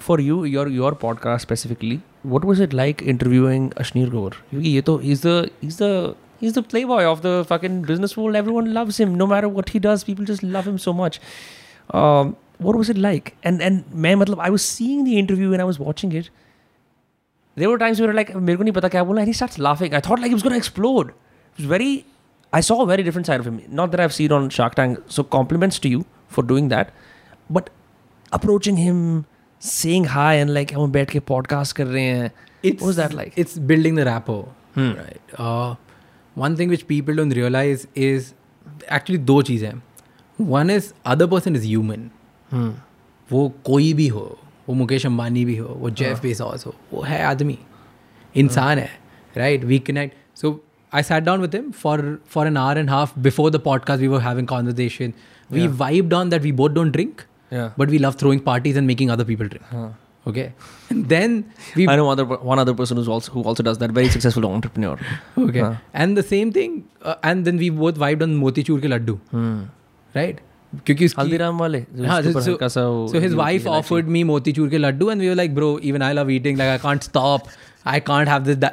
for 0.00 0.20
you 0.20 0.44
your 0.44 0.68
your 0.68 0.94
podcast 0.94 1.46
specifically 1.46 2.00
what 2.26 2.44
was 2.44 2.62
it 2.62 2.74
like 2.74 3.02
interviewing 3.02 3.70
Ashneer 3.70 4.10
Grover 4.10 4.30
क्योंकि 4.50 4.68
ये 4.68 4.80
तो 4.80 5.00
is 5.00 5.26
the 5.26 5.50
is 5.64 5.82
the 5.82 6.14
is 6.42 6.60
the 6.60 6.62
playboy 6.84 7.04
of 7.04 7.18
the 7.18 7.46
fucking 7.50 7.84
business 7.84 8.14
world 8.18 8.36
everyone 8.54 8.66
loves 8.66 9.00
him 9.00 9.08
no 9.08 9.26
matter 9.26 9.46
what 9.46 9.70
he 9.70 9.80
does 9.80 10.02
people 10.02 10.24
just 10.24 10.44
love 10.44 10.60
him 10.60 10.76
so 10.76 10.92
what 12.61 12.75
was 12.75 12.89
it 12.89 12.97
like? 12.97 13.31
And 13.43 13.61
and 13.61 13.83
मैं 13.93 14.15
मतलब 14.15 14.39
I 14.39 14.49
was 14.49 14.67
seeing 14.75 15.03
the 15.09 15.17
interview 15.23 15.53
and 15.53 15.61
I 15.61 15.69
was 15.71 15.79
watching 15.79 16.13
it. 16.21 16.29
There 17.55 17.69
were 17.69 17.79
times 17.83 18.01
where 18.01 18.13
like 18.13 18.35
मेरे 18.35 18.57
को 18.57 18.63
नहीं 18.63 18.73
पता 18.73 18.87
क्या 18.87 19.03
बोलना 19.03 19.23
and 19.23 19.33
he 19.33 19.37
starts 19.39 19.59
laughing. 19.67 19.93
I 19.93 20.01
thought 20.07 20.23
like 20.23 20.33
he 20.33 20.39
was 20.39 20.45
gonna 20.47 20.61
explode. 20.63 21.09
It 21.09 21.61
was 21.61 21.69
very 21.73 21.91
I 22.53 22.61
saw 22.61 22.81
a 22.81 22.85
very 22.85 23.03
different 23.03 23.29
side 23.29 23.39
of 23.39 23.47
him. 23.47 23.61
Not 23.79 23.91
that 23.91 23.99
I've 23.99 24.13
seen 24.13 24.31
on 24.31 24.49
Shark 24.49 24.75
Tank. 24.75 24.99
So 25.07 25.23
compliments 25.37 25.79
to 25.79 25.89
you 25.89 26.05
for 26.27 26.43
doing 26.51 26.69
that. 26.73 26.93
But 27.57 27.69
approaching 28.31 28.77
him, 28.77 29.25
saying 29.59 30.05
hi 30.05 30.33
and 30.43 30.53
like 30.59 30.73
हम 30.73 30.91
बैठ 30.91 31.09
के 31.11 31.19
podcast 31.19 31.73
कर 31.73 31.87
रहे 31.87 32.03
हैं. 32.03 32.31
what 32.65 32.81
was 32.81 32.97
that 32.99 33.17
like? 33.19 33.37
It's 33.43 33.57
building 33.71 33.95
the 33.95 34.05
rapport, 34.05 34.45
right? 34.77 35.35
Uh, 35.37 35.75
one 36.43 36.55
thing 36.55 36.69
which 36.69 36.87
people 36.87 37.15
don't 37.15 37.35
realize 37.39 37.87
is 37.95 38.33
actually 38.91 39.17
दो 39.17 39.41
चीज़ें 39.41 39.67
हैं. 39.67 39.83
One 40.41 40.69
is 40.77 40.93
other 41.13 41.27
person 41.35 41.55
is 41.59 41.65
human. 41.73 42.09
वो 43.31 43.47
कोई 43.65 43.93
भी 43.93 44.07
हो 44.07 44.25
वो 44.69 44.75
मुकेश 44.75 45.05
अंबानी 45.05 45.45
भी 45.45 45.55
हो 45.57 45.67
वो 45.79 45.89
जेफ 46.01 46.21
बेजॉस 46.21 46.65
हो 46.65 46.75
वो 46.93 47.01
है 47.01 47.23
आदमी 47.25 47.57
इंसान 48.35 48.79
है 48.79 48.89
right 49.37 49.63
we 49.63 49.79
connect 49.91 50.37
so 50.41 50.59
I 50.93 51.03
sat 51.03 51.23
down 51.23 51.41
with 51.41 51.55
him 51.55 51.71
for 51.83 52.03
for 52.29 52.47
an 52.47 52.57
hour 52.57 52.77
and 52.77 52.89
half 52.89 53.17
before 53.27 53.51
the 53.51 53.59
podcast 53.65 54.01
we 54.01 54.07
were 54.07 54.21
having 54.21 54.47
conversation 54.47 55.13
we 55.51 55.67
vibed 55.83 56.13
on 56.13 56.29
that 56.29 56.41
we 56.41 56.51
both 56.61 56.69
don't 56.79 56.91
drink 56.91 57.21
Yeah. 57.55 57.67
but 57.79 57.91
we 57.91 57.99
love 58.03 58.15
throwing 58.21 58.39
parties 58.45 58.77
and 58.79 58.89
making 58.91 59.11
other 59.13 59.25
people 59.27 59.49
drink 59.51 59.67
okay 60.29 60.43
and 60.93 61.03
then 61.11 61.35
we 61.75 61.83
I 61.91 61.93
know 61.99 62.07
other 62.13 62.23
one 62.47 62.61
other 62.63 62.73
person 62.79 62.99
who's 63.01 63.11
also 63.15 63.31
who 63.35 63.43
also 63.51 63.65
does 63.67 63.77
that. 63.83 63.93
Very 63.97 64.09
successful 64.15 64.47
entrepreneur. 64.47 64.95
okay 65.43 65.61
हाँ. 65.65 65.69
and 66.01 66.19
the 66.19 66.25
same 66.31 66.51
thing 66.57 66.73
uh, 67.05 67.15
and 67.31 67.47
then 67.49 67.61
we 67.63 67.69
both 67.77 68.01
vibed 68.03 68.25
on 68.25 68.33
motichur 68.41 68.77
ke 68.85 68.91
laddu 68.95 69.15
right 70.15 70.41
क्योंकि 70.86 71.06
हल्दीराम 71.18 71.58
वाले 71.58 71.84
so 72.68 73.18
his 73.18 73.34
wife 73.34 73.66
offered 73.66 74.06
me 74.06 74.24
motichoor 74.24 74.68
के 74.68 74.78
laddu 74.78 75.10
and 75.10 75.20
we 75.20 75.28
were 75.28 75.34
like 75.34 75.54
bro 75.54 75.78
even 75.78 76.02
I 76.02 76.12
love 76.12 76.30
eating 76.30 76.58
like 76.58 76.70
I 76.70 76.78
can't 76.78 77.02
stop 77.02 77.40
I 77.86 78.00
can't 78.00 78.28
have 78.28 78.42
this 78.42 78.56
that 78.56 78.72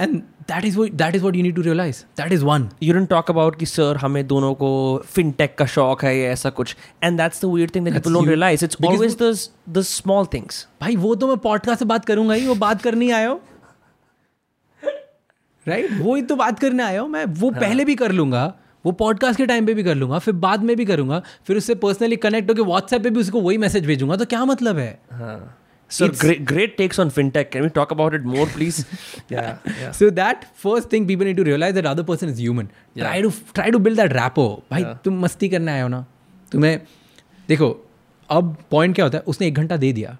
and 0.00 0.20
that 0.20 0.64
is 0.64 0.78
that 0.80 1.14
is 1.14 1.22
what 1.22 1.36
you 1.36 1.42
need 1.42 1.56
to 1.56 1.62
realize 1.62 2.02
that 2.20 2.32
is 2.32 2.44
one 2.44 2.68
you 2.82 2.94
don't 2.94 3.08
talk 3.08 3.30
about 3.30 3.58
कि 3.58 3.66
sir 3.66 3.96
हमें 3.96 4.26
दोनों 4.26 4.54
को 4.54 4.70
fintech 5.06 5.54
का 5.58 5.66
शौक 5.66 6.04
है 6.04 6.16
या 6.18 6.30
ऐसा 6.30 6.50
कुछ। 6.50 6.76
And 7.04 7.18
that's 7.18 7.44
the 7.44 7.48
weird 7.48 7.74
thing 7.74 7.84
that 7.84 7.94
people 7.94 8.14
don't 8.14 8.28
realize 8.28 8.64
it's 8.64 8.76
always 8.86 9.16
the 9.22 9.36
the 9.78 9.82
small 9.82 10.26
things 10.26 10.66
भाई 10.80 10.96
वो 10.96 11.14
तो 11.14 11.28
मैं 11.28 11.36
पॉडकास्ट 11.36 11.78
से 11.78 11.84
बात 11.84 12.04
करूँगा 12.04 12.34
ही 12.34 12.46
वो 12.46 12.54
बात 12.54 12.82
करने 12.82 13.10
आए 13.10 13.26
हो। 13.26 13.40
राइट 15.66 15.88
वो 15.92 16.14
ही 16.14 16.22
तो 16.22 16.36
बात 16.36 16.58
करने 16.58 16.82
आया 16.82 17.00
हो 17.00 17.06
मैं। 17.08 17.24
वो 17.24 17.50
हाँ। 17.50 17.60
पहले 17.60 17.84
भी 17.84 17.94
कर 17.94 18.12
लूँगा। 18.12 18.52
वो 18.86 18.92
पॉडकास्ट 18.92 19.38
के 19.38 19.46
टाइम 19.46 19.66
पे 19.66 19.74
भी 19.74 19.82
कर 19.82 19.94
लूँगा 19.94 20.18
फिर 20.18 20.34
बाद 20.34 20.62
में 20.62 20.76
भी 20.76 20.84
करूँगा 20.84 21.22
फिर 21.46 21.56
उससे 21.56 21.74
पर्सनली 21.74 22.16
कनेक्ट 22.16 22.50
होकर 22.50 22.62
व्हाट्सएप 22.62 23.02
पे 23.02 23.10
भी 23.10 23.20
उसको 23.20 23.40
वही 23.40 23.58
मैसेज 23.58 23.86
भेजूँगा 23.86 24.16
तो 24.16 24.24
क्या 24.24 24.44
मतलब 24.44 24.78
है? 24.78 25.00
Great 26.40 26.76
takes 26.76 27.00
on 27.00 27.10
fintech 27.10 27.50
can 27.50 27.62
we 27.62 27.68
talk 27.68 27.92
about 27.92 28.14
it 28.14 28.22
more 28.22 28.46
please 28.46 28.84
so 29.92 30.10
that 30.10 30.44
first 30.56 30.92
thing 30.92 31.08
people 31.08 31.24
need 31.24 31.36
to 31.36 31.42
realize 31.42 31.74
that 31.74 31.86
other 31.86 32.02
person 32.02 32.28
is 32.28 32.40
human 32.40 32.66
try 32.96 33.22
to 33.22 33.30
try 33.54 33.70
to 33.70 33.78
build 33.78 34.00
that 34.00 34.12
rapport 34.12 34.64
भाई 34.70 34.84
तुम 34.84 35.20
मस्ती 35.20 35.48
करने 35.48 35.72
आए 35.72 35.82
हो 35.82 35.88
ना? 35.88 36.06
तुम्हें 36.52 36.80
देखो 37.48 37.90
अब 38.30 38.56
पॉइंट 38.70 38.94
क्या 38.94 39.04
होता 39.04 39.18
है? 39.18 39.24
उसने 39.26 39.46
एक 39.46 39.54
घंटा 39.54 39.76
दे 39.76 39.92
दिया। 39.92 40.18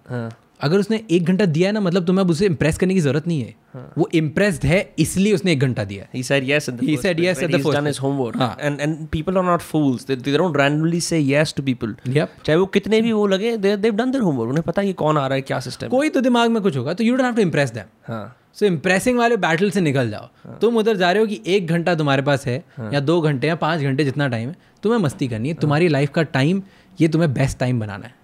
अगर 0.63 0.79
उसने 0.79 1.01
एक 1.11 1.25
घंटा 1.25 1.45
दिया 1.47 1.69
है 1.69 1.73
ना 1.75 1.81
मतलब 1.81 2.07
तुम्हें 2.07 2.25
अब 2.25 2.31
उसे 2.31 2.47
इम्प्रेस 2.47 2.79
करने 2.79 2.95
की 2.95 3.01
ज़रूरत 3.01 3.27
नहीं 3.27 3.41
है 3.41 3.55
हाँ। 3.75 3.93
वो 3.99 4.09
इम्प्रेस्ड 4.15 4.65
है 4.65 4.79
इसलिए 4.99 5.35
उसने 5.35 5.53
एक 5.53 5.61
घंटा 5.61 5.85
दिया 5.85 6.05
है 6.05 6.11
He 6.15 6.25
said 6.29 6.49
yes 6.49 6.69
in 6.69 6.77
the 6.77 6.87
He 6.87 6.97
first 6.97 7.07
said 7.07 7.21
yes 7.21 7.43
at 7.43 7.53
the 7.53 7.61
first 7.61 7.79
done 7.79 7.91
his 7.91 8.01
homework. 8.01 8.37
हाँ. 8.37 8.57
And 8.61 8.85
and 8.87 9.07
people 9.11 9.41
are 9.43 9.47
not 9.49 9.65
fools. 9.65 10.05
They, 10.05 10.19
they 10.19 10.37
don't 10.37 10.61
randomly 10.63 11.01
say 11.03 11.23
yes 11.23 11.55
to 11.59 11.67
people. 11.69 11.95
Yep. 12.11 12.43
चाहे 12.45 12.59
वो 12.59 12.67
कितने 12.75 13.01
भी 13.01 13.13
वो 13.13 13.27
लगे 13.27 13.57
they 13.59 13.77
they've 13.77 14.01
done 14.03 14.17
their 14.17 14.25
homework. 14.25 14.49
उन्हें 14.49 14.65
पता 14.65 14.83
है 14.83 14.87
कि 14.87 14.93
कौन 15.05 15.19
आ 15.19 15.27
रहा 15.27 15.37
है 15.37 15.43
क्या 15.43 15.61
सिस्टम 15.61 15.89
कोई 15.89 16.11
तो 16.11 16.21
दिमाग 16.21 16.51
में 16.51 16.63
कुछ 16.63 16.77
होगा 16.77 16.95
तो 16.95 17.05
you 17.05 17.17
don't 17.17 17.25
have 17.25 17.35
to 17.35 17.43
impress 17.43 17.71
them 17.71 17.87
हाँ 18.09 18.25
सो 18.59 18.67
इम्प्रेसिंग 18.67 19.19
वाले 19.19 19.37
बैटल 19.39 19.71
से 19.71 19.81
निकल 19.81 20.11
जाओ 20.11 20.57
तुम 20.61 20.77
उधर 20.77 20.97
जा 20.97 21.11
रहे 21.13 21.23
हो 21.23 21.27
कि 21.27 21.41
एक 21.47 21.67
घंटा 21.67 21.95
तुम्हारे 21.95 22.23
पास 22.23 22.47
है 22.47 22.63
या 22.95 23.01
दो 23.01 23.21
घंटे 23.21 23.49
या 23.49 23.55
पाँच 23.57 23.81
घंटे 23.81 24.05
जितना 24.05 24.29
टाइम 24.29 24.49
है 24.49 24.57
तुम्हें 24.83 25.01
मस्ती 25.01 25.29
करनी 25.29 25.49
है 25.49 25.55
तुम्हारी 25.55 25.89
लाइफ 25.89 26.11
का 26.15 26.23
टाइम 26.37 26.63
ये 27.01 27.09
तुम्हें 27.09 27.33
बेस्ट 27.35 27.59
टाइम 27.59 27.81
बनाना 27.81 28.07
है 28.07 28.15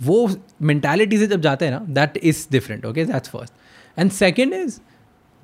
वो 0.00 0.28
मेंटालिटी 0.62 1.18
से 1.18 1.26
जब 1.26 1.40
जाते 1.40 1.64
हैं 1.64 1.72
ना 1.72 1.78
that 1.90 2.16
is 2.16 2.46
different 2.50 2.86
okay 2.86 3.04
that's 3.04 3.28
first 3.28 3.98
and 3.98 4.10
second 4.10 4.54
is 4.54 4.78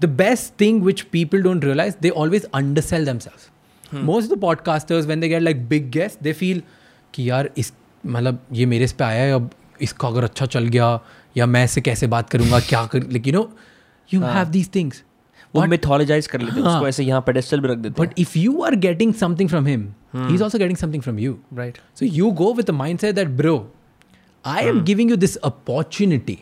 the 0.01 0.05
best 0.05 0.61
thing 0.61 0.83
which 0.83 1.01
people 1.01 1.43
don't 1.43 1.65
realize 1.65 1.95
they 2.03 2.11
always 2.11 2.45
undersell 2.55 3.07
themselves 3.19 3.51
most 3.95 4.31
of 4.31 4.39
the 4.39 4.41
podcasters 4.41 5.07
when 5.07 5.21
they 5.21 5.29
get 5.29 5.43
like 5.43 5.69
big 5.69 5.91
guest 5.91 6.23
they 6.23 6.33
feel 6.33 6.63
कि 7.15 7.31
यार 7.31 7.51
इस 7.59 7.73
मतलब 8.07 8.41
ये 8.53 8.67
मेरे 8.67 8.85
इस 8.85 8.93
पे 8.93 9.05
आया 9.05 9.23
है 9.23 9.33
अब 9.33 9.51
इसका 9.83 10.09
अगर 10.09 10.25
अच्छा 10.25 10.47
चल 10.47 10.67
गया 10.67 11.01
या 11.37 11.47
मैं 11.47 11.65
इससे 11.65 11.81
कैसे 11.81 12.07
बात 12.07 12.31
करूँगा 12.31 12.61
क्या 12.61 12.85
कर 12.87 13.03
like 13.03 13.27
you 13.27 13.33
know 13.33 13.51
you 14.13 14.21
have 14.21 14.49
these 14.49 14.75
things 14.75 15.03
वो 15.55 15.65
मिथोलॉजाइज 15.67 16.27
कर 16.27 16.41
लेते 16.41 16.57
हैं 16.57 16.63
हाँ। 16.63 16.75
उसको 16.75 16.89
ऐसे 16.89 17.05
यहाँ 17.05 17.21
पेडेस्टल 17.21 17.61
भी 17.61 17.69
रख 17.69 17.79
देते 17.79 18.03
but 18.03 18.19
if 18.19 18.39
you 18.39 18.63
are 18.63 18.75
getting 18.75 19.15
something 19.15 19.51
from 19.51 19.67
him 19.67 19.89
he 20.17 20.39
also 20.39 20.59
getting 20.59 20.79
something 20.79 21.05
from 21.05 21.19
you. 21.19 21.33
हैं 21.33 21.59
right 21.59 21.79
so 22.01 22.09
you 22.19 22.31
go 22.33 22.51
with 22.59 22.69
the 22.71 22.77
mindset 22.81 23.15
that 23.15 23.37
bro 23.37 23.55
i 24.46 24.60
am 24.72 24.82
giving 24.90 25.10
you 25.14 25.18
this 25.26 25.38
opportunity 25.52 26.38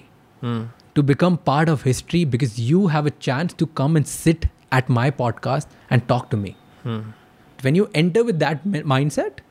to 0.97 1.03
become 1.11 1.36
part 1.49 1.70
of 1.74 1.84
history 1.88 2.20
because 2.36 2.53
you 2.70 2.80
have 2.95 3.07
a 3.09 3.13
chance 3.28 3.55
to 3.61 3.68
come 3.82 3.95
and 4.01 4.07
sit 4.13 4.45
at 4.80 4.89
my 4.99 5.05
podcast 5.22 5.76
and 5.89 6.07
talk 6.13 6.30
to 6.34 6.38
me 6.45 6.53
when 7.68 7.76
you 7.80 7.86
enter 8.01 8.24
with 8.30 8.39
that 8.45 8.65
mi- 8.74 8.84
mindset 8.95 9.43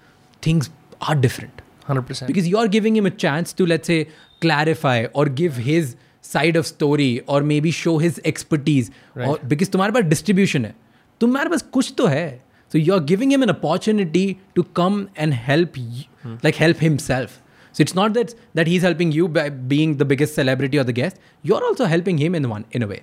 things 0.48 0.70
are 1.10 1.16
different 1.26 1.62
hundred 1.88 2.04
percent 2.06 2.28
because 2.30 2.46
you 2.52 2.58
are 2.62 2.68
giving 2.74 2.96
him 2.98 3.06
a 3.08 3.14
chance 3.24 3.52
to 3.60 3.66
let's 3.72 3.90
say 3.92 3.98
clarify 4.44 4.96
or 5.20 5.24
give 5.40 5.58
his 5.66 5.90
side 6.30 6.56
of 6.60 6.66
story 6.70 7.10
or 7.34 7.36
maybe 7.50 7.72
show 7.80 7.92
his 8.04 8.16
expertise 8.30 8.88
or 9.28 9.34
because 9.52 9.70
तुम्हारे 9.74 9.92
पास 9.96 10.08
distribution 10.14 10.64
है 10.68 10.74
तुम्हारे 11.20 11.50
पास 11.50 11.62
कुछ 11.76 11.92
तो 11.98 12.06
है 12.14 12.26
so 12.74 12.80
you 12.86 12.94
are 12.96 13.02
giving 13.10 13.32
him 13.36 13.44
an 13.46 13.52
opportunity 13.54 14.24
to 14.58 14.62
come 14.78 14.96
and 15.24 15.34
help 15.48 15.76
you, 15.82 16.06
like 16.46 16.56
help 16.62 16.80
himself 16.86 17.36
so 17.72 17.82
it's 17.84 17.94
not 17.94 18.14
that 18.14 18.34
that 18.60 18.72
he's 18.72 18.86
helping 18.90 19.12
you 19.18 19.28
by 19.40 19.48
being 19.74 19.98
the 20.04 20.08
biggest 20.14 20.40
celebrity 20.40 20.78
or 20.78 20.84
the 20.84 20.96
guest 21.02 21.20
you're 21.50 21.64
also 21.70 21.92
helping 21.96 22.24
him 22.24 22.40
in 22.40 22.48
one 22.54 22.66
in 22.72 22.82
a 22.82 22.90
way 22.94 23.02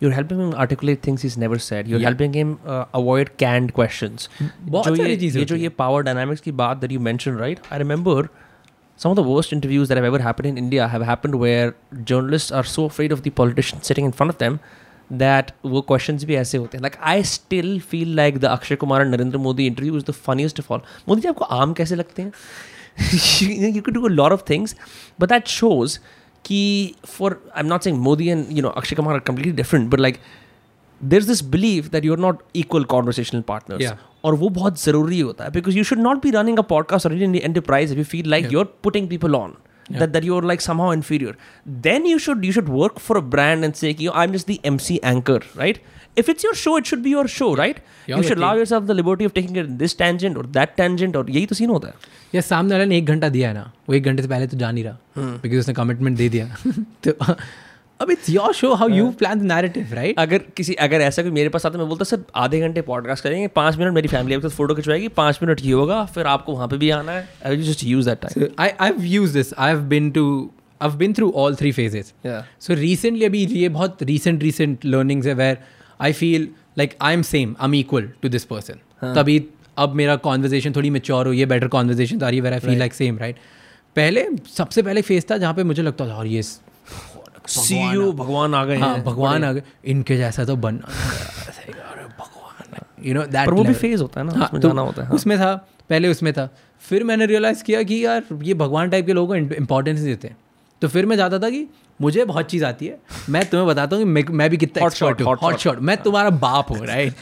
You're 0.00 0.12
helping 0.12 0.40
him 0.40 0.54
articulate 0.54 1.02
things 1.02 1.22
he's 1.22 1.36
never 1.36 1.58
said. 1.58 1.88
You're 1.88 2.00
helping 2.00 2.34
him 2.34 2.58
uh, 2.64 2.84
avoid 2.94 3.30
canned 3.42 3.74
questions. 3.78 4.28
बहुत 4.40 4.86
जो 4.86 4.96
सारी 4.96 5.10
ये 5.10 5.16
चीज़ें 5.16 5.40
ये 5.40 5.44
जो 5.44 5.54
होती 5.54 5.64
ये 5.64 5.70
power 5.80 6.04
dynamics 6.08 6.40
की 6.40 6.52
बात 6.60 6.80
that 6.82 6.94
you 6.96 7.00
mentioned, 7.06 7.40
right? 7.44 7.66
I 7.72 7.80
remember 7.82 8.16
some 8.96 9.10
of 9.10 9.16
the 9.16 9.24
worst 9.28 9.52
interviews 9.52 9.88
that 9.88 10.00
have 10.00 10.08
ever 10.12 10.22
happened 10.26 10.50
in 10.52 10.58
India 10.64 10.88
have 10.88 11.02
happened 11.02 11.38
where 11.44 11.74
journalists 12.12 12.52
are 12.52 12.64
so 12.76 12.84
afraid 12.92 13.12
of 13.12 13.22
the 13.22 13.30
politician 13.42 13.82
sitting 13.82 14.10
in 14.10 14.16
front 14.20 14.34
of 14.34 14.38
them 14.44 14.60
that 15.22 15.50
वो 15.72 15.84
questions 15.90 16.24
भी 16.24 16.36
ऐसे 16.36 16.58
होते 16.58 16.78
हैं 16.78 16.84
like 16.84 17.00
I 17.14 17.16
still 17.30 17.72
feel 17.92 18.14
like 18.20 18.40
the 18.44 18.52
Akshay 18.52 18.78
Kumar 18.84 19.00
and 19.06 19.14
Narendra 19.14 19.40
Modi 19.48 19.66
interview 19.72 19.96
is 20.02 20.06
the 20.10 20.16
funniest 20.28 20.62
of 20.64 20.70
all 20.70 20.86
Modi 21.08 21.22
ji 21.22 21.28
आपको 21.28 21.44
आम 21.58 21.72
कैसे 21.80 21.96
लगते 21.96 22.22
हैं 22.22 22.32
you, 23.42 23.68
you 23.78 23.82
could 23.82 23.94
do 23.94 24.06
a 24.06 24.14
lot 24.20 24.32
of 24.38 24.42
things 24.52 24.74
but 25.18 25.28
that 25.34 25.48
shows 25.56 25.98
कि 26.48 26.62
for 27.16 27.30
I'm 27.54 27.68
not 27.74 27.84
saying 27.88 28.00
Modi 28.06 28.30
and 28.30 28.52
you 28.56 28.62
know 28.68 28.72
Akshay 28.82 28.96
Kumar 29.02 29.14
are 29.18 29.20
completely 29.28 29.52
different 29.60 29.90
but 29.94 30.00
like 30.06 30.20
there's 31.12 31.26
this 31.26 31.42
belief 31.54 31.90
that 31.92 32.04
you're 32.08 32.22
not 32.24 32.42
equal 32.64 32.84
conversational 32.96 33.42
partners 33.52 33.82
Yeah. 33.86 34.02
और 34.24 34.34
वो 34.40 34.48
बहुत 34.58 34.78
ज़रूरी 34.80 35.18
होता 35.20 35.44
है 35.44 35.50
because 35.54 35.74
you 35.78 35.82
should 35.88 36.02
not 36.04 36.20
be 36.26 36.30
running 36.36 36.58
a 36.60 36.64
podcast 36.68 37.08
or 37.08 37.12
in 37.28 37.32
the 37.38 37.42
enterprise 37.48 37.90
if 37.94 37.98
you 38.02 38.04
feel 38.12 38.28
like 38.34 38.50
you're 38.56 38.68
putting 38.88 39.08
people 39.10 39.36
on 39.38 39.50
that, 40.00 40.12
that 40.14 40.24
you're 40.28 40.44
like 40.50 40.62
somehow 40.66 40.86
inferior 40.98 41.32
then 41.88 42.06
you 42.10 42.20
should 42.26 42.44
you 42.48 42.52
should 42.58 42.70
work 42.76 43.00
for 43.08 43.16
a 43.18 43.22
brand 43.34 43.64
and 43.68 43.76
say 43.80 43.90
you 43.98 44.08
know, 44.08 44.14
I'm 44.22 44.32
just 44.36 44.46
the 44.52 44.58
MC 44.70 44.96
anchor 45.02 45.40
right 45.62 45.80
if 46.17 46.29
it's 46.29 46.43
your 46.43 46.55
show 46.55 46.75
it 46.77 46.85
should 46.85 47.03
be 47.03 47.11
your 47.11 47.27
show 47.27 47.55
right 47.55 47.77
you 48.07 48.23
should 48.23 48.37
allow 48.37 48.53
yourself 48.53 48.87
the 48.87 48.93
liberty 48.93 49.25
of 49.25 49.33
taking 49.33 49.55
it 49.55 49.65
in 49.65 49.77
this 49.77 49.93
tangent 49.93 50.37
or 50.37 50.43
that 50.57 50.75
tangent 50.77 51.15
और 51.15 51.29
यही 51.29 51.45
तो 51.45 51.55
scene 51.55 51.69
होता 51.69 51.87
है 51.87 51.93
या 52.35 52.41
सामने 52.41 52.75
वाले 52.75 52.85
ने 52.85 52.97
एक 52.97 53.05
घंटा 53.05 53.29
दिया 53.29 53.47
है 53.47 53.53
ना 53.53 53.71
वो 53.89 53.95
एक 53.95 54.03
घंटे 54.03 54.23
से 54.23 54.29
पहले 54.29 54.47
तो 54.47 54.57
जा 54.57 54.71
नहीं 54.71 54.83
रहा 54.83 54.97
बिकॉज़ 55.17 55.59
उसने 55.59 55.73
कमिटमेंट 55.73 56.17
दे 56.17 56.29
दिया 56.29 56.55
तो 57.03 57.35
अब 58.01 58.11
it's 58.11 58.29
your 58.29 58.53
show 58.53 58.73
how 58.73 58.89
you 58.89 59.09
plan 59.11 59.39
the 59.39 59.43
narrative 59.43 59.93
right 59.93 60.19
अगर 60.19 60.37
किसी 60.57 60.73
अगर 60.73 61.01
ऐसा 61.01 61.21
कोई 61.21 61.31
मेरे 61.31 61.49
पास 61.49 61.65
आता 61.65 61.77
मैं 61.77 61.87
बोलता 61.87 62.05
सर 62.05 62.23
आधे 62.35 62.59
घंटे 62.59 62.81
पॉडकास्ट 62.81 63.23
करेंगे 63.23 63.47
पाँच 63.47 63.77
मिनट 63.77 63.93
मेरी 63.93 64.07
फैमिली 64.07 64.35
आपके 64.35 64.49
साथ 64.49 64.55
फ़ोटो 64.57 64.75
खिंचवाएगी 64.75 65.07
पाँच 65.07 65.39
मिनट 65.43 65.61
ये 65.63 65.71
होगा 65.71 66.03
फिर 66.05 66.27
आपको 66.27 66.53
वहाँ 66.53 66.67
पे 66.67 66.77
भी 66.77 66.89
आना 66.89 67.11
है 67.11 67.27
I 67.45 67.57
just 67.57 67.83
use 67.83 68.09
that 68.09 68.19
time 68.21 68.45
So 68.45 68.51
I, 68.65 68.69
I've 68.85 69.03
used 69.15 69.33
this. 69.33 69.53
I've 69.67 69.83
been 69.89 70.13
to 70.13 70.25
I've 70.85 70.97
been 70.97 71.13
through 71.13 71.31
all 71.33 71.55
three 71.55 71.71
phases. 71.71 72.13
Yeah. 72.25 72.43
So 72.67 72.75
recently 72.75 73.25
अभी 73.25 73.45
ये 73.45 73.69
बहुत 73.69 74.03
recent 74.03 74.43
recent 74.43 74.85
learnings 74.85 75.27
है 75.27 75.57
where 76.01 76.09
I 76.09 76.15
feel 76.15 76.47
like 76.79 76.91
I'm 77.01 77.23
same, 77.23 77.55
I'm 77.65 77.73
equal 77.73 78.11
to 78.21 78.29
this 78.29 78.43
person 78.43 78.73
तभी 79.15 79.45
अब 79.77 79.93
मेरा 79.93 80.19
conversation 80.21 80.75
थोड़ी 80.75 80.89
mature 80.89 81.27
हो 81.27 81.33
ये 81.33 81.45
better 81.45 81.69
conversation 81.69 82.23
आ 82.23 82.29
रही 82.29 82.39
है 82.39 82.61
I 82.61 82.63
feel 82.63 82.79
like 82.79 82.93
same, 82.93 83.17
right? 83.17 83.35
पहले 83.95 84.25
सबसे 84.57 84.81
पहले 84.81 85.01
फेस 85.01 85.25
था 85.31 85.37
जहाँ 85.37 85.53
पे 85.53 85.63
मुझे 85.63 85.81
लगता 85.81 86.07
था 86.07 86.15
और 86.15 86.27
ये 86.27 86.43
सीईओ 86.43 88.11
भगवान 88.11 88.55
आ 88.55 88.65
गए 88.65 88.77
हाँ 88.77 89.03
भगवान 89.03 89.43
आ 89.43 89.51
गए। 89.51 89.63
इनके 89.85 90.17
जैसा 90.17 90.45
तो 90.45 90.55
बनना 90.55 90.87
यू 93.05 93.13
नो 93.13 93.25
दैट 93.25 93.49
वो 93.49 93.63
भी 93.63 93.73
फ़ेज़ 93.73 94.01
होता 94.01 94.21
है 94.21 94.27
ना 94.27 94.45
उसमें 94.45 94.61
जाना 94.61 94.81
होता 94.81 95.01
है 95.01 95.07
हाँ। 95.07 95.15
उसमें 95.15 95.37
था 95.39 95.69
पहले 95.89 96.07
उसमें 96.07 96.33
था। 96.33 96.49
फिर 96.79 97.03
मैंने 97.03 97.25
रियलाइज़ 97.25 97.63
किया 97.63 97.83
कि 97.83 98.05
यार 98.05 98.23
ये 98.43 98.53
भगवान 98.53 98.89
टाइप 98.89 99.05
के 99.05 99.13
लोगों 99.13 99.27
को 99.27 99.55
इंपॉर्टेंस 99.55 99.99
देते। 99.99 100.27
हैं 100.27 100.37
तो 100.81 100.87
फिर 100.87 101.05
मैं 101.05 101.17
जाता 101.17 101.39
था 101.39 101.49
कि 101.49 101.67
मुझे 101.99 102.25
बहुत 102.25 102.49
चीज़ 102.49 102.65
आती 102.65 102.85
है। 102.85 102.97
मैं 103.29 103.45
तुम्हें 103.45 103.67
बताता 103.67 103.95
हूँ 103.95 104.03
कि 104.03 104.09
मैं, 104.09 104.23
मैं 104.29 104.49
भी 104.49 104.57
कितना 104.57 104.83
हॉट 104.83 105.21
हॉट 105.43 105.57
शॉट 105.57 105.79
मैं 105.79 105.97
तुम्हारा 106.03 106.29
बाप 106.39 106.71
हूँ 106.71 106.85
right 106.87 107.13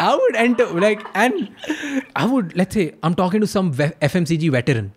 I 0.00 0.14
would 0.14 0.36
and 0.36 0.60
like 0.80 1.00
and 1.16 1.46
I 2.16 2.26
would 2.26 2.52
let's 2.56 2.74
say 2.74 2.80
I 2.80 3.08
am 3.08 3.14
talking 3.14 3.42
to 3.42 3.46
some 3.46 3.72
F 3.80 4.16
M 4.16 4.24
C 4.24 4.36
G 4.36 4.48
veteran 4.48 4.90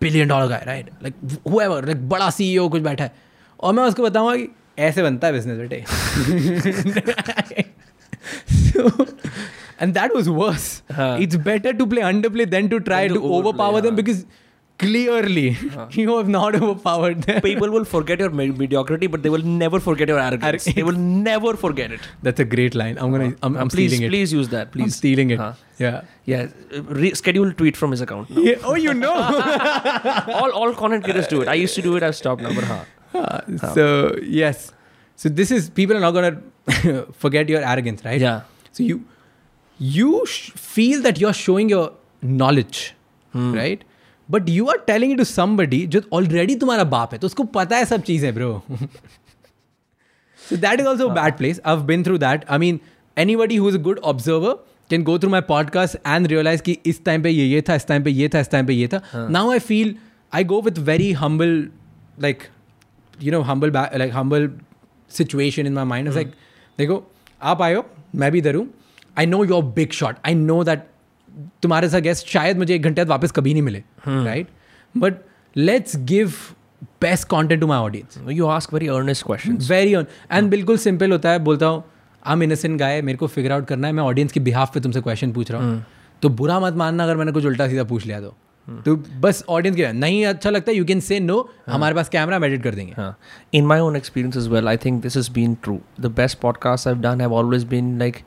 billion 0.00 0.28
dollar 0.28 0.48
का 0.48 0.56
राइट 0.66 0.90
लाइक 1.02 1.14
हु 1.48 1.60
लाइक 1.60 2.08
बड़ा 2.08 2.30
सी 2.30 2.56
ओ 2.58 2.68
कुछ 2.68 2.82
बैठा 2.82 3.04
है। 3.04 3.12
और 3.60 3.72
मैं 3.74 3.84
उसको 3.84 4.02
बताऊँगा 4.02 4.36
कि 4.36 4.48
ऐसे 4.78 5.02
बनता 5.02 5.26
है 5.26 5.32
बिज़नेस 5.32 5.58
बेटे। 5.58 5.84
And 9.82 9.94
that 9.94 10.14
was 10.14 10.30
worse 10.30 10.82
it's 10.90 11.36
better 11.36 11.72
to 11.72 11.86
play 11.86 12.00
underplay 12.28 12.46
than 12.46 12.68
to 12.68 12.78
try 12.80 13.08
to 13.08 13.20
overpower 13.56 13.80
than 13.80 13.94
because 13.94 14.24
clearly 14.78 15.50
uh-huh. 15.50 15.86
you 16.00 16.16
have 16.16 16.28
not 16.28 16.54
overpowered 16.54 17.22
them. 17.22 17.40
people 17.42 17.70
will 17.70 17.84
forget 17.84 18.18
your 18.20 18.30
me- 18.30 18.50
mediocrity 18.62 19.06
but 19.06 19.22
they 19.22 19.30
will 19.34 19.46
never 19.62 19.80
forget 19.80 20.08
your 20.08 20.18
arrogance 20.18 20.64
they 20.78 20.82
will 20.82 21.00
never 21.28 21.54
forget 21.56 21.90
it 21.92 22.00
That's 22.22 22.40
a 22.40 22.44
great 22.44 22.74
line. 22.74 22.98
I'm 22.98 23.10
gonna. 23.10 23.28
Uh-huh. 23.28 23.36
I'm, 23.42 23.56
I'm 23.56 23.66
uh, 23.68 23.70
please 23.70 23.90
stealing 23.92 24.06
it. 24.06 24.10
please 24.14 24.32
use 24.32 24.48
that 24.50 24.72
please 24.72 24.82
I'm 24.84 24.90
stealing 24.90 25.30
it. 25.30 25.38
हाँ. 25.38 25.54
Yeah. 25.78 26.02
yeah 26.24 26.48
uh, 26.76 26.82
re- 27.00 27.14
schedule 27.14 27.52
tweet 27.52 27.76
from 27.76 27.90
his 27.96 28.00
account 28.00 28.30
now. 28.30 28.40
Yeah. 28.42 28.56
Oh, 28.64 28.74
you 28.74 28.94
know. 28.94 29.14
all 30.40 30.50
all 30.52 30.74
content 30.74 31.04
creators 31.04 31.26
do 31.34 31.40
it 31.42 31.48
i 31.48 31.54
used 31.62 31.74
to 31.80 31.82
do 31.88 31.96
it 31.96 32.02
i've 32.02 32.16
stopped 32.22 32.42
now 32.42 32.54
but 32.60 32.64
huh. 32.64 32.84
Uh, 33.14 33.74
so 33.74 33.84
yes 34.38 34.72
so 35.16 35.28
this 35.40 35.50
is 35.50 35.68
people 35.70 35.96
are 35.96 36.00
not 36.06 36.10
going 36.20 36.42
to 36.68 37.06
forget 37.24 37.48
your 37.48 37.60
arrogance 37.74 38.04
right 38.04 38.20
Yeah. 38.20 38.40
so 38.72 38.82
you 38.92 38.96
you 39.78 40.10
sh- 40.26 40.50
feel 40.50 41.00
that 41.06 41.20
you're 41.22 41.32
showing 41.44 41.68
your 41.74 41.84
knowledge 42.22 42.80
hmm. 43.32 43.52
right 43.54 43.84
but 44.30 44.48
you 44.48 44.66
are 44.66 44.78
telling 44.86 45.16
to 45.18 45.24
somebody 45.24 45.86
जो 45.86 46.02
already 46.12 46.54
तुम्हारा 46.56 46.84
बाप 46.94 47.12
है 47.12 47.18
तो 47.18 47.26
उसको 47.26 47.44
पता 47.56 47.76
है 47.76 47.84
सब 47.84 48.02
चीज़ें 48.02 48.34
bro 48.34 48.62
so 50.40 50.56
that 50.56 50.80
is 50.80 50.86
also 50.86 51.08
bad 51.10 51.36
place 51.36 51.60
I 51.66 51.76
been 51.86 52.04
through 52.04 52.18
that 52.18 52.44
I 52.50 52.58
mean 52.58 52.80
anybody 53.36 53.56
who 53.56 53.68
is 53.68 53.76
a 53.78 53.82
good 53.82 53.98
observer 54.04 54.64
can 54.90 55.02
go 55.02 55.18
through 55.18 55.30
my 55.30 55.40
podcast 55.40 55.96
and 56.06 56.26
realize 56.26 56.62
कि 56.62 56.78
इस 56.86 57.04
टाइम 57.04 57.22
पे 57.22 57.30
ये 57.30 57.44
ये 57.44 57.62
था 57.68 57.74
इस 57.74 57.86
टाइम 57.86 58.04
पे 58.04 58.10
ये 58.10 58.28
था 58.34 58.40
इस 58.40 58.50
टाइम 58.50 58.66
पे 58.66 58.72
ये 58.72 58.88
था। 58.88 59.02
Now 59.30 59.50
I 59.50 59.58
feel 59.58 59.94
I 60.32 60.44
go 60.44 60.60
with 60.62 60.78
very 60.88 61.12
humble 61.12 61.68
like 62.22 62.42
you 63.22 63.32
know 63.32 63.40
humble 63.40 63.70
like 63.76 64.12
humble 64.14 64.50
situation 65.10 65.66
in 65.66 65.72
my 65.72 65.84
mind 65.84 66.08
like 66.08 66.32
देखो 66.78 67.02
आप 67.42 67.62
आयो 67.62 67.84
मैं 68.14 68.30
भी 68.32 68.38
इधर 68.38 68.54
हूँ। 68.54 68.68
I 69.18 69.26
know 69.26 69.44
your 69.44 69.64
big 69.74 69.90
shot 69.92 70.16
I 70.26 70.34
know 70.34 70.62
that 70.64 70.86
तुम्हारे 71.62 71.88
सा 71.88 71.98
गेस्ट 71.98 72.26
शायद 72.26 72.58
मुझे 72.58 72.74
एक 72.74 72.82
घंटे 72.82 73.00
बाद 73.00 73.08
वापस 73.08 73.32
कभी 73.32 73.52
नहीं 73.52 73.62
मिले 73.62 73.82
right 74.08 74.48
but 74.94 75.14
let's 75.56 75.96
give 75.96 76.32
best 77.02 77.28
content 77.28 77.60
to 77.60 77.66
my 77.66 77.78
audience 77.78 78.18
you 78.38 78.48
ask 78.54 78.74
very 78.76 78.88
earnest 78.94 79.26
questions. 79.30 79.70
Very 79.70 79.94
on 79.94 80.06
and 80.32 80.50
बिल्कुल 80.50 80.78
सिंपल 80.78 81.12
होता 81.12 81.30
है 81.30 81.38
बोलता 81.38 81.66
हूँ 81.66 81.84
आम 82.26 82.42
इनसेंट 82.42 82.78
गाय 82.78 83.02
मेरे 83.02 83.18
को 83.18 83.26
फिगर 83.26 83.52
आउट 83.52 83.66
करना 83.66 83.86
है 83.86 83.92
मैं 83.92 84.02
ऑडियंस 84.02 84.32
के 84.32 84.40
बिहाफ 84.40 84.74
पे 84.74 84.80
तुमसे 84.80 85.00
क्वेश्चन 85.00 85.32
पूछ 85.32 85.50
रहा 85.50 85.62
हूँ. 85.62 85.84
तो 86.22 86.28
बुरा 86.28 86.58
मत 86.60 86.74
मानना 86.74 87.04
अगर 87.04 87.16
मैंने 87.16 87.32
कुछ 87.32 87.46
उल्टा 87.46 87.68
सीधा 87.68 87.84
पूछ 87.84 88.06
लिया 88.06 88.20
तो। 88.20 88.34
तो 88.86 88.96
बस 88.96 89.44
ऑडियंस 89.48 89.76
के 89.76 89.92
नहीं 89.92 90.24
अच्छा 90.26 90.50
लगता 90.50 90.70
है 90.70 90.76
यू 90.76 90.84
कैन 90.84 91.00
से 91.00 91.20
नो 91.20 91.38
हमारे 91.68 91.94
पास 91.94 92.08
कैमरा 92.08 92.36
एडिट 92.36 92.62
कर 92.62 92.74
देंगे. 92.74 92.94
In 93.58 93.68
my 93.72 93.78
own 93.80 93.98
experience 94.00 94.38
as 94.42 94.48
well, 94.54 94.70
I 94.72 94.76
think 94.84 95.04
this 95.04 95.18
has 95.20 95.28
been 95.38 95.56
true. 95.66 95.80
The 96.00 96.10
best 96.20 96.40
podcasts 96.40 96.90
I've 96.90 97.02
done 97.04 97.22
have 97.26 97.36
always 97.40 97.66
been 97.74 97.96
like, 97.98 98.18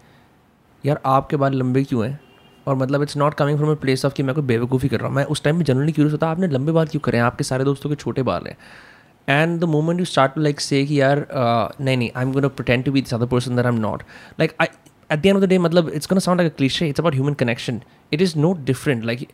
यार 0.85 1.01
आपके 1.05 1.37
बाद 1.37 1.53
लंबे 1.53 1.83
क्यों 1.83 2.07
हैं? 2.07 2.19
और 2.69 2.75
मतलब 2.77 3.01
it's 3.01 3.17
not 3.17 3.33
coming 3.33 3.57
from 3.57 3.71
a 3.71 3.75
place 3.81 4.05
of 4.05 4.13
कि 4.13 4.23
मैं 4.23 4.35
कोई 4.35 4.43
बेवकूफ़ी 4.45 4.89
कर 4.89 4.99
रहा 4.99 5.07
हूँ। 5.07 5.15
मैं 5.15 5.23
उस 5.25 5.43
टाइम 5.43 5.55
में 5.57 5.63
जनरली 5.65 5.91
क्यूरियस 5.91 6.13
होता 6.13 6.27
आपने 6.29 6.47
लंबे 6.47 6.71
बाल 6.71 6.87
क्यों 6.87 6.99
करें? 7.01 7.19
आपके 7.19 7.43
सारे 7.43 7.63
दोस्तों 7.63 7.89
के 7.89 7.95
छोटे 7.95 8.23
बाल 8.23 8.47
हैं। 8.47 8.57
And 9.27 9.59
the 9.59 9.63
moment 9.65 9.99
you 9.99 10.05
start 10.05 10.33
to 10.33 10.41
like 10.41 10.59
say 10.59 10.83
कि 10.85 10.99
यार 11.01 11.25
नहीं 11.81 11.97
नहीं 11.97 12.09
I 12.15 12.23
am 12.23 12.31
gonna 12.33 12.47
pretend 12.49 12.85
to 12.85 12.91
be 12.91 13.03
other 13.13 13.25
person 13.25 13.55
there 13.55 13.67
I'm 13.67 13.75
not 13.79 14.03
like 14.39 14.55
I 14.61 14.67
at 15.11 15.19
the 15.19 15.25
end 15.25 15.35
of 15.35 15.43
the 15.43 15.49
day 15.49 15.57
मतलब 15.57 15.89
it's 15.95 16.09
gonna 16.09 16.19
sound 16.19 16.41
like 16.41 16.53
a 16.53 16.85
it's 16.85 16.99
about 16.99 17.13
human 17.13 17.33
connection 17.33 17.81
it 18.13 18.21
is 18.21 18.37
not 18.39 18.63
different 18.65 19.05
like 19.05 19.27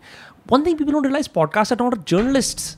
one 0.52 0.66
thing 0.66 0.78
people 0.78 0.92
don't 0.92 1.06
realise 1.06 1.30
podcast 1.36 1.74
are 1.74 1.84
not 1.84 2.08
journalist 2.10 2.78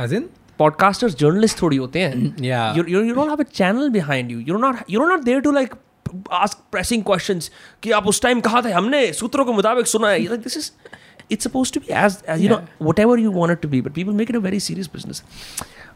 as 0.00 0.12
in 0.14 0.28
podcasters 0.58 1.16
journalist 1.18 1.60
थोड़ी 1.62 1.76
होते 1.76 2.00
हैं। 2.00 3.42
Channel 3.44 3.88
behind 3.90 4.30
you 4.30 4.38
you 4.40 4.58
not 4.58 4.76
you 4.90 5.06
not 5.06 5.24
there 5.24 5.40
to 5.40 5.52
like 5.52 5.74
ask 6.42 6.62
pressing 6.76 7.02
questions 7.10 7.50
कि 7.82 7.90
आप 7.90 8.06
उस 8.06 8.22
time 8.22 8.40
कहा 8.40 8.62
थे 8.62 8.72
हमने 8.72 9.12
सूत्रों 9.12 9.44
के 9.44 9.52
मुताबिक 9.52 9.86
सुना 9.86 10.10
है 10.10 10.26
like 10.26 10.44
this 10.44 10.56
is 10.56 10.70
it's 11.30 11.42
supposed 11.42 11.74
to 11.74 11.80
be 11.80 11.92
as, 11.92 12.22
as 12.24 12.40
you 12.40 12.48
yeah. 12.48 12.56
know 12.56 12.88
whatever 12.88 13.16
you 13.18 13.30
want 13.30 13.52
it 13.52 13.62
to 13.62 13.68
be 13.68 13.80
but 13.80 13.94
people 13.94 14.14
make 14.14 14.30
it 14.30 14.36
a 14.36 14.40
very 14.40 14.60
serious 14.60 14.88
business 14.88 15.22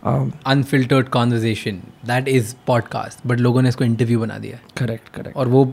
um, 0.03 0.31
unfiltered 0.47 1.09
conversation 1.09 1.81
that 2.07 2.29
is 2.29 2.55
podcast 2.67 3.27
but 3.27 3.41
लोगों 3.41 3.63
ने 3.63 3.69
इसको 3.69 3.85
interview 3.85 4.21
बना 4.21 4.39
दिया 4.39 4.59
correct 4.81 5.15
correct 5.17 5.37
और 5.37 5.49
वो 5.49 5.65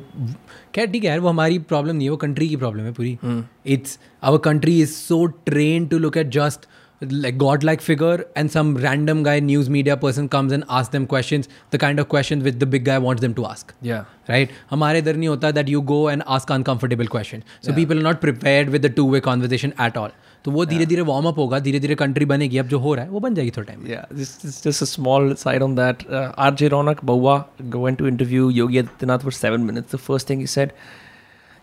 खैर 0.75 0.87
ठीक 0.91 1.03
है 1.03 1.09
यार 1.09 1.19
वो 1.19 1.29
हमारी 1.29 1.59
प्रॉब्लम 1.71 1.95
नहीं 1.95 2.07
है 2.07 2.11
वो 2.11 2.17
कंट्री 2.17 2.49
की 2.49 2.55
प्रॉब्लम 2.57 2.83
है 2.83 2.93
पूरी 2.93 3.17
it's 3.75 3.99
our 4.23 4.37
country 4.45 4.79
is 4.81 4.91
so 4.91 5.25
train 5.45 5.87
to 5.87 5.97
look 5.97 6.17
at 6.17 6.29
just 6.31 6.67
like 7.01 7.37
godlike 7.37 7.81
figure 7.81 8.25
and 8.35 8.51
some 8.51 8.75
random 8.75 9.23
guy 9.23 9.39
news 9.39 9.69
media 9.69 9.95
person 9.95 10.27
comes 10.27 10.51
and 10.51 10.63
asks 10.67 10.91
them 10.91 11.05
questions 11.05 11.47
the 11.71 11.77
kind 11.77 11.99
of 11.99 12.07
questions 12.09 12.43
which 12.43 12.57
the 12.59 12.65
big 12.65 12.85
guy 12.85 12.97
wants 12.97 13.21
them 13.21 13.35
to 13.39 13.45
ask 13.45 13.73
yeah 13.81 14.05
right 14.29 14.55
हमारे 14.69 14.99
इधर 14.99 15.15
नहीं 15.15 15.29
होता 15.29 15.51
that 15.57 15.69
you 15.73 15.81
go 15.91 15.99
and 16.13 16.23
ask 16.37 16.49
uncomfortable 16.55 17.11
question 17.17 17.43
so 17.61 17.75
people 17.81 17.99
are 17.99 18.07
not 18.09 18.21
prepared 18.21 18.73
with 18.75 18.87
the 18.87 18.93
two 18.99 19.05
way 19.15 19.21
conversation 19.29 19.75
at 19.87 20.01
all 20.03 20.15
तो 20.45 20.51
वो 20.51 20.65
धीरे 20.65 20.85
धीरे 20.85 21.01
warm 21.01 21.25
up 21.27 21.37
होगा 21.39 21.59
धीरे 21.59 21.79
धीरे 21.79 21.95
कंट्री 21.95 22.25
बनेगी 22.25 22.57
अब 22.57 22.67
जो 22.67 22.79
हो 22.79 22.93
रहा 22.95 23.05
है 23.05 23.11
वो 23.11 23.19
बन 23.19 23.33
जाएगी 23.35 23.51
थोड़ा 23.51 23.67
time 23.67 23.87
Yeah, 23.87 24.05
this 24.19 24.29
is 24.49 24.59
just 24.65 24.81
a 24.81 24.87
small 24.91 25.35
side 25.41 25.65
on 25.65 25.73
that. 25.79 26.05
Uh, 26.09 26.21
RJ 26.49 26.69
Ronak 26.73 27.01
Bawa 27.09 27.33
went 27.85 27.99
to 28.01 28.07
interview 28.07 28.47
Yogi 28.59 28.81
Adityanath 28.83 29.25
for 29.27 29.33
seven 29.39 29.65
minutes. 29.69 29.91
The 29.91 30.01
first 30.05 30.31
thing 30.31 30.45
he 30.45 30.47
said, 30.53 30.73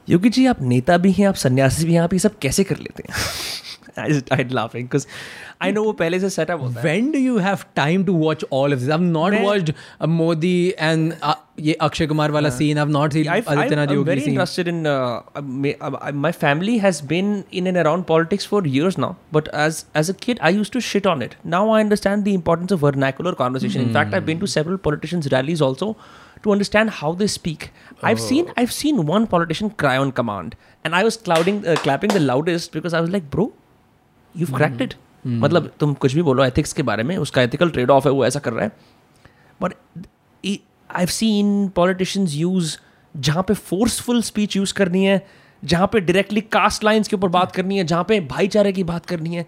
Yogi 0.09 0.29
ji 0.37 0.47
आप 0.47 0.61
नेता 0.63 0.97
भी 1.05 1.13
हैं 1.19 1.27
आप 1.27 1.35
सन्यासी 1.43 1.85
भी 1.87 1.95
हैं 1.95 2.01
आप 2.01 2.13
ये 2.13 2.19
सब 2.19 2.39
कैसे 2.39 2.65
कर 2.65 2.79
लेते 2.79 3.05
हैं 3.09 3.23
I 3.98 4.08
just 4.10 4.26
died 4.32 4.52
laughing 4.60 4.88
because 4.88 5.06
I 5.68 5.72
know 5.76 5.84
वो 5.86 5.94
पहले 6.02 6.20
से 6.20 6.30
सेटअप 6.30 6.62
होता 6.62 6.80
है 6.80 6.86
when 6.86 7.12
do 7.16 7.22
you 7.26 7.38
have 7.46 7.66
time 7.80 8.06
to 8.10 8.16
watch 8.24 8.44
all 8.60 8.76
of 8.78 8.82
this 8.82 8.92
i've 8.96 9.06
not 9.12 9.36
मैं- 9.36 9.44
watched 9.46 9.72
uh, 9.76 10.10
modi 10.20 10.56
and 10.90 11.16
uh, 11.32 11.36
ये 11.68 11.74
अक्षय 11.88 12.08
कुमार 12.08 12.32
वाला 12.32 12.50
scene 12.58 12.78
i've 12.84 12.94
not 12.98 13.18
seen 13.18 13.30
I've, 13.36 13.50
Adityanath 13.54 13.88
I'm 13.88 13.96
Yogi 13.96 14.06
very 14.12 14.22
scene 14.26 14.34
interested 14.34 14.68
in. 14.74 14.86
Uh, 14.88 15.42
my, 15.42 15.76
uh, 15.82 16.12
my 16.26 16.32
family 16.44 16.78
has 16.86 17.02
been 17.14 17.34
in 17.52 17.68
and 17.68 17.82
around 17.84 18.08
politics 18.14 18.46
for 18.54 18.62
years 18.76 18.98
now. 19.04 19.12
But 19.38 19.50
as 19.66 19.84
as 20.02 20.10
a 20.14 20.16
kid, 20.26 20.40
I 20.50 20.54
used 20.60 20.74
to 20.78 20.82
shit 20.92 21.10
on 21.14 21.22
it. 21.28 21.36
Now 21.56 21.62
I 21.76 21.82
understand 21.88 22.30
the 22.30 22.34
importance 22.40 22.76
of 22.78 22.86
vernacular 22.88 23.34
conversation. 23.44 23.86
In 23.88 23.94
fact, 24.00 24.18
I've 24.20 24.26
been 24.32 24.42
to 24.46 24.52
several 24.56 24.82
politicians' 24.88 25.30
rallies 25.36 25.64
also 25.70 25.90
to 26.44 26.52
understand 26.56 26.96
how 27.02 27.12
they 27.22 27.28
speak. 27.28 27.72
I've 28.10 28.22
seen 28.26 28.52
I've 28.64 28.76
seen 28.82 29.06
one 29.14 29.28
politician 29.36 29.72
cry 29.84 29.96
on 30.04 30.14
command, 30.20 30.56
and 30.84 30.96
I 31.00 31.04
was 31.10 31.18
clouding, 31.30 31.66
uh, 31.68 31.76
clapping 31.88 32.16
the 32.20 32.22
loudest 32.28 32.72
because 32.78 32.94
I 32.94 33.02
was 33.08 33.10
like, 33.18 33.30
bro, 33.30 33.52
you 34.37 34.47
cracked 34.47 34.83
it 34.83 34.95
मतलब 35.27 35.71
तुम 35.81 35.93
कुछ 35.95 36.15
भी 36.15 36.23
बोलो 36.23 36.45
ethics 36.45 36.73
के 36.73 36.83
बारे 36.83 37.03
में 37.03 37.17
उसका 37.17 37.43
ethical 37.43 37.71
trade 37.71 37.91
off 37.91 38.09
है 38.09 38.13
वो 38.13 38.25
ऐसा 38.27 38.41
कर 38.41 38.53
रहा 38.53 38.65
है। 38.65 38.73
But 39.61 39.75
I 40.91 41.07
see 41.07 41.39
in 41.39 41.69
politicians 41.77 42.35
use 42.35 42.77
जहाँ 43.15 43.43
पे 43.49 43.55
फोर्सफुल 43.55 44.23
स्पीच 44.23 44.57
यूज़ 44.57 44.75
करनी 44.75 45.05
है 45.05 45.27
जहाँ 45.63 45.87
पे 45.93 46.01
डायरेक्टली 46.01 46.41
कास्ट 46.53 46.85
लाइन्स 46.85 47.09
के 47.09 47.17
ऊपर 47.17 47.29
बात 47.29 47.53
करनी 47.53 47.79
है 47.79 47.85
जहाँ 47.85 48.05
पे 48.09 48.21
भाईचारे 48.21 48.73
की 48.73 48.85
बात 48.85 49.07
करनी 49.07 49.35
है। 49.37 49.47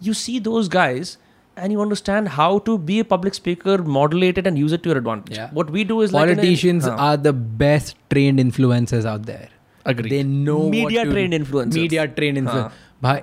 You 0.00 0.12
see 0.14 0.38
those 0.40 0.68
guys 0.68 1.16
and 1.56 1.72
you 1.72 1.80
understand 1.82 2.28
how 2.28 2.58
to 2.66 2.76
be 2.78 2.98
a 2.98 3.02
public 3.10 3.34
speaker 3.34 3.82
modulated 3.98 4.46
and 4.46 4.58
use 4.58 4.74
it 4.74 4.82
to 4.82 4.90
advantage 4.90 5.40
what 5.54 5.70
we 5.70 5.84
do 5.84 6.02
is 6.02 6.12
politicians 6.12 6.88
are 6.88 7.16
the 7.16 7.34
best 7.64 7.96
trend 8.10 8.40
influencers 8.40 9.06
out 9.06 9.20
there 9.20 9.48
agree 9.86 10.10
they 10.10 10.22
know 10.22 10.58
media 10.70 11.04
trend 11.04 11.34
influence 11.34 11.74
media 11.76 12.04
train 12.04 12.36
influencers 12.36 12.85
भाई 13.02 13.18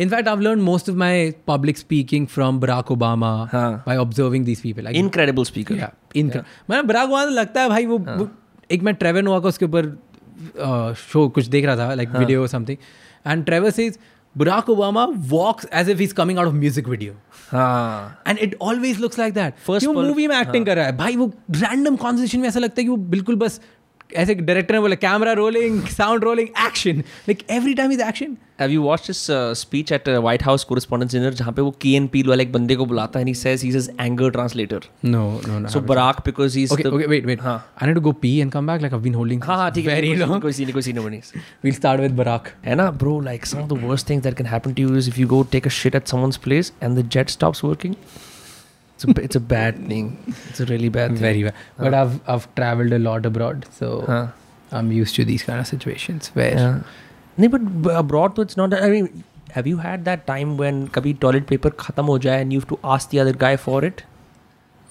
in fact 0.00 0.28
I 0.28 0.36
learn 0.36 0.60
most 0.60 0.90
of 0.90 0.96
my 0.96 1.30
public 1.46 1.78
speaking 1.78 2.26
from 2.26 2.60
Barack 2.60 2.90
Obama 2.90 3.50
by 3.54 3.96
observing 3.96 4.44
this 4.44 4.60
people 4.60 4.86
incredible 4.86 5.44
speaker 5.44 6.42
मैं 6.70 6.86
Barack 6.86 7.08
Obama 7.08 7.24
लगता 7.24 7.62
है 7.62 7.68
भाई 7.68 7.86
वो, 7.86 8.28
एक 8.70 8.82
मैं 8.82 8.94
Trevor 8.94 9.26
हुआ 9.26 9.40
का 9.40 9.48
उसके 9.48 9.64
ऊपर 9.64 10.94
शो 10.94 11.28
कुछ 11.28 11.46
देख 11.46 11.64
रहा 11.64 11.76
था 11.76 11.94
like 11.94 12.08
video 12.08 12.46
something 12.46 12.76
and 13.26 13.44
Trevor 13.44 13.80
is 13.80 13.98
Barack 14.36 14.68
Obama 14.70 15.04
walks 15.10 15.66
as 15.74 15.90
if 15.90 16.02
is 16.02 16.14
coming 16.14 16.38
out 16.38 16.48
of 16.48 16.54
music 16.54 16.88
video 16.88 17.12
and 18.28 18.38
it 18.38 18.56
always 18.62 19.00
looks 19.00 19.18
like 19.18 19.34
that 19.34 19.54
first 19.66 19.88
movie 19.88 20.26
में 20.26 20.36
एक्टिंग 20.40 20.66
कर 20.66 20.76
रहा 20.76 20.86
है। 20.86 20.96
भाई 20.96 21.16
वो 21.16 21.32
रैंडम 21.50 21.96
कॉन्वर्सेशन 21.96 22.40
में 22.40 22.48
ऐसा 22.48 22.60
लगता 22.60 22.80
है 22.80 22.84
कि 22.84 22.90
वो 22.90 22.96
बिल्कुल 22.96 23.36
बस 23.36 23.60
ऐसे 24.14 24.34
डायरेक्टर 24.34 24.74
ने 24.74 24.80
बोला 24.80 24.94
camera 24.94 25.32
rolling 25.32 25.82
sound 25.82 26.24
rolling 26.24 26.48
action 26.66 26.98
like 26.98 27.44
every 27.50 27.74
time 27.74 27.92
is 27.92 28.02
action 28.02 28.36
Have 28.61 28.71
you 28.73 28.81
watched 28.85 29.07
his 29.09 29.19
uh, 29.35 29.53
speech 29.59 29.91
at 29.95 30.07
uh, 30.11 30.15
White 30.25 30.43
House 30.47 30.63
Correspondents' 30.71 31.13
Dinner 31.15 31.29
जहाँ 31.37 31.51
पे 31.57 31.61
वो 31.61 31.71
की 31.81 31.93
एन 31.95 32.07
पील 32.15 32.27
वाले 32.29 32.43
एक 32.43 32.51
बंदे 32.53 32.75
को 32.81 32.85
बुलाता 32.91 33.19
है 33.19 33.25
and 33.25 33.31
he 33.33 33.37
says 33.41 33.63
he's 33.67 33.77
his 33.79 33.87
anger 34.05 34.29
translator. 34.37 34.79
No 35.05 35.21
no 35.47 35.59
no 35.59 35.69
So 35.75 35.81
Barack 35.91 36.19
because 36.27 36.57
he's 36.59 36.73
Okay, 36.75 36.83
the 36.87 36.91
okay, 36.97 37.07
wait, 37.13 37.25
wait. 37.31 37.39
हाँ 37.47 37.55
I 37.81 37.87
need 37.89 37.99
to 37.99 38.03
go 38.09 38.13
pee 38.25 38.33
and 38.45 38.55
come 38.57 38.71
back. 38.71 38.83
Like 38.85 38.97
I've 38.97 39.05
been 39.07 39.17
holding. 39.21 39.41
हाँ 39.45 39.57
हाँ 39.61 39.71
ठीक 39.77 39.87
है 39.87 39.95
Very 39.99 40.11
कोई- 40.15 40.21
long. 40.27 40.41
कोई 40.41 40.53
scene 40.59 40.65
नहीं 40.65 40.73
कोई 40.73 40.81
scene 40.89 40.95
नहीं 40.99 41.05
बनी 41.05 41.21
We'll 41.65 41.77
start 41.79 42.03
with 42.05 42.17
Barack. 42.21 42.51
है 42.65 42.75
ना 42.81 42.89
bro 43.05 43.15
like 43.29 43.47
some 43.53 43.63
of 43.65 43.69
the 43.73 43.79
worst 43.87 44.11
things 44.11 44.23
that 44.29 44.37
can 44.41 44.51
happen 44.55 44.75
to 44.81 44.87
you 44.87 44.95
is 45.03 45.07
if 45.13 45.17
you 45.23 45.27
go 45.37 45.43
take 45.57 45.71
a 45.71 45.75
shit 45.81 45.99
at 46.01 46.13
someone's 46.15 46.41
place 46.49 46.71
and 46.81 47.01
the 47.01 47.07
jet 47.17 47.33
stops 47.37 47.63
working 47.69 47.95
it's 48.95 49.05
a, 49.05 49.21
it's 49.27 49.35
a 49.35 49.45
bad 49.53 49.77
thing 49.91 50.09
it's 50.49 50.59
a 50.59 50.65
really 50.73 50.89
bad 50.99 51.15
thing 51.17 51.25
Very 51.29 51.43
bad. 51.49 51.63
But 51.85 51.95
I've 52.03 52.17
I've 52.35 52.47
traveled 52.59 52.93
a 52.99 52.99
lot 53.09 53.25
abroad, 53.31 53.65
so 53.79 53.93
हाँ 54.09 54.23
I'm 54.79 54.91
used 54.97 55.15
to 55.19 55.23
these 55.29 55.43
kind 55.47 55.59
of 55.63 55.67
situations 55.69 56.29
where 56.39 56.51
yeah. 56.57 56.75
नहीं 57.40 57.48
but 57.54 57.96
abroad 58.02 58.36
तो 58.36 58.44
it's 58.44 58.58
not 58.60 58.74
I 58.82 58.90
mean 58.94 59.08
have 59.56 59.66
you 59.70 59.80
had 59.86 60.04
that 60.08 60.26
time 60.30 60.56
when 60.62 60.86
कभी 60.94 61.14
toilet 61.24 61.48
paper 61.52 61.70
खत्म 61.80 62.04
हो 62.04 62.18
जाए 62.26 62.44
and 62.44 62.54
you 62.56 62.60
have 62.62 62.68
to 62.72 62.78
ask 62.94 63.10
the 63.14 63.20
other 63.24 63.34
guy 63.44 63.56
for 63.66 63.84
it 63.90 64.02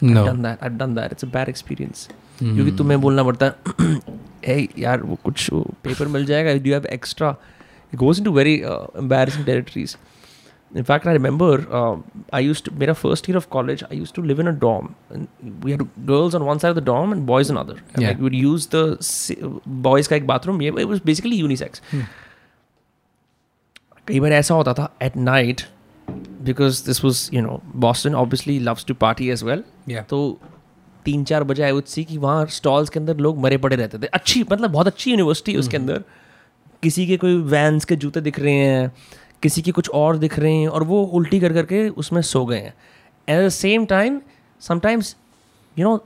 no. 0.02 0.22
I've 0.22 0.30
done 0.32 0.42
that 0.48 0.64
I've 0.68 0.78
done 0.84 0.96
that 1.00 1.18
it's 1.18 1.28
a 1.30 1.32
bad 1.38 1.52
experience 1.56 2.08
क्योंकि 2.40 2.72
तुम्हें 2.78 3.00
बोलना 3.02 3.24
पड़ता 3.24 3.46
है 3.46 4.00
hey 4.48 4.80
यार 4.80 5.02
वो 5.02 5.18
कुछ 5.26 5.50
पेपर 5.54 6.08
मिल 6.16 6.26
जाएगा 6.26 6.52
have 6.74 6.90
extra 6.98 7.36
it 7.94 8.00
goes 8.04 8.20
into 8.20 8.34
very 8.38 8.56
uh, 8.72 8.88
embarrassing 9.04 9.46
territories 9.46 9.96
in 10.82 10.84
fact 10.84 11.08
I 11.08 11.14
remember 11.14 11.50
uh, 11.80 11.96
I 12.34 12.40
used 12.40 12.66
to 12.66 12.90
a 12.90 12.96
first 12.96 13.28
year 13.30 13.38
of 13.38 13.50
college 13.50 13.84
I 13.90 13.94
used 13.94 14.16
to 14.16 14.22
live 14.22 14.40
in 14.40 14.48
a 14.48 14.52
dorm 14.66 14.96
and 15.10 15.28
we 15.64 15.72
had 15.72 15.88
girls 16.06 16.36
on 16.36 16.46
one 16.46 16.60
side 16.60 16.70
of 16.70 16.76
the 16.76 16.86
dorm 16.92 17.14
and 17.14 17.26
boys 17.26 17.50
on 17.50 17.58
other 17.58 17.78
and 17.94 18.02
Yeah. 18.04 18.10
like 18.10 18.18
we 18.18 18.24
would 18.24 18.36
use 18.36 18.68
the 18.76 18.84
boys 19.88 20.08
का 20.08 20.16
एक 20.16 20.28
bathroom 20.28 20.62
yeah, 20.62 20.82
it 20.86 20.90
was 20.94 21.00
basically 21.12 21.42
unisex 21.42 21.82
कई 24.08 24.20
बार 24.20 24.32
ऐसा 24.32 24.56
होता 24.56 24.74
था 24.74 24.96
at 25.02 25.18
night 25.18 25.62
because 26.42 26.86
this 26.86 27.06
was 27.06 27.30
you 27.34 27.42
know 27.42 27.62
Boston 27.76 28.16
obviously 28.16 28.60
loves 28.60 28.86
to 28.86 28.94
party 28.94 29.30
as 29.30 29.44
well 29.44 29.64
तो 30.10 30.40
तीन 31.06 31.24
चार 31.24 31.44
बजे 31.44 31.64
आई 31.64 31.72
वुड 31.72 31.84
सी 31.84 32.04
कि 32.04 32.18
वहाँ 32.18 32.46
स्टॉल्स 32.46 32.90
के 32.90 33.00
अंदर 33.00 33.18
लोग 33.18 33.40
मरे 33.40 33.58
पड़े 33.58 33.76
रहते 33.76 33.98
थे। 33.98 34.06
अच्छी 34.06 34.46
मतलब 34.52 34.72
बहुत 34.72 34.88
अच्छी 34.88 35.12
यूनिवर्सिटी 35.12 35.56
उसके 35.58 35.78
mm-hmm. 35.78 35.96
अंदर। 35.96 36.04
किसी 36.84 37.08
के 37.08 37.18
कोई 37.18 37.36
वैन्स 37.36 37.86
के 37.86 37.96
जूते 37.96 38.22
दिख 38.22 38.40
रहे 38.40 38.54
हैं 38.54 38.92
किसी 39.44 39.62
के 39.62 39.72
कुछ 39.72 39.90
और 39.90 40.18
दिख 40.18 40.40
रहे 40.40 40.54
हैं 40.54 40.68
और 40.68 40.84
वो 40.84 41.04
उल्टी 41.04 41.40
कर 41.40 41.54
करके 41.54 41.90
उसमें 41.90 42.22
सो 42.22 42.46
गए 42.46 42.60
हैं। 42.60 42.74
At 43.30 43.46
the 43.46 43.50
same 43.50 43.86
time 43.86 44.22
sometimes 44.60 45.16
you 45.80 45.86
know 45.86 46.06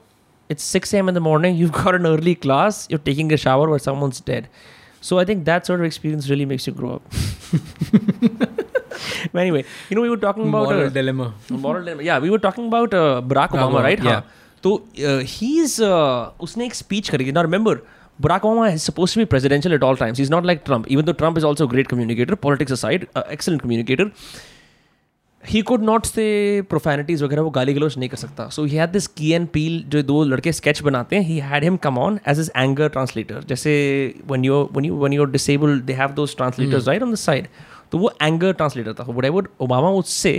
it's 0.52 0.64
six 0.64 0.94
AM 0.94 1.10
in 1.10 1.16
the 1.16 1.18
morning 1.18 1.60
you 1.60 1.70
got 1.70 1.96
an 1.96 2.06
early 2.06 2.34
class 2.34 2.88
you 2.92 2.98
taking 2.98 3.32
a 3.32 3.36
shower 3.36 3.68
were 3.68 3.78
summed 3.78 4.46
So 5.01 5.19
I 5.19 5.25
think 5.25 5.45
that 5.45 5.67
sort 5.67 5.81
of 5.81 5.87
experience 5.87 6.31
really 6.31 6.47
makes 6.47 6.67
you 6.67 6.73
grow 6.73 6.95
up. 6.95 7.03
but 9.33 9.39
anyway, 9.39 9.65
you 9.91 9.97
know, 9.97 10.03
we 10.03 10.09
were 10.09 10.17
talking 10.17 10.49
about 10.49 10.67
moral 10.69 10.87
uh, 10.87 10.89
dilemma. 10.89 11.35
moral 11.51 11.85
dilemma. 11.85 12.03
Yeah, 12.03 12.19
we 12.19 12.31
were 12.31 12.39
talking 12.39 12.69
about 12.69 12.95
uh, 12.95 13.21
Barack 13.21 13.49
Barack 13.49 13.49
Obama, 13.49 13.69
Obama, 13.71 13.83
right? 13.83 14.03
yeah. 14.03 14.21
हाँ. 14.21 14.25
तो 14.63 14.71
uh, 15.09 15.21
he's 15.35 15.79
uh, 15.81 16.31
उसने 16.41 16.67
एक 16.67 16.75
speech 16.75 17.11
करी 17.11 17.33
now 17.33 17.43
remember 17.43 17.75
Barack 18.23 18.47
Obama 18.51 18.73
is 18.73 18.83
supposed 18.83 19.13
to 19.15 19.21
be 19.21 19.27
presidential 19.27 19.75
at 19.75 19.83
all 19.83 19.97
times 19.97 20.19
he's 20.19 20.31
not 20.31 20.45
like 20.45 20.65
Trump 20.65 20.89
even 20.89 21.05
though 21.05 21.13
Trump 21.13 21.37
is 21.37 21.45
also 21.45 21.65
a 21.65 21.69
great 21.69 21.89
communicator 21.89 22.37
politics 22.37 22.71
aside 22.71 23.07
uh, 23.15 23.23
excellent 23.27 23.61
communicator 23.61 24.11
He 25.44 25.60
could 25.64 25.84
not 25.88 26.08
say 26.08 26.62
profanities 26.72 27.22
वगैरह 27.22 27.42
वो 27.42 27.50
गाली 27.50 27.74
गलोच 27.74 27.98
नहीं 27.98 28.10
कर 28.10 28.18
सकता। 28.18 28.48
So 28.50 28.66
he 28.66 28.80
had 28.80 28.96
this 28.96 29.08
key 29.20 29.30
and 29.38 29.50
peel 29.54 29.82
जो 29.92 30.02
दो 30.04 30.24
लड़के 30.24 30.52
स्केच 30.54 30.82
बनाते 30.84 31.16
हैं 31.16 31.28
he 31.30 31.38
had 31.52 31.66
him 31.68 31.78
come 31.86 32.00
on 32.06 32.18
as 32.32 32.42
his 32.42 32.50
anger 32.64 32.90
translator. 32.96 33.44
जैसे 33.48 33.74
when 34.32 34.46
you're 34.48 34.66
when 34.78 34.88
you 34.90 34.98
when 35.04 35.16
you're 35.18 35.32
disabled 35.36 35.86
they 35.90 35.98
have 36.02 36.16
those 36.18 36.36
translators 36.42 36.90
right 36.92 37.06
on 37.08 37.14
the 37.16 37.22
side. 37.22 37.48
तो 37.92 37.98
वो 37.98 38.12
anger 38.22 38.54
translator 38.54 38.94
था। 38.94 39.04
What 39.04 39.26
ever 39.26 39.48
Obama 39.62 39.90
would 39.90 40.04
say 40.06 40.34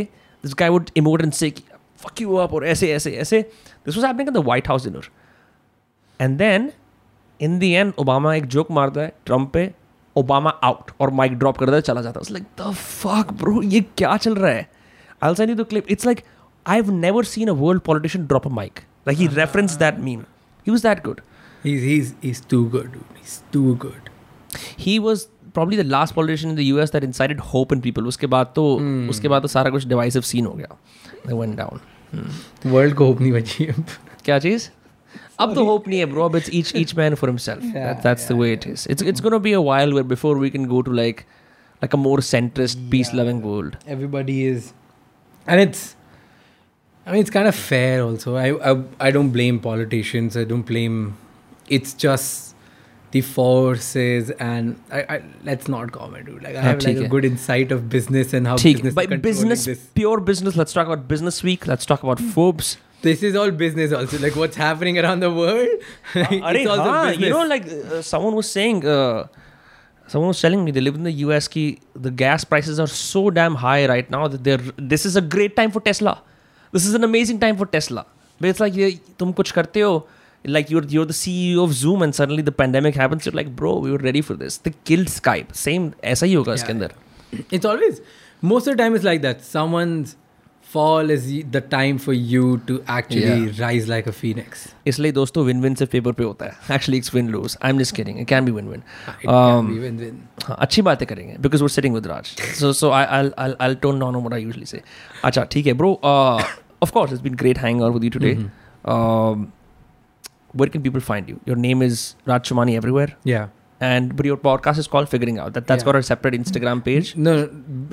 this 0.45 0.55
guy 0.59 0.69
would 0.69 0.91
emote 0.97 1.23
and 1.23 1.33
say 1.33 1.53
fuck 1.99 2.21
you 2.21 2.35
up 2.37 2.55
और 2.55 2.67
ऐसे 2.67 2.93
ऐसे 2.93 3.11
ऐसे। 3.13 3.41
This 3.87 3.97
was 3.97 4.05
happening 4.05 4.29
in 4.29 4.35
the 4.35 4.45
White 4.45 4.69
House 4.69 4.85
dinner 4.85 5.09
and 6.21 6.37
then 6.39 6.71
in 7.41 7.59
the 7.59 7.63
end 7.63 7.93
Obama 7.99 8.35
एक 8.35 8.47
joke 8.55 8.71
मारता 8.71 9.01
है 9.01 9.13
Trump 9.27 9.53
पे 9.53 9.71
Obama 10.17 10.51
out 10.65 10.91
और 11.01 11.11
mic 11.21 11.39
drop 11.39 11.59
करता 11.59 11.75
है 11.75 11.81
चला 11.81 12.03
जाता 12.03 12.21
है। 12.21 12.33
लाइक 12.33 12.47
द 12.61 12.75
फक 12.75 13.33
ब्रो 13.41 13.63
ये 13.63 13.81
क्या 13.97 14.17
चल 14.17 14.35
रहा 14.35 14.51
है? 14.51 14.69
I 15.24 15.36
send 15.36 15.50
you 15.50 15.56
the 15.56 15.68
clip 15.70 15.92
it's 15.92 16.06
like 16.06 16.22
I 16.68 16.82
have 16.82 16.92
never 16.92 17.24
seen 17.36 17.48
a 17.48 17.54
world 17.62 17.82
politician 17.92 18.26
drop 18.28 18.48
a 18.48 18.50
mic 18.60 18.80
like 19.08 19.18
he 19.20 19.28
reference 19.36 19.76
that 19.84 20.00
meme 20.00 20.20
he 20.68 20.72
was 20.72 20.82
that 20.82 21.04
good 21.06 21.22
He's 21.68 21.84
he's 21.84 22.10
he's 22.24 22.40
too 22.50 22.58
good, 22.74 22.90
dude. 22.96 23.14
He's 23.20 23.38
too 23.54 23.70
good. 23.84 24.10
he 24.78 25.00
was 25.00 25.28
probably 25.54 25.78
the 25.78 25.84
last 25.84 26.16
politician 26.16 26.50
in 26.50 26.56
the 26.56 26.66
US 26.66 26.92
that 26.96 27.04
incited 27.08 27.40
hope 27.54 27.72
in 27.76 27.82
people. 27.86 28.08
उसके 28.08 28.28
बाद 28.28 28.52
तो 28.56 28.66
उसके 29.10 29.28
बाद 29.28 29.42
तो 29.42 29.48
सारा 29.48 29.70
कुछ 29.70 29.88
divisive 29.94 30.28
scene 30.32 30.46
हो 30.46 30.54
गया. 30.54 30.78
They 31.28 31.38
went 31.40 31.58
down. 31.62 31.82
World 32.74 32.94
को 32.94 33.08
hope 33.08 33.22
नहीं 33.22 33.32
बची 33.32 33.66
अब. 33.66 33.86
क्या 34.26 34.40
चीज? 34.40 34.70
अब 35.40 35.56
तो 35.56 35.66
hope 35.70 35.88
नहीं 35.88 36.00
है 36.00 36.06
bro. 36.14 36.30
But 36.36 36.44
it's 36.44 36.54
each 36.60 36.74
each 36.84 36.96
man 37.00 37.18
for 37.22 37.30
himself. 37.32 37.64
Yeah, 37.64 37.88
that, 37.88 38.04
that's 38.04 38.30
the 38.32 38.38
way 38.42 38.52
it 38.60 38.68
is. 38.74 38.86
It's 38.96 39.10
it's 39.14 39.26
gonna 39.28 39.42
be 39.48 39.56
a 39.62 39.66
while 39.70 39.98
where 39.98 40.10
before 40.14 40.36
we 40.46 40.52
can 40.58 40.70
go 40.76 40.82
to 40.90 40.98
like 41.02 41.26
like 41.82 41.98
a 42.00 42.02
more 42.04 42.20
centrist, 42.28 42.84
peace-loving 42.92 43.42
world. 43.48 43.78
Everybody 43.96 44.38
is, 44.52 44.70
and 45.47 45.61
it's 45.61 45.97
I 47.07 47.13
mean, 47.13 47.23
it's 47.23 47.31
kind 47.31 47.49
of 47.49 47.55
fair 47.57 48.03
also. 48.03 48.37
I, 48.37 48.73
I, 48.73 48.83
I 49.01 49.11
don't 49.11 49.31
blame 49.31 49.59
politicians. 49.59 50.37
I 50.37 50.45
don't 50.45 50.63
blame. 50.63 51.17
It's 51.69 51.95
just 51.95 52.55
the 53.11 53.21
forces 53.21 54.31
and 54.31 54.81
I, 54.93 55.01
I 55.03 55.23
let's 55.43 55.67
not 55.67 55.91
comment, 55.91 56.27
dude. 56.27 56.45
Like 56.45 56.55
I 56.55 56.61
have 56.61 56.85
like 56.85 56.99
a 56.99 57.09
good 57.09 57.25
insight 57.25 57.73
of 57.73 57.89
business 57.89 58.33
and 58.33 58.47
how 58.47 58.57
business. 58.57 58.95
By 58.95 59.07
business, 59.07 59.65
this. 59.65 59.85
pure 59.95 60.21
business. 60.21 60.57
Let's 60.57 60.73
talk 60.73 60.87
about 60.87 61.09
Business 61.09 61.43
Week. 61.43 61.67
Let's 61.67 61.85
talk 61.85 62.05
about 62.05 62.21
Forbes. 62.21 62.77
This 63.03 63.23
is 63.23 63.35
all 63.35 63.51
business 63.51 63.93
also. 63.93 64.19
Like 64.19 64.37
what's 64.37 64.57
happening 64.57 64.99
around 64.99 65.21
the 65.21 65.33
world. 65.33 65.69
it's 66.15 66.69
also. 66.69 67.19
You 67.19 67.31
know, 67.31 67.45
like 67.47 67.67
uh, 67.67 68.03
someone 68.03 68.35
was 68.35 68.49
saying. 68.49 68.87
Uh, 68.87 69.27
someone 70.10 70.28
was 70.30 70.40
telling 70.42 70.64
me 70.66 70.72
they 70.72 70.82
live 70.82 70.96
in 70.96 71.04
the 71.04 71.14
US. 71.26 71.48
Ki 71.48 71.80
the 72.08 72.12
gas 72.24 72.44
prices 72.44 72.80
are 72.80 72.88
so 72.88 73.30
damn 73.30 73.56
high 73.56 73.86
right 73.94 74.10
now 74.10 74.28
that 74.28 74.44
they're. 74.44 74.66
This 74.78 75.06
is 75.06 75.16
a 75.16 75.22
great 75.38 75.56
time 75.56 75.72
for 75.72 75.82
Tesla. 75.82 76.22
This 76.72 76.86
is 76.86 76.94
an 76.94 77.04
amazing 77.04 77.40
time 77.40 77.58
for 77.58 77.66
Tesla. 77.78 78.06
But 78.40 78.50
it's 78.50 78.60
like 78.60 78.74
ये 78.76 78.92
तुम 79.20 79.32
कुछ 79.34 79.52
करते 79.60 79.82
हो. 79.82 79.96
Like 80.56 80.70
you're 80.70 80.84
you're 80.96 81.06
the 81.12 81.18
CEO 81.20 81.64
of 81.68 81.74
Zoom 81.74 82.02
and 82.08 82.14
suddenly 82.16 82.44
the 82.50 82.52
pandemic 82.52 82.96
happens. 82.96 83.26
You're 83.26 83.34
like, 83.38 83.56
bro, 83.62 83.78
we 83.86 83.92
were 83.92 84.04
ready 84.10 84.22
for 84.22 84.36
this. 84.42 84.58
They 84.58 84.74
killed 84.92 85.08
Skype. 85.14 85.56
Same 85.62 85.92
ऐसा 86.14 86.26
ही 86.26 86.34
होगा 86.34 86.54
इसके 86.54 86.74
Yeah, 86.74 86.76
अंदर. 86.76 86.92
it's 87.60 87.66
always 87.72 88.02
most 88.52 88.68
of 88.68 88.76
the 88.78 88.82
time 88.84 88.96
it's 89.00 89.08
like 89.08 89.22
that 89.24 89.42
someone's 89.44 90.16
fall 90.73 91.11
is 91.11 91.27
the 91.55 91.61
time 91.75 91.99
for 91.99 92.15
you 92.33 92.59
to 92.67 92.75
actually 92.87 93.45
yeah. 93.45 93.61
rise 93.61 93.89
like 93.93 94.11
a 94.13 94.15
phoenix 94.21 94.67
इसलिए 94.87 95.13
दोस्तों 95.13 95.45
win 95.45 95.61
win 95.61 95.75
सिर्फ 95.75 95.93
paper 95.93 96.13
पे 96.13 96.25
होता 96.25 96.47
है 96.47 96.75
actually 96.77 96.99
it's 96.99 97.15
win 97.15 97.29
lose 97.29 97.57
I 97.63 97.71
am 97.71 97.79
just 97.79 97.97
kidding 97.97 98.21
it 98.21 98.29
can 98.29 98.45
be 98.45 98.53
win 98.53 98.69
win 98.69 98.83
win 99.27 99.99
win 99.99 100.21
अच्छी 100.59 100.83
बातें 100.83 101.07
करेंगे 101.09 101.37
because 101.39 101.63
we're 101.63 101.69
sitting 101.77 101.95
with 101.95 102.07
Raj 102.07 102.35
so 102.61 102.73
so 102.83 102.91
I 102.91 103.05
I 103.05 103.31
I 103.39 103.55
I 103.61 103.75
don't 103.83 104.03
know 104.03 104.11
what 104.19 104.35
I 104.35 104.43
usually 104.43 104.67
say 104.67 104.83
अच्छा 105.25 105.45
ठीक 105.53 105.67
है 105.67 105.73
bro 105.83 105.93
of 106.05 106.91
course 106.91 107.13
it's 107.13 107.23
been 107.23 107.35
great 107.45 107.59
hang 107.59 107.83
out 107.83 107.95
with 107.95 108.05
you 108.05 108.11
today 108.19 108.37
where 110.55 110.69
can 110.69 110.83
people 110.83 111.01
find 111.01 111.29
you 111.29 111.41
your 111.49 111.57
name 111.57 111.83
is 111.83 111.99
Raj 112.27 112.49
Shamani 112.49 112.77
everywhere 112.77 113.11
yeah 113.25 113.49
and 113.89 114.15
but 114.15 114.27
your 114.27 114.37
podcast 114.37 114.79
is 114.79 114.87
called 114.87 115.09
Figuring 115.09 115.39
Out. 115.39 115.55
That 115.55 115.67
that's 115.67 115.83
Yeah. 115.83 115.93
got 115.93 115.99
a 116.01 116.03
separate 116.03 116.35
Instagram 116.35 116.81
mm. 116.81 116.85
page. 116.89 117.13
no 117.27 117.35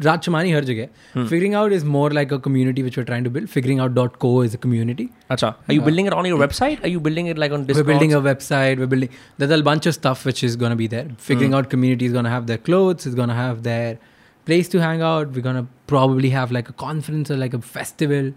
Raj 0.08 0.26
Shamani 0.28 0.52
har 0.56 0.62
jagah. 0.70 0.90
Hmm. 1.14 1.28
Figuring 1.34 1.56
out 1.60 1.76
is 1.78 1.86
more 1.86 2.10
like 2.18 2.34
a 2.38 2.40
community 2.48 2.84
which 2.88 2.98
we're 2.98 3.08
trying 3.12 3.24
to 3.30 3.30
build. 3.38 3.50
Figuring 3.50 3.80
figuringout.co 3.80 4.42
is 4.42 4.58
a 4.58 4.62
community. 4.66 5.08
Acha, 5.32 5.54
are 5.70 5.78
you 5.78 5.82
uh, 5.82 5.86
building 5.86 6.12
it 6.12 6.18
on 6.22 6.30
your 6.32 6.40
website? 6.44 6.84
Are 6.84 6.92
you 6.96 7.00
building 7.00 7.32
it 7.34 7.42
like 7.46 7.56
on 7.60 7.66
Discord? 7.66 7.86
we're 7.86 7.94
building 7.94 8.14
a 8.14 8.22
website. 8.28 8.84
We're 8.84 8.92
building 8.96 9.10
there's 9.38 9.56
a 9.60 9.62
bunch 9.70 9.90
of 9.94 9.98
stuff 10.00 10.26
which 10.32 10.44
is 10.50 10.60
going 10.66 10.76
to 10.78 10.82
be 10.84 10.88
there. 10.88 11.08
Figuring 11.30 11.52
hmm. 11.52 11.62
out 11.62 11.70
community 11.70 12.12
is 12.12 12.14
going 12.20 12.30
to 12.32 12.36
have 12.38 12.48
their 12.48 12.62
clothes. 12.70 13.06
Is 13.06 13.16
going 13.16 13.30
to 13.36 13.40
have 13.42 13.64
their 13.64 13.98
place 14.46 14.70
to 14.76 14.82
hang 14.82 15.02
out. 15.14 15.34
We're 15.40 15.48
going 15.50 15.64
to 15.64 15.68
probably 15.96 16.32
have 16.32 16.52
like 16.52 16.70
a 16.70 16.78
conference 16.88 17.32
or 17.32 17.38
like 17.38 17.54
a 17.54 17.62
festival. 17.62 18.34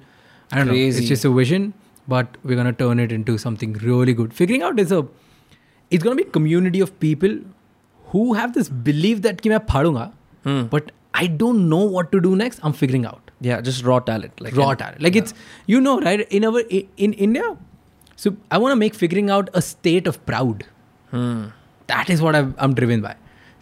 I 0.53 0.59
don't 0.59 0.69
know. 0.69 0.75
It's 0.75 1.01
just 1.15 1.25
a 1.25 1.31
vision 1.31 1.73
but 2.09 2.37
we're 2.43 2.57
going 2.57 2.67
to 2.67 2.79
turn 2.85 2.99
it 2.99 3.13
into 3.13 3.39
something 3.39 3.75
really 3.75 4.13
good. 4.13 4.33
Figuring 4.35 4.63
out 4.63 4.81
is 4.85 4.91
a 4.91 5.07
it's 5.92 6.04
going 6.04 6.18
to 6.18 6.24
be 6.24 6.28
a 6.30 6.32
community 6.38 6.82
of 6.88 6.92
people 7.06 7.36
who 8.14 8.24
have 8.40 8.54
this 8.58 8.70
belief 8.90 9.22
that 9.28 9.42
कि 9.42 9.50
मैं 9.50 9.60
फाड़ूंगा 9.72 10.12
Hmm. 10.48 10.64
but 10.72 10.90
i 11.20 11.28
don't 11.44 11.62
know 11.70 11.84
what 11.94 12.10
to 12.16 12.20
do 12.26 12.32
next 12.42 12.66
i'm 12.68 12.74
figuring 12.82 13.06
out 13.12 13.22
Yeah, 13.46 13.62
just 13.68 13.84
raw 13.88 13.96
talent. 14.10 14.42
Like 14.44 14.58
raw 14.60 14.68
talent. 14.82 15.02
Like 15.06 15.16
it's 15.22 15.34
you 15.72 15.80
know 15.86 15.94
right 16.04 16.22
in 16.38 16.46
our 16.50 16.62
i- 16.78 16.86
in 17.08 17.14
India. 17.26 17.48
So 18.24 18.32
I 18.58 18.60
want 18.64 18.72
to 18.76 18.78
make 18.84 18.96
figuring 19.00 19.32
out 19.38 19.50
a 19.62 19.64
state 19.70 20.08
of 20.12 20.20
proud. 20.30 20.64
Hmm. 21.16 21.42
That 21.92 22.12
is 22.16 22.22
what 22.28 22.38
I've, 22.40 22.54
I'm 22.68 22.76
driven 22.78 23.02
by. 23.08 23.12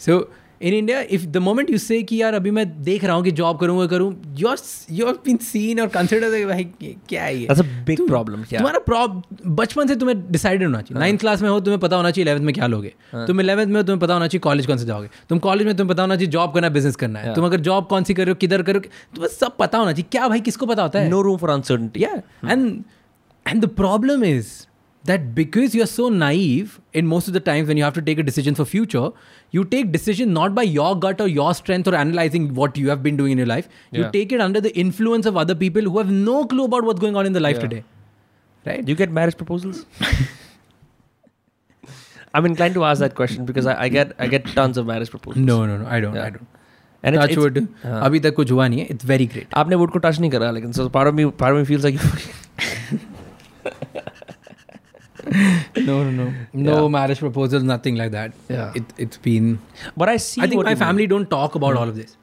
So 0.05 0.17
in 0.62 0.72
India 0.72 1.00
if 1.00 1.26
the 1.26 1.36
moment 1.36 1.70
you 1.70 1.78
say 1.78 2.02
कि 2.02 2.20
यार 2.22 2.34
अभी 2.34 2.50
मैं 2.50 2.66
देख 2.84 3.04
रहा 3.04 3.16
हूँ 3.16 3.24
कि 3.24 3.30
job 3.40 3.58
करूँगा 3.58 3.86
करूँ 3.86 4.10
you're 4.40 4.56
you're 4.98 5.14
been 5.26 5.40
सीन 5.42 5.80
और 5.80 5.88
considered 5.88 6.34
as 6.34 6.46
भाई 6.48 6.64
क्या 7.08 7.22
है 7.24 7.36
ये? 7.36 7.46
That's 7.46 7.64
a 7.64 7.68
big 7.88 8.02
problem. 8.08 8.42
Yeah. 8.42 8.56
तुम्हारा 8.56 8.78
प्रॉब 8.86 9.22
बचपन 9.46 9.86
से 9.88 9.96
तुम्हें 9.96 10.20
डिसाइडेड 10.32 10.66
होना 10.66 10.80
चाहिए। 10.82 11.00
नाइन्थ 11.00 11.20
क्लास 11.20 11.42
में 11.42 11.48
हो 11.50 11.58
तुम्हें 11.60 11.80
पता 11.80 11.96
होना 11.96 12.10
चाहिए 12.10 12.24
इलेवंथ 12.24 12.44
में 12.44 12.54
क्या 12.54 12.66
लोगे 12.66 12.94
तुम 13.26 13.40
इलेवंथ 13.40 13.66
में 13.66 13.76
हो 13.76 13.82
तुम्हें 13.82 14.00
पता 14.00 14.14
होना 14.14 14.26
चाहिए 14.26 14.40
कॉलेज 14.40 14.66
कौन 14.66 14.78
से 14.78 14.86
जाओगे 14.86 15.08
तुम 15.28 15.38
कॉलेज 15.38 15.66
में 15.66 15.76
तुम्हें 15.76 15.94
पता 15.94 16.02
होना 16.02 16.16
चाहिए 16.16 16.30
जॉब 16.30 16.54
करना 16.54 16.68
बिज़नेस 16.68 16.96
करना 16.96 17.20
है। 17.20 17.34
तुम 17.34 17.44
अगर 17.46 17.60
जॉब 17.70 17.86
कौन 17.86 18.04
सी 18.04 18.14
कर 18.14 18.28
हो 18.28 18.34
किधर 18.34 18.62
करो 18.62 18.80
तुम्हें 18.80 19.30
सब 19.30 19.56
पता 19.58 19.78
होना 19.78 19.92
चाहिए। 19.92 20.08
क्या 20.12 20.28
भाई 20.28 20.40
किसको 20.40 20.66
पता 20.66 20.82
होता 20.82 20.98
है? 20.98 21.08
No 21.08 21.20
room 21.22 21.36
for 21.38 21.56
uncertainty. 21.56 22.02
And 22.02 22.22
and 22.52 22.84
and 23.46 23.64
the 23.64 23.70
problem 23.76 24.24
is 24.28 24.46
that 25.05 25.23
because 25.37 25.73
you're 25.77 25.89
so 25.91 26.07
naive 26.17 26.75
in 26.99 27.07
most 27.13 27.27
of 27.31 27.33
the 27.37 27.39
times 27.47 27.67
when 27.71 27.79
you 27.79 27.83
have 27.85 27.95
to 27.95 28.01
take 28.09 28.19
a 28.19 28.23
decision 28.27 28.55
for 28.59 28.65
future 28.73 29.01
you 29.57 29.63
take 29.73 29.89
decision 29.95 30.31
not 30.35 30.53
by 30.59 30.63
your 30.75 30.91
gut 31.05 31.23
or 31.25 31.27
your 31.27 31.47
strength 31.61 31.89
or 31.91 31.95
analyzing 32.01 32.45
what 32.59 32.77
you 32.83 32.87
have 32.91 33.01
been 33.07 33.17
doing 33.23 33.33
in 33.37 33.41
your 33.43 33.49
life 33.51 33.67
you 33.97 34.03
Yeah. 34.03 34.11
take 34.13 34.31
it 34.37 34.43
under 34.45 34.61
the 34.67 34.71
influence 34.85 35.29
of 35.33 35.41
other 35.43 35.55
people 35.63 35.89
who 35.89 35.97
have 36.03 36.13
no 36.29 36.37
clue 36.53 36.67
about 36.71 36.87
what's 36.91 37.03
going 37.05 37.19
on 37.23 37.31
in 37.31 37.37
the 37.39 37.43
life 37.47 37.59
Yeah. 37.59 37.65
today 37.67 37.83
right 38.71 38.85
Do 38.85 38.95
you 38.95 38.99
get 39.03 39.11
marriage 39.19 39.35
proposals? 39.43 39.83
I'm 42.33 42.45
inclined 42.45 42.73
to 42.75 42.83
ask 42.85 42.99
that 43.05 43.13
question 43.15 43.45
because 43.45 43.65
I, 43.65 43.75
I 43.83 43.89
get 43.95 44.13
I 44.17 44.27
get 44.27 44.47
tons 44.59 44.77
of 44.83 44.85
marriage 44.93 45.11
proposals. 45.15 45.45
no 45.53 45.57
no 45.71 45.77
no 45.81 45.87
i 45.97 45.99
don't 46.05 46.15
Yeah. 46.21 46.27
i 46.27 46.35
don't 46.37 46.47
And 47.09 47.15
it's, 47.17 47.21
touch 47.21 47.31
it's, 47.35 47.43
wood 47.43 47.57
हाँ. 47.83 48.01
अभी 48.05 48.19
तक 48.25 48.35
कुछ 48.35 48.51
हुआ 48.51 48.67
नहीं 48.73 48.79
है 48.79 48.85
it's 48.91 49.05
very 49.05 49.25
great 49.33 49.53
आपने 49.61 49.75
would 49.81 49.91
को 49.91 49.99
touch 50.05 50.19
नहीं 50.19 50.31
करा 50.31 50.51
लेकिन 50.57 50.71
so 50.77 50.87
part 50.97 51.09
of 51.11 51.17
me 51.19 51.25
part 51.41 51.55
of 51.55 51.59
me 51.61 51.65
feels 51.71 51.87
like 51.87 51.99
no 55.87 55.95
no 56.03 56.11
no 56.11 56.25
no 56.53 56.75
Yeah. 56.81 56.87
marriage 56.97 57.19
proposals 57.23 57.63
nothing 57.71 57.95
like 58.01 58.11
that 58.17 58.33
Yeah. 58.49 58.71
it, 58.81 58.93
it's 59.05 59.17
been 59.27 59.49
but 60.03 60.09
I 60.09 60.17
see 60.17 60.41
I 60.41 60.47
think 60.47 60.57
what 60.61 60.65
my 60.65 60.71
you 60.71 60.77
mean. 60.77 60.85
family 60.85 61.07
don't 61.15 61.29
talk 61.29 61.55
about 61.61 61.77
all 61.81 61.89
of 61.95 61.97
this. 62.01 62.15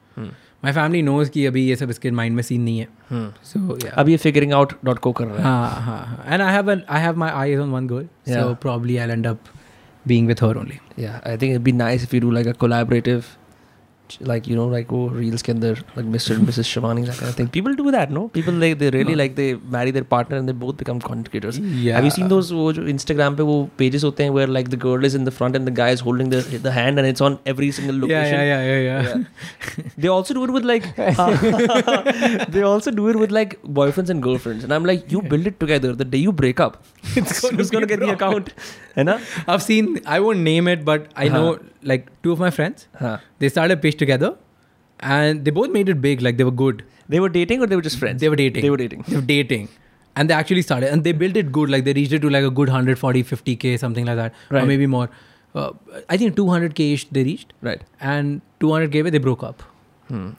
My 0.65 0.71
family 0.77 0.99
knows 1.05 1.29
कि 1.35 1.45
अभी 1.45 1.61
ये 1.67 1.75
सब 1.75 1.89
इसके 1.89 2.09
mind 2.17 2.35
में 2.35 2.41
scene 2.43 2.61
नहीं 2.63 2.79
है. 2.79 2.87
Hmm. 3.11 3.29
So 3.51 3.59
yeah. 3.83 3.93
अब 4.01 4.09
ये 4.09 4.17
figuring 4.25 4.51
out 4.57 4.75
dot 4.89 4.99
co 5.05 5.13
कर 5.19 5.25
रहा 5.27 5.37
है 5.37 5.43
हाँ 5.43 5.81
हाँ 5.85 6.05
हाँ. 6.09 6.25
And 6.33 6.43
I 6.47 6.51
have 6.55 6.67
an 6.73 6.83
I 6.97 6.99
have 7.05 7.17
my 7.23 7.29
eyes 7.43 7.63
on 7.63 7.71
one 7.77 7.87
girl. 7.93 8.03
Yeah. 8.25 8.35
So 8.41 8.55
probably 8.65 8.99
I'll 9.05 9.13
end 9.15 9.29
up 9.31 9.49
being 10.11 10.27
with 10.33 10.43
her 10.47 10.51
only. 10.63 10.79
yeah 11.05 11.17
I 11.31 11.35
think 11.41 11.55
it'd 11.55 11.63
be 11.63 11.73
nice 11.79 12.03
if 12.09 12.13
you 12.13 12.19
do 12.27 12.31
like 14.05 14.17
a 14.17 14.19
collaborative 14.19 14.27
like 14.27 14.47
you 14.47 14.55
know 14.55 14.67
like 14.67 14.91
oh 14.91 15.07
reels 15.09 15.41
के 15.41 15.51
अंदर 15.51 15.77
like 15.95 16.05
Mr. 16.05 16.35
and 16.35 16.47
Mrs. 16.47 16.65
Shivani 16.69 17.05
that 17.05 17.15
kind 17.19 17.29
of 17.29 17.35
thing 17.35 17.47
people 17.47 17.73
do 17.75 17.91
that 17.91 18.11
no 18.11 18.27
people 18.27 18.53
like 18.53 18.77
they 18.79 18.89
really 18.89 19.15
like 19.15 19.35
they 19.35 19.53
marry 19.75 19.91
their 19.91 20.03
partner 20.03 20.37
and 20.37 20.49
they 20.49 20.55
both 20.63 20.75
become 20.81 20.99
content 20.99 21.29
creators 21.29 21.59
Yeah. 21.59 21.95
have 21.95 22.03
you 22.03 22.11
seen 22.15 22.27
those 22.33 22.51
वो 22.53 22.73
जो 22.73 22.83
Instagram 22.93 23.37
पे 23.37 23.43
वो 23.43 23.69
pages 23.81 24.03
होते 24.03 24.23
हैं 24.23 24.31
where 24.31 24.47
like 24.47 24.69
the 24.73 24.77
girl 24.85 25.05
is 25.05 25.15
in 25.15 25.23
the 25.23 25.31
front 25.37 25.55
and 25.55 25.65
the 25.65 25.71
guy 25.71 25.89
is 25.91 26.01
holding 26.01 26.29
the 26.29 26.41
the 26.67 26.71
hand 26.79 26.99
and 26.99 27.07
it's 27.13 27.21
on 27.21 27.39
every 27.53 27.71
single 27.79 27.95
location 28.03 28.35
Yeah 28.35 28.43
yeah 28.51 28.61
yeah 28.71 28.81
yeah 28.89 29.07
yeah. 29.09 29.89
they 29.97 30.09
also 30.17 30.33
do 30.33 30.43
it 30.43 30.51
with 30.51 30.65
like 30.65 30.89
they 32.49 32.61
also 32.63 32.91
do 32.91 33.07
it 33.09 33.15
with 33.15 33.31
like 33.31 33.61
boyfriends 33.63 34.09
and 34.09 34.21
girlfriends 34.23 34.63
and 34.63 34.73
i'm 34.73 34.85
like 34.85 35.11
you 35.11 35.21
build 35.21 35.47
it 35.47 35.59
together 35.59 35.93
the 35.95 36.05
day 36.05 36.17
you 36.17 36.31
break 36.31 36.59
up 36.59 36.83
It's 37.15 37.39
gonna 37.41 37.57
who's 37.57 37.69
gonna 37.71 37.87
be 37.87 37.93
a 37.93 37.97
get 37.97 38.05
the 38.05 38.15
problem. 38.15 38.43
account 38.43 38.53
ना? 39.04 39.20
I've 39.46 39.62
seen 39.62 40.00
I 40.06 40.20
won't 40.20 40.38
name 40.38 40.68
it 40.68 40.84
but 40.84 41.08
I 41.16 41.28
know 41.28 41.58
like 41.82 42.10
two 42.22 42.32
of 42.32 42.38
my 42.38 42.50
friends. 42.50 42.88
they 43.38 43.48
started 43.48 43.78
a 43.78 43.80
page 43.80 43.96
together 43.96 44.36
and 45.00 45.44
they 45.44 45.50
both 45.50 45.70
made 45.70 45.88
it 45.88 46.00
big 46.00 46.22
like 46.22 46.36
they 46.36 46.44
were 46.44 46.50
good. 46.50 46.84
They 47.08 47.20
were 47.20 47.28
dating 47.28 47.62
or 47.62 47.66
they 47.66 47.76
were 47.76 47.82
just 47.82 47.98
friends? 47.98 48.20
They 48.20 48.28
were 48.28 48.36
dating. 48.36 48.62
They 48.62 48.70
were 48.70 48.76
dating. 48.76 49.04
They 49.08 49.16
were 49.16 49.22
dating. 49.22 49.68
And 50.16 50.30
they 50.30 50.34
actually 50.34 50.62
started 50.62 50.90
and 50.90 51.04
they 51.04 51.12
built 51.12 51.36
it 51.36 51.52
good 51.52 51.68
like 51.68 51.84
they 51.84 51.92
reached 51.92 52.12
it 52.12 52.20
to 52.20 52.30
like 52.30 52.44
a 52.44 52.50
good 52.50 52.68
140 52.68 53.22
50k 53.22 53.78
something 53.78 54.06
like 54.06 54.16
that 54.16 54.32
right. 54.50 54.62
or 54.62 54.66
maybe 54.66 54.86
more. 54.86 55.10
Uh, 55.54 55.72
i 56.10 56.16
think 56.16 56.36
200k 56.36 56.92
ish 56.94 57.04
they 57.08 57.24
reached. 57.24 57.52
Right. 57.60 57.82
And 58.00 58.40
200k 58.60 59.10
they 59.10 59.18
broke 59.18 59.42
up. 59.42 59.62
Hmm. 60.08 60.30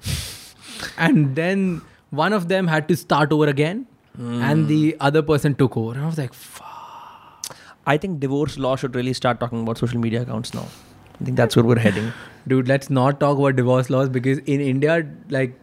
and 0.97 1.35
then 1.35 1.81
one 2.09 2.33
of 2.33 2.47
them 2.47 2.67
had 2.67 2.87
to 2.87 2.95
start 2.95 3.31
over 3.31 3.47
again 3.47 3.85
hmm. 4.15 4.41
and 4.41 4.67
the 4.67 4.95
other 4.99 5.21
person 5.21 5.55
took 5.55 5.77
over. 5.77 5.93
And 5.93 6.03
i 6.03 6.07
was 6.07 6.17
like 6.17 6.33
fuck. 6.33 6.66
I 7.86 7.96
think 7.96 8.20
divorce 8.20 8.58
law 8.58 8.76
should 8.76 8.94
really 8.94 9.12
start 9.12 9.40
talking 9.40 9.62
about 9.62 9.78
social 9.78 10.00
media 10.00 10.22
accounts 10.22 10.54
now. 10.54 10.66
I 11.20 11.24
think 11.24 11.36
that's 11.36 11.56
where 11.56 11.64
we're 11.64 11.78
heading. 11.78 12.12
Dude, 12.48 12.68
let's 12.68 12.90
not 12.90 13.18
talk 13.20 13.38
about 13.38 13.56
divorce 13.56 13.90
laws 13.90 14.08
because 14.08 14.38
in 14.38 14.60
India, 14.60 15.06
like 15.30 15.58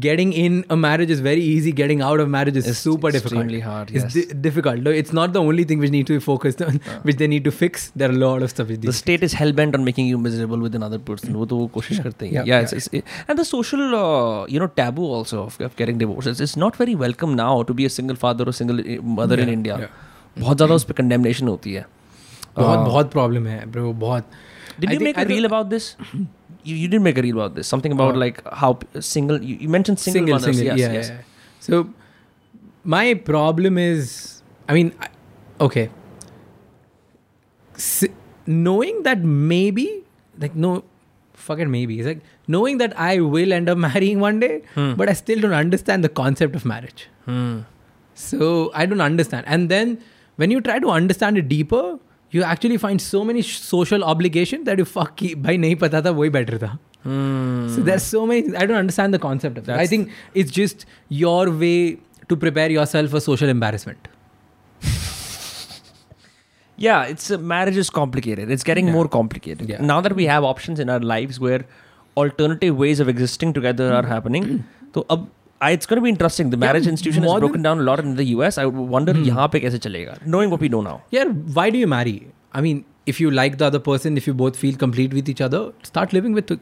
getting 0.00 0.32
in 0.32 0.64
a 0.70 0.76
marriage 0.76 1.10
is 1.10 1.20
very 1.20 1.42
easy. 1.42 1.70
Getting 1.80 2.00
out 2.00 2.20
of 2.20 2.28
marriage 2.28 2.56
is 2.56 2.66
It's 2.66 2.78
super 2.78 3.08
extremely 3.08 3.56
difficult. 3.56 3.72
hard, 3.72 3.90
It's 3.90 4.14
yes. 4.16 4.26
di- 4.28 4.34
difficult. 4.46 4.80
No, 4.80 4.90
it's 4.90 5.12
not 5.12 5.32
the 5.32 5.40
only 5.42 5.64
thing 5.64 5.78
which 5.78 5.90
needs 5.90 6.06
to 6.08 6.14
be 6.14 6.20
focused 6.20 6.62
on, 6.62 6.80
which 7.02 7.16
they 7.16 7.26
need 7.26 7.44
to 7.44 7.50
fix. 7.50 7.90
There 7.94 8.08
are 8.08 8.12
a 8.12 8.16
lot 8.16 8.42
of 8.42 8.50
stuff 8.50 8.68
which 8.68 8.80
The 8.80 8.86
they 8.88 8.92
state 9.00 9.22
is 9.22 9.34
hell 9.34 9.52
bent 9.52 9.74
on 9.74 9.84
making 9.84 10.06
you 10.06 10.18
miserable 10.18 10.58
with 10.68 10.74
another 10.80 10.98
person. 11.10 11.34
वो 11.34 11.46
तो 11.52 11.56
वो 11.58 11.68
कोशिश 11.74 11.98
करते 12.06 12.26
हैं. 12.26 12.32
Yeah, 12.32 12.44
Yeah, 12.44 12.54
yeah, 12.54 12.62
it's, 12.62 12.72
it's, 12.72 12.88
it, 13.00 13.04
and 13.28 13.38
the 13.38 13.44
social, 13.50 13.84
uh, 14.00 14.46
you 14.46 14.58
know, 14.64 14.68
taboo 14.82 15.04
also 15.18 15.42
of, 15.44 15.60
of 15.60 15.76
getting 15.76 15.98
divorces. 15.98 16.40
It's 16.40 16.56
not 16.56 16.76
very 16.84 16.94
welcome 17.04 17.36
now 17.44 17.52
to 17.62 17.74
be 17.82 17.84
a 17.84 17.90
single 18.00 18.16
father 18.16 18.48
or 18.48 18.52
single 18.62 18.80
uh, 18.80 19.00
mother 19.20 19.38
in 19.38 19.48
Yeah, 19.48 19.58
India. 19.60 19.78
yeah. 19.86 19.94
बहुत 20.38 20.56
ज़्यादा 20.56 20.74
उस 20.74 20.84
पर 20.84 20.94
condemnation 21.02 21.48
होती 21.48 21.72
है. 21.72 21.86
बहुत 22.58 22.78
Uh, 22.78 22.84
बहुत 22.86 23.10
problem 23.12 23.46
है 23.46 23.64
bro 23.70 23.92
बहुत 24.06 24.30
Did 24.80 24.88
I 24.90 24.92
you 24.94 24.98
think- 24.98 25.06
make 25.06 25.18
I 25.18 25.22
a 25.22 25.28
reel 25.30 25.36
think- 25.42 25.46
about 25.52 25.70
this? 25.70 25.84
You, 26.68 26.76
you 26.82 26.88
did 26.92 27.02
make 27.06 27.18
a 27.20 27.22
reel 27.24 27.36
about 27.40 27.54
this. 27.56 27.68
Something 27.74 27.92
about 27.96 28.14
Uh, 28.16 28.20
like 28.24 28.38
how 28.62 28.72
p- 28.82 29.00
single. 29.08 29.42
You, 29.50 29.56
you 29.64 29.68
mentioned 29.74 30.00
single, 30.04 30.30
mothers. 30.34 30.60
yes, 30.68 30.78
yeah, 30.82 30.94
yes. 30.98 31.10
yeah. 31.10 31.18
So 31.66 31.80
my 32.94 33.02
problem 33.28 33.76
is, 33.82 34.14
I 34.68 34.76
mean, 34.78 34.92
I, 35.06 35.08
okay, 35.66 35.84
S- 37.76 38.08
knowing 38.46 39.02
that 39.02 39.22
maybe, 39.52 39.86
like 40.38 40.54
no, 40.54 40.72
fucking 41.34 41.70
maybe, 41.70 41.98
it's 41.98 42.06
like 42.06 42.22
knowing 42.46 42.78
that 42.78 42.98
I 42.98 43.20
will 43.20 43.52
end 43.52 43.68
up 43.68 43.78
marrying 43.86 44.20
one 44.20 44.40
day, 44.40 44.62
Hmm. 44.74 44.94
but 44.94 45.08
I 45.08 45.12
still 45.12 45.40
don't 45.40 45.58
understand 45.60 46.04
the 46.04 46.12
concept 46.22 46.54
of 46.62 46.64
marriage. 46.64 47.08
Hmm. 47.26 47.60
So 48.14 48.70
I 48.74 48.86
don't 48.86 49.00
understand. 49.00 49.44
And 49.46 49.68
then 49.68 49.98
when 50.38 50.50
you 50.50 50.60
try 50.60 50.78
to 50.78 50.90
understand 50.90 51.38
it 51.38 51.48
deeper, 51.48 51.82
you 52.30 52.42
actually 52.42 52.76
find 52.84 53.00
so 53.00 53.24
many 53.24 53.42
sh- 53.42 53.58
social 53.58 54.02
obligations 54.12 54.64
that 54.70 54.78
you 54.78 54.84
fuck 54.84 55.14
ki- 55.22 55.34
भाई 55.46 55.58
नहीं 55.64 55.76
पता 55.84 56.00
था 56.06 56.10
वही 56.20 56.30
better 56.38 56.58
था. 56.64 56.72
Hmm. 57.04 57.68
So 57.76 57.82
there's 57.90 58.02
so 58.02 58.26
many. 58.26 58.56
I 58.56 58.66
don't 58.66 58.80
understand 58.82 59.12
the 59.14 59.18
concept 59.26 59.58
of 59.58 59.66
that. 59.66 59.74
I 59.74 59.86
That's- 59.86 59.90
think 59.90 60.10
it's 60.42 60.50
just 60.58 60.84
your 61.22 61.50
way 61.64 61.98
to 62.32 62.36
prepare 62.44 62.70
yourself 62.74 63.10
for 63.16 63.20
social 63.20 63.48
embarrassment. 63.54 64.08
Yeah, 66.76 67.04
it's 67.04 67.30
uh, 67.30 67.38
marriage 67.38 67.76
is 67.76 67.88
complicated. 67.90 68.50
It's 68.50 68.64
getting 68.64 68.86
Yeah. 68.88 68.92
more 68.92 69.08
complicated. 69.08 69.68
Yeah. 69.68 69.80
Now 69.80 70.00
that 70.00 70.14
we 70.20 70.24
have 70.26 70.42
options 70.44 70.80
in 70.80 70.90
our 70.90 70.98
lives 71.00 71.38
where 71.38 71.64
alternative 72.16 72.76
ways 72.76 73.00
of 73.04 73.08
existing 73.08 73.52
together 73.52 73.92
are 73.92 74.06
happening, 74.06 74.48
so 74.94 75.04
ab, 75.10 75.20
I, 75.20 75.37
it's 75.74 75.86
going 75.90 75.98
to 76.00 76.04
be 76.04 76.10
interesting. 76.10 76.50
The 76.50 76.56
marriage 76.62 76.86
institution 76.86 77.22
has 77.22 77.30
more 77.32 77.40
broken 77.40 77.62
down 77.62 77.78
a 77.80 77.82
lot 77.90 78.00
in 78.00 78.16
the 78.16 78.24
US. 78.36 78.58
I 78.58 78.66
wonder 78.96 79.14
यहाँ 79.28 79.50
पे 79.52 79.60
कैसे 79.60 79.78
चलेगा? 79.86 80.18
Knowing 80.26 80.50
what 80.56 80.60
we 80.60 80.68
know 80.76 80.82
now. 80.88 80.96
Yeah. 81.18 81.30
Why 81.60 81.70
do 81.70 81.78
you 81.78 81.86
marry? 81.98 82.18
I 82.52 82.60
mean, 82.66 82.84
if 83.12 83.18
you 83.20 83.30
like 83.36 83.56
the 83.60 83.64
other 83.66 83.78
person, 83.86 84.18
if 84.20 84.26
you 84.28 84.32
both 84.40 84.56
feel 84.56 84.76
complete 84.82 85.14
with 85.16 85.26
each 85.32 85.40
other, 85.46 85.60
start 85.88 86.12
living 86.16 86.36
with 86.38 86.52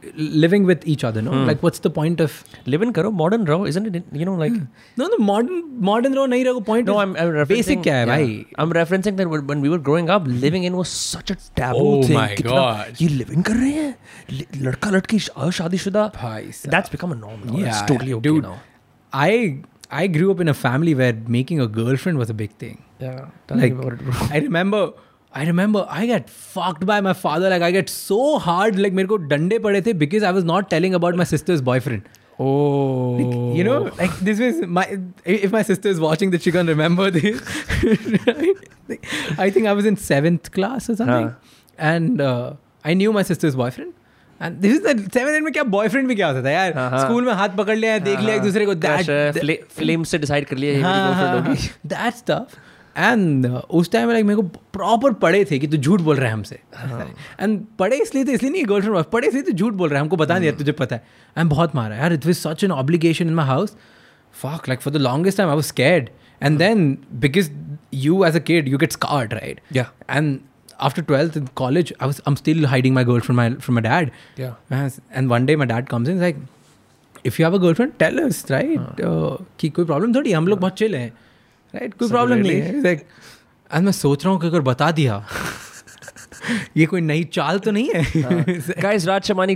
living 0.44 0.64
with 0.70 0.86
each 0.94 1.04
other. 1.08 1.22
No, 1.26 1.42
like 1.50 1.60
what's 1.66 1.82
the 1.86 1.90
point 1.98 2.22
of? 2.26 2.38
Live 2.74 2.84
in 2.86 2.92
करो, 2.98 3.12
modern 3.18 3.44
रहो, 3.50 3.66
isn't 3.72 3.90
it? 4.00 4.08
You 4.22 4.26
know, 4.30 4.34
like 4.44 4.56
No, 5.02 5.08
no. 5.12 5.18
Modern 5.28 5.60
modern 5.90 6.16
रो 6.20 6.24
नहीं 6.34 6.44
रहो. 6.44 6.64
Point. 6.70 6.86
no, 6.92 6.96
is 6.98 7.02
I'm, 7.04 7.14
I'm 7.24 7.30
referencing. 7.36 7.54
basic 7.58 7.82
क्या 7.82 7.96
है 7.96 8.06
yeah. 8.06 8.12
भाई? 8.14 8.46
I'm 8.64 8.72
referencing 8.78 9.20
that 9.20 9.30
when 9.34 9.46
when 9.52 9.62
we 9.66 9.72
were 9.74 9.80
growing 9.90 10.10
up, 10.16 10.26
living 10.46 10.66
in 10.70 10.80
was 10.82 10.96
such 11.12 11.30
a 11.30 11.38
taboo 11.62 11.86
Oh 11.92 12.02
thing. 12.08 12.18
my 12.20 12.26
कितना- 12.42 12.58
God. 12.58 13.02
ये 13.02 13.08
living 13.20 13.46
कर 13.50 13.56
रहे 13.62 13.72
हैं, 13.72 13.94
ल- 14.32 14.66
लड़का 14.66 14.90
लड़की 14.96 15.18
श- 15.28 15.50
शादीशुदा. 15.60 16.06
भाई 16.20 16.52
साहब. 16.60 16.74
That's 16.76 16.96
become 16.98 17.16
a 17.18 17.20
norm 17.22 17.46
now. 17.50 17.58
Yeah, 17.62 17.72
It's 17.74 17.86
totally 17.94 18.18
okay 18.20 18.28
dude. 18.28 18.44
now. 18.50 18.58
I 19.12 19.58
I 19.90 20.06
grew 20.06 20.30
up 20.30 20.40
in 20.40 20.48
a 20.48 20.54
family 20.54 20.94
where 20.94 21.14
making 21.38 21.60
a 21.60 21.66
girlfriend 21.66 22.18
was 22.18 22.30
a 22.30 22.34
big 22.34 22.52
thing. 22.52 22.82
Yeah, 22.98 23.26
tell 23.46 23.58
like 23.58 23.74
me 23.74 23.78
about 23.78 23.92
it, 23.94 24.04
bro. 24.04 24.12
I 24.30 24.38
remember 24.38 24.92
I 25.34 25.44
remember 25.46 25.86
I 25.88 26.06
get 26.06 26.28
fucked 26.30 26.84
by 26.86 27.00
my 27.00 27.12
father 27.12 27.50
like 27.50 27.62
I 27.62 27.70
get 27.70 27.88
so 27.88 28.38
hard 28.38 28.78
like 28.78 28.92
मेरे 28.92 29.08
को 29.08 29.16
डंडे 29.28 29.58
पड़े 29.66 29.80
थे 29.86 29.94
because 29.98 30.22
I 30.22 30.32
was 30.38 30.44
not 30.44 30.68
telling 30.70 30.94
about 30.94 31.16
my 31.16 31.24
sister's 31.24 31.62
boyfriend 31.62 32.10
Oh, 32.38 33.54
you 33.54 33.62
know 33.64 33.78
like 33.98 34.18
this 34.28 34.38
was 34.38 34.60
my 34.66 34.98
if 35.24 35.52
my 35.52 35.62
sister 35.62 35.88
is 35.88 36.00
watching 36.00 36.30
that 36.30 36.42
she 36.42 36.52
can 36.52 36.66
remember 36.66 37.10
this 37.10 37.40
I 39.38 39.50
think 39.50 39.66
I 39.66 39.72
was 39.72 39.86
in 39.86 39.96
seventh 39.96 40.50
class 40.52 40.88
or 40.90 40.96
something 40.96 41.34
and 41.78 42.20
uh, 42.20 42.54
I 42.84 42.94
knew 42.94 43.12
my 43.12 43.22
sister's 43.22 43.54
boyfriend 43.54 43.92
and 44.43 44.61
this 44.61 44.79
is 44.79 45.09
the 45.09 45.41
में 45.41 45.53
क्या 45.53 45.63
boyfriend 45.63 46.07
भी 46.07 46.15
क्या 46.15 46.27
होता 46.27 46.43
था 46.43 46.49
यार? 46.49 46.73
हाँ, 46.73 46.89
हाँ. 46.89 46.99
School 46.99 47.25
में 47.25 47.33
हाथ 47.33 47.49
पकड़ 47.49 47.75
लिया 47.75 47.97
देख 47.99 48.19
लिया 48.19 48.35
एक 48.35 48.41
दूसरे 48.41 48.65
को 48.65 48.71
है, 48.71 49.33
that, 49.33 49.43
fla- 49.43 49.79
flame 49.79 50.05
से 50.05 50.19
decide 50.19 50.45
कर 50.45 50.57
लिया 50.57 50.73
ये 50.73 50.81
हाँ, 50.81 51.13
हाँ. 51.13 51.55
दैट 51.85 52.13
स्टफ़ 52.13 52.55
एंड 52.97 53.45
उस 53.47 53.91
टाइम 53.91 54.11
लाइक 54.11 54.25
मेरे 54.25 54.35
को 54.35 54.41
प्रॉपर 54.41 55.13
पढ़े 55.13 55.45
थे 55.51 55.59
कि 55.59 55.67
तू 55.67 55.77
झूठ 55.77 56.01
बोल 56.01 56.15
रहा 56.15 56.27
है 56.27 56.33
हमसे। 56.33 56.59
एंड 57.39 57.65
पढ़े 57.79 57.95
इसलिए 57.95 58.23
तो 58.23 58.31
इसलिए 58.31 58.51
नहीं 58.51 58.65
गर्लफ्रेंड 58.69 59.03
पढ़े 59.03 59.27
इसलिए 59.27 59.43
तो 59.43 59.51
झूठ 59.51 59.73
बोल 59.73 59.89
रहा 59.89 59.97
है 59.97 60.01
हमको 60.01 60.15
बता 60.15 60.39
दिया 60.39 60.51
तुझे 60.51 60.71
पता 60.71 60.95
है। 60.95 61.03
एंड 61.37 61.49
बहुत 61.49 61.75
मारा। 61.75 61.95
यार 61.95 62.13
it 62.13 62.25
was 62.25 62.35
such 62.35 62.63
an 62.63 62.71
obligation 62.71 63.27
in 63.27 63.33
my 63.33 63.45
house 63.45 63.75
fuck 64.45 64.65
like 64.65 64.81
for 64.81 64.91
the 64.91 65.01
longest 65.01 65.39
time 65.39 65.49
i 65.49 65.57
was 65.57 65.71
scared. 65.71 66.05
And 66.43 66.59
then 66.61 66.95
because 67.25 67.47
you 67.95 68.15
as 68.17 68.35
a 68.35 68.41
kid 68.49 68.67
you 68.67 68.83
get 68.83 68.91
scarred 68.91 69.33
right? 69.33 69.55
Yeah. 69.77 70.17
and 70.17 70.35
after 70.85 71.01
12th 71.09 71.35
in 71.39 71.45
college 71.59 71.91
i 71.99 72.07
was 72.09 72.17
i'm 72.29 72.35
still 72.39 72.65
hiding 72.71 72.93
my 72.97 73.03
girl 73.09 73.19
from 73.27 73.37
my 73.41 73.45
from 73.67 73.77
my 73.79 73.83
dad 73.85 74.11
Yeah. 74.43 74.89
And 75.21 75.33
one 75.35 75.45
day 75.49 75.55
my 75.61 75.67
dad 75.73 75.87
comes 75.93 76.09
in 76.13 76.19
he's 76.19 76.25
like 76.25 76.41
if 77.31 77.39
you 77.39 77.45
have 77.45 77.55
a 77.59 77.61
girlfriend 77.63 77.95
tell 78.03 78.19
us 78.25 78.41
right 78.55 79.01
uh, 79.09 79.37
कि 79.59 79.69
कोई 79.77 79.85
problem 79.85 80.13
थोड़ी 80.15 80.29
है, 80.31 80.37
हम 80.37 80.47
लोग 80.47 80.59
बहुत 80.59 80.77
chill 80.83 80.95
हैं 80.95 81.09
right 81.75 81.93
कोई 81.93 82.09
problem 82.09 82.37
नहीं 82.47 82.61
है 82.61 82.81
लाइक 82.83 83.05
आज 83.71 83.83
मैं 83.83 83.91
सोच 84.01 84.25
रहा 84.25 84.33
हूँ 84.33 84.41
कि 84.41 84.47
अगर 84.47 84.61
बता 84.71 84.91
दिया 85.01 85.25
ये 86.77 86.85
कोई 86.85 87.01
नई 87.01 87.23
चाल 87.37 87.59
तो 87.59 87.71
नहीं 87.71 87.89
है 87.95 88.03
Guys, 88.81 89.07
Raj 89.11 89.29
Shamani 89.29 89.55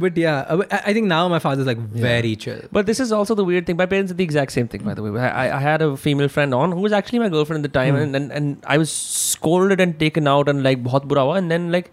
reveal. 0.00 0.02
But 0.02 0.18
या 0.18 0.80
I 0.86 0.94
think 0.94 1.06
now 1.06 1.28
my 1.28 1.38
father 1.38 1.64
like 1.64 1.78
very 1.78 2.34
chill 2.34 2.60
But 2.78 2.86
this 2.90 3.00
is 3.00 3.12
also 3.12 3.34
the 3.34 3.46
weird 3.50 3.66
thing. 3.66 3.76
My 3.76 3.86
parents 3.92 4.12
did 4.12 4.18
the 4.18 4.24
exact 4.24 4.56
same 4.58 4.68
thing, 4.74 4.84
by 4.88 4.94
the 4.94 5.02
way. 5.02 5.20
I, 5.20 5.28
I- 5.28 5.56
I 5.56 5.60
had 5.60 5.82
a 5.82 5.96
female 5.96 6.28
friend 6.28 6.54
on 6.54 6.72
who 6.72 6.84
was 6.88 6.92
actually 6.92 7.22
my 7.24 7.28
girlfriend 7.28 7.64
at 7.64 7.72
the 7.72 7.78
time, 7.78 7.96
and, 8.02 8.20
and 8.20 8.36
and 8.40 8.68
I 8.76 8.78
was 8.84 8.92
scolded 9.30 9.80
and 9.86 9.98
taken 10.04 10.28
out 10.34 10.48
and 10.54 10.62
like 10.68 10.84
बहुत 10.84 11.04
बुरा 11.14 11.22
हुआ. 11.22 11.38
And 11.42 11.50
then 11.56 11.70
like, 11.76 11.90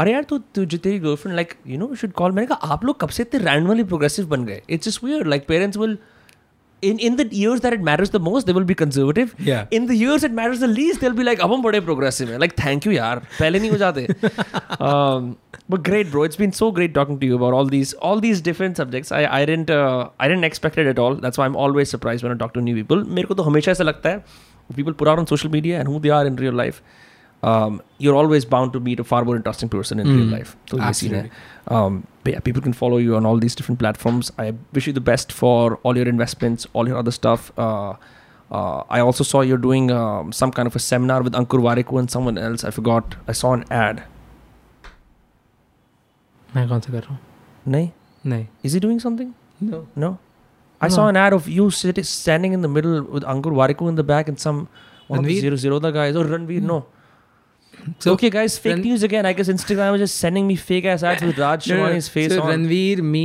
अरे 0.00 0.12
यार 0.12 0.22
तू 0.30 0.38
तुझे 0.54 0.78
तेरी 0.78 0.98
girlfriend 0.98 1.36
like 1.36 1.54
you 1.66 1.78
know 1.78 1.94
should 1.94 2.12
call 2.12 2.32
मैंने 2.32 2.46
कहा 2.46 2.72
आप 2.74 2.84
लोग 2.84 3.00
कब 3.00 3.08
से 3.16 3.22
इतने 3.22 3.40
रैंडमली 3.44 3.84
प्रोग्रेसिव 3.92 4.26
बन 4.28 4.44
गए 4.44 4.62
it's 4.70 4.88
just 4.88 5.04
weird 5.04 5.26
like 5.26 5.46
parents 5.48 5.76
will 5.78 5.98
in 6.88 6.98
in 7.08 7.14
the 7.18 7.24
years 7.36 7.60
that 7.64 7.74
it 7.74 7.84
matters 7.88 8.10
the 8.14 8.18
most 8.24 8.48
they 8.48 8.54
will 8.56 8.66
be 8.70 8.74
conservative 8.78 9.30
Yeah. 9.50 9.76
in 9.76 9.86
the 9.90 9.94
years 10.00 10.24
it 10.28 10.32
matters 10.38 10.58
the 10.64 10.68
least 10.72 11.04
they'll 11.04 11.14
be 11.20 11.24
like 11.28 11.40
अब 11.46 11.52
हम 11.52 11.62
बड़े 11.66 11.80
progressive 11.86 12.32
हैं 12.34 12.38
like 12.42 12.56
thank 12.62 12.88
you 12.88 12.92
यार 12.96 13.18
पहले 13.38 13.60
नहीं 13.60 13.70
हो 13.70 13.76
जाते 13.84 14.06
um, 14.88 15.36
but 15.74 15.82
great 15.88 16.10
bro 16.10 16.24
it's 16.28 16.40
been 16.42 16.52
so 16.58 16.70
great 16.80 16.94
talking 16.98 17.18
to 17.22 17.26
you 17.30 17.36
about 17.40 17.56
all 17.60 17.70
these 17.76 17.94
all 18.08 18.20
these 18.26 18.42
different 18.50 18.82
subjects 18.82 19.12
I 19.20 19.22
I 19.38 19.44
didn't 19.52 19.70
uh, 19.78 20.08
I 20.26 20.28
didn't 20.32 20.48
expect 20.50 20.82
it 20.84 20.90
at 20.94 20.98
all 21.06 21.16
that's 21.26 21.38
why 21.42 21.46
I'm 21.50 21.56
always 21.66 21.94
surprised 21.96 22.26
when 22.28 22.36
I 22.36 22.38
talk 22.44 22.54
to 22.58 22.66
new 22.68 22.76
people 22.82 23.04
मेरे 23.20 23.28
को 23.32 23.34
तो 23.40 23.48
हमेशा 23.50 23.70
ऐसा 23.72 23.84
लगता 23.84 24.10
है 24.16 24.22
people 24.80 24.98
put 25.02 25.12
out 25.14 25.24
on 25.24 25.30
social 25.34 25.54
media 25.56 25.80
and 25.80 25.88
who 25.94 26.02
they 26.06 26.14
are 26.18 26.22
in 26.32 26.36
real 26.44 26.58
life 26.64 26.82
um, 27.52 27.80
you're 28.04 28.18
always 28.20 28.44
bound 28.56 28.72
to 28.76 28.80
meet 28.84 29.00
a 29.00 29.04
far 29.12 29.24
more 29.30 29.36
interesting 29.40 29.70
person 29.78 30.04
in 30.04 30.12
real 30.16 30.26
Mm. 30.28 30.36
life 30.38 30.54
तो 30.70 30.78
ये 30.84 30.92
scene 31.00 31.14
है 31.14 31.24
Absolutely. 31.24 31.80
um, 31.80 31.98
but 32.17 32.17
yeah, 32.29 32.39
people 32.39 32.61
can 32.61 32.73
follow 32.73 32.97
you 32.97 33.15
on 33.15 33.25
all 33.25 33.37
these 33.37 33.55
different 33.55 33.79
platforms. 33.79 34.31
I 34.37 34.53
wish 34.73 34.87
you 34.87 34.93
the 34.93 35.05
best 35.09 35.31
for 35.31 35.79
all 35.83 35.97
your 36.01 36.07
investments, 36.07 36.67
all 36.73 36.87
your 36.87 36.97
other 36.97 37.11
stuff. 37.11 37.51
Uh, 37.57 37.93
uh, 38.51 38.83
I 38.89 38.99
also 38.99 39.23
saw 39.23 39.41
you're 39.41 39.63
doing 39.65 39.91
um, 39.91 40.31
some 40.31 40.51
kind 40.51 40.67
of 40.67 40.75
a 40.75 40.79
seminar 40.79 41.21
with 41.21 41.33
Ankur 41.33 41.61
Warikoo 41.67 41.99
and 41.99 42.09
someone 42.09 42.37
else. 42.37 42.63
I 42.63 42.71
forgot. 42.71 43.15
I 43.27 43.37
saw 43.43 43.53
an 43.53 43.65
ad. 43.81 44.01
मैं 46.55 46.67
कौन 46.69 46.79
सा 46.79 46.91
कर 46.91 46.99
रहा 46.99 47.13
हूँ? 47.13 47.19
नहीं? 47.67 47.89
नहीं। 48.25 48.45
Is 48.65 48.73
he 48.73 48.79
doing 48.79 48.99
something 48.99 49.31
no 49.63 49.85
no 49.97 50.17
I 50.83 50.89
saw 50.89 51.07
an 51.09 51.15
ad 51.15 51.33
of 51.33 51.47
you 51.47 51.69
standing 51.69 52.53
in 52.53 52.61
the 52.61 52.65
middle 52.65 52.99
with 53.11 53.23
Ankur 53.33 53.53
Warikoo 53.53 53.89
in 53.89 53.95
the 53.95 54.05
back 54.05 54.29
and 54.29 54.37
some 54.37 54.65
100 55.09 55.79
the 55.81 55.91
guys. 55.91 56.15
Or 56.15 56.23
Ranveer 56.25 56.59
hmm. 56.59 56.67
no. 56.67 56.85
So- 58.04 58.12
okay, 58.14 58.28
guys, 58.34 58.58
fake 58.58 58.72
Ran- 58.74 58.82
news 58.82 59.02
again. 59.06 59.26
I 59.26 59.32
guess 59.38 59.48
Instagram 59.54 59.94
is 59.96 60.00
just 60.04 60.16
sending 60.26 60.46
me 60.50 60.54
fake 60.68 60.86
ass 60.92 61.02
ads 61.02 61.22
with 61.22 61.38
Raj 61.38 61.66
No, 61.70 61.76
no, 61.76 61.80
no. 61.80 61.88
Shamani's 61.88 62.08
face 62.18 62.32
so 62.34 62.42
on. 62.42 62.52
Ranveer, 62.52 63.02
me, 63.16 63.24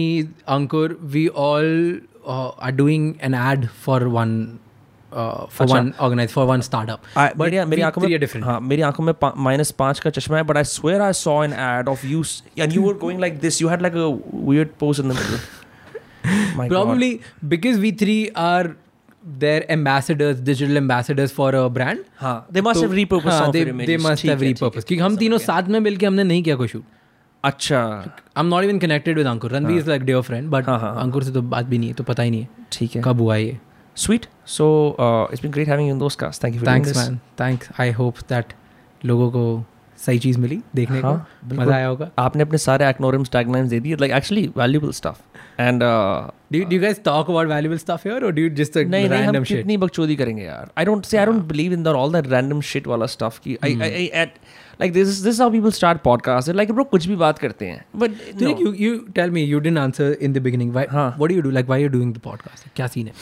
Ankur, 0.55 0.87
we 1.13 1.29
all 1.29 1.69
uh, 2.25 2.65
are 2.67 2.71
doing 2.79 3.05
an 3.27 3.33
ad 3.33 3.69
for 3.85 3.99
one 4.15 4.33
uh, 5.11 5.47
for 5.47 5.63
अच्छा. 5.65 5.75
one 5.75 5.93
organized 6.07 6.33
for 6.37 6.45
one 6.49 6.61
startup. 6.69 7.07
I, 7.15 7.27
But 7.33 7.51
मेरी 7.51 7.63
मेरी 7.69 7.81
we 7.81 7.85
आंखों 7.85 8.01
three 8.01 8.09
में 8.11 8.17
are 8.17 8.21
different. 8.25 8.45
हाँ 8.45 8.59
मेरी 8.71 8.81
आंखों 8.89 9.03
में 9.03 9.13
minus 9.45 9.71
पाँच 9.79 9.99
का 9.99 10.09
चश्मा 10.17 10.37
है 10.37 10.43
but 10.51 10.57
I 10.57 10.63
swear 10.73 11.01
I 11.01 11.13
saw 11.21 11.43
an 11.43 11.53
ad 11.53 11.87
of 11.89 12.03
you 12.05 12.23
and 12.59 12.73
you 12.73 12.81
were 12.81 12.93
going 13.05 13.19
like 13.21 13.39
this 13.39 13.61
you 13.61 13.67
had 13.69 13.81
like 13.81 13.95
a 13.95 14.07
weird 14.49 14.69
pose 14.79 14.99
in 14.99 15.09
the 15.09 15.13
middle 15.13 15.39
Probably 16.69 17.09
because 17.51 17.77
we 17.83 17.89
three 17.99 18.21
are 18.45 18.75
their 19.24 19.60
ambassadors, 19.70 20.40
digital 20.48 20.76
ambassadors 20.80 21.32
for 21.36 21.50
a 21.60 21.62
brand. 21.76 21.98
हाँ 22.16 22.34
they 22.48 22.62
must 22.62 22.80
तो- 22.80 22.84
have 22.84 22.96
repurposed 22.98 23.32
हाँ, 23.32 23.52
they, 23.52 23.64
they 23.90 23.98
must 24.06 24.24
have 24.30 24.42
repurposed. 24.42 24.84
क्योंकि 24.84 24.98
हम 24.98 25.16
तीनों 25.16 25.38
साथ 25.38 25.68
में 25.68 25.78
मिलके 25.80 26.06
हमने 26.06 26.24
नहीं 26.24 26.42
किया 26.42 26.56
कोई 26.56 26.68
शूट 26.68 26.84
अच्छा 27.44 27.78
I 27.80 28.40
am 28.40 28.46
not 28.46 28.64
even 28.64 28.78
connected 28.78 29.18
with 29.18 29.26
Ankur 29.26 29.50
Ranveer 29.50 29.78
is 29.78 29.88
like 29.88 30.02
dear 30.02 30.20
friend 30.20 30.48
but. 30.50 30.68
Ankur 30.68 31.24
से 31.24 31.32
तो 31.32 31.42
बात 31.42 31.64
भी 31.64 31.78
नहीं 31.78 31.88
है 31.88 31.94
तो 31.94 32.04
पता 32.04 32.22
ही 32.22 32.30
नहीं 32.30 32.40
है 32.40 32.48
ठीक 32.72 32.96
है। 32.96 33.02
कब 33.04 33.20
हुआ 33.20 33.36
ये। 33.36 33.58
Sweet. 33.96 34.24
So 34.52 34.64
uh, 35.04 35.26
it's 35.32 35.42
been 35.42 35.52
great 35.56 35.68
having 35.72 35.88
you 35.88 35.94
in 35.94 35.98
those 35.98 36.16
casts 36.22 36.42
thank 36.44 36.56
thanks 36.66 36.96
man 36.96 37.18
thanks 37.40 37.68
I 37.80 37.90
hope 37.92 38.18
that 38.28 38.52
लोगों 39.04 39.30
को 39.30 39.42
सही 40.06 40.18
चीज़ 40.18 40.38
मिली 40.38 40.58
देखने 40.74 41.00
हाँ, 41.00 41.16
को। 41.48 41.54
मज़ा 41.54 41.74
आया 41.74 41.86
होगा। 41.86 42.10
आपने 42.18 42.42
अपने 42.42 42.58
सारे 42.58 42.88
एक्नोरिम्स 42.88 43.30
टैगलाइंस 43.30 43.68
दे 43.70 43.80
दिए 43.80 43.96
like 43.96 44.12
actually 44.12 44.46
valuable 44.56 44.90
stuff 44.92 45.20
and 45.60 45.82
Do 46.52 46.58
you, 46.60 46.66
do 46.70 46.76
you 46.76 46.82
guys 46.82 46.98
talk 47.06 47.30
about 47.32 47.48
valuable 47.50 47.78
stuff 47.78 48.02
here 48.06 48.18
or 48.26 48.30
do 48.34 48.42
you 48.42 48.50
just 48.58 48.76
uh, 48.76 48.82
नहीं 48.90 49.08
नहीं 49.08 49.22
हम 49.22 49.26
random 49.26 49.44
shit? 49.44 49.56
कितनी 49.56 49.76
बकचोदी 49.76 50.16
करेंगे 50.16 50.42
यार 50.42 50.70
I 50.78 50.84
don't 50.84 51.04
say 51.04 51.16
I 51.18 51.26
don't 51.26 51.42
believe 51.44 51.72
in 51.72 51.82
the 51.82 51.88
all 51.88 52.12
that 52.12 52.26
random 52.32 52.60
shit 52.70 52.86
वाला 52.86 53.06
stuff 53.14 53.40
की 53.44 53.56
I 53.64 53.78
I 53.82 54.04
hate 54.14 54.34
like 54.80 54.92
this 54.92 55.08
this 55.22 55.40
how 55.40 55.50
people 55.50 55.70
start 55.70 56.02
podcast 56.02 56.50
like 56.50 56.72
bro 56.72 56.84
कुछ 56.84 57.06
भी 57.06 57.16
बात 57.16 57.38
करते 57.38 57.66
हैं 57.66 57.84
but 57.96 58.10
Direk, 58.42 58.62
you, 58.66 58.72
you 58.84 58.92
tell 59.18 59.34
me, 59.38 59.44
you 59.54 59.62
didn't 59.66 59.82
answer 59.84 60.08
in 60.28 60.36
the 60.36 60.44
beginning. 60.46 60.72
Why, 60.76 60.86
हाँ. 60.90 61.08
What 61.18 61.32
do 61.32 61.38
you 61.38 61.44
do? 61.48 61.54
Like, 61.58 61.72
why 61.72 61.80
are 61.80 61.84
you 61.86 61.92
doing 61.96 62.12
the 62.18 62.24
podcast? 62.28 62.68
क्या 62.76 62.88
scene 62.88 63.06
है? 63.06 63.12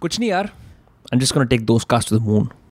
कुछ 0.00 0.20
नहीं 0.20 0.30
यार 0.30 0.44
I 0.44 1.14
am 1.14 1.20
just 1.20 1.34
gonna 1.34 1.46
take 1.46 1.64
those 1.66 1.84
casts 1.84 2.10
to 2.10 2.18
the 2.18 2.22
moon 2.22 2.48